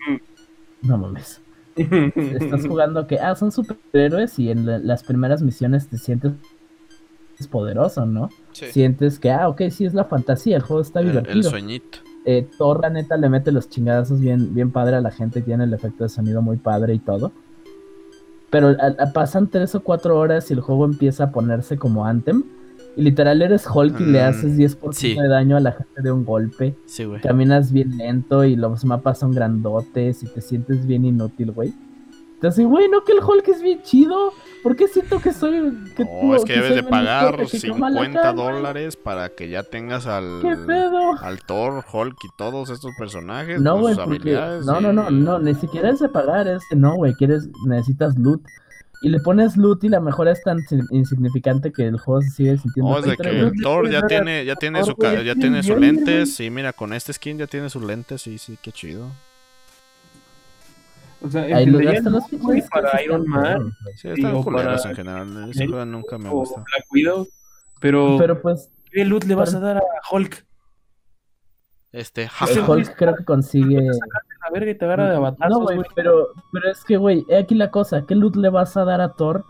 No 0.82 0.96
mames. 0.98 1.40
Estás 1.76 2.66
jugando 2.66 3.06
que, 3.08 3.18
ah, 3.18 3.34
son 3.34 3.50
superhéroes 3.50 4.38
y 4.38 4.50
en 4.50 4.64
la- 4.66 4.78
las 4.78 5.02
primeras 5.02 5.42
misiones 5.42 5.88
te 5.88 5.98
sientes 5.98 6.32
poderoso, 7.50 8.06
¿no? 8.06 8.30
Sí. 8.52 8.66
Sientes 8.70 9.18
que, 9.18 9.30
ah, 9.30 9.48
ok, 9.48 9.62
sí 9.70 9.84
es 9.84 9.92
la 9.94 10.04
fantasía, 10.04 10.56
el 10.56 10.62
juego 10.62 10.80
está 10.82 11.00
El, 11.00 11.06
divertido. 11.08 11.34
el 11.36 11.44
sueñito. 11.44 11.98
eh, 12.24 12.48
Thor, 12.56 12.80
la 12.80 12.90
neta, 12.90 13.16
le 13.16 13.28
mete 13.28 13.50
los 13.52 13.68
chingadazos 13.68 14.20
bien, 14.20 14.54
bien 14.54 14.70
padre 14.70 14.96
a 14.96 15.00
la 15.00 15.10
gente, 15.10 15.42
tiene 15.42 15.64
el 15.64 15.74
efecto 15.74 16.04
de 16.04 16.08
sonido 16.10 16.40
muy 16.42 16.56
padre 16.56 16.94
y 16.94 16.98
todo. 17.00 17.32
Pero 18.54 18.68
a- 18.68 19.02
a- 19.02 19.12
pasan 19.12 19.48
tres 19.48 19.74
o 19.74 19.80
cuatro 19.82 20.16
horas 20.16 20.48
y 20.48 20.54
el 20.54 20.60
juego 20.60 20.84
empieza 20.84 21.24
a 21.24 21.30
ponerse 21.32 21.76
como 21.76 22.06
Anthem. 22.06 22.44
Y 22.96 23.02
literal 23.02 23.42
eres 23.42 23.66
Hulk 23.66 23.98
y 23.98 24.04
le 24.04 24.22
Mm, 24.22 24.28
haces 24.28 24.56
10% 24.56 24.92
sí. 24.92 25.20
de 25.20 25.26
daño 25.26 25.56
a 25.56 25.60
la 25.60 25.72
gente 25.72 26.00
de 26.00 26.12
un 26.12 26.24
golpe. 26.24 26.76
Sí, 26.86 27.02
güey. 27.04 27.20
Caminas 27.20 27.72
bien 27.72 27.96
lento 27.98 28.44
y 28.44 28.54
los 28.54 28.84
mapas 28.84 29.18
son 29.18 29.32
grandotes 29.32 30.22
y 30.22 30.26
te 30.26 30.40
sientes 30.40 30.86
bien 30.86 31.04
inútil, 31.04 31.50
güey. 31.50 31.74
Entonces, 32.44 32.66
güey, 32.66 32.88
no 32.90 33.04
que 33.04 33.12
el 33.12 33.20
Hulk 33.24 33.48
es 33.48 33.62
bien 33.62 33.82
chido. 33.82 34.32
¿Por 34.62 34.76
qué 34.76 34.86
siento 34.88 35.18
que 35.20 35.32
soy... 35.32 35.72
Que 35.96 36.04
No, 36.04 36.34
es 36.36 36.44
que 36.44 36.52
debes 36.54 36.68
soy 36.68 36.76
de 36.76 36.82
pagar 36.84 37.34
fuerte 37.36 37.58
que 37.58 37.68
Kamala 37.68 38.00
50 38.00 38.22
Khan, 38.22 38.36
güey? 38.36 38.46
dólares 38.54 38.96
para 38.96 39.28
que 39.30 39.48
ya 39.48 39.62
tengas 39.62 40.06
al, 40.06 40.40
¿Qué 40.42 40.56
pedo? 40.66 41.12
al 41.20 41.40
Thor, 41.42 41.84
Hulk 41.90 42.16
y 42.22 42.28
todos 42.36 42.70
estos 42.70 42.92
personajes. 42.98 43.60
No, 43.60 43.78
güey, 43.78 43.94
porque. 43.96 44.32
No, 44.64 44.80
no, 44.80 44.92
no, 44.92 45.10
y- 45.10 45.14
no, 45.14 45.38
ni 45.38 45.54
siquiera 45.54 45.90
es 45.90 46.00
de 46.00 46.08
pagar, 46.08 46.46
es 46.48 46.62
que 46.68 46.76
no, 46.76 46.94
güey, 46.96 47.14
quieres, 47.14 47.48
necesitas 47.66 48.18
loot. 48.18 48.42
Y 49.02 49.10
le 49.10 49.20
pones 49.20 49.56
loot 49.58 49.84
y 49.84 49.88
la 49.90 50.00
mejora 50.00 50.32
es 50.32 50.42
tan 50.42 50.58
insignificante 50.90 51.70
que 51.72 51.86
el 51.86 51.98
juego 51.98 52.22
se 52.22 52.30
sigue 52.30 52.56
sintiendo. 52.58 52.92
No, 52.92 52.98
es 52.98 53.04
de 53.04 53.10
"Ay, 53.10 53.16
que 53.18 53.28
el 53.40 53.52
Thor 53.62 53.90
ya 53.90 54.00
tiene, 54.06 54.44
ya 54.46 54.56
tiene 54.56 54.78
Thor, 54.80 54.88
su, 54.88 54.96
ca- 54.96 55.22
ya 55.22 55.34
tiene 55.34 55.62
sus 55.62 55.76
lentes. 55.78 56.40
Y 56.40 56.48
mira, 56.50 56.72
con 56.72 56.92
este 56.94 57.12
skin 57.12 57.36
ya 57.38 57.46
tiene 57.46 57.68
sus 57.68 57.82
lentes. 57.82 58.22
Sí, 58.22 58.38
sí, 58.38 58.56
qué 58.62 58.72
chido. 58.72 59.08
O 61.24 61.30
sea, 61.30 61.42
Ahí 61.42 61.66
lo 61.66 61.78
los 61.80 62.32
el 62.32 62.64
para 62.70 63.02
Iron 63.02 63.26
Man. 63.26 63.72
Sí, 63.96 64.08
están 64.08 64.34
o 64.34 64.42
culeros 64.44 64.82
para- 64.82 64.90
en 64.90 64.96
general. 64.96 65.50
Ese 65.50 65.66
juego 65.66 65.84
nunca 65.86 66.18
me 66.18 66.28
gusta. 66.28 66.56
Black 66.56 66.84
Widow, 66.92 67.26
pero, 67.80 68.16
Pero 68.18 68.42
pues, 68.42 68.70
¿qué 68.92 69.04
loot 69.04 69.24
le 69.24 69.34
vas 69.34 69.54
a 69.54 69.60
dar 69.60 69.78
a 69.78 69.82
Hulk? 70.10 70.44
Este, 71.92 72.22
el 72.24 72.28
jaja. 72.28 72.70
Hulk 72.70 72.96
creo 72.96 73.14
que 73.14 73.24
consigue. 73.24 73.88
A 74.46 74.50
ver, 74.50 74.64
que 74.64 74.74
te 74.74 74.84
agarra 74.84 75.08
de 75.10 75.16
abatazos, 75.16 75.50
No, 75.58 75.64
güey, 75.64 75.78
pero, 75.94 76.28
pero 76.52 76.70
es 76.70 76.84
que, 76.84 76.96
güey, 76.96 77.24
he 77.28 77.38
aquí 77.38 77.54
la 77.54 77.70
cosa: 77.70 78.04
¿qué 78.06 78.14
loot 78.14 78.36
le 78.36 78.48
vas 78.50 78.76
a 78.76 78.84
dar 78.84 79.00
a 79.00 79.12
Thor 79.14 79.44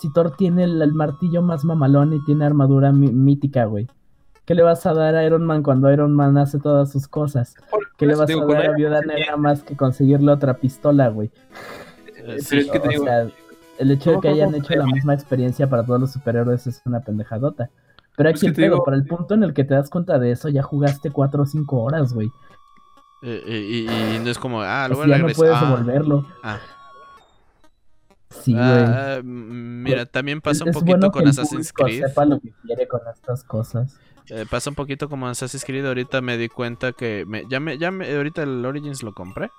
si 0.00 0.10
Thor 0.12 0.36
tiene 0.36 0.64
el, 0.64 0.80
el 0.80 0.92
martillo 0.94 1.42
más 1.42 1.64
mamalón 1.64 2.12
y 2.14 2.24
tiene 2.24 2.46
armadura 2.46 2.92
mí- 2.92 3.12
mítica, 3.12 3.64
güey? 3.64 3.88
¿Qué 4.46 4.54
le 4.54 4.62
vas 4.62 4.86
a 4.86 4.94
dar 4.94 5.14
a 5.16 5.24
Iron 5.26 5.44
Man 5.44 5.62
cuando 5.62 5.92
Iron 5.92 6.14
Man 6.14 6.38
hace 6.38 6.58
todas 6.58 6.90
sus 6.92 7.06
cosas? 7.08 7.54
¿Qué 7.98 8.06
le 8.06 8.14
vas 8.14 8.26
Digo, 8.28 8.50
a 8.50 8.54
dar 8.54 8.70
a 8.70 8.72
Viuda 8.76 9.00
Negra 9.02 9.36
más 9.36 9.62
que 9.62 9.76
conseguirle 9.76 10.30
otra 10.32 10.54
pistola, 10.54 11.08
güey? 11.08 11.30
Eh, 12.16 12.38
sí. 12.40 12.58
es 12.58 12.70
que 12.70 12.78
te 12.80 12.88
o 12.88 12.90
digo, 12.90 13.04
sea, 13.04 13.28
el 13.78 13.90
hecho 13.90 14.12
de 14.12 14.20
que 14.20 14.28
hayan 14.28 14.54
hecho 14.54 14.74
la 14.74 14.86
misma 14.86 15.14
experiencia 15.14 15.68
para 15.68 15.84
todos 15.84 16.00
los 16.00 16.12
superhéroes 16.12 16.66
es 16.66 16.80
una 16.86 17.00
pendejadota. 17.00 17.70
Pero 18.16 18.30
Es 18.30 18.36
aquí 18.36 18.52
que 18.52 18.64
el 18.64 18.70
digo- 18.70 18.84
para 18.84 18.96
el 18.96 19.04
punto 19.04 19.34
en 19.34 19.42
el 19.44 19.52
que 19.54 19.64
te 19.64 19.74
das 19.74 19.90
cuenta 19.90 20.18
de 20.18 20.30
eso, 20.32 20.48
ya 20.48 20.62
jugaste 20.62 21.10
4 21.10 21.42
o 21.42 21.46
5 21.46 21.82
horas, 21.82 22.12
güey. 22.14 22.28
Eh, 23.22 23.42
eh, 23.46 23.86
y, 24.16 24.18
no 24.20 24.30
es 24.30 24.38
como, 24.38 24.62
ah, 24.62 24.84
O 24.86 24.88
lo 24.90 24.94
sea, 24.96 25.04
voy 25.04 25.12
a 25.12 25.16
ya 25.18 25.22
no 25.26 25.32
puedes 25.34 25.54
ah, 25.56 25.64
devolverlo. 25.66 26.26
ah. 26.44 26.58
Sí, 28.30 28.52
güey. 28.52 28.64
Ah, 28.64 29.20
mira, 29.24 30.06
también 30.06 30.40
pasa 30.40 30.62
un 30.64 30.70
es 30.70 30.74
poquito 30.74 30.92
bueno 30.98 31.10
con 31.10 31.20
que 31.22 31.24
el 31.24 31.30
Assassin's 31.30 31.72
Creed. 31.72 32.06
sepa 32.06 32.24
lo 32.26 32.38
que 32.38 32.52
quiere 32.64 32.86
con 32.86 33.00
estas 33.12 33.42
cosas. 33.42 33.98
Eh, 34.30 34.46
pasa 34.50 34.70
un 34.70 34.76
poquito 34.76 35.08
como 35.08 35.26
Assassin's 35.28 35.64
Creed. 35.64 35.86
Ahorita 35.86 36.20
me 36.20 36.36
di 36.36 36.48
cuenta 36.48 36.92
que 36.92 37.24
me, 37.26 37.44
ya 37.48 37.60
me, 37.60 37.78
ya 37.78 37.90
me, 37.90 38.14
ahorita 38.14 38.42
el 38.42 38.64
Origins 38.64 39.02
lo 39.02 39.14
compré. 39.14 39.50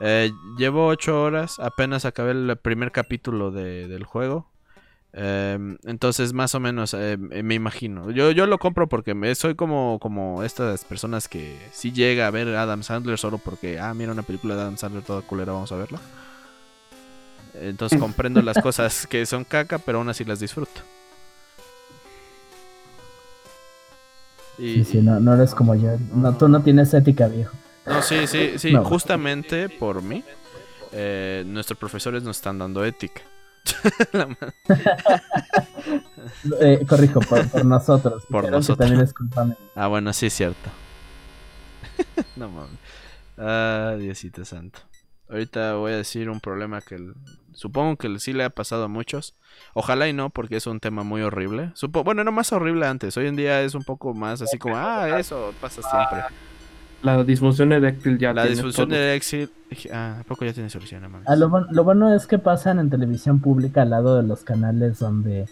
Eh, 0.00 0.32
llevo 0.58 0.86
8 0.88 1.22
horas, 1.22 1.58
apenas 1.60 2.04
acabé 2.04 2.32
el 2.32 2.56
primer 2.60 2.92
capítulo 2.92 3.50
de- 3.50 3.86
del 3.88 4.04
juego. 4.04 4.50
Em, 5.12 5.78
entonces, 5.84 6.32
más 6.32 6.54
o 6.56 6.60
menos, 6.60 6.92
eh, 6.94 7.16
me 7.18 7.54
imagino. 7.54 8.10
Yo, 8.10 8.32
yo 8.32 8.46
lo 8.46 8.58
compro 8.58 8.88
porque 8.88 9.14
me, 9.14 9.32
soy 9.36 9.54
como, 9.54 9.98
como 10.00 10.42
estas 10.42 10.84
personas 10.84 11.28
que 11.28 11.56
si 11.72 11.92
llega 11.92 12.26
a 12.26 12.30
ver 12.32 12.48
Adam 12.56 12.82
Sandler 12.82 13.16
solo 13.18 13.38
porque, 13.38 13.78
ah, 13.78 13.94
mira 13.94 14.10
una 14.12 14.22
película 14.24 14.56
de 14.56 14.62
Adam 14.62 14.76
Sandler 14.76 15.04
toda 15.04 15.22
culera, 15.22 15.52
vamos 15.52 15.70
a 15.70 15.76
verla. 15.76 16.00
Entonces 17.54 18.00
comprendo 18.00 18.42
las 18.42 18.58
cosas 18.62 19.06
que 19.06 19.26
son 19.26 19.44
caca, 19.44 19.78
pero 19.78 19.98
aún 19.98 20.08
así 20.08 20.24
las 20.24 20.40
disfruto. 20.40 20.80
Y- 24.58 24.74
Sí, 24.74 24.84
sí, 24.84 25.02
no, 25.02 25.18
no 25.20 25.34
eres 25.34 25.54
como 25.54 25.74
yo. 25.74 25.90
No, 26.14 26.36
tú 26.36 26.48
no 26.48 26.62
tienes 26.62 26.92
ética, 26.94 27.26
viejo. 27.28 27.54
no, 27.86 28.02
sí, 28.02 28.26
sí, 28.26 28.52
sí. 28.58 28.72
No. 28.72 28.84
Justamente 28.84 29.68
por 29.68 30.02
mí, 30.02 30.24
eh, 30.92 31.42
nuestros 31.46 31.78
profesores 31.78 32.22
nos 32.22 32.36
están 32.36 32.58
dando 32.58 32.84
ética. 32.84 33.22
Eh, 36.60 36.84
corrijo, 36.88 37.20
por, 37.20 37.48
por 37.48 37.64
nosotros. 37.64 38.24
Por 38.30 38.50
nosotros. 38.50 38.78
también 38.78 39.00
es 39.00 39.14
ah, 39.74 39.86
bueno, 39.88 40.12
sí 40.12 40.26
es 40.26 40.34
cierto. 40.34 40.70
no 42.36 42.48
mames. 42.48 42.70
Ah, 43.38 43.94
Diosito 43.98 44.44
santo. 44.44 44.80
Ahorita 45.34 45.74
voy 45.74 45.92
a 45.92 45.96
decir 45.96 46.30
un 46.30 46.40
problema 46.40 46.80
que 46.80 46.94
el- 46.96 47.14
supongo 47.52 47.96
que 47.96 48.18
sí 48.18 48.32
le 48.32 48.44
ha 48.44 48.50
pasado 48.50 48.84
a 48.84 48.88
muchos. 48.88 49.34
Ojalá 49.74 50.08
y 50.08 50.12
no, 50.12 50.30
porque 50.30 50.56
es 50.56 50.66
un 50.66 50.80
tema 50.80 51.02
muy 51.04 51.22
horrible. 51.22 51.70
Supo- 51.74 52.02
bueno, 52.04 52.24
no 52.24 52.32
más 52.32 52.52
horrible 52.52 52.86
antes. 52.86 53.16
Hoy 53.16 53.26
en 53.26 53.36
día 53.36 53.62
es 53.62 53.74
un 53.74 53.84
poco 53.84 54.14
más 54.14 54.42
así 54.42 54.58
como, 54.58 54.76
ah, 54.76 55.18
eso 55.18 55.52
pasa 55.60 55.82
siempre. 55.82 56.20
La 57.02 57.22
disfunción 57.22 57.70
eréctil 57.72 58.16
ya 58.18 58.32
La 58.32 58.46
disfunción 58.46 58.90
éxito. 58.94 59.52
Ah, 59.92 60.18
¿a 60.20 60.24
poco 60.24 60.44
ya 60.46 60.54
tiene 60.54 60.70
solución? 60.70 61.02
No 61.02 61.10
mames. 61.10 61.28
Ah, 61.28 61.36
lo, 61.36 61.48
lo 61.70 61.84
bueno 61.84 62.14
es 62.14 62.26
que 62.26 62.38
pasan 62.38 62.78
en 62.78 62.88
televisión 62.88 63.40
pública 63.40 63.82
al 63.82 63.90
lado 63.90 64.16
de 64.16 64.22
los 64.22 64.42
canales 64.42 64.98
donde, 65.00 65.46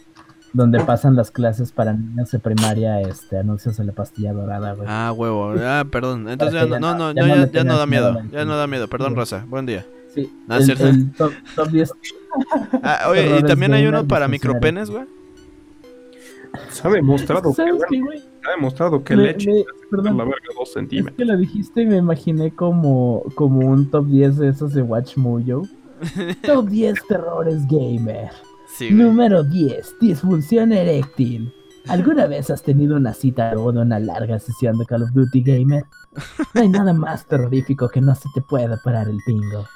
donde 0.52 0.80
pasan 0.80 1.16
las 1.16 1.30
clases 1.30 1.72
para 1.72 1.92
niños 1.94 2.30
de 2.30 2.38
primaria, 2.38 3.00
este, 3.00 3.38
anuncios 3.38 3.76
de 3.78 3.84
la 3.84 3.92
pastilla 3.92 4.32
dorada, 4.32 4.72
güey. 4.74 4.86
Ah, 4.90 5.12
huevo. 5.16 5.54
Ah, 5.60 5.84
perdón. 5.90 6.28
Entonces 6.28 6.68
ya 6.68 6.78
no, 6.78 6.90
ya 6.90 6.94
no, 6.94 7.12
ya 7.12 7.26
no, 7.36 7.46
ya, 7.50 7.64
no 7.64 7.78
da 7.78 7.86
miedo 7.86 8.20
Ya 8.30 8.44
no 8.44 8.56
da 8.56 8.66
miedo. 8.66 8.88
Perdón, 8.88 9.10
Sí. 9.12 9.16
Rosa. 9.16 9.44
Buen 9.48 9.66
día. 9.66 9.86
Sí, 10.14 10.30
no 10.46 10.56
es 10.56 10.68
el, 10.68 10.76
cierto. 10.76 10.94
el 10.94 11.12
top, 11.12 11.32
top 11.56 11.68
10 11.68 11.92
Ah, 12.82 13.06
oye, 13.08 13.38
y 13.38 13.42
también 13.44 13.72
hay 13.72 13.86
uno 13.86 14.06
para 14.06 14.28
micropenes, 14.28 14.90
güey. 14.90 15.04
Se 16.70 16.86
ha 16.86 16.90
demostrado 16.90 17.50
que, 17.50 17.54
¿Sabes 17.54 17.72
bueno, 17.76 17.86
qué, 17.90 18.00
güey? 18.00 18.18
se 18.18 18.26
ha 18.46 18.50
demostrado 18.54 19.04
que 19.04 19.16
Me- 19.16 19.22
leche 19.24 19.50
me- 19.50 19.60
es 19.60 19.66
perdón. 19.90 20.18
la 20.18 20.24
verga 20.24 20.38
dos 20.58 20.68
Es 20.68 20.74
centímetros. 20.74 21.16
que 21.16 21.24
lo 21.24 21.36
dijiste 21.38 21.82
y 21.82 21.86
me 21.86 21.96
imaginé 21.96 22.50
como, 22.50 23.22
como 23.34 23.66
un 23.66 23.90
top 23.90 24.06
10 24.06 24.36
de 24.36 24.48
esos 24.48 24.74
de 24.74 24.82
Watch 24.82 25.16
Mojo. 25.16 25.62
top 26.44 26.68
10 26.68 27.06
terrores 27.08 27.66
gamer. 27.68 28.30
Sí, 28.76 28.86
güey. 28.90 28.94
Número 29.04 29.42
10. 29.44 29.98
Disfunción 30.00 30.72
eréctil. 30.72 31.52
¿Alguna 31.88 32.26
vez 32.26 32.50
has 32.50 32.62
tenido 32.62 32.96
una 32.96 33.12
cita 33.12 33.50
de 33.50 33.56
una 33.56 33.98
larga 33.98 34.38
sesión 34.38 34.78
de 34.78 34.86
Call 34.86 35.02
of 35.02 35.12
Duty 35.12 35.42
Gamer? 35.42 35.84
No 36.54 36.60
hay 36.60 36.68
nada 36.68 36.92
más 36.92 37.26
terrorífico 37.26 37.88
que 37.88 38.00
no 38.00 38.14
se 38.14 38.28
te 38.34 38.40
pueda 38.40 38.76
parar 38.84 39.08
el 39.08 39.18
pingo. 39.26 39.66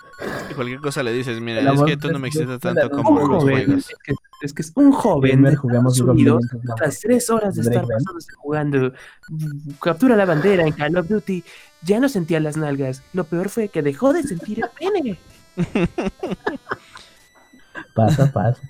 Cualquier 0.54 0.80
cosa 0.80 1.02
le 1.02 1.12
dices, 1.12 1.40
mira, 1.40 1.60
La 1.62 1.72
es 1.72 1.82
que 1.82 1.96
tú 1.96 2.10
no 2.10 2.18
me 2.18 2.28
excitas 2.28 2.60
tanto 2.60 2.88
como 2.90 3.10
un 3.10 3.30
los 3.32 3.42
joven, 3.42 3.64
juegos. 3.66 3.90
es, 3.90 3.96
que, 4.04 4.14
es 4.42 4.52
que 4.54 4.62
es 4.62 4.72
un 4.76 4.92
joven 4.92 5.42
de 5.42 5.56
jugamos 5.56 5.94
Estados 5.94 6.14
Unidos. 6.14 6.44
Tras 6.76 7.00
tres 7.00 7.28
horas 7.28 7.54
de 7.56 7.62
estar 7.62 7.82
pasándose 7.86 8.32
jugando 8.36 8.92
Captura 9.82 10.16
la 10.16 10.24
bandera 10.24 10.64
en 10.66 10.72
Call 10.72 10.96
of 10.96 11.08
Duty, 11.08 11.42
ya 11.82 12.00
no 12.00 12.08
sentía 12.08 12.40
las 12.40 12.56
nalgas. 12.56 13.02
Lo 13.12 13.24
peor 13.24 13.48
fue 13.50 13.68
que 13.68 13.82
dejó 13.82 14.12
de 14.12 14.22
sentir 14.22 14.60
el 14.62 14.70
pene. 14.78 15.18
Pasa, 17.94 18.30
pasa. 18.32 18.60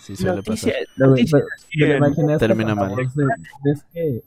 Sí, 0.00 0.16
suele 0.16 0.42
pasar. 0.42 0.72
Lo 0.96 1.14
hasta 1.14 2.38
Termina 2.38 2.68
la 2.70 2.74
mal. 2.74 2.94
¿Ves 3.64 3.84
que, 3.92 4.22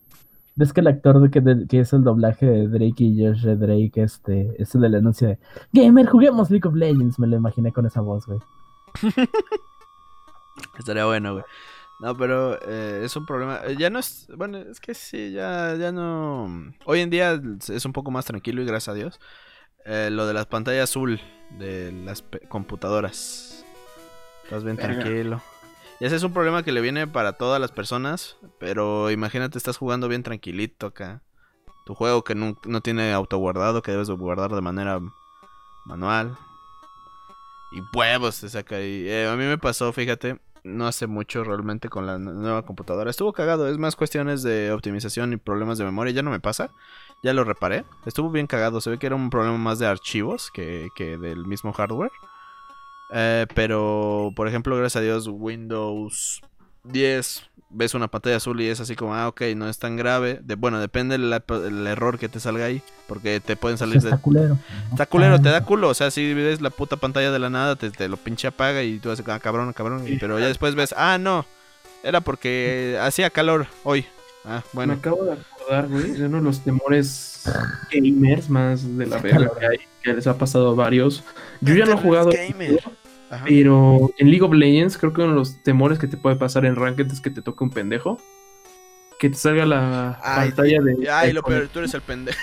ves 0.55 0.73
que 0.73 0.81
el 0.81 0.87
actor 0.87 1.21
de 1.21 1.29
que, 1.29 1.41
de- 1.41 1.67
que 1.67 1.79
es 1.81 1.93
el 1.93 2.03
doblaje 2.03 2.45
de 2.45 2.67
Drake 2.67 3.03
y 3.03 3.25
Josh 3.25 3.43
Drake 3.45 3.91
este, 3.95 4.55
es 4.57 4.73
el 4.75 4.81
del 4.81 4.95
anuncio 4.95 5.27
de 5.27 5.39
Gamer, 5.73 6.07
juguemos 6.07 6.49
League 6.49 6.67
of 6.67 6.75
Legends? 6.75 7.19
Me 7.19 7.27
lo 7.27 7.35
imaginé 7.37 7.71
con 7.71 7.85
esa 7.85 8.01
voz, 8.01 8.25
güey. 8.25 8.39
Estaría 10.79 11.05
bueno, 11.05 11.33
güey. 11.33 11.45
No, 11.99 12.15
pero 12.15 12.59
eh, 12.67 13.01
es 13.03 13.15
un 13.15 13.25
problema. 13.25 13.59
eh, 13.65 13.75
Ya 13.77 13.89
no 13.89 13.99
es. 13.99 14.27
Bueno, 14.35 14.57
es 14.59 14.79
que 14.79 14.93
sí, 14.93 15.31
ya, 15.31 15.75
ya 15.75 15.91
no. 15.91 16.47
Hoy 16.85 16.99
en 16.99 17.09
día 17.09 17.39
es 17.69 17.85
un 17.85 17.93
poco 17.93 18.11
más 18.11 18.25
tranquilo 18.25 18.61
y 18.61 18.65
gracias 18.65 18.89
a 18.89 18.93
Dios. 18.97 19.19
Eh, 19.85 20.09
lo 20.11 20.27
de 20.27 20.33
las 20.33 20.45
pantallas 20.45 20.89
azul 20.89 21.19
de 21.57 21.91
las 21.91 22.23
computadoras. 22.49 23.46
Estás 24.47 24.63
bien 24.63 24.77
Verga. 24.77 25.01
tranquilo. 25.01 25.41
Y 25.99 26.05
ese 26.05 26.15
es 26.15 26.23
un 26.23 26.31
problema 26.31 26.63
que 26.63 26.71
le 26.71 26.79
viene 26.79 27.05
para 27.05 27.33
todas 27.33 27.59
las 27.59 27.73
personas. 27.73 28.37
Pero 28.59 29.11
imagínate, 29.11 29.57
estás 29.57 29.75
jugando 29.75 30.07
bien 30.07 30.23
tranquilito 30.23 30.87
acá. 30.87 31.21
Tu 31.85 31.93
juego 31.93 32.23
que 32.23 32.33
no, 32.33 32.57
no 32.65 32.79
tiene 32.79 33.11
autoguardado, 33.11 33.81
que 33.81 33.91
debes 33.91 34.07
de 34.07 34.13
guardar 34.13 34.51
de 34.51 34.61
manera 34.61 35.01
manual. 35.85 36.37
Y 37.73 37.81
huevos 37.93 38.39
te 38.39 38.47
saca 38.47 38.77
ahí. 38.77 39.05
Eh, 39.09 39.27
a 39.27 39.35
mí 39.35 39.43
me 39.43 39.57
pasó, 39.57 39.91
fíjate, 39.91 40.39
no 40.63 40.87
hace 40.87 41.07
mucho 41.07 41.43
realmente 41.43 41.89
con 41.89 42.05
la 42.05 42.17
nueva 42.17 42.63
computadora. 42.65 43.09
Estuvo 43.09 43.33
cagado, 43.33 43.67
es 43.67 43.77
más 43.77 43.97
cuestiones 43.97 44.43
de 44.43 44.71
optimización 44.71 45.33
y 45.33 45.37
problemas 45.37 45.77
de 45.77 45.83
memoria. 45.83 46.13
Ya 46.13 46.21
no 46.21 46.31
me 46.31 46.39
pasa, 46.39 46.71
ya 47.21 47.33
lo 47.33 47.43
reparé. 47.43 47.83
Estuvo 48.05 48.29
bien 48.29 48.47
cagado, 48.47 48.79
se 48.79 48.91
ve 48.91 48.97
que 48.97 49.07
era 49.07 49.15
un 49.17 49.29
problema 49.29 49.57
más 49.57 49.77
de 49.79 49.87
archivos 49.87 50.51
que, 50.51 50.87
que 50.95 51.17
del 51.17 51.45
mismo 51.45 51.73
hardware. 51.73 52.11
Eh, 53.13 53.45
pero, 53.53 54.31
por 54.35 54.47
ejemplo, 54.47 54.75
gracias 54.75 54.97
a 55.01 55.05
Dios, 55.05 55.27
Windows 55.31 56.41
10, 56.83 57.43
ves 57.69 57.93
una 57.93 58.07
pantalla 58.07 58.37
azul 58.37 58.59
y 58.61 58.67
es 58.67 58.79
así 58.79 58.95
como, 58.95 59.13
ah, 59.15 59.27
ok, 59.27 59.41
no 59.55 59.67
es 59.69 59.77
tan 59.79 59.95
grave. 59.97 60.39
De, 60.43 60.55
bueno, 60.55 60.79
depende 60.79 61.17
del 61.17 61.33
el 61.65 61.87
error 61.87 62.17
que 62.19 62.29
te 62.29 62.39
salga 62.39 62.65
ahí, 62.65 62.81
porque 63.07 63.39
te 63.39 63.55
pueden 63.55 63.77
salir 63.77 64.01
de... 64.01 64.09
Está 64.09 64.21
culero. 64.21 64.57
Está 64.91 65.05
culero, 65.05 65.41
te 65.41 65.49
da 65.49 65.63
culo. 65.63 65.89
O 65.89 65.93
sea, 65.93 66.11
si 66.11 66.33
ves 66.33 66.61
la 66.61 66.69
puta 66.69 66.97
pantalla 66.97 67.31
de 67.31 67.39
la 67.39 67.49
nada, 67.49 67.75
te, 67.75 67.89
te 67.91 68.07
lo 68.09 68.17
pinche 68.17 68.47
apaga 68.47 68.83
y 68.83 68.99
tú 68.99 69.11
haces, 69.11 69.25
ah, 69.27 69.39
cabrón, 69.39 69.71
cabrón. 69.73 70.07
y- 70.07 70.17
Pero 70.17 70.39
ya 70.39 70.47
después 70.47 70.75
ves, 70.75 70.93
ah, 70.97 71.17
no, 71.17 71.45
era 72.03 72.21
porque 72.21 72.97
hacía 73.01 73.29
calor 73.29 73.67
hoy. 73.83 74.05
Ah, 74.45 74.61
Me 74.67 74.69
bueno. 74.73 74.93
acabo 74.93 75.25
de 75.25 75.33
acordar, 75.33 75.87
güey, 75.89 76.11
de 76.11 76.25
uno 76.25 76.37
de 76.37 76.43
los 76.43 76.61
temores 76.63 77.43
gamers 77.91 78.49
más 78.49 78.97
de 78.97 79.05
la 79.05 79.17
verga 79.17 79.51
que 79.59 79.65
hay, 79.65 79.77
que 80.07 80.13
les 80.15 80.27
ha 80.27 80.37
pasado 80.37 80.69
a 80.69 80.73
varios. 80.75 81.23
Yo 81.61 81.75
ya 81.75 81.85
no 81.85 81.93
he 81.93 81.97
jugado, 81.97 82.31
gamer. 82.31 82.79
Pero 83.43 84.09
en 84.17 84.29
League 84.29 84.43
of 84.43 84.53
Legends 84.53 84.97
creo 84.97 85.11
que 85.13 85.21
uno 85.21 85.31
de 85.31 85.35
los 85.39 85.61
temores 85.63 85.99
que 85.99 86.07
te 86.07 86.15
puede 86.17 86.37
pasar 86.37 86.65
en 86.65 86.75
Ranked 86.75 87.07
es 87.11 87.19
que 87.19 87.29
te 87.29 87.41
toque 87.41 87.63
un 87.63 87.69
pendejo. 87.71 88.19
Que 89.19 89.29
te 89.29 89.35
salga 89.35 89.65
la 89.65 90.19
Ay, 90.23 90.49
pantalla 90.49 90.79
de... 90.81 91.09
Ay, 91.09 91.33
lo 91.33 91.41
peor, 91.43 91.67
tú 91.73 91.79
eres 91.79 91.93
el 91.95 92.01
pendejo. 92.01 92.37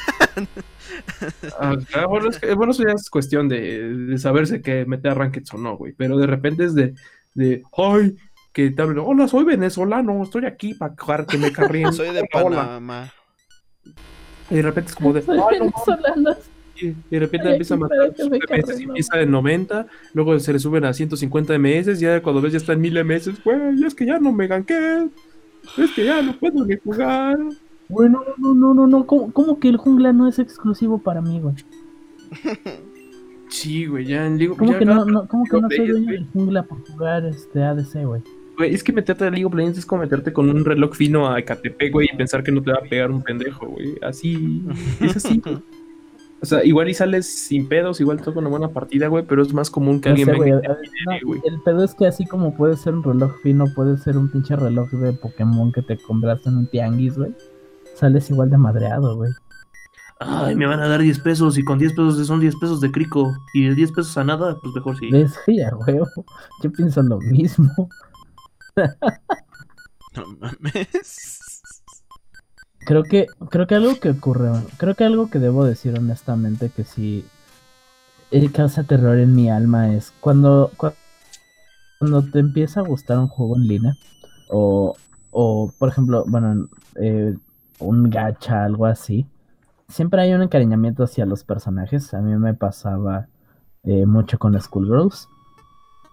Ah, 1.58 1.76
ah, 1.94 2.06
bueno, 2.06 2.28
es 2.30 2.38
que- 2.38 2.52
bueno, 2.54 2.72
eso 2.72 2.82
ya 2.86 2.92
es 2.94 3.08
cuestión 3.08 3.48
de, 3.48 3.88
de 3.94 4.18
saberse 4.18 4.60
que 4.60 4.84
meter 4.84 5.12
a 5.12 5.14
Ranked 5.14 5.44
o 5.52 5.56
no, 5.58 5.76
güey. 5.76 5.92
Pero 5.92 6.18
de 6.18 6.26
repente 6.26 6.64
es 6.64 6.74
de, 6.74 6.94
de 7.34 7.62
ay, 7.76 8.16
que 8.52 8.70
te 8.70 8.82
hablen, 8.82 8.98
hola, 9.06 9.26
soy 9.28 9.44
venezolano, 9.44 10.22
estoy 10.22 10.44
aquí 10.46 10.74
para 10.74 10.94
jugar 10.98 11.26
que 11.26 11.38
me 11.38 11.52
carreen. 11.52 11.92
Soy 11.92 12.10
de. 12.12 12.24
Panamá. 12.30 13.12
Y 14.50 14.56
de 14.56 14.62
repente 14.62 14.90
es 14.90 14.96
como 14.96 15.12
de, 15.12 15.22
Soy 15.22 15.38
ay, 15.38 15.58
no 15.60 15.64
mames. 15.66 15.86
venezolana. 15.86 16.36
Y 16.80 16.94
de 17.10 17.20
repente 17.20 17.50
empieza 17.50 17.74
a 17.74 17.76
matar 17.78 18.12
y 18.18 18.28
no. 18.28 18.90
empieza 18.90 19.20
en 19.20 19.30
90, 19.30 19.86
luego 20.12 20.38
se 20.40 20.52
le 20.52 20.58
suben 20.58 20.84
a 20.84 20.92
150 20.92 21.58
MS, 21.58 21.98
ya 22.00 22.20
cuando 22.22 22.40
ves 22.40 22.52
ya 22.52 22.58
está 22.58 22.72
en 22.72 22.80
1000 22.80 23.04
MS, 23.04 23.30
güey, 23.44 23.84
es 23.84 23.94
que 23.94 24.06
ya 24.06 24.18
no 24.18 24.32
me 24.32 24.46
ganqué, 24.46 25.08
es 25.78 25.90
que 25.92 26.04
ya 26.04 26.20
no 26.22 26.36
puedo 26.38 26.64
ni 26.64 26.76
jugar. 26.76 27.38
Bueno, 27.88 28.22
no, 28.38 28.54
no, 28.54 28.74
no, 28.74 28.86
no. 28.86 29.06
¿Cómo, 29.06 29.30
cómo 29.32 29.60
que 29.60 29.68
el 29.68 29.76
jungla 29.76 30.12
no 30.12 30.26
es 30.26 30.38
exclusivo 30.38 30.98
para 30.98 31.20
mí, 31.20 31.40
güey? 31.40 31.54
Sí, 33.48 33.86
güey, 33.86 34.06
ya 34.06 34.26
en 34.26 34.36
League 34.38 34.56
¿Cómo 34.56 34.72
ya 34.72 34.78
que 34.80 34.84
cada- 34.84 34.96
no, 34.96 35.04
no, 35.04 35.28
cómo 35.28 35.44
que 35.44 35.60
no 35.60 35.68
soy 35.70 35.86
dueño 35.86 36.10
del 36.10 36.26
jungla 36.32 36.64
por 36.64 36.80
jugar 36.90 37.24
este 37.26 37.62
ADC, 37.62 38.04
güey? 38.04 38.22
Güey, 38.56 38.74
es 38.74 38.82
que 38.82 38.92
meterte 38.92 39.24
a 39.24 39.30
League 39.30 39.44
of 39.44 39.54
Legends 39.54 39.78
es 39.78 39.86
como 39.86 40.02
meterte 40.02 40.32
con 40.32 40.50
un 40.50 40.64
reloj 40.64 40.94
fino 40.94 41.30
a 41.30 41.38
Ecatepec, 41.38 41.92
güey, 41.92 42.08
y 42.12 42.16
pensar 42.16 42.42
que 42.42 42.50
no 42.50 42.62
te 42.62 42.72
va 42.72 42.78
a 42.78 42.88
pegar 42.88 43.10
un 43.12 43.22
pendejo, 43.22 43.66
güey. 43.66 43.94
Así, 44.02 44.62
es 45.00 45.16
así. 45.16 45.40
O 46.44 46.46
sea, 46.46 46.64
igual 46.64 46.88
y 46.88 46.94
sales 46.94 47.26
sin 47.26 47.68
pedos, 47.68 48.00
igual 48.00 48.20
toca 48.20 48.38
una 48.38 48.48
buena 48.50 48.68
partida, 48.68 49.08
güey, 49.08 49.24
pero 49.26 49.42
es 49.42 49.52
más 49.54 49.70
común 49.70 50.00
que 50.00 50.10
No 50.10 50.12
alguien 50.12 50.28
sé, 50.28 50.34
güey, 50.36 50.50
venga 50.52 50.68
a- 50.68 50.72
a- 50.72 50.76
no, 51.20 51.26
güey. 51.26 51.40
el 51.44 51.60
pedo 51.62 51.82
es 51.84 51.94
que 51.94 52.06
así 52.06 52.26
como 52.26 52.54
puede 52.54 52.76
ser 52.76 52.94
un 52.94 53.02
reloj 53.02 53.32
fino, 53.42 53.64
puede 53.74 53.96
ser 53.96 54.16
un 54.18 54.30
pinche 54.30 54.54
reloj 54.56 54.90
de 54.90 55.12
Pokémon 55.14 55.72
que 55.72 55.82
te 55.82 55.96
compraste 55.98 56.48
en 56.50 56.58
un 56.58 56.66
tianguis, 56.66 57.16
güey. 57.16 57.34
Sales 57.94 58.30
igual 58.30 58.50
de 58.50 58.58
madreado, 58.58 59.16
güey. 59.16 59.30
Ay, 60.20 60.54
me 60.54 60.66
van 60.66 60.80
a 60.80 60.86
dar 60.88 61.00
10 61.00 61.18
pesos 61.20 61.58
y 61.58 61.64
con 61.64 61.78
10 61.78 61.92
pesos 61.92 62.26
son 62.26 62.40
10 62.40 62.54
pesos 62.56 62.80
de 62.80 62.90
crico. 62.90 63.34
Y 63.52 63.68
de 63.68 63.74
10 63.74 63.90
pesos 63.92 64.16
a 64.16 64.24
nada, 64.24 64.56
pues 64.62 64.74
mejor 64.74 64.96
sí. 64.96 65.10
¿Ves? 65.10 65.34
Sí, 65.44 65.58
huevo. 65.86 66.06
Yo 66.62 66.72
pienso 66.72 67.02
lo 67.02 67.18
mismo. 67.20 67.70
No 70.16 70.24
mames. 70.40 71.40
Creo 72.84 73.02
que, 73.02 73.26
creo 73.50 73.66
que 73.66 73.74
algo 73.76 73.98
que 73.98 74.10
ocurre, 74.10 74.50
creo 74.76 74.94
que 74.94 75.04
algo 75.04 75.30
que 75.30 75.38
debo 75.38 75.64
decir 75.64 75.98
honestamente 75.98 76.68
que 76.70 76.84
sí 76.84 77.24
eh, 78.30 78.50
causa 78.50 78.84
terror 78.84 79.18
en 79.18 79.34
mi 79.34 79.48
alma 79.50 79.94
es 79.94 80.12
cuando, 80.20 80.70
cua- 80.76 80.94
cuando 81.98 82.22
te 82.22 82.40
empieza 82.40 82.80
a 82.80 82.84
gustar 82.84 83.18
un 83.18 83.28
juego 83.28 83.56
en 83.56 83.66
línea 83.68 83.96
o, 84.50 84.96
o 85.30 85.72
por 85.78 85.88
ejemplo, 85.88 86.24
bueno, 86.26 86.66
eh, 86.96 87.34
un 87.78 88.10
gacha, 88.10 88.64
algo 88.64 88.84
así, 88.86 89.26
siempre 89.88 90.20
hay 90.20 90.34
un 90.34 90.42
encariñamiento 90.42 91.04
hacia 91.04 91.24
los 91.26 91.42
personajes. 91.42 92.12
A 92.14 92.20
mí 92.20 92.36
me 92.36 92.54
pasaba 92.54 93.28
eh, 93.84 94.04
mucho 94.06 94.38
con 94.38 94.60
Schoolgirls. 94.60 95.28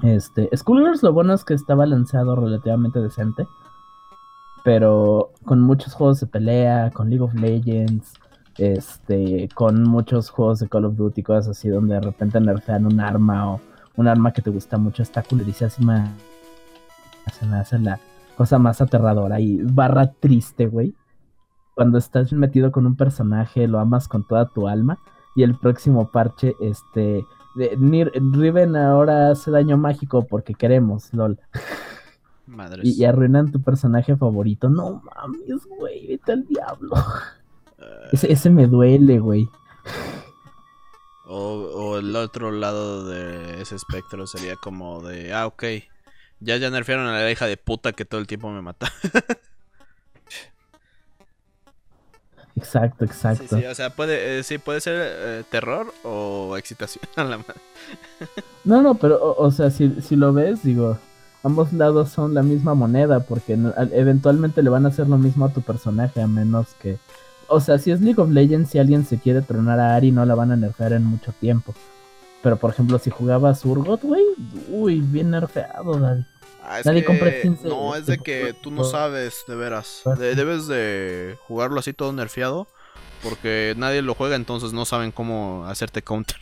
Este, 0.04 0.50
Schoolgirls 0.56 1.04
lo 1.04 1.14
bueno 1.14 1.34
es 1.34 1.44
que 1.44 1.54
está 1.54 1.76
balanceado 1.76 2.36
relativamente 2.36 3.00
decente 3.00 3.46
pero 4.64 5.32
con 5.46 5.62
muchos 5.62 5.94
juegos 5.94 6.20
de 6.20 6.28
pelea, 6.28 6.92
con 6.92 7.10
League 7.10 7.24
of 7.24 7.34
Legends, 7.34 8.14
este, 8.58 9.50
con 9.56 9.84
muchos 9.84 10.30
juegos 10.30 10.60
de 10.60 10.70
Call 10.70 10.86
of 10.86 10.96
Duty, 10.96 11.24
cosas 11.24 11.50
así, 11.58 11.70
donde 11.70 11.96
de 11.96 12.02
repente 12.02 12.40
nerfean 12.40 12.86
un 12.86 13.00
arma 13.00 13.54
o 13.54 13.62
un 13.96 14.08
arma 14.08 14.32
que 14.34 14.42
te 14.42 14.50
gusta 14.50 14.78
mucho, 14.78 15.04
está 15.04 15.24
culerísima. 15.24 16.12
Se 17.34 17.46
me 17.46 17.58
hace 17.58 17.80
la 17.80 18.00
cosa 18.38 18.58
más 18.60 18.82
aterradora 18.82 19.40
y 19.40 19.62
barra 19.64 20.12
triste, 20.12 20.68
güey. 20.68 20.94
Cuando 21.76 21.98
estás 21.98 22.32
metido 22.34 22.72
con 22.72 22.86
un 22.86 22.96
personaje, 22.96 23.68
lo 23.68 23.80
amas 23.80 24.08
con 24.08 24.28
toda 24.28 24.48
tu 24.48 24.68
alma 24.68 25.00
y 25.36 25.44
el 25.44 25.56
próximo 25.56 26.10
parche, 26.12 26.56
este, 26.60 27.24
de- 27.56 27.78
Nir- 27.78 28.12
Riven 28.34 28.76
ahora 28.76 29.32
hace 29.32 29.50
daño 29.52 29.78
mágico 29.78 30.26
porque 30.30 30.54
queremos, 30.54 31.14
lol. 31.14 31.40
Madres. 32.52 32.86
Y, 32.86 33.02
y 33.02 33.06
arruinan 33.06 33.52
tu 33.52 33.62
personaje 33.62 34.16
favorito. 34.16 34.70
No 34.70 35.02
mames, 35.04 35.66
güey, 35.66 36.08
vete 36.08 36.34
al 36.34 36.46
diablo. 36.48 36.96
Eh, 37.80 38.10
Ese, 38.12 38.32
ese 38.32 38.50
me 38.50 38.68
duele, 38.68 39.20
güey. 39.20 39.50
o, 41.26 41.38
o 41.74 41.98
el 41.98 42.16
otro 42.16 42.52
lado 42.52 43.06
de 43.06 43.62
ese 43.62 43.76
espectro 43.76 44.28
sería 44.28 44.56
como 44.56 45.02
de, 45.02 45.34
ah, 45.34 45.48
ok. 45.48 45.64
Ya 46.40 46.58
ya 46.58 46.70
nerfearon 46.70 47.08
a 47.08 47.14
la 47.20 47.32
hija 47.32 47.46
de 47.46 47.58
puta 47.58 47.94
que 47.94 48.04
todo 48.06 48.20
el 48.20 48.28
tiempo 48.28 48.50
me 48.50 48.62
mata. 48.62 48.92
Exacto, 52.56 53.06
Sí, 53.06 53.12
exacto. 53.12 53.58
sí, 53.58 53.66
o 53.66 53.74
sea, 53.76 53.92
puede, 53.92 54.40
eh, 54.40 54.44
sí, 54.44 54.58
puede 54.58 54.82
ser 54.82 54.96
eh, 55.02 55.44
terror 55.50 55.94
o 56.04 56.56
excitación 56.58 57.04
a 57.16 57.24
la 57.24 57.38
madre. 57.38 57.56
No, 58.66 58.82
no, 58.82 58.96
pero, 58.96 59.16
o, 59.24 59.46
o 59.46 59.52
sea, 59.52 59.72
si, 59.72 60.02
si 60.02 60.16
lo 60.16 60.34
ves, 60.34 60.64
digo, 60.64 60.98
ambos 61.44 61.74
lados 61.74 62.10
son 62.10 62.34
la 62.34 62.44
misma 62.44 62.74
moneda, 62.76 63.22
porque 63.22 63.58
eventualmente 63.92 64.62
le 64.64 64.70
van 64.70 64.86
a 64.86 64.90
hacer 64.90 65.08
lo 65.08 65.18
mismo 65.18 65.46
a 65.46 65.54
tu 65.54 65.62
personaje, 65.62 66.22
a 66.22 66.28
menos 66.28 66.68
que... 66.82 66.98
O 67.48 67.60
sea, 67.60 67.78
si 67.78 67.92
es 67.92 68.00
League 68.02 68.22
of 68.22 68.30
Legends, 68.30 68.70
si 68.70 68.80
alguien 68.80 69.06
se 69.06 69.20
quiere 69.20 69.42
tronar 69.42 69.80
a 69.80 69.96
Ari, 69.96 70.12
no 70.12 70.26
la 70.26 70.36
van 70.36 70.52
a 70.52 70.56
nerfear 70.56 70.94
en 70.94 71.04
mucho 71.04 71.34
tiempo. 71.40 71.74
Pero, 72.42 72.56
por 72.58 72.72
ejemplo, 72.72 72.98
si 72.98 73.10
jugabas 73.10 73.66
Urgot, 73.66 74.02
güey, 74.02 74.24
uy, 74.70 75.02
bien 75.02 75.32
nerfeado, 75.32 75.94
Daddy. 76.00 76.26
Ah, 76.64 76.80
es 76.80 76.86
Nadie 76.86 77.02
que- 77.02 77.08
compra 77.08 77.32
No, 77.66 77.96
es 77.96 78.06
de 78.06 78.18
que 78.20 78.54
tú 78.62 78.72
no 78.72 78.84
sabes, 78.84 79.44
de 79.48 79.56
veras. 79.56 80.02
De- 80.18 80.34
debes 80.36 80.68
de 80.68 81.38
jugarlo 81.48 81.80
así 81.80 81.92
todo 81.94 82.14
nerfeado. 82.14 82.68
Porque 83.22 83.76
nadie 83.78 84.02
lo 84.02 84.16
juega, 84.16 84.36
entonces 84.36 84.74
no 84.74 84.84
saben 84.86 85.12
cómo 85.12 85.66
hacerte 85.68 86.02
counter. 86.02 86.38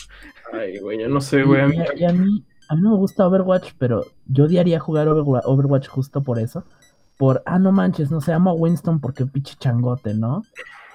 Ay, 0.53 0.79
güey, 0.79 0.99
yo 1.01 1.09
no 1.09 1.19
sé, 1.19 1.43
güey. 1.43 1.61
a 1.61 1.67
mí- 1.67 1.75
Y, 1.95 1.99
y 2.01 2.05
a 2.05 2.13
mí, 2.13 2.43
a 2.69 2.75
mí 2.75 2.81
no 2.81 2.91
me 2.91 2.97
gusta 2.97 3.27
Overwatch, 3.27 3.71
pero 3.77 4.05
yo 4.27 4.45
odiaría 4.45 4.79
jugar 4.79 5.07
Overwa- 5.07 5.41
Overwatch 5.43 5.87
justo 5.87 6.21
por 6.21 6.39
eso. 6.39 6.63
Por, 7.17 7.41
ah, 7.45 7.59
no 7.59 7.71
manches, 7.73 8.11
no 8.11 8.21
se 8.21 8.31
llama 8.31 8.53
Winston 8.53 8.99
porque 9.01 9.25
pinche 9.25 9.55
changote, 9.59 10.13
¿no? 10.13 10.43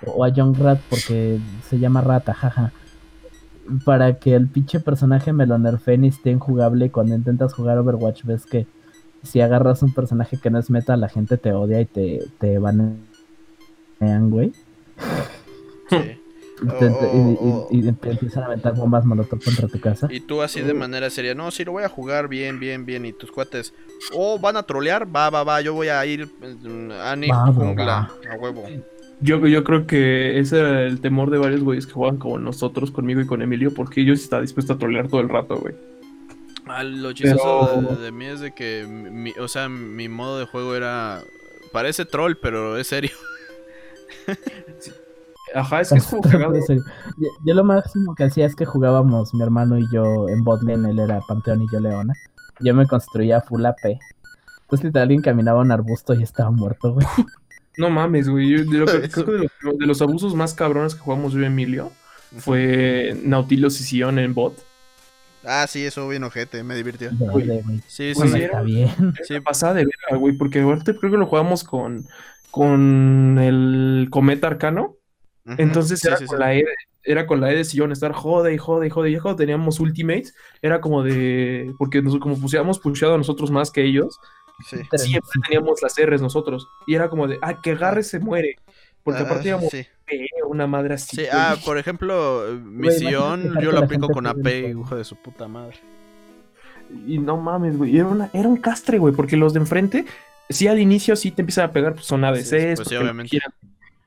O 0.07 0.25
a 0.25 0.29
Young 0.31 0.57
Rat 0.57 0.81
porque 0.89 1.39
se 1.69 1.79
llama 1.79 2.01
Rata, 2.01 2.33
jaja. 2.33 2.73
Para 3.85 4.19
que 4.19 4.35
el 4.35 4.49
pinche 4.49 4.81
personaje 4.81 5.33
me 5.33 5.47
lo 5.47 5.59
nerfeen 5.59 6.05
y 6.05 6.09
esté 6.09 6.31
injugable. 6.31 6.87
y 6.87 6.91
Cuando 6.91 7.15
intentas 7.15 7.53
jugar 7.55 7.77
Overwatch, 7.79 8.25
ves 8.25 8.47
que 8.47 8.67
si 9.23 9.41
agarras 9.41 9.83
un 9.83 9.93
personaje 9.95 10.39
que 10.39 10.51
no 10.51 10.59
es 10.59 10.71
meta, 10.71 10.97
la 10.97 11.09
gente 11.09 11.37
te 11.39 11.53
odia 11.53 11.81
y 11.81 11.87
te, 11.87 12.27
te 12.39 12.59
banean, 12.59 12.99
güey. 14.31 14.53
Sí. 15.91 15.97
Y, 16.63 16.67
te- 16.79 16.87
O- 16.87 16.89
y- 16.91 17.33
y- 17.33 17.37
o- 17.41 17.69
y- 17.71 17.89
y 17.89 17.93
te 17.93 18.11
empiezan 18.11 18.45
a 18.45 18.47
aventar 18.47 18.75
bombas 18.75 19.05
molotov 19.05 19.43
contra 19.43 19.67
tu 19.67 19.81
casa. 19.81 20.07
Y 20.11 20.21
tú 20.21 20.41
así 20.41 20.61
de 20.61 20.73
manera 20.73 21.11
seria, 21.11 21.35
no, 21.35 21.51
sí 21.51 21.65
lo 21.65 21.73
voy 21.73 21.83
a 21.83 21.89
jugar 21.89 22.29
bien, 22.29 22.61
bien, 22.61 22.87
bien. 22.87 23.05
Y 23.07 23.13
tus 23.13 23.33
cuates, 23.33 23.75
oh, 24.13 24.39
van 24.39 24.57
a 24.57 24.63
trolear, 24.63 25.05
va, 25.15 25.31
va, 25.31 25.43
va, 25.43 25.61
yo 25.61 25.75
voy 25.75 25.89
a 25.89 26.05
ir 26.07 26.27
mm, 26.27 26.91
va, 27.31 27.47
jungla, 27.53 28.11
a 28.31 28.37
huevo. 28.37 28.65
Yo, 29.21 29.47
yo 29.47 29.65
creo 29.65 29.87
que 29.87 30.39
ese 30.39 30.59
era 30.61 30.83
el 30.83 31.01
temor 31.01 31.31
de 31.31 31.39
varios 31.39 31.63
güeyes 31.63 31.87
que 31.87 31.93
juegan 31.93 32.19
como 32.19 32.39
nosotros, 32.39 32.91
conmigo 32.91 33.21
y 33.21 33.27
con 33.27 33.43
Emilio, 33.43 33.73
porque 33.75 34.05
yo 34.05 34.15
sí 34.17 34.23
estaba 34.25 34.43
dispuesto 34.43 34.75
a 34.75 34.79
trolear 34.79 35.09
todo 35.09 35.21
el 35.21 35.29
rato, 35.29 35.57
güey. 35.57 35.75
Ah, 36.67 36.83
lo 36.83 37.13
chistoso 37.13 37.71
Pero- 37.75 37.97
de, 37.97 38.03
de 38.05 38.13
mí 38.13 38.27
es 38.27 38.41
de 38.41 38.53
que, 38.55 38.87
mi, 38.89 39.33
o 39.41 39.49
sea, 39.49 39.69
mi 39.69 40.09
modo 40.09 40.39
de 40.39 40.47
juego 40.47 40.75
era, 40.75 41.23
parece 41.73 42.05
troll, 42.05 42.35
pero 42.41 42.77
es 42.77 42.87
serio. 42.87 43.11
Ajá, 45.55 45.81
es 45.81 45.91
que 45.91 45.99
es 45.99 46.07
como 46.07 46.23
cagado. 46.23 46.55
Yo, 46.69 47.29
yo 47.47 47.55
lo 47.55 47.65
máximo 47.65 48.15
que 48.15 48.25
hacía 48.25 48.47
es 48.47 48.57
que 48.57 48.65
jugábamos 48.65 49.33
mi 49.35 49.43
hermano 49.43 49.79
y 49.79 49.87
yo 49.93 50.29
en 50.29 50.43
botlane, 50.43 50.91
él 50.91 50.99
era 50.99 51.21
Panteón 51.21 51.63
y 51.63 51.67
yo 51.73 51.81
Leona. 51.81 52.13
Yo 52.61 52.75
me 52.75 52.87
construía 52.87 53.41
full 53.41 53.65
AP. 53.65 53.99
Entonces 54.63 54.85
literal 54.85 55.03
alguien 55.05 55.23
caminaba 55.23 55.61
un 55.61 55.71
arbusto 55.71 56.15
y 56.15 56.23
estaba 56.23 56.51
muerto, 56.51 56.95
güey. 56.95 57.07
No 57.77 57.91
mames, 57.91 58.29
güey. 58.29 58.51
Yo, 58.51 58.65
creo 58.67 58.87
que 58.87 59.33
de 59.33 59.51
los, 59.61 59.79
de 59.79 59.87
los 59.87 60.01
abusos 60.01 60.33
más 60.37 60.55
cabrones 60.55 60.95
que 60.95 61.01
jugamos 61.01 61.33
yo 61.33 61.41
y 61.41 61.47
Emilio 61.47 61.91
fue 62.39 63.19
Nautilus 63.25 63.81
y 63.81 63.85
Sion 63.85 64.21
en 64.21 64.33
bot. 64.33 64.55
Ah, 65.45 65.67
sí, 65.69 65.85
eso 65.85 66.09
bien 66.09 66.25
ojete, 66.25 66.63
me 66.63 66.75
divirtió. 66.75 67.11
Sí, 67.11 67.17
sí, 67.89 68.13
Bueno, 68.15 68.37
sí. 68.37 68.43
está 68.43 68.63
bien. 68.63 69.15
Sí, 69.25 69.41
Pasada 69.41 69.75
de 69.75 69.87
verga, 69.87 70.17
güey, 70.19 70.37
porque 70.37 70.61
ahorita 70.61 70.95
creo 70.95 71.11
que 71.11 71.19
lo 71.19 71.27
jugamos 71.27 71.65
con, 71.65 72.07
con 72.51 73.39
el 73.39 74.07
Cometa 74.11 74.47
Arcano. 74.47 74.97
Entonces 75.47 76.01
sí, 76.01 76.09
era, 76.09 76.17
sí, 76.17 76.27
con 76.27 76.37
sí. 76.37 76.41
La 76.41 76.55
e, 76.55 76.65
era 77.03 77.27
con 77.27 77.41
la 77.41 77.53
E 77.53 77.57
de 77.57 77.65
Sion, 77.65 77.93
estar 77.93 78.13
jode 78.13 78.55
y 78.55 78.59
jode 78.59 78.87
y 78.87 78.91
jode. 78.91 79.11
Y 79.11 79.13
ya 79.13 79.21
cuando 79.21 79.37
teníamos 79.37 79.79
Ultimates, 79.81 80.35
era 80.63 80.81
como 80.81 81.03
de. 81.03 81.73
Porque 81.79 82.01
nosotros, 82.01 82.23
como 82.23 82.41
pusiéramos 82.41 82.79
pusheado 82.79 83.15
a 83.15 83.19
nosotros 83.19 83.51
más 83.51 83.71
que 83.71 83.83
ellos, 83.85 84.19
Sí. 84.71 84.77
siempre 84.97 85.31
teníamos 85.49 85.83
las 85.83 85.95
R's 85.99 86.23
nosotros. 86.23 86.67
Y 86.87 86.95
era 86.95 87.09
como 87.11 87.27
de, 87.27 87.39
ah, 87.43 87.61
que 87.61 87.73
agarre 87.73 88.03
se 88.05 88.21
muere. 88.21 88.57
Porque 89.03 89.21
Ah, 89.21 89.25
aparte 89.27 89.49
íbamos 89.49 89.69
sí. 89.71 89.85
"Eh, 90.07 90.27
una 90.49 90.67
madre 90.67 90.95
así. 90.95 91.17
Sí, 91.17 91.23
güey". 91.23 91.29
ah, 91.33 91.57
por 91.65 91.77
ejemplo, 91.77 92.45
Güey, 92.47 92.59
misión, 92.95 93.43
dejar 93.43 93.63
yo 93.63 93.73
lo 93.73 93.81
la 93.81 93.85
aplico 93.85 94.09
con 94.09 94.27
AP, 94.27 94.71
hijo 94.71 94.97
de 94.97 95.05
su 95.05 95.17
puta 95.17 95.47
madre. 95.49 95.77
Y 97.07 97.19
no 97.19 97.37
mames, 97.37 97.77
güey. 97.77 97.97
Era, 97.99 98.07
una, 98.07 98.31
era 98.33 98.49
un 98.49 98.57
castre, 98.57 98.99
güey, 98.99 99.13
porque 99.15 99.37
los 99.37 99.53
de 99.53 99.61
enfrente, 99.61 100.05
sí 100.49 100.69
al 100.69 100.79
inicio 100.79 101.17
sí 101.17 101.31
te 101.33 101.43
empiezan 101.43 101.67
a 101.69 101.73
pegar, 101.73 101.95
pues 101.95 102.07
son 102.07 102.25
ADCs, 102.25 102.49
Sí, 102.49 102.77
pues 102.77 102.89
sí, 102.89 102.97
obviamente. 102.97 103.31
quieran. 103.31 103.53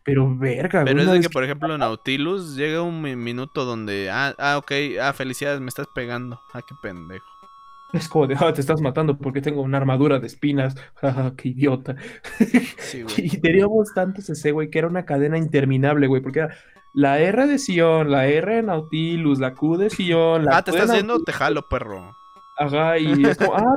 Pero 0.08 0.34
verga, 0.38 0.86
Pero 0.86 1.02
es 1.02 1.12
de 1.12 1.20
que, 1.20 1.30
por 1.30 1.44
ejemplo, 1.44 1.78
Nautilus 1.78 2.56
llega 2.56 2.82
un 2.82 3.02
mi- 3.02 3.18
minuto 3.18 3.66
donde, 3.66 4.10
ah, 4.10 4.34
ah, 4.38 4.58
ok, 4.58 4.72
ah, 5.02 5.12
felicidades, 5.12 5.60
me 5.60 5.68
estás 5.68 5.88
pegando. 5.94 6.40
Ah, 6.54 6.62
qué 6.66 6.74
pendejo. 6.82 7.26
Es 7.92 8.08
como 8.08 8.26
de, 8.26 8.36
ah, 8.40 8.54
te 8.54 8.62
estás 8.62 8.80
matando 8.80 9.18
porque 9.18 9.42
tengo 9.42 9.62
una 9.62 9.78
armadura 9.78 10.20
de 10.20 10.28
espinas. 10.28 10.76
Jaja, 10.96 11.34
qué 11.38 11.50
idiota. 11.50 11.98
Sí, 12.80 13.02
güey. 13.04 13.16
Y 13.18 13.38
teníamos 13.42 13.94
tantos 13.94 14.30
ese, 14.30 14.54
güey, 14.54 14.70
que 14.70 14.80
era 14.80 14.88
una 14.88 15.04
cadena 15.04 15.38
interminable, 15.38 16.08
güey, 16.08 16.22
porque 16.22 16.40
era 16.40 16.56
la 16.94 17.20
R 17.20 17.46
de 17.46 17.60
Sion, 17.60 18.10
la 18.10 18.28
R 18.28 18.56
de 18.56 18.64
Nautilus, 18.64 19.40
la 19.40 19.54
Q 19.56 19.76
de 19.78 19.90
Sion, 19.90 20.46
la 20.46 20.58
Ah, 20.58 20.64
¿te 20.64 20.72
Q 20.72 20.78
estás? 20.78 20.90
Nautilus. 21.04 21.26
Te 21.26 21.34
jalo, 21.34 21.68
perro. 21.68 22.16
Ajá, 22.58 22.98
y 22.98 23.26
es 23.26 23.38
como, 23.38 23.56
ah, 23.56 23.76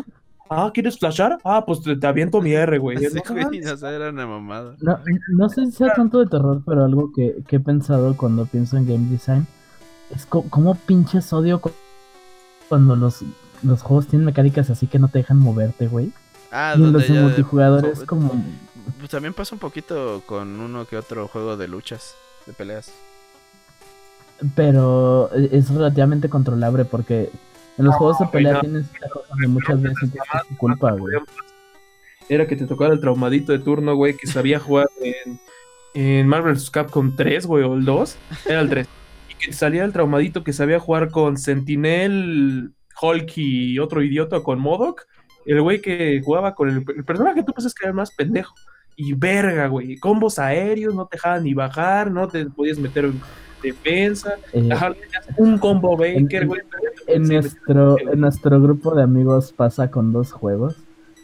ah, 0.50 0.70
¿quieres 0.74 0.98
flashar? 0.98 1.38
Ah, 1.44 1.64
pues 1.64 1.80
te, 1.82 1.96
te 1.96 2.06
aviento 2.06 2.40
mi 2.42 2.52
R, 2.52 2.78
güey. 2.78 2.98
Sí, 2.98 3.06
No 3.14 3.22
güey, 3.28 3.44
mames. 3.44 3.70
o 3.72 3.76
sea, 3.78 3.90
era 3.92 4.10
una 4.10 4.26
mamada. 4.26 4.74
No, 4.80 4.98
no 5.28 5.48
sé 5.48 5.64
si 5.66 5.72
sea 5.72 5.94
tanto 5.94 6.18
de 6.18 6.26
terror, 6.26 6.62
pero 6.66 6.84
algo 6.84 7.12
que, 7.14 7.42
que 7.48 7.56
he 7.56 7.60
pensado 7.60 8.16
cuando 8.16 8.44
pienso 8.46 8.76
en 8.76 8.86
game 8.86 9.08
design 9.10 9.46
es 10.14 10.26
co- 10.26 10.44
cómo 10.50 10.74
pinches 10.74 11.32
odio 11.32 11.60
cu- 11.60 11.70
cuando 12.68 12.96
los, 12.96 13.20
los 13.62 13.82
juegos 13.82 14.08
tienen 14.08 14.26
mecánicas 14.26 14.68
así 14.70 14.86
que 14.86 14.98
no 14.98 15.08
te 15.08 15.18
dejan 15.20 15.38
moverte, 15.38 15.86
güey. 15.86 16.12
Ah, 16.52 16.74
Y 16.76 16.80
donde 16.80 16.98
los 16.98 17.08
de 17.08 17.14
ya- 17.14 17.20
multijugador 17.22 17.86
es 17.86 18.00
co- 18.00 18.06
como... 18.06 18.32
Pues 18.98 19.10
también 19.10 19.32
pasa 19.34 19.54
un 19.54 19.60
poquito 19.60 20.22
con 20.26 20.60
uno 20.60 20.84
que 20.84 20.96
otro 20.96 21.28
juego 21.28 21.56
de 21.56 21.68
luchas, 21.68 22.14
de 22.46 22.52
peleas. 22.52 22.92
Pero 24.54 25.30
es 25.32 25.70
relativamente 25.70 26.28
controlable 26.28 26.84
porque 26.84 27.30
en 27.80 27.86
los 27.86 27.94
juegos 27.96 28.18
de 28.18 28.26
pelea 28.26 28.52
no. 28.52 28.60
tienes 28.60 28.84
esta 28.92 29.08
cosa 29.08 29.26
donde 29.30 29.48
muchas 29.48 29.80
veces 29.80 30.10
que 30.12 30.18
es 30.18 30.48
tu 30.48 30.56
culpa, 30.58 30.92
güey. 30.92 31.16
Era 32.28 32.46
que 32.46 32.54
te 32.54 32.66
tocara 32.66 32.92
el 32.92 33.00
traumadito 33.00 33.52
de 33.52 33.58
turno, 33.58 33.96
güey, 33.96 34.16
que 34.16 34.26
sabía 34.26 34.60
jugar 34.60 34.88
en, 35.00 35.40
en 35.94 36.28
Marvel 36.28 36.54
vs. 36.54 36.70
Capcom 36.70 37.16
3, 37.16 37.46
güey, 37.46 37.64
o 37.64 37.74
el 37.74 37.86
2. 37.86 38.18
Era 38.46 38.60
el 38.60 38.68
3. 38.68 38.86
Y 39.30 39.34
que 39.34 39.52
salía 39.54 39.84
el 39.84 39.94
traumadito 39.94 40.44
que 40.44 40.52
sabía 40.52 40.78
jugar 40.78 41.10
con 41.10 41.38
Sentinel, 41.38 42.72
Hulk 43.00 43.32
y 43.36 43.78
otro 43.78 44.02
idiota 44.02 44.42
con 44.42 44.60
Modoc. 44.60 45.06
El 45.46 45.62
güey 45.62 45.80
que 45.80 46.20
jugaba 46.22 46.54
con 46.54 46.68
el, 46.68 46.84
el 46.94 47.04
personaje 47.04 47.36
que 47.36 47.44
tú 47.44 47.54
pensas 47.54 47.72
que 47.72 47.84
era 47.84 47.90
el 47.90 47.96
más 47.96 48.14
pendejo. 48.14 48.54
Y 48.94 49.14
verga, 49.14 49.68
güey. 49.68 49.96
Combos 49.96 50.38
aéreos, 50.38 50.94
no 50.94 51.06
te 51.06 51.16
dejaban 51.16 51.44
ni 51.44 51.54
bajar, 51.54 52.10
no 52.10 52.28
te 52.28 52.44
podías 52.44 52.76
meter 52.78 53.06
en 53.06 53.20
defensa. 53.62 54.34
Eh, 54.52 54.68
un 55.36 55.58
combo 55.58 55.96
Baker, 55.96 56.42
en- 56.42 56.48
güey. 56.48 56.60
En 57.06 57.22
nuestro, 57.28 57.96
en 57.98 58.20
nuestro 58.20 58.60
grupo 58.60 58.94
de 58.94 59.02
amigos 59.02 59.52
pasa 59.52 59.90
con 59.90 60.12
dos 60.12 60.32
juegos. 60.32 60.76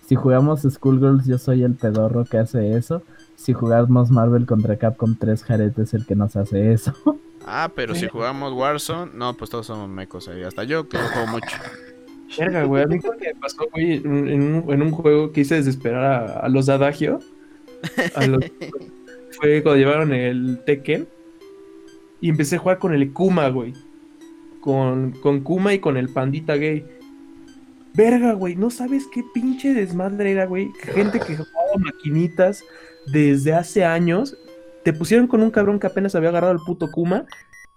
Si 0.06 0.14
jugamos 0.14 0.62
Schoolgirls, 0.62 1.26
yo 1.26 1.38
soy 1.38 1.62
el 1.62 1.74
pedorro 1.74 2.24
que 2.24 2.38
hace 2.38 2.76
eso. 2.76 3.02
Si 3.36 3.52
jugamos 3.52 4.10
Marvel 4.10 4.46
contra 4.46 4.76
Capcom 4.76 5.14
3, 5.18 5.42
Jared 5.44 5.78
es 5.78 5.94
el 5.94 6.06
que 6.06 6.14
nos 6.16 6.36
hace 6.36 6.72
eso. 6.72 6.92
Ah, 7.48 7.70
pero 7.72 7.94
si 7.94 8.08
jugamos 8.08 8.52
Warzone, 8.54 9.12
no, 9.14 9.34
pues 9.34 9.50
todos 9.50 9.66
somos 9.66 9.88
mecos 9.88 10.26
ahí. 10.26 10.42
Hasta 10.42 10.64
yo, 10.64 10.88
que 10.88 10.98
no 10.98 11.04
juego 11.10 11.26
mucho. 11.28 11.56
Verga, 12.36 12.64
güey. 12.64 12.82
A 12.82 12.86
mí 12.88 12.98
lo 12.98 13.12
que 13.12 13.32
me 13.32 13.40
pasó, 13.40 13.58
güey, 13.72 13.92
en, 13.98 14.08
un- 14.08 14.28
en 14.28 14.42
un, 14.42 14.72
en 14.72 14.82
un 14.82 14.90
juego 14.90 15.30
que 15.30 15.42
hice 15.42 15.54
desesperar 15.54 16.02
a, 16.04 16.40
a 16.40 16.48
los 16.48 16.66
de 16.66 16.72
Adagio. 16.72 17.20
a 18.16 18.26
los- 18.26 18.44
fue 19.40 19.62
cuando 19.62 19.76
llevaron 19.78 20.12
el 20.12 20.58
Tekken. 20.66 21.06
Y 22.20 22.30
empecé 22.30 22.56
a 22.56 22.58
jugar 22.58 22.78
con 22.78 22.94
el 22.94 23.12
Kuma, 23.12 23.48
güey. 23.48 23.74
Con, 24.60 25.12
con 25.12 25.40
Kuma 25.40 25.74
y 25.74 25.78
con 25.78 25.96
el 25.96 26.08
pandita 26.08 26.56
gay. 26.56 26.84
Verga, 27.94 28.32
güey. 28.32 28.56
No 28.56 28.70
sabes 28.70 29.06
qué 29.12 29.22
pinche 29.34 29.74
desmadre 29.74 30.32
era, 30.32 30.46
güey. 30.46 30.70
Gente 30.94 31.18
que 31.18 31.36
jugaba 31.36 31.76
maquinitas 31.78 32.64
desde 33.06 33.54
hace 33.54 33.84
años. 33.84 34.36
Te 34.84 34.92
pusieron 34.92 35.26
con 35.26 35.42
un 35.42 35.50
cabrón 35.50 35.78
que 35.78 35.86
apenas 35.86 36.14
había 36.14 36.28
agarrado 36.30 36.52
el 36.52 36.60
puto 36.60 36.90
Kuma. 36.90 37.26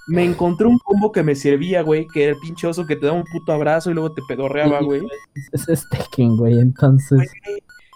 me 0.08 0.24
encontré 0.24 0.66
un 0.68 0.80
combo 0.80 1.12
que 1.12 1.22
me 1.22 1.36
servía, 1.36 1.84
güey, 1.84 2.08
que 2.08 2.24
era 2.24 2.32
el 2.34 2.40
pinche 2.40 2.66
oso 2.66 2.86
que 2.86 2.96
te 2.96 3.06
daba 3.06 3.18
un 3.18 3.26
puto 3.26 3.52
abrazo 3.52 3.92
y 3.92 3.94
luego 3.94 4.12
te 4.12 4.22
pedorreaba, 4.28 4.82
güey. 4.82 5.02
Es, 5.52 5.70
es 5.70 5.88
Tekken, 5.90 6.36
güey. 6.36 6.60
Entonces, 6.60 7.32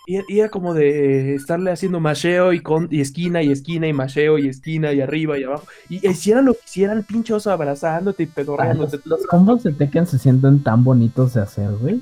Y, 0.06 0.20
y 0.28 0.40
era 0.40 0.50
como 0.50 0.74
de 0.74 1.36
estarle 1.36 1.72
haciendo 1.72 2.00
macheo 2.02 2.52
y, 2.52 2.60
con, 2.62 2.88
y 2.92 3.00
esquina 3.00 3.42
y 3.42 3.52
esquina 3.52 3.88
y 3.88 3.94
macheo 3.94 4.38
y 4.38 4.50
esquina 4.50 4.92
y 4.92 5.00
arriba 5.00 5.38
y 5.40 5.44
abajo. 5.44 5.66
Y 5.90 6.06
hicieran 6.08 6.46
lo 6.46 6.54
que 6.54 6.60
hicieran, 6.66 7.06
oso 7.32 7.52
abrazándote 7.52 8.24
y 8.24 8.26
ah, 8.26 8.32
pedorreándote. 8.36 8.98
los, 8.98 9.06
los 9.20 9.28
combos 9.28 9.64
de 9.64 9.72
Tekken 9.72 10.06
se 10.06 10.20
sienten 10.20 10.62
tan 10.62 10.84
bonitos 10.84 11.34
de 11.36 11.42
hacer, 11.42 11.72
güey. 11.80 12.02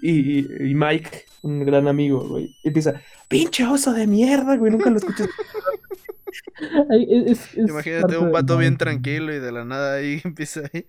Y, 0.00 0.38
y- 0.40 0.70
y 0.70 0.74
Mike, 0.74 1.26
un 1.42 1.64
gran 1.64 1.86
amigo, 1.86 2.26
güey, 2.26 2.56
empieza, 2.64 3.02
pinche 3.28 3.66
oso 3.66 3.92
de 3.92 4.06
mierda, 4.06 4.56
güey, 4.56 4.72
nunca 4.72 4.88
lo 4.88 4.96
escuchas. 4.96 5.28
Ay, 6.90 7.06
es- 7.26 7.54
es- 7.56 7.68
Imagínate 7.68 8.16
un 8.18 8.26
de- 8.26 8.32
no, 8.54 8.58
bien 8.60 8.76
tranquilo 8.76 9.34
y 9.34 9.40
de 9.40 9.52
la 9.52 9.64
nada 9.64 9.94
ahí 9.96 10.20
empieza 10.24 10.62
ahí. 10.72 10.86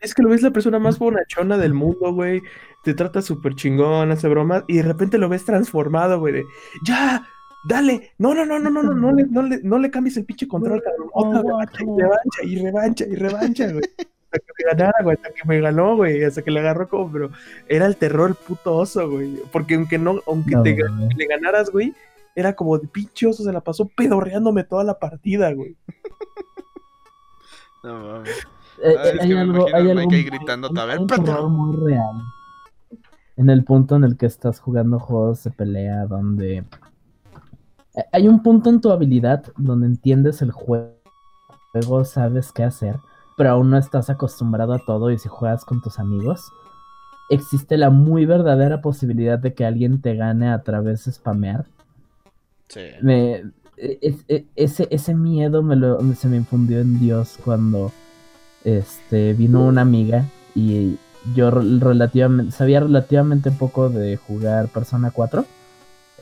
Es 0.00 0.14
que 0.14 0.22
lo 0.22 0.28
ves 0.28 0.42
la 0.42 0.50
persona 0.50 0.78
más 0.78 0.98
bonachona 0.98 1.56
del 1.58 1.74
mundo, 1.74 2.12
güey. 2.12 2.42
Te 2.82 2.94
trata 2.94 3.20
súper 3.22 3.54
chingón, 3.54 4.10
hace 4.10 4.28
bromas, 4.28 4.64
y 4.66 4.76
de 4.78 4.82
repente 4.82 5.18
lo 5.18 5.28
ves 5.28 5.44
transformado, 5.44 6.18
güey, 6.18 6.32
de 6.34 6.44
¡Ya! 6.84 7.26
¡Dale! 7.68 8.12
No, 8.16 8.34
no, 8.34 8.46
no, 8.46 8.58
no, 8.58 8.70
no, 8.70 8.82
no, 8.82 8.94
no 8.94 9.12
le, 9.12 9.26
no 9.26 9.42
le, 9.42 9.60
no 9.62 9.78
le 9.78 9.90
cambies 9.90 10.16
el 10.16 10.24
pinche 10.24 10.48
control, 10.48 10.82
cabrón. 10.82 11.10
Otra 11.12 11.42
revancha 11.42 11.82
y 11.82 11.86
revancha 11.92 12.42
y 12.42 12.56
revancha 12.56 13.04
y 13.06 13.14
revancha, 13.16 13.66
güey. 13.72 13.84
Hasta 14.32 14.38
que 14.38 14.52
me 14.64 14.70
ganara, 14.70 15.02
güey, 15.02 15.16
hasta 15.16 15.30
que 15.30 15.48
me 15.48 15.60
ganó, 15.60 15.96
güey, 15.96 16.24
hasta 16.24 16.42
que 16.42 16.50
le 16.52 16.60
agarró 16.60 16.88
como, 16.88 17.12
pero 17.12 17.30
era 17.68 17.84
el 17.86 17.96
terror 17.96 18.30
el 18.30 18.36
puto 18.36 18.76
oso, 18.76 19.10
güey. 19.10 19.40
Porque 19.52 19.74
aunque 19.74 19.98
no, 19.98 20.20
aunque 20.26 20.54
No, 20.54 20.62
te 20.62 20.74
le 21.16 21.26
ganaras, 21.26 21.68
güey, 21.70 21.92
era 22.34 22.54
como 22.54 22.78
de 22.78 22.88
pinche 22.88 23.26
oso, 23.26 23.42
se 23.42 23.52
la 23.52 23.60
pasó 23.60 23.88
pedorreándome 23.94 24.64
toda 24.64 24.84
la 24.84 24.98
partida, 24.98 25.52
güey. 25.52 25.76
No 27.82 27.98
mames. 27.98 28.30
Eh, 28.82 28.94
Ah, 28.98 29.08
eh, 29.08 29.12
es 29.14 29.20
hay 29.20 29.28
que 29.28 29.34
me 29.34 29.40
algo, 29.40 29.54
imagino 29.56 29.76
hay 29.76 29.82
algo 29.90 29.94
Mike 30.00 30.16
ahí 30.16 30.22
gritándote, 30.24 30.80
"A 30.80 30.84
ver, 30.86 30.94
hay 30.96 31.00
un 31.02 31.06
pendejo". 31.06 31.36
terror 31.36 31.50
muy 31.50 31.76
real. 31.90 32.22
En 33.40 33.48
el 33.48 33.64
punto 33.64 33.96
en 33.96 34.04
el 34.04 34.18
que 34.18 34.26
estás 34.26 34.60
jugando 34.60 34.98
juegos 34.98 35.42
de 35.44 35.50
pelea 35.50 36.04
donde 36.04 36.58
eh, 36.58 38.04
hay 38.12 38.28
un 38.28 38.42
punto 38.42 38.68
en 38.68 38.82
tu 38.82 38.90
habilidad 38.90 39.42
donde 39.56 39.86
entiendes 39.86 40.42
el 40.42 40.50
juego, 40.50 40.92
sabes 42.04 42.52
qué 42.52 42.64
hacer, 42.64 42.96
pero 43.38 43.52
aún 43.52 43.70
no 43.70 43.78
estás 43.78 44.10
acostumbrado 44.10 44.74
a 44.74 44.84
todo 44.84 45.10
y 45.10 45.16
si 45.18 45.30
juegas 45.30 45.64
con 45.64 45.80
tus 45.80 45.98
amigos, 45.98 46.52
existe 47.30 47.78
la 47.78 47.88
muy 47.88 48.26
verdadera 48.26 48.82
posibilidad 48.82 49.38
de 49.38 49.54
que 49.54 49.64
alguien 49.64 50.02
te 50.02 50.16
gane 50.16 50.50
a 50.50 50.62
través 50.62 51.06
de 51.06 51.12
spamear. 51.12 51.64
Sí. 52.68 52.82
Me, 53.00 53.36
e- 53.78 53.98
es- 54.02 54.26
ese, 54.54 54.86
ese 54.90 55.14
miedo 55.14 55.62
me 55.62 55.76
lo, 55.76 55.98
se 56.14 56.28
me 56.28 56.36
infundió 56.36 56.78
en 56.80 57.00
Dios 57.00 57.38
cuando 57.42 57.90
este, 58.64 59.32
vino 59.32 59.64
una 59.64 59.80
amiga 59.80 60.26
y 60.54 60.98
yo 61.34 61.50
re- 61.50 61.78
relativamente, 61.78 62.52
sabía 62.52 62.80
relativamente 62.80 63.50
poco 63.50 63.88
de 63.88 64.16
jugar 64.16 64.68
Persona 64.68 65.10
4 65.10 65.44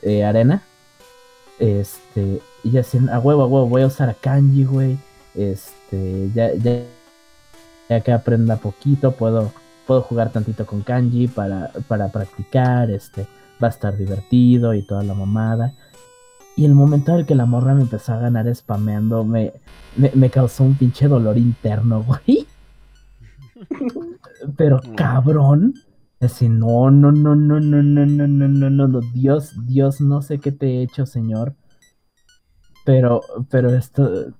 eh, 0.01 0.23
Arena. 0.23 0.63
Este, 1.59 2.41
y 2.63 2.71
ya 2.71 2.81
a 3.11 3.19
huevo, 3.19 3.43
a 3.43 3.47
huevo, 3.47 3.67
voy 3.67 3.81
a 3.81 3.87
usar 3.87 4.09
a 4.09 4.13
Kanji, 4.13 4.63
güey. 4.63 4.97
Este, 5.35 6.29
ya, 6.33 6.53
ya, 6.55 6.83
ya 7.89 8.01
que 8.01 8.11
aprenda 8.11 8.57
poquito, 8.57 9.11
puedo, 9.11 9.51
puedo 9.85 10.01
jugar 10.01 10.31
tantito 10.31 10.65
con 10.65 10.81
Kanji 10.81 11.27
para, 11.27 11.71
para 11.87 12.09
practicar, 12.09 12.89
este, 12.91 13.27
va 13.61 13.67
a 13.67 13.71
estar 13.71 13.97
divertido 13.97 14.73
y 14.73 14.81
toda 14.83 15.03
la 15.03 15.13
mamada. 15.13 15.73
Y 16.55 16.65
el 16.65 16.73
momento 16.75 17.13
en 17.13 17.19
el 17.19 17.25
que 17.25 17.35
la 17.35 17.45
morra 17.45 17.73
me 17.73 17.81
empezó 17.83 18.13
a 18.13 18.19
ganar 18.19 18.53
spameando 18.53 19.23
me, 19.23 19.53
me, 19.95 20.11
me 20.13 20.29
causó 20.29 20.63
un 20.63 20.75
pinche 20.75 21.07
dolor 21.07 21.37
interno, 21.37 22.03
güey. 22.07 22.47
Pero 24.59 24.79
Mm. 24.83 24.95
cabrón. 24.95 25.73
Así, 26.19 26.49
no, 26.49 26.91
no, 26.91 27.13
no, 27.13 27.33
no, 27.33 27.59
no, 27.61 27.81
no, 27.81 28.05
no, 28.05 28.27
no, 28.27 28.47
no, 28.47 28.69
no, 28.69 28.87
no, 28.89 28.99
Dios, 29.13 29.53
Dios, 29.65 30.01
no 30.01 30.21
sé 30.21 30.37
qué 30.39 30.51
te 30.51 30.67
he 30.67 30.83
hecho, 30.83 31.05
Señor. 31.05 31.55
Pero, 32.85 33.21
pero 33.49 33.73
esto, 33.73 34.33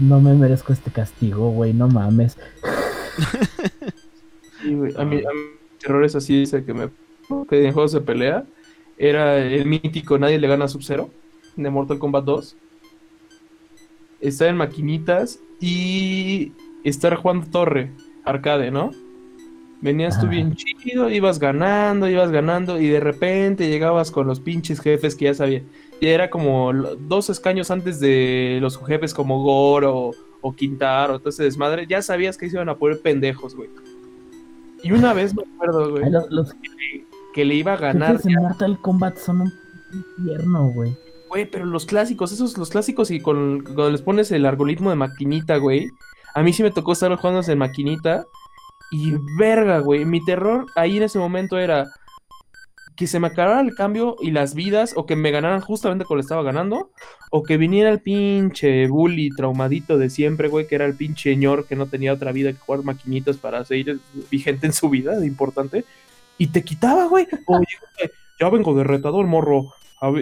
no 0.00 0.20
me 0.20 0.32
merezco 0.34 0.72
este 0.72 0.92
castigo, 0.92 1.50
güey, 1.50 1.72
no 1.72 1.88
mames. 1.88 2.38
Sí, 4.62 4.74
güey. 4.74 4.92
A 4.96 5.04
mí, 5.04 5.16
a 5.16 5.32
mí 5.34 5.40
terrores 5.80 6.14
así 6.14 6.38
dice 6.38 6.64
que 6.64 6.72
me 6.72 6.88
que 7.48 7.66
en 7.66 7.72
juegos 7.72 7.92
de 7.92 8.00
pelea 8.00 8.44
era 8.96 9.38
el 9.38 9.66
mítico 9.66 10.18
Nadie 10.18 10.38
le 10.38 10.46
gana 10.46 10.66
a 10.66 10.68
Sub-Zero 10.68 11.10
de 11.56 11.70
Mortal 11.70 11.98
Kombat 11.98 12.24
2. 12.24 12.56
Estar 14.20 14.48
en 14.48 14.56
maquinitas 14.56 15.40
y 15.60 16.52
estar 16.84 17.16
jugando 17.16 17.46
torre, 17.48 17.90
arcade, 18.24 18.70
¿no? 18.70 18.92
Venías 19.84 20.18
tú 20.18 20.28
bien 20.28 20.56
chido, 20.56 21.10
ibas 21.10 21.38
ganando, 21.38 22.08
ibas 22.08 22.30
ganando 22.30 22.80
y 22.80 22.88
de 22.88 23.00
repente 23.00 23.68
llegabas 23.68 24.10
con 24.10 24.26
los 24.26 24.40
pinches 24.40 24.80
jefes 24.80 25.14
que 25.14 25.26
ya 25.26 25.34
sabía. 25.34 25.62
Y 26.00 26.06
era 26.06 26.30
como 26.30 26.72
dos 26.72 27.28
escaños 27.28 27.70
antes 27.70 28.00
de 28.00 28.60
los 28.62 28.78
jefes 28.78 29.12
como 29.12 29.42
Goro 29.42 30.12
o 30.40 30.52
Quintaro, 30.54 31.18
todo 31.18 31.28
ese 31.28 31.42
desmadre. 31.42 31.86
Ya 31.86 32.00
sabías 32.00 32.38
que 32.38 32.48
se 32.48 32.56
iban 32.56 32.70
a 32.70 32.76
poner 32.76 33.02
pendejos, 33.02 33.54
güey. 33.54 33.68
Y 34.82 34.92
una 34.92 35.12
vez 35.12 35.34
me 35.34 35.42
acuerdo, 35.42 35.90
güey, 35.90 36.10
los, 36.30 36.54
que 37.34 37.44
le 37.44 37.54
iba 37.54 37.74
a 37.74 37.76
ganar, 37.76 38.12
jefes 38.12 38.32
en 38.32 38.40
Mortal 38.40 38.78
Kombat 38.80 39.18
son 39.18 39.42
un 39.42 39.52
infierno, 39.92 40.68
güey. 40.68 40.96
güey, 41.28 41.44
pero 41.44 41.66
los 41.66 41.84
clásicos, 41.84 42.32
esos, 42.32 42.56
los 42.56 42.70
clásicos 42.70 43.10
y 43.10 43.20
con, 43.20 43.60
cuando 43.62 43.90
les 43.90 44.00
pones 44.00 44.32
el 44.32 44.46
algoritmo 44.46 44.88
de 44.88 44.96
maquinita, 44.96 45.58
güey. 45.58 45.90
A 46.34 46.42
mí 46.42 46.54
sí 46.54 46.62
me 46.62 46.70
tocó 46.70 46.92
estar 46.92 47.14
jugando 47.14 47.42
en 47.46 47.58
maquinita. 47.58 48.24
Y 48.90 49.14
verga, 49.38 49.78
güey. 49.80 50.04
Mi 50.04 50.24
terror 50.24 50.66
ahí 50.76 50.96
en 50.96 51.04
ese 51.04 51.18
momento 51.18 51.58
era 51.58 51.86
que 52.96 53.06
se 53.06 53.18
me 53.18 53.26
acabara 53.26 53.60
el 53.60 53.74
cambio 53.74 54.16
y 54.20 54.30
las 54.30 54.54
vidas, 54.54 54.94
o 54.96 55.04
que 55.06 55.16
me 55.16 55.30
ganaran 55.30 55.60
justamente 55.60 56.04
cuando 56.04 56.20
estaba 56.20 56.42
ganando, 56.42 56.92
o 57.30 57.42
que 57.42 57.56
viniera 57.56 57.90
el 57.90 58.00
pinche 58.00 58.86
bully 58.86 59.30
traumadito 59.30 59.98
de 59.98 60.10
siempre, 60.10 60.48
güey, 60.48 60.68
que 60.68 60.76
era 60.76 60.84
el 60.84 60.94
pinche 60.94 61.30
señor 61.30 61.66
que 61.66 61.76
no 61.76 61.86
tenía 61.86 62.12
otra 62.12 62.30
vida 62.30 62.52
que 62.52 62.58
jugar 62.58 62.84
maquinitas 62.84 63.36
para 63.36 63.64
seguir 63.64 64.00
vigente 64.30 64.66
en 64.66 64.72
su 64.72 64.88
vida, 64.90 65.18
de 65.18 65.26
importante, 65.26 65.84
y 66.38 66.48
te 66.48 66.62
quitaba, 66.62 67.06
güey. 67.06 67.26
O 67.46 67.58
llega, 67.58 68.12
ya 68.40 68.48
vengo 68.48 68.74
de 68.74 68.84
retador, 68.84 69.26
morro. 69.26 69.72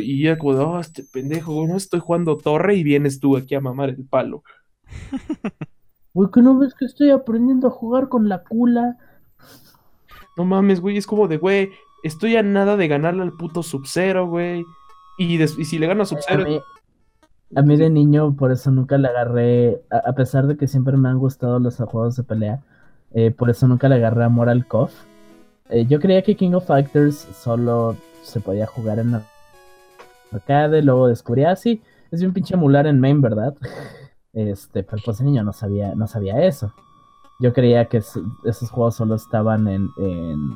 Y 0.01 0.27
era 0.27 0.39
como 0.39 0.53
oh, 0.53 0.81
este 0.81 1.03
pendejo, 1.03 1.55
güey, 1.55 1.67
no 1.67 1.77
estoy 1.77 2.01
jugando 2.01 2.39
torre 2.39 2.77
y 2.77 2.85
vienes 2.85 3.19
tú 3.21 3.37
aquí 3.37 3.55
a 3.55 3.61
mamar 3.61 3.91
el 3.91 4.05
palo. 4.05 4.45
Güey, 6.15 6.31
que 6.31 6.43
no 6.43 6.59
ves 6.59 6.75
que 6.75 6.85
estoy 6.85 7.11
aprendiendo 7.11 7.69
a 7.69 7.71
jugar 7.71 8.09
con 8.09 8.29
la 8.29 8.43
cula. 8.43 8.99
No 10.37 10.45
mames, 10.45 10.81
güey, 10.81 10.97
es 10.97 11.07
como 11.07 11.29
de, 11.29 11.39
güey, 11.39 11.71
estoy 12.03 12.37
a 12.37 12.43
nada 12.43 12.77
de 12.77 12.89
ganarle 12.89 13.23
al 13.23 13.33
puto 13.33 13.63
Sub-Zero, 13.63 14.27
güey. 14.27 14.65
Y, 15.19 15.43
y 15.43 15.65
si 15.65 15.79
le 15.79 15.87
gano 15.87 16.01
a 16.01 16.05
A 16.05 16.07
Sub-Zero, 16.07 16.45
mí, 16.45 16.61
a 17.55 17.63
mí 17.63 17.77
de 17.77 17.91
niño, 17.91 18.35
por 18.35 18.51
eso 18.51 18.71
nunca 18.71 18.99
le 18.99 19.09
agarré, 19.09 19.83
a, 19.91 20.11
a 20.11 20.13
pesar 20.15 20.47
de 20.47 20.57
que 20.57 20.67
siempre 20.67 20.97
me 20.97 21.09
han 21.09 21.19
gustado 21.19 21.59
los 21.59 21.77
juegos 21.77 22.17
de 22.17 22.23
pelea, 22.25 22.61
eh, 23.15 23.31
por 23.31 23.51
eso 23.51 23.69
nunca 23.69 23.89
le 23.89 23.97
agarré 23.97 24.25
amor 24.25 24.49
al 24.49 24.67
KOF. 24.67 24.93
Eh, 25.69 25.87
yo 25.87 26.01
creía 26.01 26.23
que 26.23 26.35
King 26.35 26.53
of 26.53 26.67
Fighters 26.67 27.17
solo 27.17 27.97
se 28.23 28.41
podía 28.41 28.67
jugar 28.67 28.99
en 28.99 29.21
arcade, 30.33 30.83
luego 30.83 31.09
descubrí 31.09 31.45
así, 31.45 31.83
es 32.11 32.23
un 32.23 32.33
pinche 32.33 32.55
emular 32.55 32.87
en 32.87 33.01
main, 33.01 33.21
¿verdad? 33.21 33.55
Este, 34.33 34.83
pero 34.83 35.03
pues 35.05 35.19
de 35.19 35.25
niño 35.25 35.43
no 35.45 35.53
sabía, 35.53 35.95
no 35.95 36.07
sabía 36.07 36.43
eso. 36.45 36.73
Yo 37.41 37.53
creía 37.53 37.89
que 37.89 37.99
es- 37.99 38.19
esos 38.45 38.71
juegos 38.71 38.95
solo 38.97 39.15
estaban 39.17 39.69
en, 39.69 39.89
en 39.99 40.51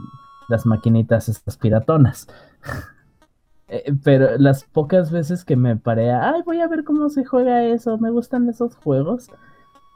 las 0.49 0.67
maquinitas 0.67 1.29
estas 1.29 1.57
piratonas. 1.57 2.27
Eh, 3.69 3.93
pero 4.05 4.39
las 4.39 4.63
pocas 4.65 5.11
veces 5.11 5.45
que 5.45 5.57
me 5.57 5.77
paré 5.77 6.13
a, 6.13 6.31
ay, 6.35 6.43
voy 6.47 6.61
a 6.61 6.69
ver 6.69 6.85
cómo 6.85 7.09
se 7.09 7.25
juega 7.25 7.65
eso, 7.65 7.99
me 7.99 8.11
gustan 8.11 8.49
esos 8.49 8.77
juegos. 8.77 9.29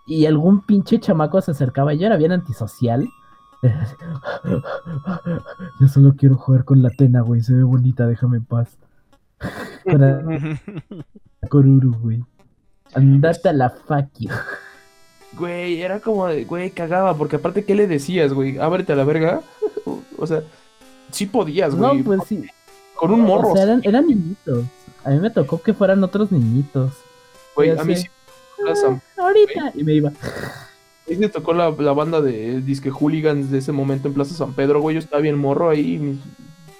Y 0.09 0.27
algún 0.27 0.63
pinche 0.67 0.99
chamaco 1.01 1.41
se 1.41 1.53
acercaba, 1.53 1.95
yo 1.95 2.07
era 2.07 2.17
bien 2.17 2.33
antisocial. 2.33 3.09
Yo 5.81 5.89
solo 5.89 6.15
quiero 6.17 6.37
jugar 6.37 6.65
con 6.65 6.83
la 6.83 6.91
Tena, 6.91 7.21
güey, 7.21 7.41
se 7.43 7.55
ve 7.55 7.63
bonita, 7.63 8.07
déjame 8.07 8.39
en 8.39 8.45
paz. 8.45 8.79
Con 9.85 10.01
la 10.01 10.59
Koruru, 11.49 11.93
güey. 12.01 12.25
Andate 12.95 13.49
a 13.49 13.53
la 13.53 13.71
fuck 13.71 14.07
you. 14.19 14.31
güey, 15.33 15.81
era 15.81 16.01
como 16.01 16.27
de, 16.27 16.45
güey, 16.45 16.71
cagaba, 16.71 17.17
porque 17.17 17.37
aparte, 17.37 17.65
¿qué 17.65 17.75
le 17.75 17.87
decías, 17.87 18.33
güey? 18.33 18.59
Ábrete 18.59 18.93
a 18.93 18.97
la 18.97 19.05
verga. 19.05 19.41
O 20.23 20.27
sea, 20.27 20.43
sí 21.11 21.25
podías, 21.25 21.75
No, 21.75 21.89
güey. 21.89 22.03
pues 22.03 22.21
sí. 22.29 22.45
con 22.95 23.11
un 23.11 23.23
morro, 23.23 23.53
O 23.53 23.55
sea, 23.55 23.63
eran, 23.65 23.81
eran 23.85 24.07
niñitos. 24.07 24.65
A 25.03 25.09
mí 25.11 25.19
me 25.19 25.31
tocó 25.31 25.63
que 25.63 25.73
fueran 25.73 26.05
otros 26.05 26.31
niñitos. 26.31 26.93
güey. 27.57 27.71
A 27.71 27.83
mí 27.85 27.97
sí 27.97 28.07
San- 28.75 29.01
Ahorita. 29.17 29.73
Y 29.75 29.83
me 29.83 29.95
iba. 29.95 30.11
a 30.11 31.11
mí 31.11 31.17
me 31.17 31.31
tocó 31.31 31.55
la, 31.55 31.71
la 31.71 31.93
banda 31.95 32.21
de 32.21 32.61
disque 32.61 32.91
hooligans 32.91 33.51
de 33.51 33.59
ese 33.59 33.73
momento 33.73 34.09
en 34.09 34.15
Plaza 34.15 34.35
San 34.35 34.53
Pedro, 34.53 34.83
güey. 34.83 34.97
Yo 34.97 35.01
estaba 35.01 35.23
bien 35.23 35.39
morro 35.39 35.71
ahí, 35.71 35.97
mis, 35.99 36.19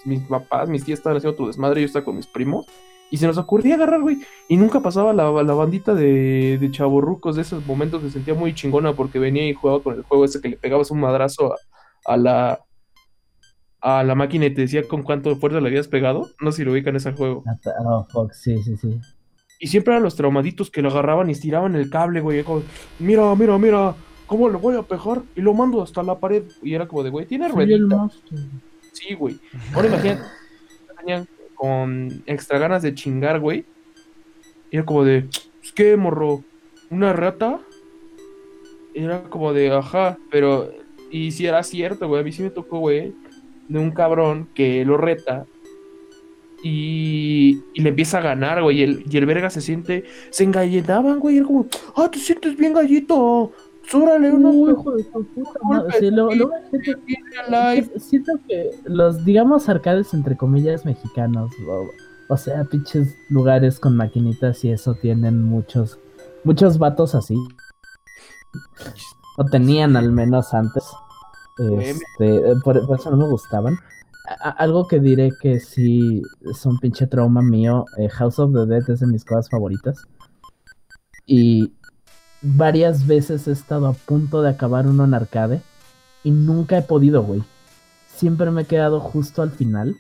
mis 0.05 0.21
papás, 0.29 0.69
mis 0.69 0.85
tías 0.85 0.99
estaban 0.99 1.17
haciendo 1.17 1.37
tu 1.39 1.47
desmadre, 1.47 1.81
yo 1.81 1.87
estaba 1.87 2.05
con 2.05 2.17
mis 2.17 2.27
primos. 2.27 2.67
Y 3.11 3.17
se 3.17 3.27
nos 3.27 3.37
ocurría 3.39 3.75
agarrar, 3.75 4.01
güey. 4.01 4.19
Y 4.49 4.57
nunca 4.57 4.81
pasaba 4.81 5.13
la, 5.13 5.31
la 5.43 5.55
bandita 5.55 5.95
de, 5.95 6.59
de 6.61 6.71
chavorrucos 6.71 7.37
de 7.37 7.43
esos 7.43 7.67
momentos. 7.67 8.03
Me 8.03 8.11
sentía 8.11 8.35
muy 8.35 8.55
chingona 8.55 8.93
porque 8.95 9.19
venía 9.19 9.47
y 9.49 9.53
jugaba 9.55 9.83
con 9.83 9.97
el 9.97 10.03
juego 10.03 10.25
ese 10.25 10.41
que 10.41 10.49
le 10.49 10.57
pegabas 10.57 10.91
un 10.93 11.01
madrazo 11.01 11.53
a, 11.53 11.57
a 12.13 12.17
la 12.17 12.61
a 13.83 14.05
la 14.05 14.15
máquina 14.15 14.45
y 14.47 14.53
te 14.55 14.61
decía 14.61 14.87
con 14.87 15.03
cuánto 15.03 15.35
fuerza 15.37 15.59
le 15.61 15.69
habías 15.69 15.89
pegado. 15.89 16.29
No 16.41 16.53
sé 16.53 16.59
si 16.59 16.65
lo 16.65 16.73
ubican 16.73 16.97
ese 16.97 17.13
juego. 17.13 17.43
Ata- 17.47 17.73
Oh, 17.85 18.07
fuck, 18.11 18.33
sí, 18.33 18.63
sí, 18.63 18.77
sí. 18.77 19.01
Y 19.59 19.69
siempre 19.69 19.93
eran 19.95 20.03
los 20.03 20.17
traumaditos 20.17 20.71
que 20.71 20.83
lo 20.83 20.91
agarraban 20.91 21.29
y 21.29 21.33
estiraban 21.33 21.75
el 21.75 21.89
cable, 21.91 22.21
güey. 22.21 22.45
como, 22.45 22.63
mira, 22.99 23.35
mira, 23.35 23.59
mira, 23.59 23.95
¿cómo 24.27 24.49
le 24.51 24.57
voy 24.59 24.77
a 24.77 24.83
pegar? 24.83 25.23
Y 25.35 25.41
lo 25.41 25.55
mando 25.55 25.83
hasta 25.83 26.03
la 26.03 26.19
pared. 26.19 26.45
Y 26.63 26.75
era 26.75 26.87
como 26.87 27.03
de, 27.03 27.11
güey, 27.11 27.27
tiene 27.27 27.49
ruedita. 27.49 28.09
Sí, 28.93 29.15
güey. 29.15 29.39
Ahora 29.75 29.89
imagínate, 29.89 30.23
con 31.61 32.23
extra 32.25 32.59
ganas 32.59 32.81
de 32.81 32.95
chingar, 32.95 33.39
güey. 33.39 33.67
Y 34.71 34.77
era 34.77 34.87
como 34.87 35.05
de, 35.05 35.29
pues, 35.59 35.73
¿qué, 35.75 35.95
morro? 35.95 36.43
¿Una 36.89 37.13
rata? 37.13 37.61
Y 38.95 39.05
era 39.05 39.25
como 39.25 39.53
de, 39.53 39.71
ajá, 39.71 40.17
pero. 40.31 40.73
Y 41.11 41.33
si 41.33 41.47
era 41.47 41.63
cierto, 41.63 42.09
güey. 42.09 42.23
A 42.23 42.25
mí 42.25 42.33
sí 42.33 42.43
me 42.43 42.49
tocó, 42.49 42.79
güey, 42.79 43.13
de 43.69 43.79
un 43.79 43.91
cabrón 43.91 44.49
que 44.55 44.87
lo 44.87 44.97
reta. 44.97 45.45
Y, 46.63 47.61
y 47.75 47.83
le 47.83 47.91
empieza 47.91 48.19
a 48.19 48.23
ganar, 48.23 48.63
güey. 48.63 48.79
Y 48.79 48.83
el, 48.83 49.05
y 49.11 49.19
el 49.19 49.27
verga 49.27 49.51
se 49.51 49.61
siente. 49.61 50.05
Se 50.31 50.45
engalletaban, 50.45 51.19
güey. 51.19 51.35
Y 51.35 51.39
era 51.41 51.47
como, 51.47 51.67
ah, 51.95 52.11
te 52.11 52.21
sientes 52.21 52.57
bien 52.57 52.73
gallito. 52.73 53.53
Sórale, 53.89 54.31
uno. 54.33 54.51
Uy, 54.51 54.71
hijo 54.73 54.93
de 54.93 55.05
tu 55.05 55.25
puta 55.35 55.59
madre. 55.63 55.99
Sí, 55.99 56.11
gente- 56.11 56.97
live. 57.49 57.91
que 57.93 58.01
Siento 58.01 58.33
que 58.49 58.71
los, 58.85 59.25
digamos, 59.25 59.69
arcades 59.69 60.15
entre 60.15 60.37
comillas 60.37 60.85
mexicanos, 60.85 61.51
o, 61.69 61.87
o 62.33 62.37
sea, 62.37 62.65
pinches 62.65 63.15
lugares 63.31 63.81
con 63.81 63.97
maquinitas 63.97 64.65
y 64.65 64.71
eso 64.71 64.95
tienen 64.95 65.43
muchos, 65.43 65.99
muchos 66.45 66.79
vatos 66.79 67.15
así. 67.15 67.35
O 69.37 69.45
tenían 69.45 69.97
al 69.97 70.13
menos 70.13 70.53
antes. 70.55 70.85
Este, 71.81 72.37
eh, 72.37 72.55
por, 72.65 72.87
por 72.87 72.99
eso 72.99 73.11
no 73.11 73.17
me 73.17 73.29
gustaban. 73.29 73.77
A- 74.43 74.51
algo 74.51 74.87
que 74.87 75.01
diré 75.01 75.31
que 75.41 75.59
sí 75.61 76.23
es 76.43 76.65
un 76.65 76.79
pinche 76.79 77.07
trauma 77.07 77.43
mío. 77.43 77.85
eh, 77.99 78.09
House 78.11 78.39
of 78.39 78.53
the 78.53 78.67
Dead 78.67 78.89
es 78.89 79.01
de 79.01 79.07
mis 79.09 79.25
cosas 79.25 79.49
favoritas. 79.51 80.05
Y 81.27 81.73
varias 82.43 83.07
veces 83.07 83.47
he 83.49 83.53
estado 83.53 83.87
a 83.87 83.93
punto 83.93 84.43
de 84.43 84.51
acabar 84.51 84.87
uno 84.87 85.05
en 85.05 85.15
arcade. 85.15 85.63
Y 86.23 86.31
nunca 86.31 86.79
he 86.79 86.83
podido, 86.83 87.23
güey. 87.23 87.43
Siempre 88.09 88.51
me 88.51 88.63
he 88.63 88.67
quedado 88.67 89.01
justo 89.01 89.43
al 89.43 89.51
final. 89.51 89.97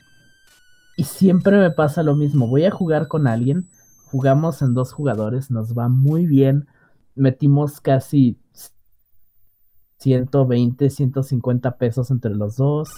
Y 0.96 1.04
siempre 1.04 1.58
me 1.58 1.70
pasa 1.70 2.02
lo 2.02 2.14
mismo. 2.14 2.46
Voy 2.46 2.64
a 2.64 2.70
jugar 2.70 3.08
con 3.08 3.26
alguien. 3.26 3.66
Jugamos 4.10 4.60
en 4.62 4.74
dos 4.74 4.92
jugadores. 4.92 5.50
Nos 5.50 5.76
va 5.76 5.88
muy 5.88 6.26
bien. 6.26 6.66
Metimos 7.14 7.80
casi 7.80 8.38
120, 9.98 10.90
150 10.90 11.78
pesos 11.78 12.10
entre 12.10 12.34
los 12.34 12.56
dos. 12.56 12.90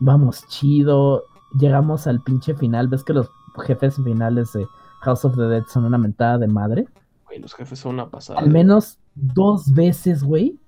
Vamos 0.00 0.46
chido. 0.48 1.24
Llegamos 1.58 2.06
al 2.06 2.22
pinche 2.22 2.54
final. 2.54 2.88
¿Ves 2.88 3.04
que 3.04 3.12
los 3.12 3.28
jefes 3.66 3.96
finales 3.96 4.52
de 4.54 4.66
House 5.00 5.24
of 5.24 5.36
the 5.36 5.42
Dead 5.42 5.64
son 5.66 5.84
una 5.84 5.98
mentada 5.98 6.38
de 6.38 6.48
madre? 6.48 6.86
Güey, 7.32 7.40
los 7.40 7.54
jefes 7.54 7.78
son 7.78 7.94
una 7.94 8.10
pasada. 8.10 8.38
Al 8.40 8.50
menos 8.50 8.98
dos 9.14 9.72
veces, 9.72 10.22
güey, 10.22 10.58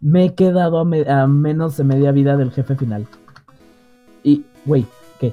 me 0.00 0.26
he 0.26 0.34
quedado 0.34 0.78
a, 0.78 0.84
me- 0.84 1.08
a 1.10 1.26
menos 1.26 1.78
de 1.78 1.84
media 1.84 2.12
vida 2.12 2.36
del 2.36 2.52
jefe 2.52 2.76
final. 2.76 3.06
Y, 4.22 4.44
güey, 4.66 4.84
¿qué? 5.18 5.32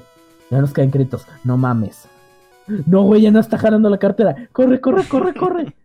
Ya 0.50 0.58
nos 0.62 0.72
quedan 0.72 0.90
créditos. 0.90 1.26
No 1.44 1.58
mames. 1.58 2.08
No, 2.86 3.02
güey, 3.02 3.20
ya 3.20 3.30
no 3.30 3.38
está 3.38 3.58
jalando 3.58 3.90
la 3.90 3.98
cartera. 3.98 4.48
Corre, 4.52 4.80
corre, 4.80 5.06
corre, 5.06 5.34
corre. 5.34 5.76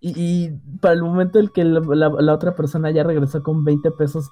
Y, 0.00 0.12
y 0.20 0.50
para 0.82 0.92
el 0.94 1.02
momento 1.02 1.38
en 1.38 1.48
que 1.48 1.64
la, 1.64 1.80
la- 1.80 2.10
la 2.20 2.34
otra 2.34 2.54
persona 2.54 2.90
ya 2.90 3.04
regresó 3.04 3.42
con 3.42 3.64
20 3.64 3.90
pesos 3.92 4.28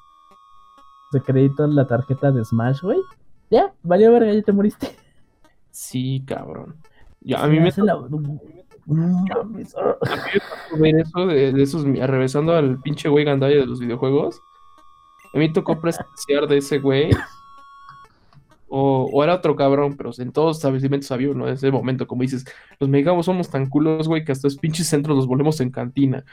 de 1.13 1.23
crédito 1.23 1.65
en 1.65 1.75
la 1.77 1.87
tarjeta 1.87 2.31
de 2.31 2.45
Smash, 2.45 2.83
güey. 2.83 2.99
Ya, 3.51 3.73
valió 3.83 4.13
verga, 4.13 4.35
ya 4.35 4.43
te 4.43 4.53
moriste. 4.53 4.95
Sí, 5.71 6.23
cabrón. 6.27 6.77
Ya, 7.23 7.43
a 7.43 7.49
mí 7.49 7.59
me 7.59 7.71
la-. 7.79 7.93
A 7.95 7.99
mí 8.01 8.19
me 8.19 8.65
tocó 10.41 10.83
ver 10.83 10.97
eso 11.01 11.27
de, 11.27 11.53
de 11.53 11.63
esos, 11.63 11.85
regresando 11.85 12.55
al 12.55 12.81
pinche 12.81 13.09
güey 13.09 13.25
gandalla 13.25 13.57
de 13.57 13.67
los 13.67 13.81
videojuegos. 13.81 14.41
A 15.35 15.39
mí 15.39 15.53
tocó 15.53 15.81
presenciar 15.81 16.47
de 16.47 16.59
ese 16.59 16.79
güey. 16.79 17.11
O, 18.75 19.09
o 19.13 19.23
era 19.23 19.35
otro 19.35 19.55
cabrón, 19.55 19.97
pero 19.99 20.11
en 20.17 20.33
todos 20.33 20.49
los 20.49 20.57
establecimientos 20.57 21.11
había 21.11 21.31
uno. 21.31 21.47
En 21.47 21.55
ese 21.55 21.71
momento, 21.71 22.07
como 22.07 22.23
dices, 22.23 22.45
los 22.81 22.89
mexicanos 22.89 23.27
somos 23.27 23.51
tan 23.51 23.69
culos, 23.69 24.09
güey, 24.09 24.25
que 24.25 24.33
hasta 24.33 24.47
los 24.47 24.57
pinches 24.57 24.89
centros 24.89 25.15
los 25.17 25.27
volvemos 25.27 25.61
en 25.61 25.71
cantina. 25.71 26.25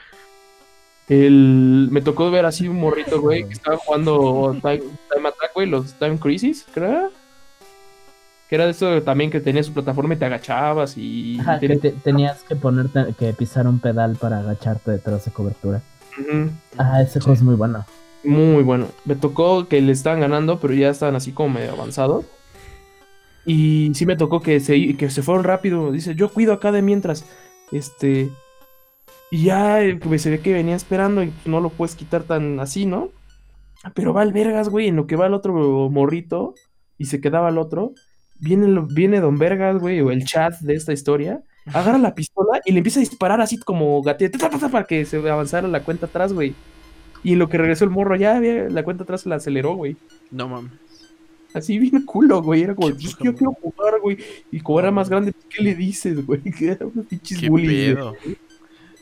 El, 1.06 1.88
me 1.90 2.00
tocó 2.00 2.30
ver 2.30 2.46
así 2.46 2.68
un 2.68 2.80
morrito, 2.80 3.20
güey, 3.20 3.44
que 3.44 3.52
estaba 3.52 3.76
jugando 3.76 4.56
Time, 4.62 4.78
Time 5.12 5.28
Attack, 5.28 5.52
güey, 5.54 5.66
los 5.66 5.92
Time 5.94 6.18
Crisis, 6.18 6.66
creo. 6.72 7.10
Que 8.50 8.56
era 8.56 8.64
de 8.66 8.72
eso 8.72 9.00
también 9.02 9.30
que 9.30 9.40
tenía 9.40 9.62
su 9.62 9.72
plataforma 9.72 10.12
y 10.14 10.16
te 10.18 10.24
agachabas 10.26 10.98
y... 10.98 11.38
Ajá, 11.40 11.58
que 11.60 11.68
tenías- 11.68 11.80
te- 11.80 11.92
tenías 11.92 12.42
que 12.42 12.56
ponerte, 12.56 13.14
que 13.18 13.32
pisar 13.32 13.66
un 13.68 13.78
pedal 13.78 14.16
para 14.16 14.40
agacharte 14.40 14.90
detrás 14.90 15.24
de 15.24 15.30
cobertura. 15.30 15.80
Ujú. 16.18 16.50
Ah, 16.76 17.00
ese 17.00 17.20
juego 17.20 17.34
es 17.34 17.42
muy 17.42 17.54
bueno. 17.54 17.86
Muy 18.24 18.62
bueno. 18.64 18.88
Me 19.04 19.14
tocó 19.14 19.68
que 19.68 19.80
le 19.80 19.92
estaban 19.92 20.20
ganando, 20.20 20.58
pero 20.58 20.74
ya 20.74 20.90
estaban 20.90 21.14
así 21.14 21.30
como 21.32 21.50
medio 21.54 21.70
avanzados. 21.72 22.26
Y 23.46 23.92
sí 23.94 24.04
me 24.04 24.16
tocó 24.16 24.40
que 24.42 24.60
se, 24.60 24.96
que 24.96 25.08
se 25.10 25.22
fueron 25.22 25.44
rápido. 25.44 25.92
Dice, 25.92 26.14
yo 26.14 26.28
cuido 26.28 26.52
acá 26.52 26.72
de 26.72 26.82
mientras. 26.82 27.24
Este. 27.72 28.30
Y 29.30 29.44
ya 29.44 29.82
eh, 29.82 29.94
pues, 29.96 30.22
se 30.22 30.30
ve 30.30 30.40
que 30.40 30.52
venía 30.52 30.74
esperando 30.76 31.22
y 31.22 31.32
no 31.44 31.60
lo 31.60 31.70
puedes 31.70 31.94
quitar 31.94 32.24
tan 32.24 32.58
así, 32.60 32.84
¿no? 32.84 33.10
Pero 33.94 34.12
va 34.12 34.24
el 34.24 34.32
vergas, 34.32 34.68
güey, 34.68 34.88
en 34.88 34.96
lo 34.96 35.06
que 35.06 35.16
va 35.16 35.26
el 35.26 35.34
otro 35.34 35.88
morrito 35.88 36.54
y 36.98 37.06
se 37.06 37.20
quedaba 37.20 37.48
el 37.48 37.56
otro. 37.58 37.92
Viene, 38.40 38.86
viene 38.90 39.20
Don 39.20 39.38
Vergas, 39.38 39.78
güey, 39.78 40.00
o 40.00 40.10
el 40.10 40.24
chat 40.24 40.54
de 40.60 40.74
esta 40.74 40.92
historia. 40.92 41.42
Agarra 41.66 41.98
la 41.98 42.14
pistola 42.14 42.60
y 42.64 42.72
le 42.72 42.78
empieza 42.78 42.98
a 43.00 43.02
disparar 43.02 43.40
así 43.40 43.58
como 43.58 44.02
gatito 44.02 44.38
para 44.70 44.84
que 44.84 45.04
se 45.04 45.16
avanzara 45.30 45.68
la 45.68 45.82
cuenta 45.84 46.06
atrás, 46.06 46.32
güey. 46.32 46.54
Y 47.22 47.34
en 47.34 47.38
lo 47.38 47.48
que 47.50 47.58
regresó 47.58 47.84
el 47.84 47.90
morro, 47.90 48.16
ya 48.16 48.36
había- 48.36 48.68
la 48.70 48.82
cuenta 48.82 49.04
atrás 49.04 49.20
se 49.22 49.28
la 49.28 49.36
aceleró, 49.36 49.74
güey. 49.74 49.94
No 50.30 50.48
mames. 50.48 50.72
Así 51.52 51.78
bien 51.78 52.02
culo, 52.06 52.40
güey. 52.42 52.62
Era 52.62 52.74
como, 52.74 52.88
"Pues, 52.90 53.16
yo 53.18 53.34
quiero 53.34 53.52
jugar, 53.60 54.00
güey. 54.00 54.16
Y 54.50 54.60
como 54.60 54.78
era 54.80 54.90
más 54.90 55.10
grande, 55.10 55.32
pues, 55.32 55.44
¿qué 55.50 55.62
le 55.62 55.74
dices, 55.74 56.24
güey? 56.24 56.40
Que 56.58 56.70
eran 56.72 56.90
unos 56.94 57.06
pinches 57.06 57.40
pedo. 57.40 58.16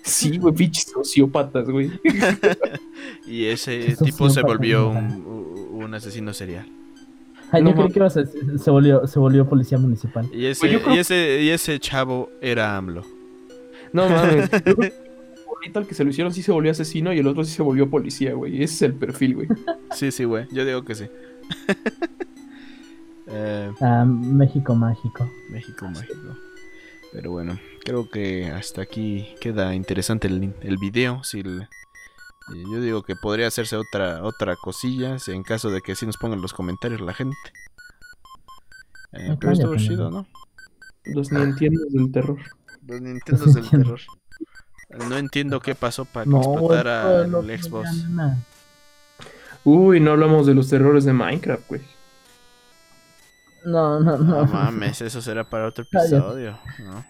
Sí, 0.03 0.39
güey, 0.39 0.55
pinches 0.55 0.85
sociópatas, 0.85 1.69
güey. 1.69 1.91
Y 3.27 3.45
ese 3.45 3.95
tipo 4.03 4.29
se 4.31 4.41
un 4.41 4.47
volvió 4.47 4.89
un, 4.89 4.97
un- 4.97 5.83
un 5.85 5.95
asesino 5.95 6.33
serial. 6.35 6.67
Ay, 7.51 7.63
No 7.63 7.71
yo 7.71 7.75
creí 7.77 7.83
mames. 7.85 7.93
que 7.93 7.99
ibas 7.99 8.17
a 8.17 8.21
decir, 8.21 8.59
se 8.59 8.71
volvió, 8.71 9.07
se 9.07 9.19
volvió 9.19 9.49
policía 9.49 9.79
municipal. 9.79 10.29
Y 10.33 10.47
ese, 10.47 10.61
Pues 10.69 10.83
creo- 10.83 10.95
y 10.95 10.99
ese, 10.99 11.41
y 11.43 11.49
ese 11.51 11.79
chavo 11.81 12.31
era 12.41 12.77
AMLO. 12.77 13.03
No 13.93 14.09
mames. 14.09 14.51
Yo 14.51 14.61
creo 14.63 14.77
que 14.77 14.93
el 15.75 15.87
que 15.87 15.95
se 15.95 16.05
lo 16.05 16.11
hicieron 16.11 16.33
sí 16.33 16.43
se 16.43 16.53
volvió 16.53 16.71
asesino 16.71 17.13
y 17.13 17.19
el 17.19 17.27
otro 17.27 17.45
sí 17.45 17.53
se 17.53 17.63
volvió 17.63 17.89
policía, 17.91 18.33
güey. 18.35 18.63
Ese 18.63 18.75
es 18.75 18.83
el 18.83 18.95
perfil, 18.95 19.35
güey. 19.35 19.49
Sí, 19.95 20.11
sí, 20.13 20.25
güey. 20.25 20.47
Yo 20.53 20.65
digo 20.65 20.85
que 20.85 20.95
sí. 20.95 21.07
Eh, 23.31 23.71
Ah, 23.81 24.05
México 24.07 24.75
mágico. 24.75 25.31
México, 25.51 25.87
México. 25.91 26.37
Pero 27.13 27.31
bueno, 27.31 27.59
creo 27.85 28.09
que 28.09 28.47
hasta 28.47 28.83
aquí 28.83 29.27
queda 29.41 29.75
interesante 29.75 30.29
el, 30.29 30.55
el 30.63 30.77
video. 30.79 31.23
Si 31.25 31.41
el- 31.41 31.69
yo 32.55 32.81
digo 32.81 33.03
que 33.03 33.15
podría 33.17 33.47
hacerse 33.49 33.77
otra 33.77 34.23
otra 34.23 34.57
cosilla 34.57 35.19
si 35.19 35.33
en 35.33 35.43
caso 35.43 35.71
de 35.71 35.81
que 35.83 35.95
sí 35.95 36.07
nos 36.07 36.17
pongan 36.17 36.41
los 36.41 36.53
comentarios 36.53 37.01
la 37.01 37.15
gente. 37.15 37.37
Eh, 39.13 39.29
Ah, 39.33 39.37
pero 39.41 39.53
estuvo 39.53 39.77
chido, 39.77 40.11
¿no? 40.11 40.27
Los 41.05 41.33
ni 41.33 41.41
entiendes 41.41 41.93
del 41.93 42.13
terror. 42.13 42.39
Los 42.87 43.01
Nintendos 43.01 43.55
del 43.55 43.69
terror. 43.69 44.01
No 45.07 45.19
entiendo 45.19 45.61
qué 45.61 45.75
pasó 45.75 46.07
para 46.07 46.25
que 46.25 46.31
No, 46.31 46.41
explotara 46.41 47.23
el 47.25 47.63
Xbox. 47.63 47.91
Uy, 49.63 50.01
no 50.01 50.13
hablamos 50.13 50.47
de 50.47 50.55
los 50.55 50.71
terrores 50.71 51.05
de 51.05 51.13
Minecraft, 51.13 51.69
güey. 51.69 51.83
No, 53.67 54.01
no, 54.01 54.17
no. 54.17 54.47
No 54.47 54.47
mames, 54.47 55.03
eso 55.03 55.21
será 55.21 55.45
para 55.45 55.67
otro 55.67 55.85
Cállate. 55.91 56.17
episodio. 56.17 56.59
¿no? 56.79 57.05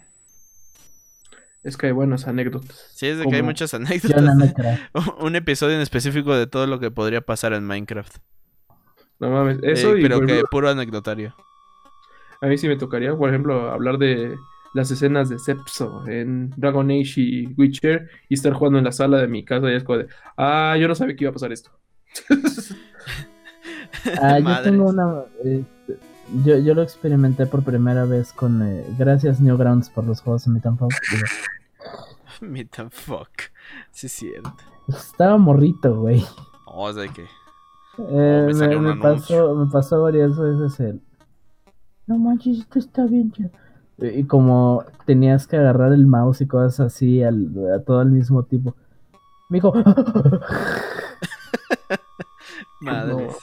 Es 1.69 1.77
que 1.77 1.87
hay 1.87 1.93
buenas 1.93 2.27
anécdotas. 2.27 2.91
Sí, 2.95 3.07
es 3.07 3.19
de 3.19 3.27
que 3.27 3.37
hay 3.37 3.43
muchas 3.43 3.75
anécdotas. 3.75 4.39
Un 5.21 5.37
episodio 5.37 5.77
en 5.77 5.81
específico 5.83 6.35
de 6.35 6.47
todo 6.47 6.67
lo 6.67 6.81
que 6.81 6.91
podría 6.91 7.21
pasar 7.21 7.53
en 7.53 7.65
Minecraft. 7.65 8.17
No 9.21 9.31
mames, 9.31 9.59
eso 9.63 9.95
Eh, 9.95 10.01
y 10.01 10.03
pero 10.03 10.21
que 10.21 10.43
puro 10.51 10.69
anecdotario. 10.71 11.35
a 12.41 12.47
mí 12.47 12.57
sí 12.57 12.69
me 12.69 12.77
tocaría, 12.77 13.15
por 13.17 13.29
ejemplo, 13.29 13.71
hablar 13.71 13.99
de 13.99 14.35
las 14.75 14.91
escenas 14.91 15.29
de 15.29 15.39
Sepso 15.39 16.07
en 16.07 16.51
Dragon 16.57 16.91
Age 16.91 17.15
y 17.21 17.47
Witcher 17.57 18.09
y 18.29 18.35
estar 18.35 18.53
jugando 18.53 18.79
en 18.79 18.85
la 18.85 18.93
sala 18.93 19.19
de 19.19 19.27
mi 19.29 19.45
casa 19.45 19.71
y 19.71 19.75
es 19.75 19.83
como 19.85 19.99
de, 19.99 20.07
ah, 20.37 20.77
yo 20.79 20.87
no 20.89 20.95
sabía 20.95 21.17
que 21.17 21.25
iba 21.25 21.31
a 21.31 21.35
pasar 21.35 21.53
esto. 21.53 21.71
Ah, 24.23 24.39
yo 24.39 24.45
Madres. 24.45 24.65
tengo 24.71 24.85
una. 24.91 25.23
eh, 25.45 25.65
yo, 26.45 26.59
yo 26.59 26.75
lo 26.75 26.83
experimenté 26.83 27.47
por 27.47 27.63
primera 27.65 28.05
vez 28.05 28.33
con. 28.33 28.63
eh, 28.63 28.85
gracias, 28.99 29.41
Newgrounds, 29.41 29.89
por 29.91 30.05
los 30.05 30.21
juegos 30.21 30.45
de 30.45 30.53
Meet 30.53 30.67
and 30.67 30.79
Meet 32.41 32.79
and 32.79 32.91
fuck. 32.91 33.31
Sí, 33.91 34.07
es 34.07 34.13
cierto. 34.13 34.53
Estaba 34.89 35.37
morrito, 35.37 36.01
güey. 36.01 36.25
No, 36.67 36.75
o 36.75 36.93
sea 36.93 37.09
que. 37.09 37.23
Eh, 37.99 38.51
me 38.55 38.69
me, 38.69 38.95
me 38.95 38.97
pasó, 38.97 39.55
me 39.55 39.71
pasó 39.71 40.03
varias 40.03 40.39
veces 40.39 40.81
el. 40.81 41.01
No 42.07 42.19
manches, 42.19 42.61
esto 42.61 42.79
está 42.79 43.05
bien 43.07 43.33
chido. 43.33 43.51
Y 43.99 44.21
y 44.21 44.25
como 44.25 44.85
tenías 45.05 45.47
que 45.47 45.57
agarrar 45.57 45.93
el 45.93 46.07
mouse 46.07 46.41
y 46.41 46.47
cosas 46.47 46.81
así 46.81 47.23
al, 47.23 47.53
a 47.75 47.83
todo 47.83 48.01
al 48.01 48.11
mismo 48.11 48.45
tiempo. 48.45 48.77
Me 49.49 49.57
dijo. 49.57 49.73
Madres. 52.81 53.37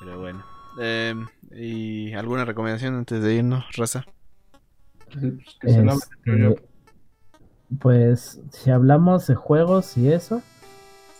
Pero 0.00 0.20
bueno. 0.20 0.44
Eh, 0.80 1.14
¿Y 1.50 2.12
alguna 2.12 2.44
recomendación 2.44 2.94
antes 2.94 3.20
de 3.22 3.34
irnos, 3.34 3.64
raza? 3.76 4.04
Pues, 5.12 5.34
que 5.60 5.70
se 5.70 5.84
lave, 5.84 5.98
creo 6.22 6.36
yo. 6.36 6.50
Este, 6.50 6.67
pues 7.80 8.40
si 8.50 8.70
hablamos 8.70 9.26
de 9.26 9.34
juegos 9.34 9.96
y 9.96 10.10
eso, 10.12 10.42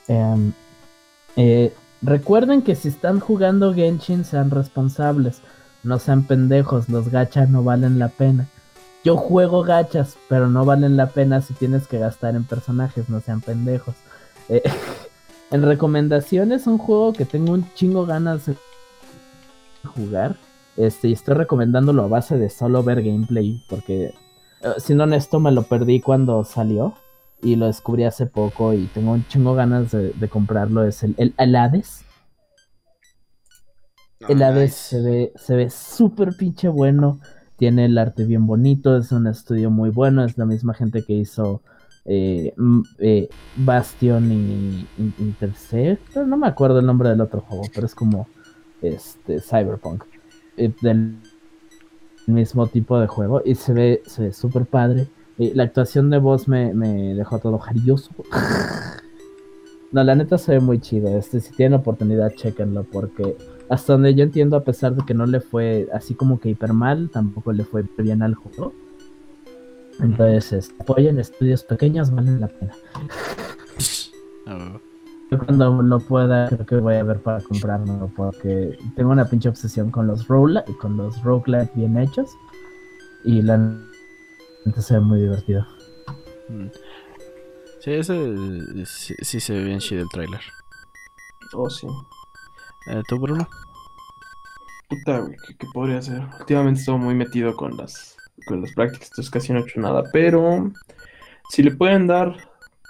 em, 0.08 0.52
eh, 1.36 1.74
recuerden 2.02 2.62
que 2.62 2.74
si 2.74 2.88
están 2.88 3.20
jugando 3.20 3.74
Genshin 3.74 4.24
sean 4.24 4.50
responsables, 4.50 5.42
no 5.82 5.98
sean 5.98 6.24
pendejos, 6.24 6.88
los 6.88 7.10
gachas 7.10 7.48
no 7.50 7.62
valen 7.62 7.98
la 7.98 8.08
pena. 8.08 8.48
Yo 9.04 9.16
juego 9.16 9.62
gachas, 9.62 10.16
pero 10.28 10.48
no 10.48 10.64
valen 10.64 10.96
la 10.96 11.10
pena 11.10 11.40
si 11.40 11.54
tienes 11.54 11.86
que 11.86 11.98
gastar 11.98 12.34
en 12.34 12.44
personajes, 12.44 13.08
no 13.08 13.20
sean 13.20 13.40
pendejos. 13.40 13.94
Eh, 14.48 14.62
en 15.50 15.62
recomendaciones, 15.62 16.66
un 16.66 16.78
juego 16.78 17.12
que 17.12 17.24
tengo 17.24 17.52
un 17.52 17.72
chingo 17.74 18.06
ganas 18.06 18.46
de 18.46 18.56
jugar. 19.84 20.36
Este, 20.76 21.08
y 21.08 21.12
estoy 21.12 21.34
recomendándolo 21.34 22.04
a 22.04 22.08
base 22.08 22.38
de 22.38 22.50
solo 22.50 22.82
ver 22.82 23.02
gameplay, 23.02 23.62
porque 23.68 24.14
siendo 24.78 25.04
honesto, 25.04 25.40
me 25.40 25.52
lo 25.52 25.62
perdí 25.62 26.00
cuando 26.00 26.44
salió 26.44 26.94
y 27.42 27.56
lo 27.56 27.66
descubrí 27.66 28.04
hace 28.04 28.26
poco 28.26 28.74
y 28.74 28.86
tengo 28.86 29.12
un 29.12 29.26
chingo 29.28 29.54
ganas 29.54 29.92
de, 29.92 30.10
de 30.10 30.28
comprarlo. 30.28 30.84
Es 30.84 31.02
el, 31.02 31.14
el, 31.18 31.34
el 31.38 31.56
Hades. 31.56 32.04
El 34.28 34.42
Hades 34.42 34.62
nice. 34.62 34.76
se 34.76 35.00
ve, 35.00 35.32
se 35.36 35.56
ve 35.56 35.70
súper 35.70 36.36
pinche 36.36 36.68
bueno. 36.68 37.20
Tiene 37.56 37.84
el 37.84 37.98
arte 37.98 38.24
bien 38.24 38.46
bonito. 38.46 38.96
Es 38.96 39.12
un 39.12 39.26
estudio 39.26 39.70
muy 39.70 39.90
bueno. 39.90 40.24
Es 40.24 40.36
la 40.36 40.44
misma 40.46 40.74
gente 40.74 41.04
que 41.04 41.12
hizo 41.12 41.62
eh, 42.04 42.54
eh, 42.98 43.28
Bastion 43.56 44.32
y 44.32 44.86
In- 44.98 45.14
Intercept. 45.18 46.16
No 46.16 46.36
me 46.36 46.48
acuerdo 46.48 46.80
el 46.80 46.86
nombre 46.86 47.08
del 47.08 47.20
otro 47.20 47.40
juego, 47.40 47.64
pero 47.74 47.86
es 47.86 47.94
como 47.94 48.28
este 48.82 49.40
Cyberpunk. 49.40 50.04
Eh, 50.56 50.72
del 50.82 51.16
mismo 52.28 52.66
tipo 52.66 52.98
de 52.98 53.06
juego. 53.06 53.42
Y 53.44 53.54
se 53.54 53.72
ve 53.72 54.02
se 54.06 54.24
ve 54.24 54.32
súper 54.32 54.66
padre. 54.66 55.06
Y 55.36 55.54
la 55.54 55.64
actuación 55.64 56.10
de 56.10 56.18
voz 56.18 56.48
me, 56.48 56.74
me 56.74 57.14
dejó 57.14 57.38
todo 57.38 57.58
jarioso. 57.58 58.10
No, 59.90 60.04
la 60.04 60.14
neta 60.14 60.36
se 60.36 60.52
ve 60.52 60.60
muy 60.60 60.80
chido. 60.80 61.16
Este, 61.16 61.40
si 61.40 61.50
tienen 61.54 61.80
oportunidad, 61.80 62.34
chequenlo. 62.34 62.84
Porque 62.84 63.38
hasta 63.70 63.94
donde 63.94 64.14
yo 64.14 64.22
entiendo, 64.22 64.56
a 64.56 64.64
pesar 64.64 64.94
de 64.94 65.02
que 65.04 65.14
no 65.14 65.24
le 65.24 65.40
fue 65.40 65.88
así 65.94 66.14
como 66.14 66.40
que 66.40 66.50
hiper 66.50 66.74
mal, 66.74 67.08
tampoco 67.10 67.54
le 67.54 67.64
fue 67.64 67.84
bien 67.96 68.22
al 68.22 68.34
juego. 68.34 68.74
Entonces, 70.00 70.52
este, 70.52 70.82
apoyen 70.82 71.18
estudios 71.18 71.64
pequeños, 71.64 72.10
valen 72.10 72.40
la 72.40 72.48
pena. 72.48 72.74
Ah. 74.50 74.80
Yo 75.30 75.38
cuando 75.38 75.82
lo 75.82 75.98
pueda, 76.00 76.48
creo 76.48 76.66
que 76.66 76.76
voy 76.76 76.94
a 76.94 77.02
ver 77.02 77.20
para 77.20 77.40
comprármelo. 77.42 78.10
Porque 78.16 78.78
tengo 78.96 79.10
una 79.10 79.26
pinche 79.26 79.48
obsesión 79.48 79.90
con 79.90 80.06
los 80.06 80.26
roguelike, 80.26 80.76
con 80.78 80.96
los 80.96 81.22
roguelike 81.22 81.74
bien 81.74 81.98
hechos. 81.98 82.30
Y 83.24 83.42
la 83.42 83.58
neta 84.64 84.80
se 84.80 84.94
ve 84.94 85.00
muy 85.00 85.20
divertido. 85.20 85.66
Mm. 86.48 86.68
Sí, 87.80 87.92
ese 87.92 88.86
sí, 88.86 89.14
sí 89.20 89.40
se 89.40 89.52
ve 89.52 89.64
bien 89.64 89.80
chido 89.80 90.02
el 90.02 90.08
tráiler. 90.08 90.40
Oh, 91.52 91.68
sí. 91.68 91.86
Eh, 92.90 93.02
¿Tú, 93.08 93.18
Bruno? 93.18 93.46
Puta, 94.88 95.18
güey, 95.20 95.36
¿qué, 95.46 95.56
qué 95.56 95.66
podría 95.72 95.98
hacer? 95.98 96.22
Últimamente 96.40 96.80
estoy 96.80 96.98
muy 96.98 97.14
metido 97.14 97.54
con 97.54 97.76
las, 97.76 98.16
con 98.46 98.62
las 98.62 98.72
prácticas, 98.72 99.10
entonces 99.10 99.30
casi 99.30 99.52
no 99.52 99.58
he 99.58 99.62
hecho 99.62 99.80
nada. 99.80 100.04
Pero 100.12 100.70
si 101.50 101.62
le 101.62 101.72
pueden 101.72 102.06
dar 102.06 102.34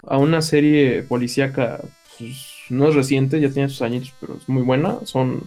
a 0.07 0.19
una 0.19 0.41
serie 0.41 1.03
policíaca, 1.03 1.81
pues, 2.19 2.47
no 2.71 2.89
es 2.89 2.95
reciente, 2.95 3.41
ya 3.41 3.51
tiene 3.51 3.69
sus 3.69 3.83
añitos, 3.83 4.13
pero 4.21 4.37
es 4.37 4.49
muy 4.49 4.63
buena. 4.63 4.99
Son 5.05 5.43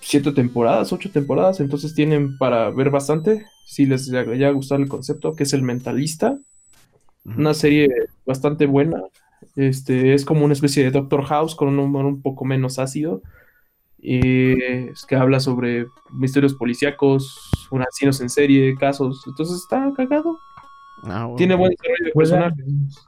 siete 0.00 0.32
temporadas, 0.32 0.92
ocho 0.92 1.10
temporadas, 1.10 1.60
entonces 1.60 1.94
tienen 1.94 2.38
para 2.38 2.70
ver 2.70 2.90
bastante. 2.90 3.44
Si 3.66 3.86
les 3.86 4.06
llega 4.06 4.48
a 4.48 4.52
gustar 4.52 4.80
el 4.80 4.88
concepto, 4.88 5.34
que 5.34 5.42
es 5.42 5.52
El 5.52 5.62
Mentalista. 5.62 6.38
Una 7.24 7.54
serie 7.54 7.88
bastante 8.24 8.66
buena. 8.66 9.02
Este, 9.56 10.14
es 10.14 10.24
como 10.24 10.44
una 10.44 10.54
especie 10.54 10.84
de 10.84 10.92
Doctor 10.92 11.24
House 11.24 11.56
con 11.56 11.66
un 11.68 11.78
humor 11.80 12.04
un 12.06 12.22
poco 12.22 12.44
menos 12.44 12.78
ácido. 12.78 13.20
Y 13.98 14.62
es 14.62 15.04
que 15.06 15.16
habla 15.16 15.40
sobre 15.40 15.86
misterios 16.12 16.54
policíacos, 16.54 17.50
un 17.72 17.82
asesinos 17.82 18.20
en 18.20 18.28
serie, 18.30 18.76
casos. 18.76 19.24
Entonces 19.26 19.56
está 19.56 19.92
cagado. 19.96 20.38
Ah. 21.02 21.28
Tiene 21.36 21.56
buen 21.56 21.72
desarrollo 21.72 22.04
de 22.04 22.12
Juega- 22.12 22.54
personajes. 22.54 23.06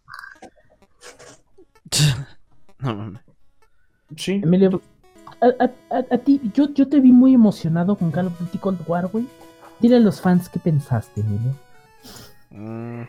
No 2.80 2.94
mames. 2.94 3.22
Sí. 4.16 4.40
Emilio, 4.42 4.80
a, 5.40 5.46
a- 5.64 5.96
a- 5.96 6.14
a 6.14 6.18
ti, 6.18 6.40
yo, 6.54 6.72
yo 6.72 6.88
te 6.88 7.00
vi 7.00 7.12
muy 7.12 7.34
emocionado 7.34 7.96
con 7.96 8.10
Call 8.10 8.26
of 8.28 8.38
Duty 8.38 8.58
Cold 8.58 8.80
War, 8.86 9.06
güey. 9.08 9.26
Dile 9.80 9.96
a 9.96 10.00
los 10.00 10.20
fans 10.20 10.48
qué 10.48 10.58
pensaste, 10.58 11.20
Emilio. 11.20 11.54
Mm. 12.50 13.02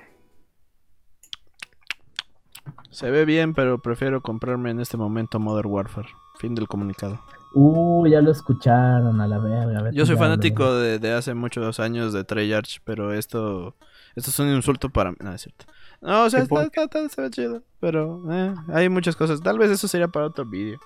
Se 2.92 3.10
ve 3.10 3.26
bien, 3.26 3.54
pero 3.54 3.80
prefiero 3.80 4.22
comprarme 4.22 4.72
en 4.72 4.80
este 4.80 4.98
momento 4.98 5.40
Modern 5.40 5.70
Warfare. 5.70 6.10
Fin 6.38 6.56
del 6.56 6.68
comunicado. 6.68 7.20
Uh, 7.54 8.06
ya 8.08 8.22
lo 8.22 8.32
escucharon 8.32 9.20
a 9.22 9.28
la 9.28 9.40
verga. 9.40 9.82
vete 9.82 9.96
Yo 9.96 10.06
soy 10.06 10.16
fanático 10.18 10.74
de, 10.76 11.00
de 11.00 11.14
hace 11.14 11.34
muchos 11.34 11.80
años 11.80 12.14
de 12.14 12.24
Treyarch, 12.24 12.82
pero 12.84 13.14
esto 13.14 13.76
esto 14.16 14.30
es 14.30 14.40
un 14.40 14.50
insulto 14.50 14.90
para 14.90 15.12
mí. 15.12 15.18
No, 15.20 15.34
es 15.34 15.42
cierto. 15.42 15.66
No, 16.02 16.24
o 16.24 16.30
sea, 16.30 16.42
¿Qué 16.42 16.48
por 16.48 16.64
está, 16.64 16.84
está- 16.84 17.00
está- 17.04 17.16
se 17.16 17.22
ve 17.22 17.30
chido, 17.30 17.64
pero 17.80 18.24
eh, 18.32 18.54
hay 18.74 18.88
muchas 18.90 19.16
cosas. 19.16 19.42
Tal 19.42 19.58
vez 19.58 19.70
eso 19.72 19.88
sería 19.88 20.08
para 20.08 20.28
otro 20.28 20.46
vídeo. 20.46 20.80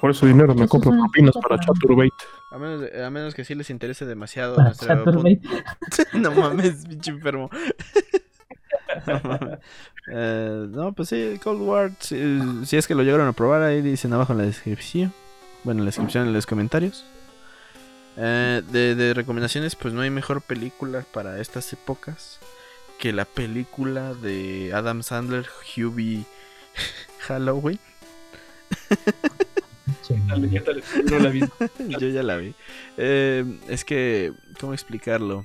Por 0.00 0.10
eso 0.10 0.26
dinero 0.26 0.54
me 0.54 0.66
compro 0.66 0.90
propinas 0.90 1.34
para 1.40 1.58
Chaturbate. 1.60 2.10
A 2.50 2.58
menos, 2.58 2.80
de- 2.80 3.04
a 3.04 3.10
menos 3.10 3.34
que 3.34 3.44
sí 3.44 3.54
les 3.54 3.70
interese 3.70 4.06
demasiado 4.06 4.56
nuestro 4.56 5.04
no 6.14 6.30
mames, 6.32 6.84
pinche 6.86 7.10
enfermo. 7.12 7.48
no, 9.06 9.20
mames. 9.24 9.58
Eh, 10.10 10.66
no, 10.70 10.92
pues 10.92 11.08
sí, 11.10 11.38
Cold 11.42 11.60
War, 11.62 11.92
si, 12.00 12.40
si 12.66 12.76
es 12.76 12.86
que 12.86 12.94
lo 12.94 13.02
llegaron 13.02 13.28
a 13.28 13.32
probar, 13.32 13.62
ahí 13.62 13.82
dicen 13.82 14.12
abajo 14.12 14.32
en 14.32 14.38
la 14.38 14.44
descripción. 14.44 15.12
Bueno, 15.64 15.80
en 15.80 15.84
la 15.86 15.88
descripción, 15.90 16.26
en 16.26 16.32
los 16.32 16.46
comentarios. 16.46 17.04
Eh, 18.16 18.62
de, 18.70 18.94
de 18.94 19.14
recomendaciones, 19.14 19.74
pues 19.76 19.92
no 19.94 20.00
hay 20.00 20.10
mejor 20.10 20.40
película 20.42 21.04
para 21.12 21.40
estas 21.40 21.72
épocas 21.72 22.38
que 23.04 23.12
la 23.12 23.26
película 23.26 24.14
de 24.14 24.72
Adam 24.72 25.02
Sandler, 25.02 25.44
Hubie 25.76 26.24
Halloween. 27.28 27.78
Che, 30.02 30.14
¿Qué 30.50 30.60
tal? 30.60 30.82
No 31.10 31.18
la 31.18 31.28
vi. 31.28 31.40
Yo 32.00 32.08
ya 32.08 32.22
la 32.22 32.36
vi. 32.38 32.54
Eh, 32.96 33.44
es 33.68 33.84
que, 33.84 34.32
¿cómo 34.58 34.72
explicarlo? 34.72 35.44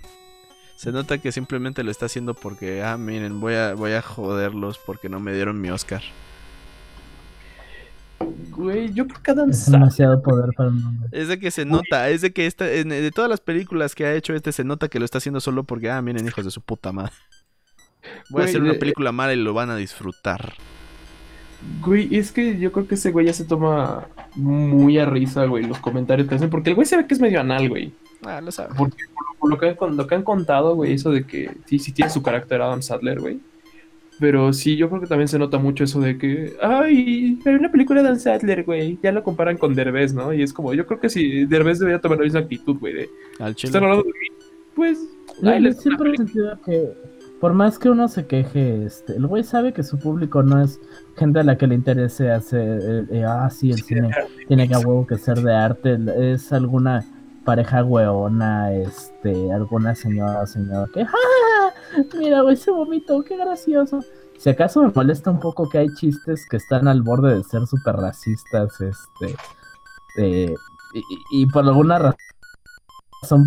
Se 0.77 0.93
nota 0.93 1.17
que 1.17 1.33
simplemente 1.33 1.83
lo 1.83 1.91
está 1.91 2.05
haciendo 2.05 2.33
porque, 2.33 2.81
ah, 2.81 2.95
miren, 2.95 3.41
voy 3.41 3.55
a, 3.55 3.73
voy 3.73 3.91
a 3.91 4.01
joderlos 4.01 4.77
porque 4.77 5.09
no 5.09 5.19
me 5.19 5.33
dieron 5.33 5.59
mi 5.59 5.69
Oscar. 5.69 6.01
Güey, 8.51 8.93
yo 8.93 9.05
creo 9.05 9.21
que 9.21 9.31
Adam 9.31 9.49
Es 9.49 9.69
demasiado 9.69 10.21
poder 10.21 10.51
para 10.55 10.69
un 10.69 10.81
hombre. 10.81 11.09
Es 11.11 11.27
de 11.27 11.37
que 11.39 11.51
se 11.51 11.65
nota, 11.65 12.09
es 12.09 12.21
de 12.21 12.31
que 12.31 12.45
esta, 12.45 12.71
en- 12.71 12.87
de 12.87 13.11
todas 13.11 13.29
las 13.29 13.41
películas 13.41 13.95
que 13.95 14.05
ha 14.05 14.13
hecho 14.15 14.33
este, 14.33 14.53
se 14.53 14.63
nota 14.63 14.87
que 14.87 14.99
lo 14.99 15.03
está 15.03 15.17
haciendo 15.17 15.41
solo 15.41 15.65
porque, 15.65 15.91
ah, 15.91 16.01
miren, 16.01 16.25
hijos 16.25 16.45
de 16.45 16.51
su 16.51 16.61
puta 16.61 16.93
madre. 16.93 17.11
Voy 18.29 18.41
a 18.41 18.45
hacer 18.45 18.61
una 18.61 18.73
película 18.75 19.11
mala 19.11 19.33
y 19.33 19.37
lo 19.37 19.53
van 19.53 19.69
a 19.69 19.75
disfrutar. 19.75 20.53
Güey, 21.81 22.15
es 22.15 22.31
que 22.31 22.57
yo 22.57 22.71
creo 22.71 22.87
que 22.87 22.95
ese 22.95 23.11
güey 23.11 23.25
ya 23.25 23.33
se 23.33 23.43
toma 23.43 24.07
muy 24.35 24.97
a 24.97 25.05
risa, 25.05 25.45
güey, 25.45 25.65
los 25.65 25.79
comentarios 25.79 26.27
que 26.27 26.35
hacen. 26.35 26.49
Porque 26.49 26.69
el 26.69 26.75
güey 26.75 26.85
se 26.87 26.95
ve 26.95 27.05
que 27.05 27.13
es 27.13 27.19
medio 27.19 27.41
anal, 27.41 27.67
güey. 27.67 27.91
Ah, 28.25 28.39
lo 28.41 28.51
sabe. 28.51 28.73
Porque 28.77 29.03
por 29.39 29.49
lo, 29.49 29.55
por 29.57 29.59
que, 29.59 29.69
han 29.69 29.75
con- 29.75 29.97
lo 29.97 30.07
que 30.07 30.15
han 30.15 30.23
contado, 30.23 30.75
güey, 30.75 30.93
eso 30.93 31.11
de 31.11 31.25
que 31.25 31.51
sí, 31.65 31.79
sí 31.79 31.91
tiene 31.91 32.11
su 32.11 32.21
carácter 32.23 32.61
Adam 32.61 32.81
Sadler, 32.81 33.19
güey. 33.19 33.39
Pero 34.21 34.51
sí, 34.51 34.75
yo 34.75 34.89
creo 34.89 35.01
que 35.01 35.07
también 35.07 35.27
se 35.29 35.39
nota 35.39 35.57
mucho 35.57 35.83
eso 35.85 35.99
de 36.01 36.17
que, 36.17 36.53
ay, 36.61 37.39
hay 37.45 37.53
una 37.55 37.71
película 37.71 38.01
de 38.01 38.07
Adam 38.09 38.19
Sadler, 38.19 38.63
güey. 38.63 38.97
Ya 39.01 39.11
lo 39.11 39.23
comparan 39.23 39.57
con 39.57 39.75
Derbez, 39.75 40.13
¿no? 40.13 40.33
Y 40.33 40.41
es 40.41 40.53
como, 40.53 40.73
yo 40.73 40.85
creo 40.85 40.99
que 40.99 41.09
sí, 41.09 41.45
Derbez 41.45 41.79
debería 41.79 41.99
tomar 42.01 42.17
la 42.19 42.25
misma 42.25 42.39
actitud, 42.41 42.77
güey, 42.79 42.93
de, 42.93 43.09
Al 43.39 43.55
chile. 43.55 43.69
están 43.69 43.83
hablando 43.83 44.03
de 44.03 44.11
mí, 44.11 44.27
pues, 44.75 44.99
yo 45.41 45.59
les 45.59 45.81
siempre 45.81 46.11
he 46.11 46.17
sentido 46.17 46.57
que, 46.65 46.93
por 47.39 47.53
más 47.53 47.79
que 47.79 47.89
uno 47.89 48.07
se 48.07 48.27
queje, 48.27 48.85
este, 48.85 49.15
el 49.15 49.25
güey 49.27 49.43
sabe 49.43 49.73
que 49.73 49.83
su 49.83 49.97
público 49.99 50.43
no 50.43 50.61
es 50.61 50.79
gente 51.15 51.39
a 51.39 51.43
la 51.43 51.57
que 51.57 51.67
le 51.67 51.75
interese 51.75 52.31
hacer, 52.31 52.79
eh, 52.81 53.05
eh, 53.11 53.25
ah, 53.25 53.49
sí, 53.49 53.71
el 53.71 53.81
cine 53.81 54.09
tiene 54.47 54.67
que 54.67 54.75
huevo 54.77 55.07
que 55.07 55.17
ser 55.17 55.37
de 55.41 55.53
arte, 55.55 55.97
es 56.17 56.51
alguna 56.51 57.03
pareja 57.45 57.83
hueona, 57.83 58.73
este, 58.73 59.51
alguna 59.51 59.95
señora 59.95 60.41
o 60.41 60.47
señor 60.47 60.91
que, 60.91 61.01
¡ah! 61.03 61.69
Mira, 62.17 62.41
güey, 62.41 62.55
se 62.57 62.71
vomitó, 62.71 63.23
qué 63.23 63.37
gracioso. 63.37 64.01
Si 64.37 64.49
acaso 64.49 64.81
me 64.83 64.91
molesta 64.93 65.31
un 65.31 65.39
poco 65.39 65.67
que 65.69 65.79
hay 65.79 65.87
chistes 65.95 66.45
que 66.49 66.57
están 66.57 66.87
al 66.87 67.01
borde 67.01 67.35
de 67.35 67.43
ser 67.43 67.65
súper 67.65 67.95
racistas, 67.95 68.79
este, 68.81 69.35
eh, 70.17 70.53
y- 70.93 71.41
y 71.41 71.45
por 71.47 71.63
alguna 71.65 71.97
razón, 71.99 72.17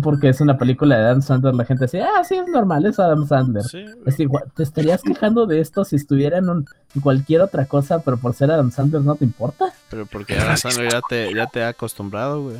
porque 0.03 0.29
es 0.29 0.39
una 0.39 0.57
película 0.57 0.95
de 0.97 1.03
Adam 1.05 1.21
Sandler, 1.21 1.55
la 1.55 1.65
gente 1.65 1.85
dice, 1.85 2.01
ah, 2.03 2.23
sí, 2.23 2.35
es 2.35 2.47
normal, 2.47 2.85
es 2.85 2.99
Adam 2.99 3.25
Sandler. 3.27 3.63
Sí. 3.63 3.83
Es 4.05 4.19
igual, 4.19 4.43
te 4.55 4.63
estarías 4.63 5.01
quejando 5.01 5.45
de 5.47 5.59
esto 5.59 5.83
si 5.83 5.95
estuviera 5.95 6.37
en, 6.37 6.49
un- 6.49 6.65
en 6.95 7.01
cualquier 7.01 7.41
otra 7.41 7.65
cosa, 7.65 7.99
pero 7.99 8.17
por 8.17 8.33
ser 8.33 8.51
Adam 8.51 8.71
Sandler 8.71 9.01
no 9.01 9.15
te 9.15 9.25
importa. 9.25 9.73
Pero 9.89 10.05
porque 10.05 10.37
Adam 10.37 10.57
Sandler 10.57 10.91
ya 10.91 11.01
te, 11.07 11.33
ya 11.33 11.47
te 11.47 11.63
ha 11.63 11.69
acostumbrado, 11.69 12.43
güey. 12.43 12.57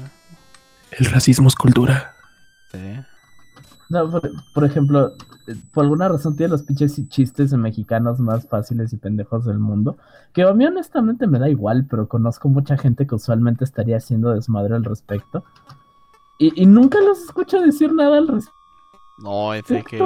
El 0.92 1.06
racismo 1.06 1.48
es 1.48 1.56
cultura. 1.56 2.14
Sí. 2.72 2.80
No, 3.90 4.10
por, 4.10 4.30
por 4.54 4.64
ejemplo, 4.66 5.12
por 5.74 5.84
alguna 5.84 6.08
razón 6.10 6.36
tiene 6.36 6.52
los 6.52 6.64
pinches 6.64 7.00
chistes 7.10 7.52
de 7.52 7.58
mexicanos 7.58 8.20
más 8.20 8.48
fáciles 8.48 8.92
y 8.94 8.98
pendejos 8.98 9.46
del 9.46 9.60
mundo. 9.60 9.98
Que 10.34 10.42
a 10.44 10.54
mí 10.54 10.66
honestamente 10.66 11.28
me 11.28 11.38
da 11.38 11.48
igual, 11.50 11.86
pero 11.88 12.08
conozco 12.08 12.50
mucha 12.50 12.76
gente 12.78 13.06
que 13.06 13.14
usualmente 13.16 13.64
estaría 13.64 13.98
haciendo 13.98 14.32
desmadre 14.34 14.76
al 14.76 14.84
respecto. 14.84 15.44
Y, 16.38 16.62
y 16.62 16.66
nunca 16.66 17.00
los 17.02 17.20
escucho 17.20 17.62
decir 17.62 17.94
nada 17.94 18.18
al 18.18 18.28
respecto. 18.28 18.60
No, 19.20 19.54
es 19.54 19.66
de 19.68 19.84
que, 19.84 19.98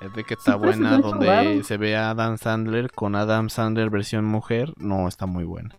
es 0.00 0.14
de 0.14 0.24
que 0.24 0.34
está 0.34 0.52
Siempre 0.52 0.70
buena 0.70 0.98
donde 0.98 1.26
raro. 1.26 1.62
se 1.64 1.76
ve 1.76 1.96
a 1.96 2.10
Adam 2.10 2.38
Sandler 2.38 2.90
con 2.92 3.16
Adam 3.16 3.50
Sandler 3.50 3.90
versión 3.90 4.24
mujer. 4.24 4.72
No, 4.78 5.08
está 5.08 5.26
muy 5.26 5.44
buena. 5.44 5.76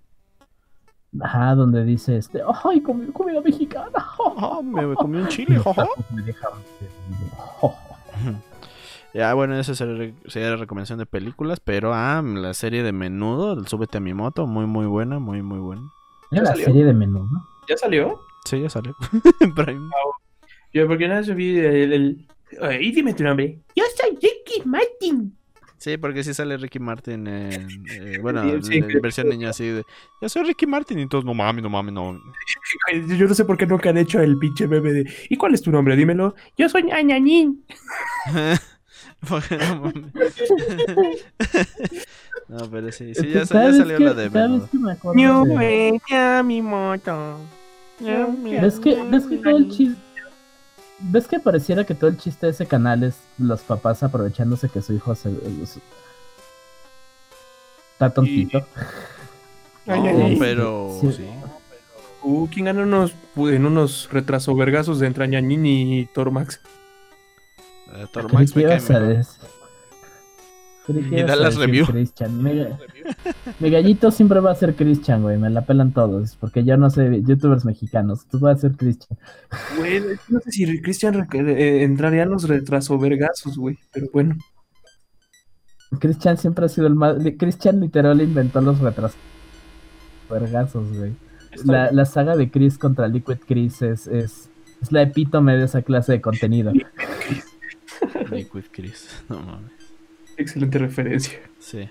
Ajá, 1.22 1.55
donde 1.55 1.85
dice 1.85 2.18
este, 2.18 2.41
¡ay, 2.65 2.81
comí 2.81 3.07
comida 3.07 3.41
mexicana! 3.41 3.89
Ah, 4.39 4.59
me 4.61 4.93
comí 4.95 5.18
un 5.18 5.27
chile, 5.30 5.59
Ya, 9.14 9.34
bueno, 9.34 9.57
esa 9.57 9.73
sería 9.73 10.14
sería 10.27 10.49
la 10.51 10.57
recomendación 10.57 10.99
de 10.99 11.05
películas, 11.07 11.59
pero 11.59 11.91
ah, 11.93 12.22
la 12.22 12.53
serie 12.53 12.84
de 12.84 12.91
menudo, 12.91 13.53
el 13.53 13.68
Súbete 13.68 13.97
a 13.97 14.01
mi 14.01 14.14
moto, 14.14 14.45
muy 14.45 14.68
muy 14.68 14.85
buena, 14.85 15.18
muy 15.18 15.41
muy 15.41 15.57
buena. 15.59 15.89
Era 16.30 16.43
la 16.43 16.49
salió? 16.49 16.65
serie 16.65 16.85
de 16.85 16.93
menú, 16.93 17.26
¿no? 17.31 17.47
¿Ya 17.68 17.77
salió? 17.77 18.19
Sí, 18.48 18.61
ya 18.61 18.69
salió. 18.69 18.95
En 19.41 19.53
Prime. 19.56 19.90
Yo, 20.74 20.88
porque 20.88 21.07
nada, 21.07 21.22
vi 21.34 21.57
el. 21.60 21.94
el... 21.94 22.28
Ay, 22.61 22.91
dime 22.91 23.14
tu 23.14 23.24
nombre. 23.24 23.60
Yo 23.76 23.84
soy 23.98 24.11
Ricky 24.15 24.61
Martin. 24.65 25.34
Sí, 25.80 25.98
porque 25.98 26.24
sí 26.24 26.34
sale 26.34 26.57
Ricky 26.57 26.80
Martin 26.80 27.28
en, 27.28 27.68
eh, 27.91 28.18
bueno, 28.19 28.41
Sí, 28.64 28.78
en- 28.78 28.86
en 28.86 28.90
que- 28.90 28.99
versión 28.99 29.30
niña 29.30 29.49
así 29.52 29.65
de, 29.68 29.84
yo 30.22 30.28
soy 30.30 30.44
Ricky 30.44 30.65
Martin 30.65 30.98
y 30.98 31.07
todos, 31.07 31.24
no 31.24 31.36
mames, 31.36 31.61
no 31.61 31.69
mames, 31.69 31.94
no. 31.94 32.19
Yo 33.18 33.28
no 33.28 33.34
sé 33.36 33.45
por 33.45 33.57
qué 33.57 33.68
nunca 33.68 33.90
han 33.91 33.98
hecho 33.99 34.19
el 34.22 34.38
pinche 34.40 34.68
meme 34.68 34.91
de. 34.91 35.14
¿Y 35.30 35.36
cuál 35.38 35.53
es 35.53 35.61
tu 35.61 35.69
nombre? 35.72 35.95
Dímelo. 35.95 36.34
Yo 36.57 36.68
soy. 36.69 36.86
Porque 39.30 39.57
no 39.57 39.91
no, 42.49 42.69
pero 42.72 42.91
sí, 42.91 43.14
sí, 43.14 43.28
ya, 43.28 43.34
que 43.34 43.34
ya 43.40 43.45
¿sabes 43.45 43.78
salió 43.78 43.98
qué? 43.98 44.03
la 44.06 44.14
de 44.14 44.30
¿Sabes 44.30 44.64
qué 44.72 44.78
me 44.78 44.91
acuerdo 44.94 45.19
Yo 45.22 45.44
a 46.18 46.44
mi 46.44 46.61
moto. 46.61 47.40
¿Ves 47.99 48.80
que, 48.80 49.02
ves 49.03 49.26
que 49.26 49.38
todo 49.38 49.57
el 49.57 49.69
chiste... 49.69 50.02
¿Ves 50.99 51.28
que 51.28 51.40
pareciera 51.40 51.84
que 51.86 51.94
todo 51.94 52.10
el 52.10 52.18
chiste 52.18 52.48
de 52.48 52.52
ese 52.52 52.65
canal 52.65 53.03
es 53.03 53.15
los 53.38 53.61
papás 53.61 54.02
aprovechándose 54.03 54.69
que 54.69 54.82
su 54.82 54.94
hijo 54.94 55.14
se... 55.15 55.30
su- 55.65 55.82
Está 57.94 58.10
tontito. 58.11 58.65
No, 59.86 60.40
pero 60.40 60.98
Sí. 61.02 61.14
sí. 61.14 61.28
Uh, 62.24 62.48
¿Quién 62.48 62.65
ganó 62.65 62.82
unos, 62.84 63.14
en 63.38 63.65
unos 63.65 64.10
retraso 64.11 64.56
vergazos 64.56 64.99
de 64.99 65.07
Entrañañín 65.07 65.65
y 65.65 66.06
Tormax? 66.07 66.60
Eh, 67.94 68.06
Thor 68.11 68.28
Creí 68.28 68.40
Max 68.40 68.52
que 68.52 68.60
me 68.60 68.65
cae 68.65 68.80
Y 70.88 70.99
ibas 71.19 71.23
a 71.23 71.26
Dallas 71.35 71.55
decir 71.55 71.65
Review. 71.68 71.85
Christian. 71.88 72.43
Mi, 72.43 72.51
ga- 72.51 72.77
mi 73.59 73.69
gallito 73.69 74.11
siempre 74.11 74.39
va 74.39 74.51
a 74.51 74.55
ser 74.55 74.76
Christian, 74.76 75.22
güey. 75.22 75.38
Me 75.38 75.49
la 75.49 75.65
pelan 75.65 75.91
todos. 75.93 76.35
Porque 76.38 76.64
yo 76.64 76.77
no 76.77 76.89
sé 76.89 77.22
youtubers 77.23 77.65
mexicanos. 77.65 78.26
Tú 78.27 78.39
vas 78.39 78.57
a 78.57 78.61
ser 78.61 78.72
Christian. 78.77 79.19
Güey, 79.77 80.01
no 80.30 80.39
sé 80.39 80.51
si 80.51 80.81
Cristian 80.81 81.14
re- 81.30 81.51
eh, 81.51 81.84
entraría 81.84 82.23
en 82.23 82.30
los 82.30 82.47
retraso 82.47 82.97
vergazos, 82.97 83.57
güey. 83.57 83.77
Pero 83.91 84.07
bueno. 84.14 84.35
Christian 85.99 86.38
siempre 86.38 86.65
ha 86.65 86.69
sido 86.69 86.88
el 86.88 86.95
más. 86.95 87.15
Christian 87.38 87.80
literal 87.80 88.22
inventó 88.22 88.61
los 88.61 88.80
retrasos. 88.80 89.18
Vergazos, 90.30 90.91
güey. 90.97 91.14
La, 91.65 91.91
la 91.91 92.05
saga 92.05 92.35
de 92.35 92.51
Chris 92.51 92.77
contra 92.77 93.07
Liquid 93.07 93.38
Chris 93.47 93.81
es, 93.81 94.05
es, 94.07 94.49
es 94.81 94.91
la 94.91 95.01
epítome 95.01 95.55
de 95.57 95.64
esa 95.65 95.81
clase 95.81 96.11
de 96.11 96.22
contenido. 96.22 96.72
Liquid 98.31 98.65
Chris, 98.72 99.23
no 99.30 99.39
mames. 99.39 99.72
Excelente 100.38 100.77
referencia. 100.77 101.39
Sí. 101.59 101.89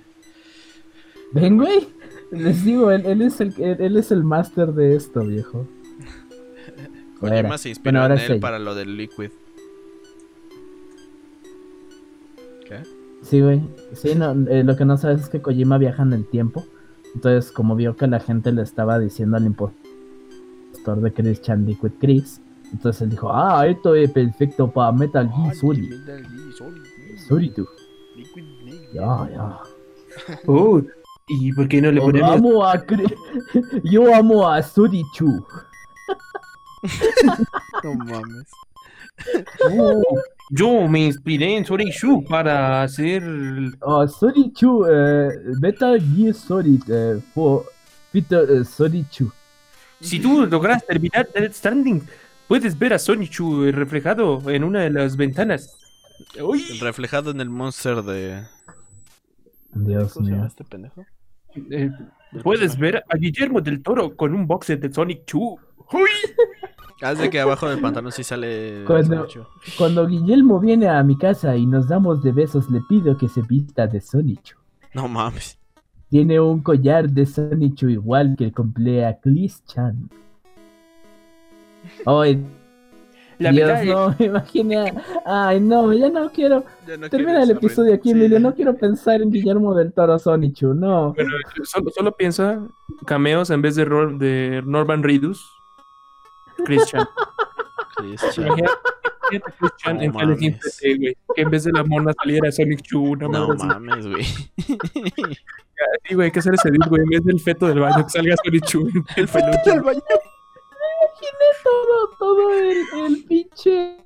Ven, 1.33 1.57
güey. 1.57 1.89
Les 2.31 2.65
digo, 2.65 2.91
él, 2.91 3.07
él 3.07 3.23
es 3.23 3.41
el 3.41 3.55
él, 3.59 3.77
él 3.79 3.97
es 3.97 4.11
el 4.11 4.25
máster 4.25 4.73
de 4.73 4.97
esto, 4.97 5.25
viejo. 5.25 5.67
Kojima 7.21 7.59
se 7.59 7.69
inspiró 7.69 7.93
Bueno, 7.93 8.03
ahora 8.03 8.25
en 8.25 8.33
él 8.33 8.41
para 8.41 8.59
lo 8.59 8.75
del 8.75 8.97
Liquid. 8.97 9.31
¿Qué? 12.67 12.83
Sí, 13.23 13.41
güey. 13.41 13.61
Sí, 13.95 14.15
no, 14.15 14.33
eh, 14.49 14.65
lo 14.65 14.77
que 14.77 14.85
no 14.85 14.97
sabes 14.97 15.23
es 15.23 15.29
que 15.29 15.41
Kojima 15.41 15.79
viaja 15.79 16.03
en 16.03 16.13
el 16.13 16.27
tiempo. 16.27 16.65
Entonces, 17.15 17.53
como 17.53 17.77
vio 17.77 17.97
que 17.97 18.07
la 18.07 18.21
gente 18.21 18.53
le 18.53 18.63
estaba 18.63 18.99
diciendo 18.99 19.37
al 19.37 19.47
impostor 19.47 21.01
de 21.01 21.13
Christian 21.13 21.65
Liquid 21.65 21.93
Chris, 21.99 22.41
entonces 22.73 23.03
él 23.03 23.11
dijo, 23.11 23.33
ah, 23.33 23.67
esto 23.67 23.95
es 23.95 24.11
perfecto 24.11 24.71
para 24.71 24.93
Metal 24.93 25.31
Gear 25.31 25.55
Solid. 25.55 25.95
Solid, 27.27 27.53
tú. 27.53 27.67
Ya, 28.97 29.29
ya. 29.31 29.61
Oh, 30.47 30.81
¿y 31.29 31.53
por 31.53 31.69
qué 31.69 31.83
no 31.83 31.91
le 31.93 32.01
Yo 32.01 32.07
ponemos? 32.07 32.31
amo 32.37 32.65
a 32.65 32.83
Yo 33.85 34.15
amo 34.15 34.49
a 34.49 34.63
Surichu. 34.63 35.47
No 37.83 37.95
mames. 37.95 38.49
Oh, 39.73 40.03
yo 40.51 40.87
me 40.89 41.07
inspiré 41.07 41.57
en 41.57 41.65
Sonic 41.65 41.93
Shu 41.93 42.25
para 42.25 42.83
hacer. 42.83 43.23
Oh, 43.81 44.07
Surichu, 44.07 44.87
eh, 44.87 45.29
Metal 45.61 46.01
Gear 46.01 46.35
Solid, 46.35 46.83
eh, 46.89 47.21
for 47.35 47.65
Peter 48.13 48.47
eh, 48.51 48.65
Surichu. 48.65 49.31
Si 50.01 50.21
tú 50.21 50.47
logras 50.47 50.85
terminar 50.87 51.29
Death 51.35 51.55
Stranding, 51.55 52.07
puedes 52.47 52.79
ver 52.79 52.93
a 52.93 52.99
Sonic 52.99 53.31
Shu 53.33 53.71
reflejado 53.73 54.41
en 54.51 54.63
una 54.65 54.81
de 54.83 54.91
las 54.91 55.17
ventanas. 55.17 55.77
Uy. 56.41 56.63
Reflejado 56.81 57.31
en 57.31 57.41
el 57.41 57.51
monster 57.51 58.03
de. 58.03 58.45
Dios 59.85 60.13
¿Cómo 60.15 60.27
se 60.27 60.31
llama 60.33 60.43
mío. 60.43 60.49
este 60.49 60.65
pendejo? 60.65 61.07
Eh, 61.71 61.91
puedes 62.43 62.79
ver 62.79 63.03
a 63.09 63.17
Guillermo 63.17 63.61
del 63.61 63.83
Toro 63.83 64.15
con 64.17 64.35
un 64.35 64.47
boxe 64.47 64.77
de 64.77 64.93
Sonic 64.93 65.25
Chu. 65.27 65.59
¡Uy! 65.93 66.11
Haz 67.03 67.19
de 67.19 67.29
que 67.29 67.41
abajo 67.41 67.69
del 67.69 67.81
pantalón 67.81 68.13
sí 68.13 68.25
sale. 68.25 68.85
Cuando-. 68.87 69.27
Cuando 69.77 70.07
Guillermo 70.07 70.59
viene 70.61 70.89
a 70.89 71.03
mi 71.03 71.17
casa 71.19 71.57
y 71.57 71.67
nos 71.67 71.89
damos 71.89 72.23
de 72.23 72.33
besos, 72.33 72.71
le 72.71 72.81
pido 72.89 73.17
que 73.17 73.29
se 73.29 73.43
vista 73.43 73.87
de 73.87 74.01
Sonichu. 74.01 74.57
No 74.95 75.07
mames. 75.09 75.59
Tiene 76.09 76.41
un 76.41 76.63
collar 76.63 77.11
de 77.11 77.27
Sonichu 77.27 77.89
igual 77.89 78.35
que 78.39 78.45
el 78.45 78.53
cumple 78.53 79.05
a 79.05 79.19
Chris-chan. 79.19 80.09
Ay, 82.07 82.45
La 83.39 83.51
Dios, 83.51 83.69
verdad, 83.69 83.83
eh, 83.85 83.87
no, 83.87 84.15
me 84.19 84.27
imaginé. 84.27 84.95
Ay, 85.25 85.61
no, 85.61 85.93
ya 85.93 86.09
no 86.09 86.31
quiero. 86.31 86.65
Ya 86.87 86.97
no 86.97 87.09
Termina 87.11 87.43
el 87.43 87.51
episodio 87.51 87.95
aquí, 87.95 88.11
Emilio. 88.13 88.39
Sí. 88.39 88.43
No 88.43 88.55
quiero 88.55 88.77
pensar 88.77 89.21
en 89.23 89.31
Guillermo 89.31 89.75
del 89.75 89.93
Toro 89.93 90.19
Sonichu, 90.19 90.73
no. 90.75 91.13
bueno, 91.15 91.31
solo, 91.65 91.91
solo 91.91 92.13
piensa 92.17 92.61
cameos 93.07 93.51
en 93.51 93.61
vez 93.63 93.75
de, 93.77 93.85
Ro- 93.85 94.17
de 94.17 94.63
Norman 94.65 95.03
Reedus. 95.03 95.45
Christian. 96.65 97.07
Christian. 97.97 98.47
Imagínate 98.49 98.71
imagínate 99.31 99.51
a 99.51 99.57
Christian 99.59 99.97
No 99.97 100.03
en 100.03 100.13
mames. 100.13 100.81
Que 100.81 101.43
en 101.43 101.51
vez 101.51 101.65
de 101.65 101.73
la 101.73 101.85
mona 101.85 102.13
saliera 102.19 102.51
Sonic 102.53 102.81
Chu, 102.83 103.03
una 103.13 103.29
No 103.29 103.49
madre 103.49 103.55
así. 103.57 103.67
mames, 103.67 104.07
güey. 104.07 104.25
Sí, 106.09 106.15
güey, 106.15 106.27
hay 106.27 106.31
que 106.33 106.39
hacer 106.39 106.55
ese 106.55 106.71
edit, 106.71 106.87
güey. 106.89 107.03
En 107.03 107.09
vez 107.11 107.25
del 107.25 107.39
feto 107.39 107.67
del 107.67 107.81
baño, 107.81 108.03
que 108.05 108.09
salga 108.11 108.35
Sonic 108.43 108.65
Chu 108.65 108.89
en 108.89 109.05
el 109.17 109.29
peluche. 109.29 110.01
Imaginé 111.17 111.49
todo, 111.63 112.09
todo 112.19 112.51
el, 112.55 112.85
el 113.07 113.25
pinche. 113.25 113.97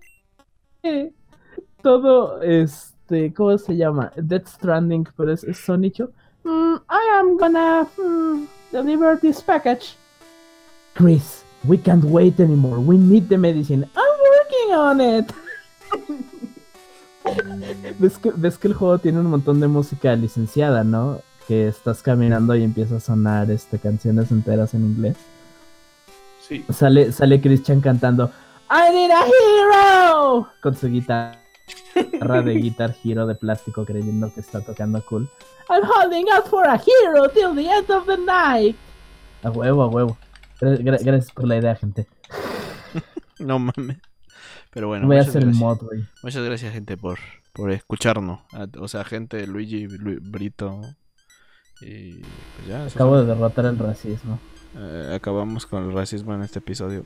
Todo 1.82 2.41
este. 2.43 3.35
¿Cómo 3.35 3.59
se 3.59 3.77
llama? 3.77 4.12
Death 4.16 4.47
Stranding, 4.49 5.07
pero 5.16 5.32
es, 5.32 5.45
es 5.45 5.59
Sonichu. 5.59 6.11
Mm, 6.45 6.77
I 6.89 7.19
am 7.19 7.37
gonna 7.37 7.87
mm, 7.99 8.47
deliver 8.73 9.19
this 9.19 9.43
package. 9.43 9.97
Chris, 10.95 11.45
we 11.65 11.77
can't 11.78 12.05
wait 12.05 12.39
anymore. 12.41 12.78
We 12.78 12.97
need 12.97 13.28
the 13.28 13.37
medicine. 13.39 13.89
I'm 13.97 14.20
working 14.20 14.74
on 14.74 15.01
it. 15.01 15.32
¿Ves 17.99 18.19
que, 18.19 18.31
ves 18.35 18.59
que 18.59 18.69
el 18.69 18.74
juego 18.74 18.99
tiene 18.99 19.20
un 19.20 19.27
montón 19.27 19.61
de 19.61 19.69
música 19.69 20.16
licenciada, 20.16 20.85
¿no? 20.85 21.20
Que 21.47 21.69
estás 21.69 22.03
caminando 22.03 22.57
y 22.57 22.65
empieza 22.65 22.97
a 22.97 23.01
sonar 23.01 23.51
este, 23.51 23.78
canciones 23.78 24.31
enteras 24.31 24.74
en 24.74 24.82
inglés 24.82 25.16
Sí. 26.51 26.64
sale, 26.70 27.12
sale 27.12 27.40
Christian 27.40 27.81
cantando 27.81 28.31
I 28.70 28.93
need 28.94 29.10
a 29.10 29.24
hero. 29.24 30.48
Con 30.62 30.77
su 30.77 30.89
guitarra 30.89 31.39
de 32.44 32.52
Guitar 32.60 32.94
Hero 33.02 33.27
de 33.27 33.35
plástico 33.36 33.85
creyendo 33.86 34.32
que 34.35 34.40
está 34.40 34.60
tocando 34.60 35.02
cool. 35.06 35.28
I'm 35.68 35.82
holding 35.85 36.27
out 36.36 36.47
for 36.48 36.66
a 36.68 36.74
hero 36.77 37.28
till 37.31 37.55
the 37.55 37.68
end 37.70 37.90
of 37.90 38.06
the 38.06 38.16
night. 38.18 38.77
A 39.43 39.51
huevo, 39.51 39.82
a 39.85 39.86
huevo. 39.89 40.18
Gra- 40.60 40.77
gra- 40.78 41.02
gracias 41.02 41.31
por 41.32 41.47
la 41.48 41.56
idea, 41.56 41.74
gente. 41.77 42.06
No 43.39 43.59
mames. 43.59 43.97
Pero 44.70 44.89
bueno, 44.89 45.06
Voy 45.06 45.16
a 45.16 45.20
hacer 45.22 45.43
el 45.43 45.55
mod, 45.55 45.78
güey. 45.81 46.05
Muchas 46.22 46.44
gracias, 46.44 46.72
gente, 46.74 46.97
por, 46.98 47.18
por 47.55 47.70
escucharnos. 47.70 48.40
Ah, 48.52 48.66
O 48.78 48.86
sea, 48.86 49.02
gente, 49.05 49.47
Luigi, 49.47 49.86
Lu- 49.89 50.18
Brito. 50.20 50.81
Y 51.81 52.18
pues 52.20 52.66
ya, 52.68 52.85
Acabo 52.85 53.18
de 53.18 53.24
derrotar 53.24 53.64
el 53.64 53.78
racismo. 53.78 54.39
Eh, 54.76 55.12
acabamos 55.14 55.66
con 55.66 55.84
el 55.84 55.92
racismo 55.92 56.34
en 56.34 56.42
este 56.42 56.59
episodio. 56.60 57.05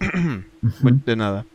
De 1.04 1.16
nada. 1.16 1.46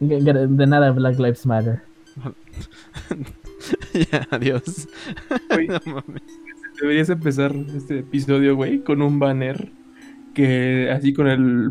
Gra- 0.00 0.46
De 0.48 0.66
nada, 0.66 0.90
Black 0.92 1.18
Lives 1.18 1.46
Matter. 1.46 1.82
ya, 4.10 4.26
adiós. 4.30 4.88
No 5.50 5.80
mames. 5.92 6.22
Deberías 6.80 7.10
empezar 7.10 7.54
este 7.76 7.98
episodio, 7.98 8.56
güey, 8.56 8.80
con 8.82 9.02
un 9.02 9.18
banner 9.18 9.70
que 10.34 10.90
así 10.90 11.12
con 11.12 11.26
el 11.26 11.68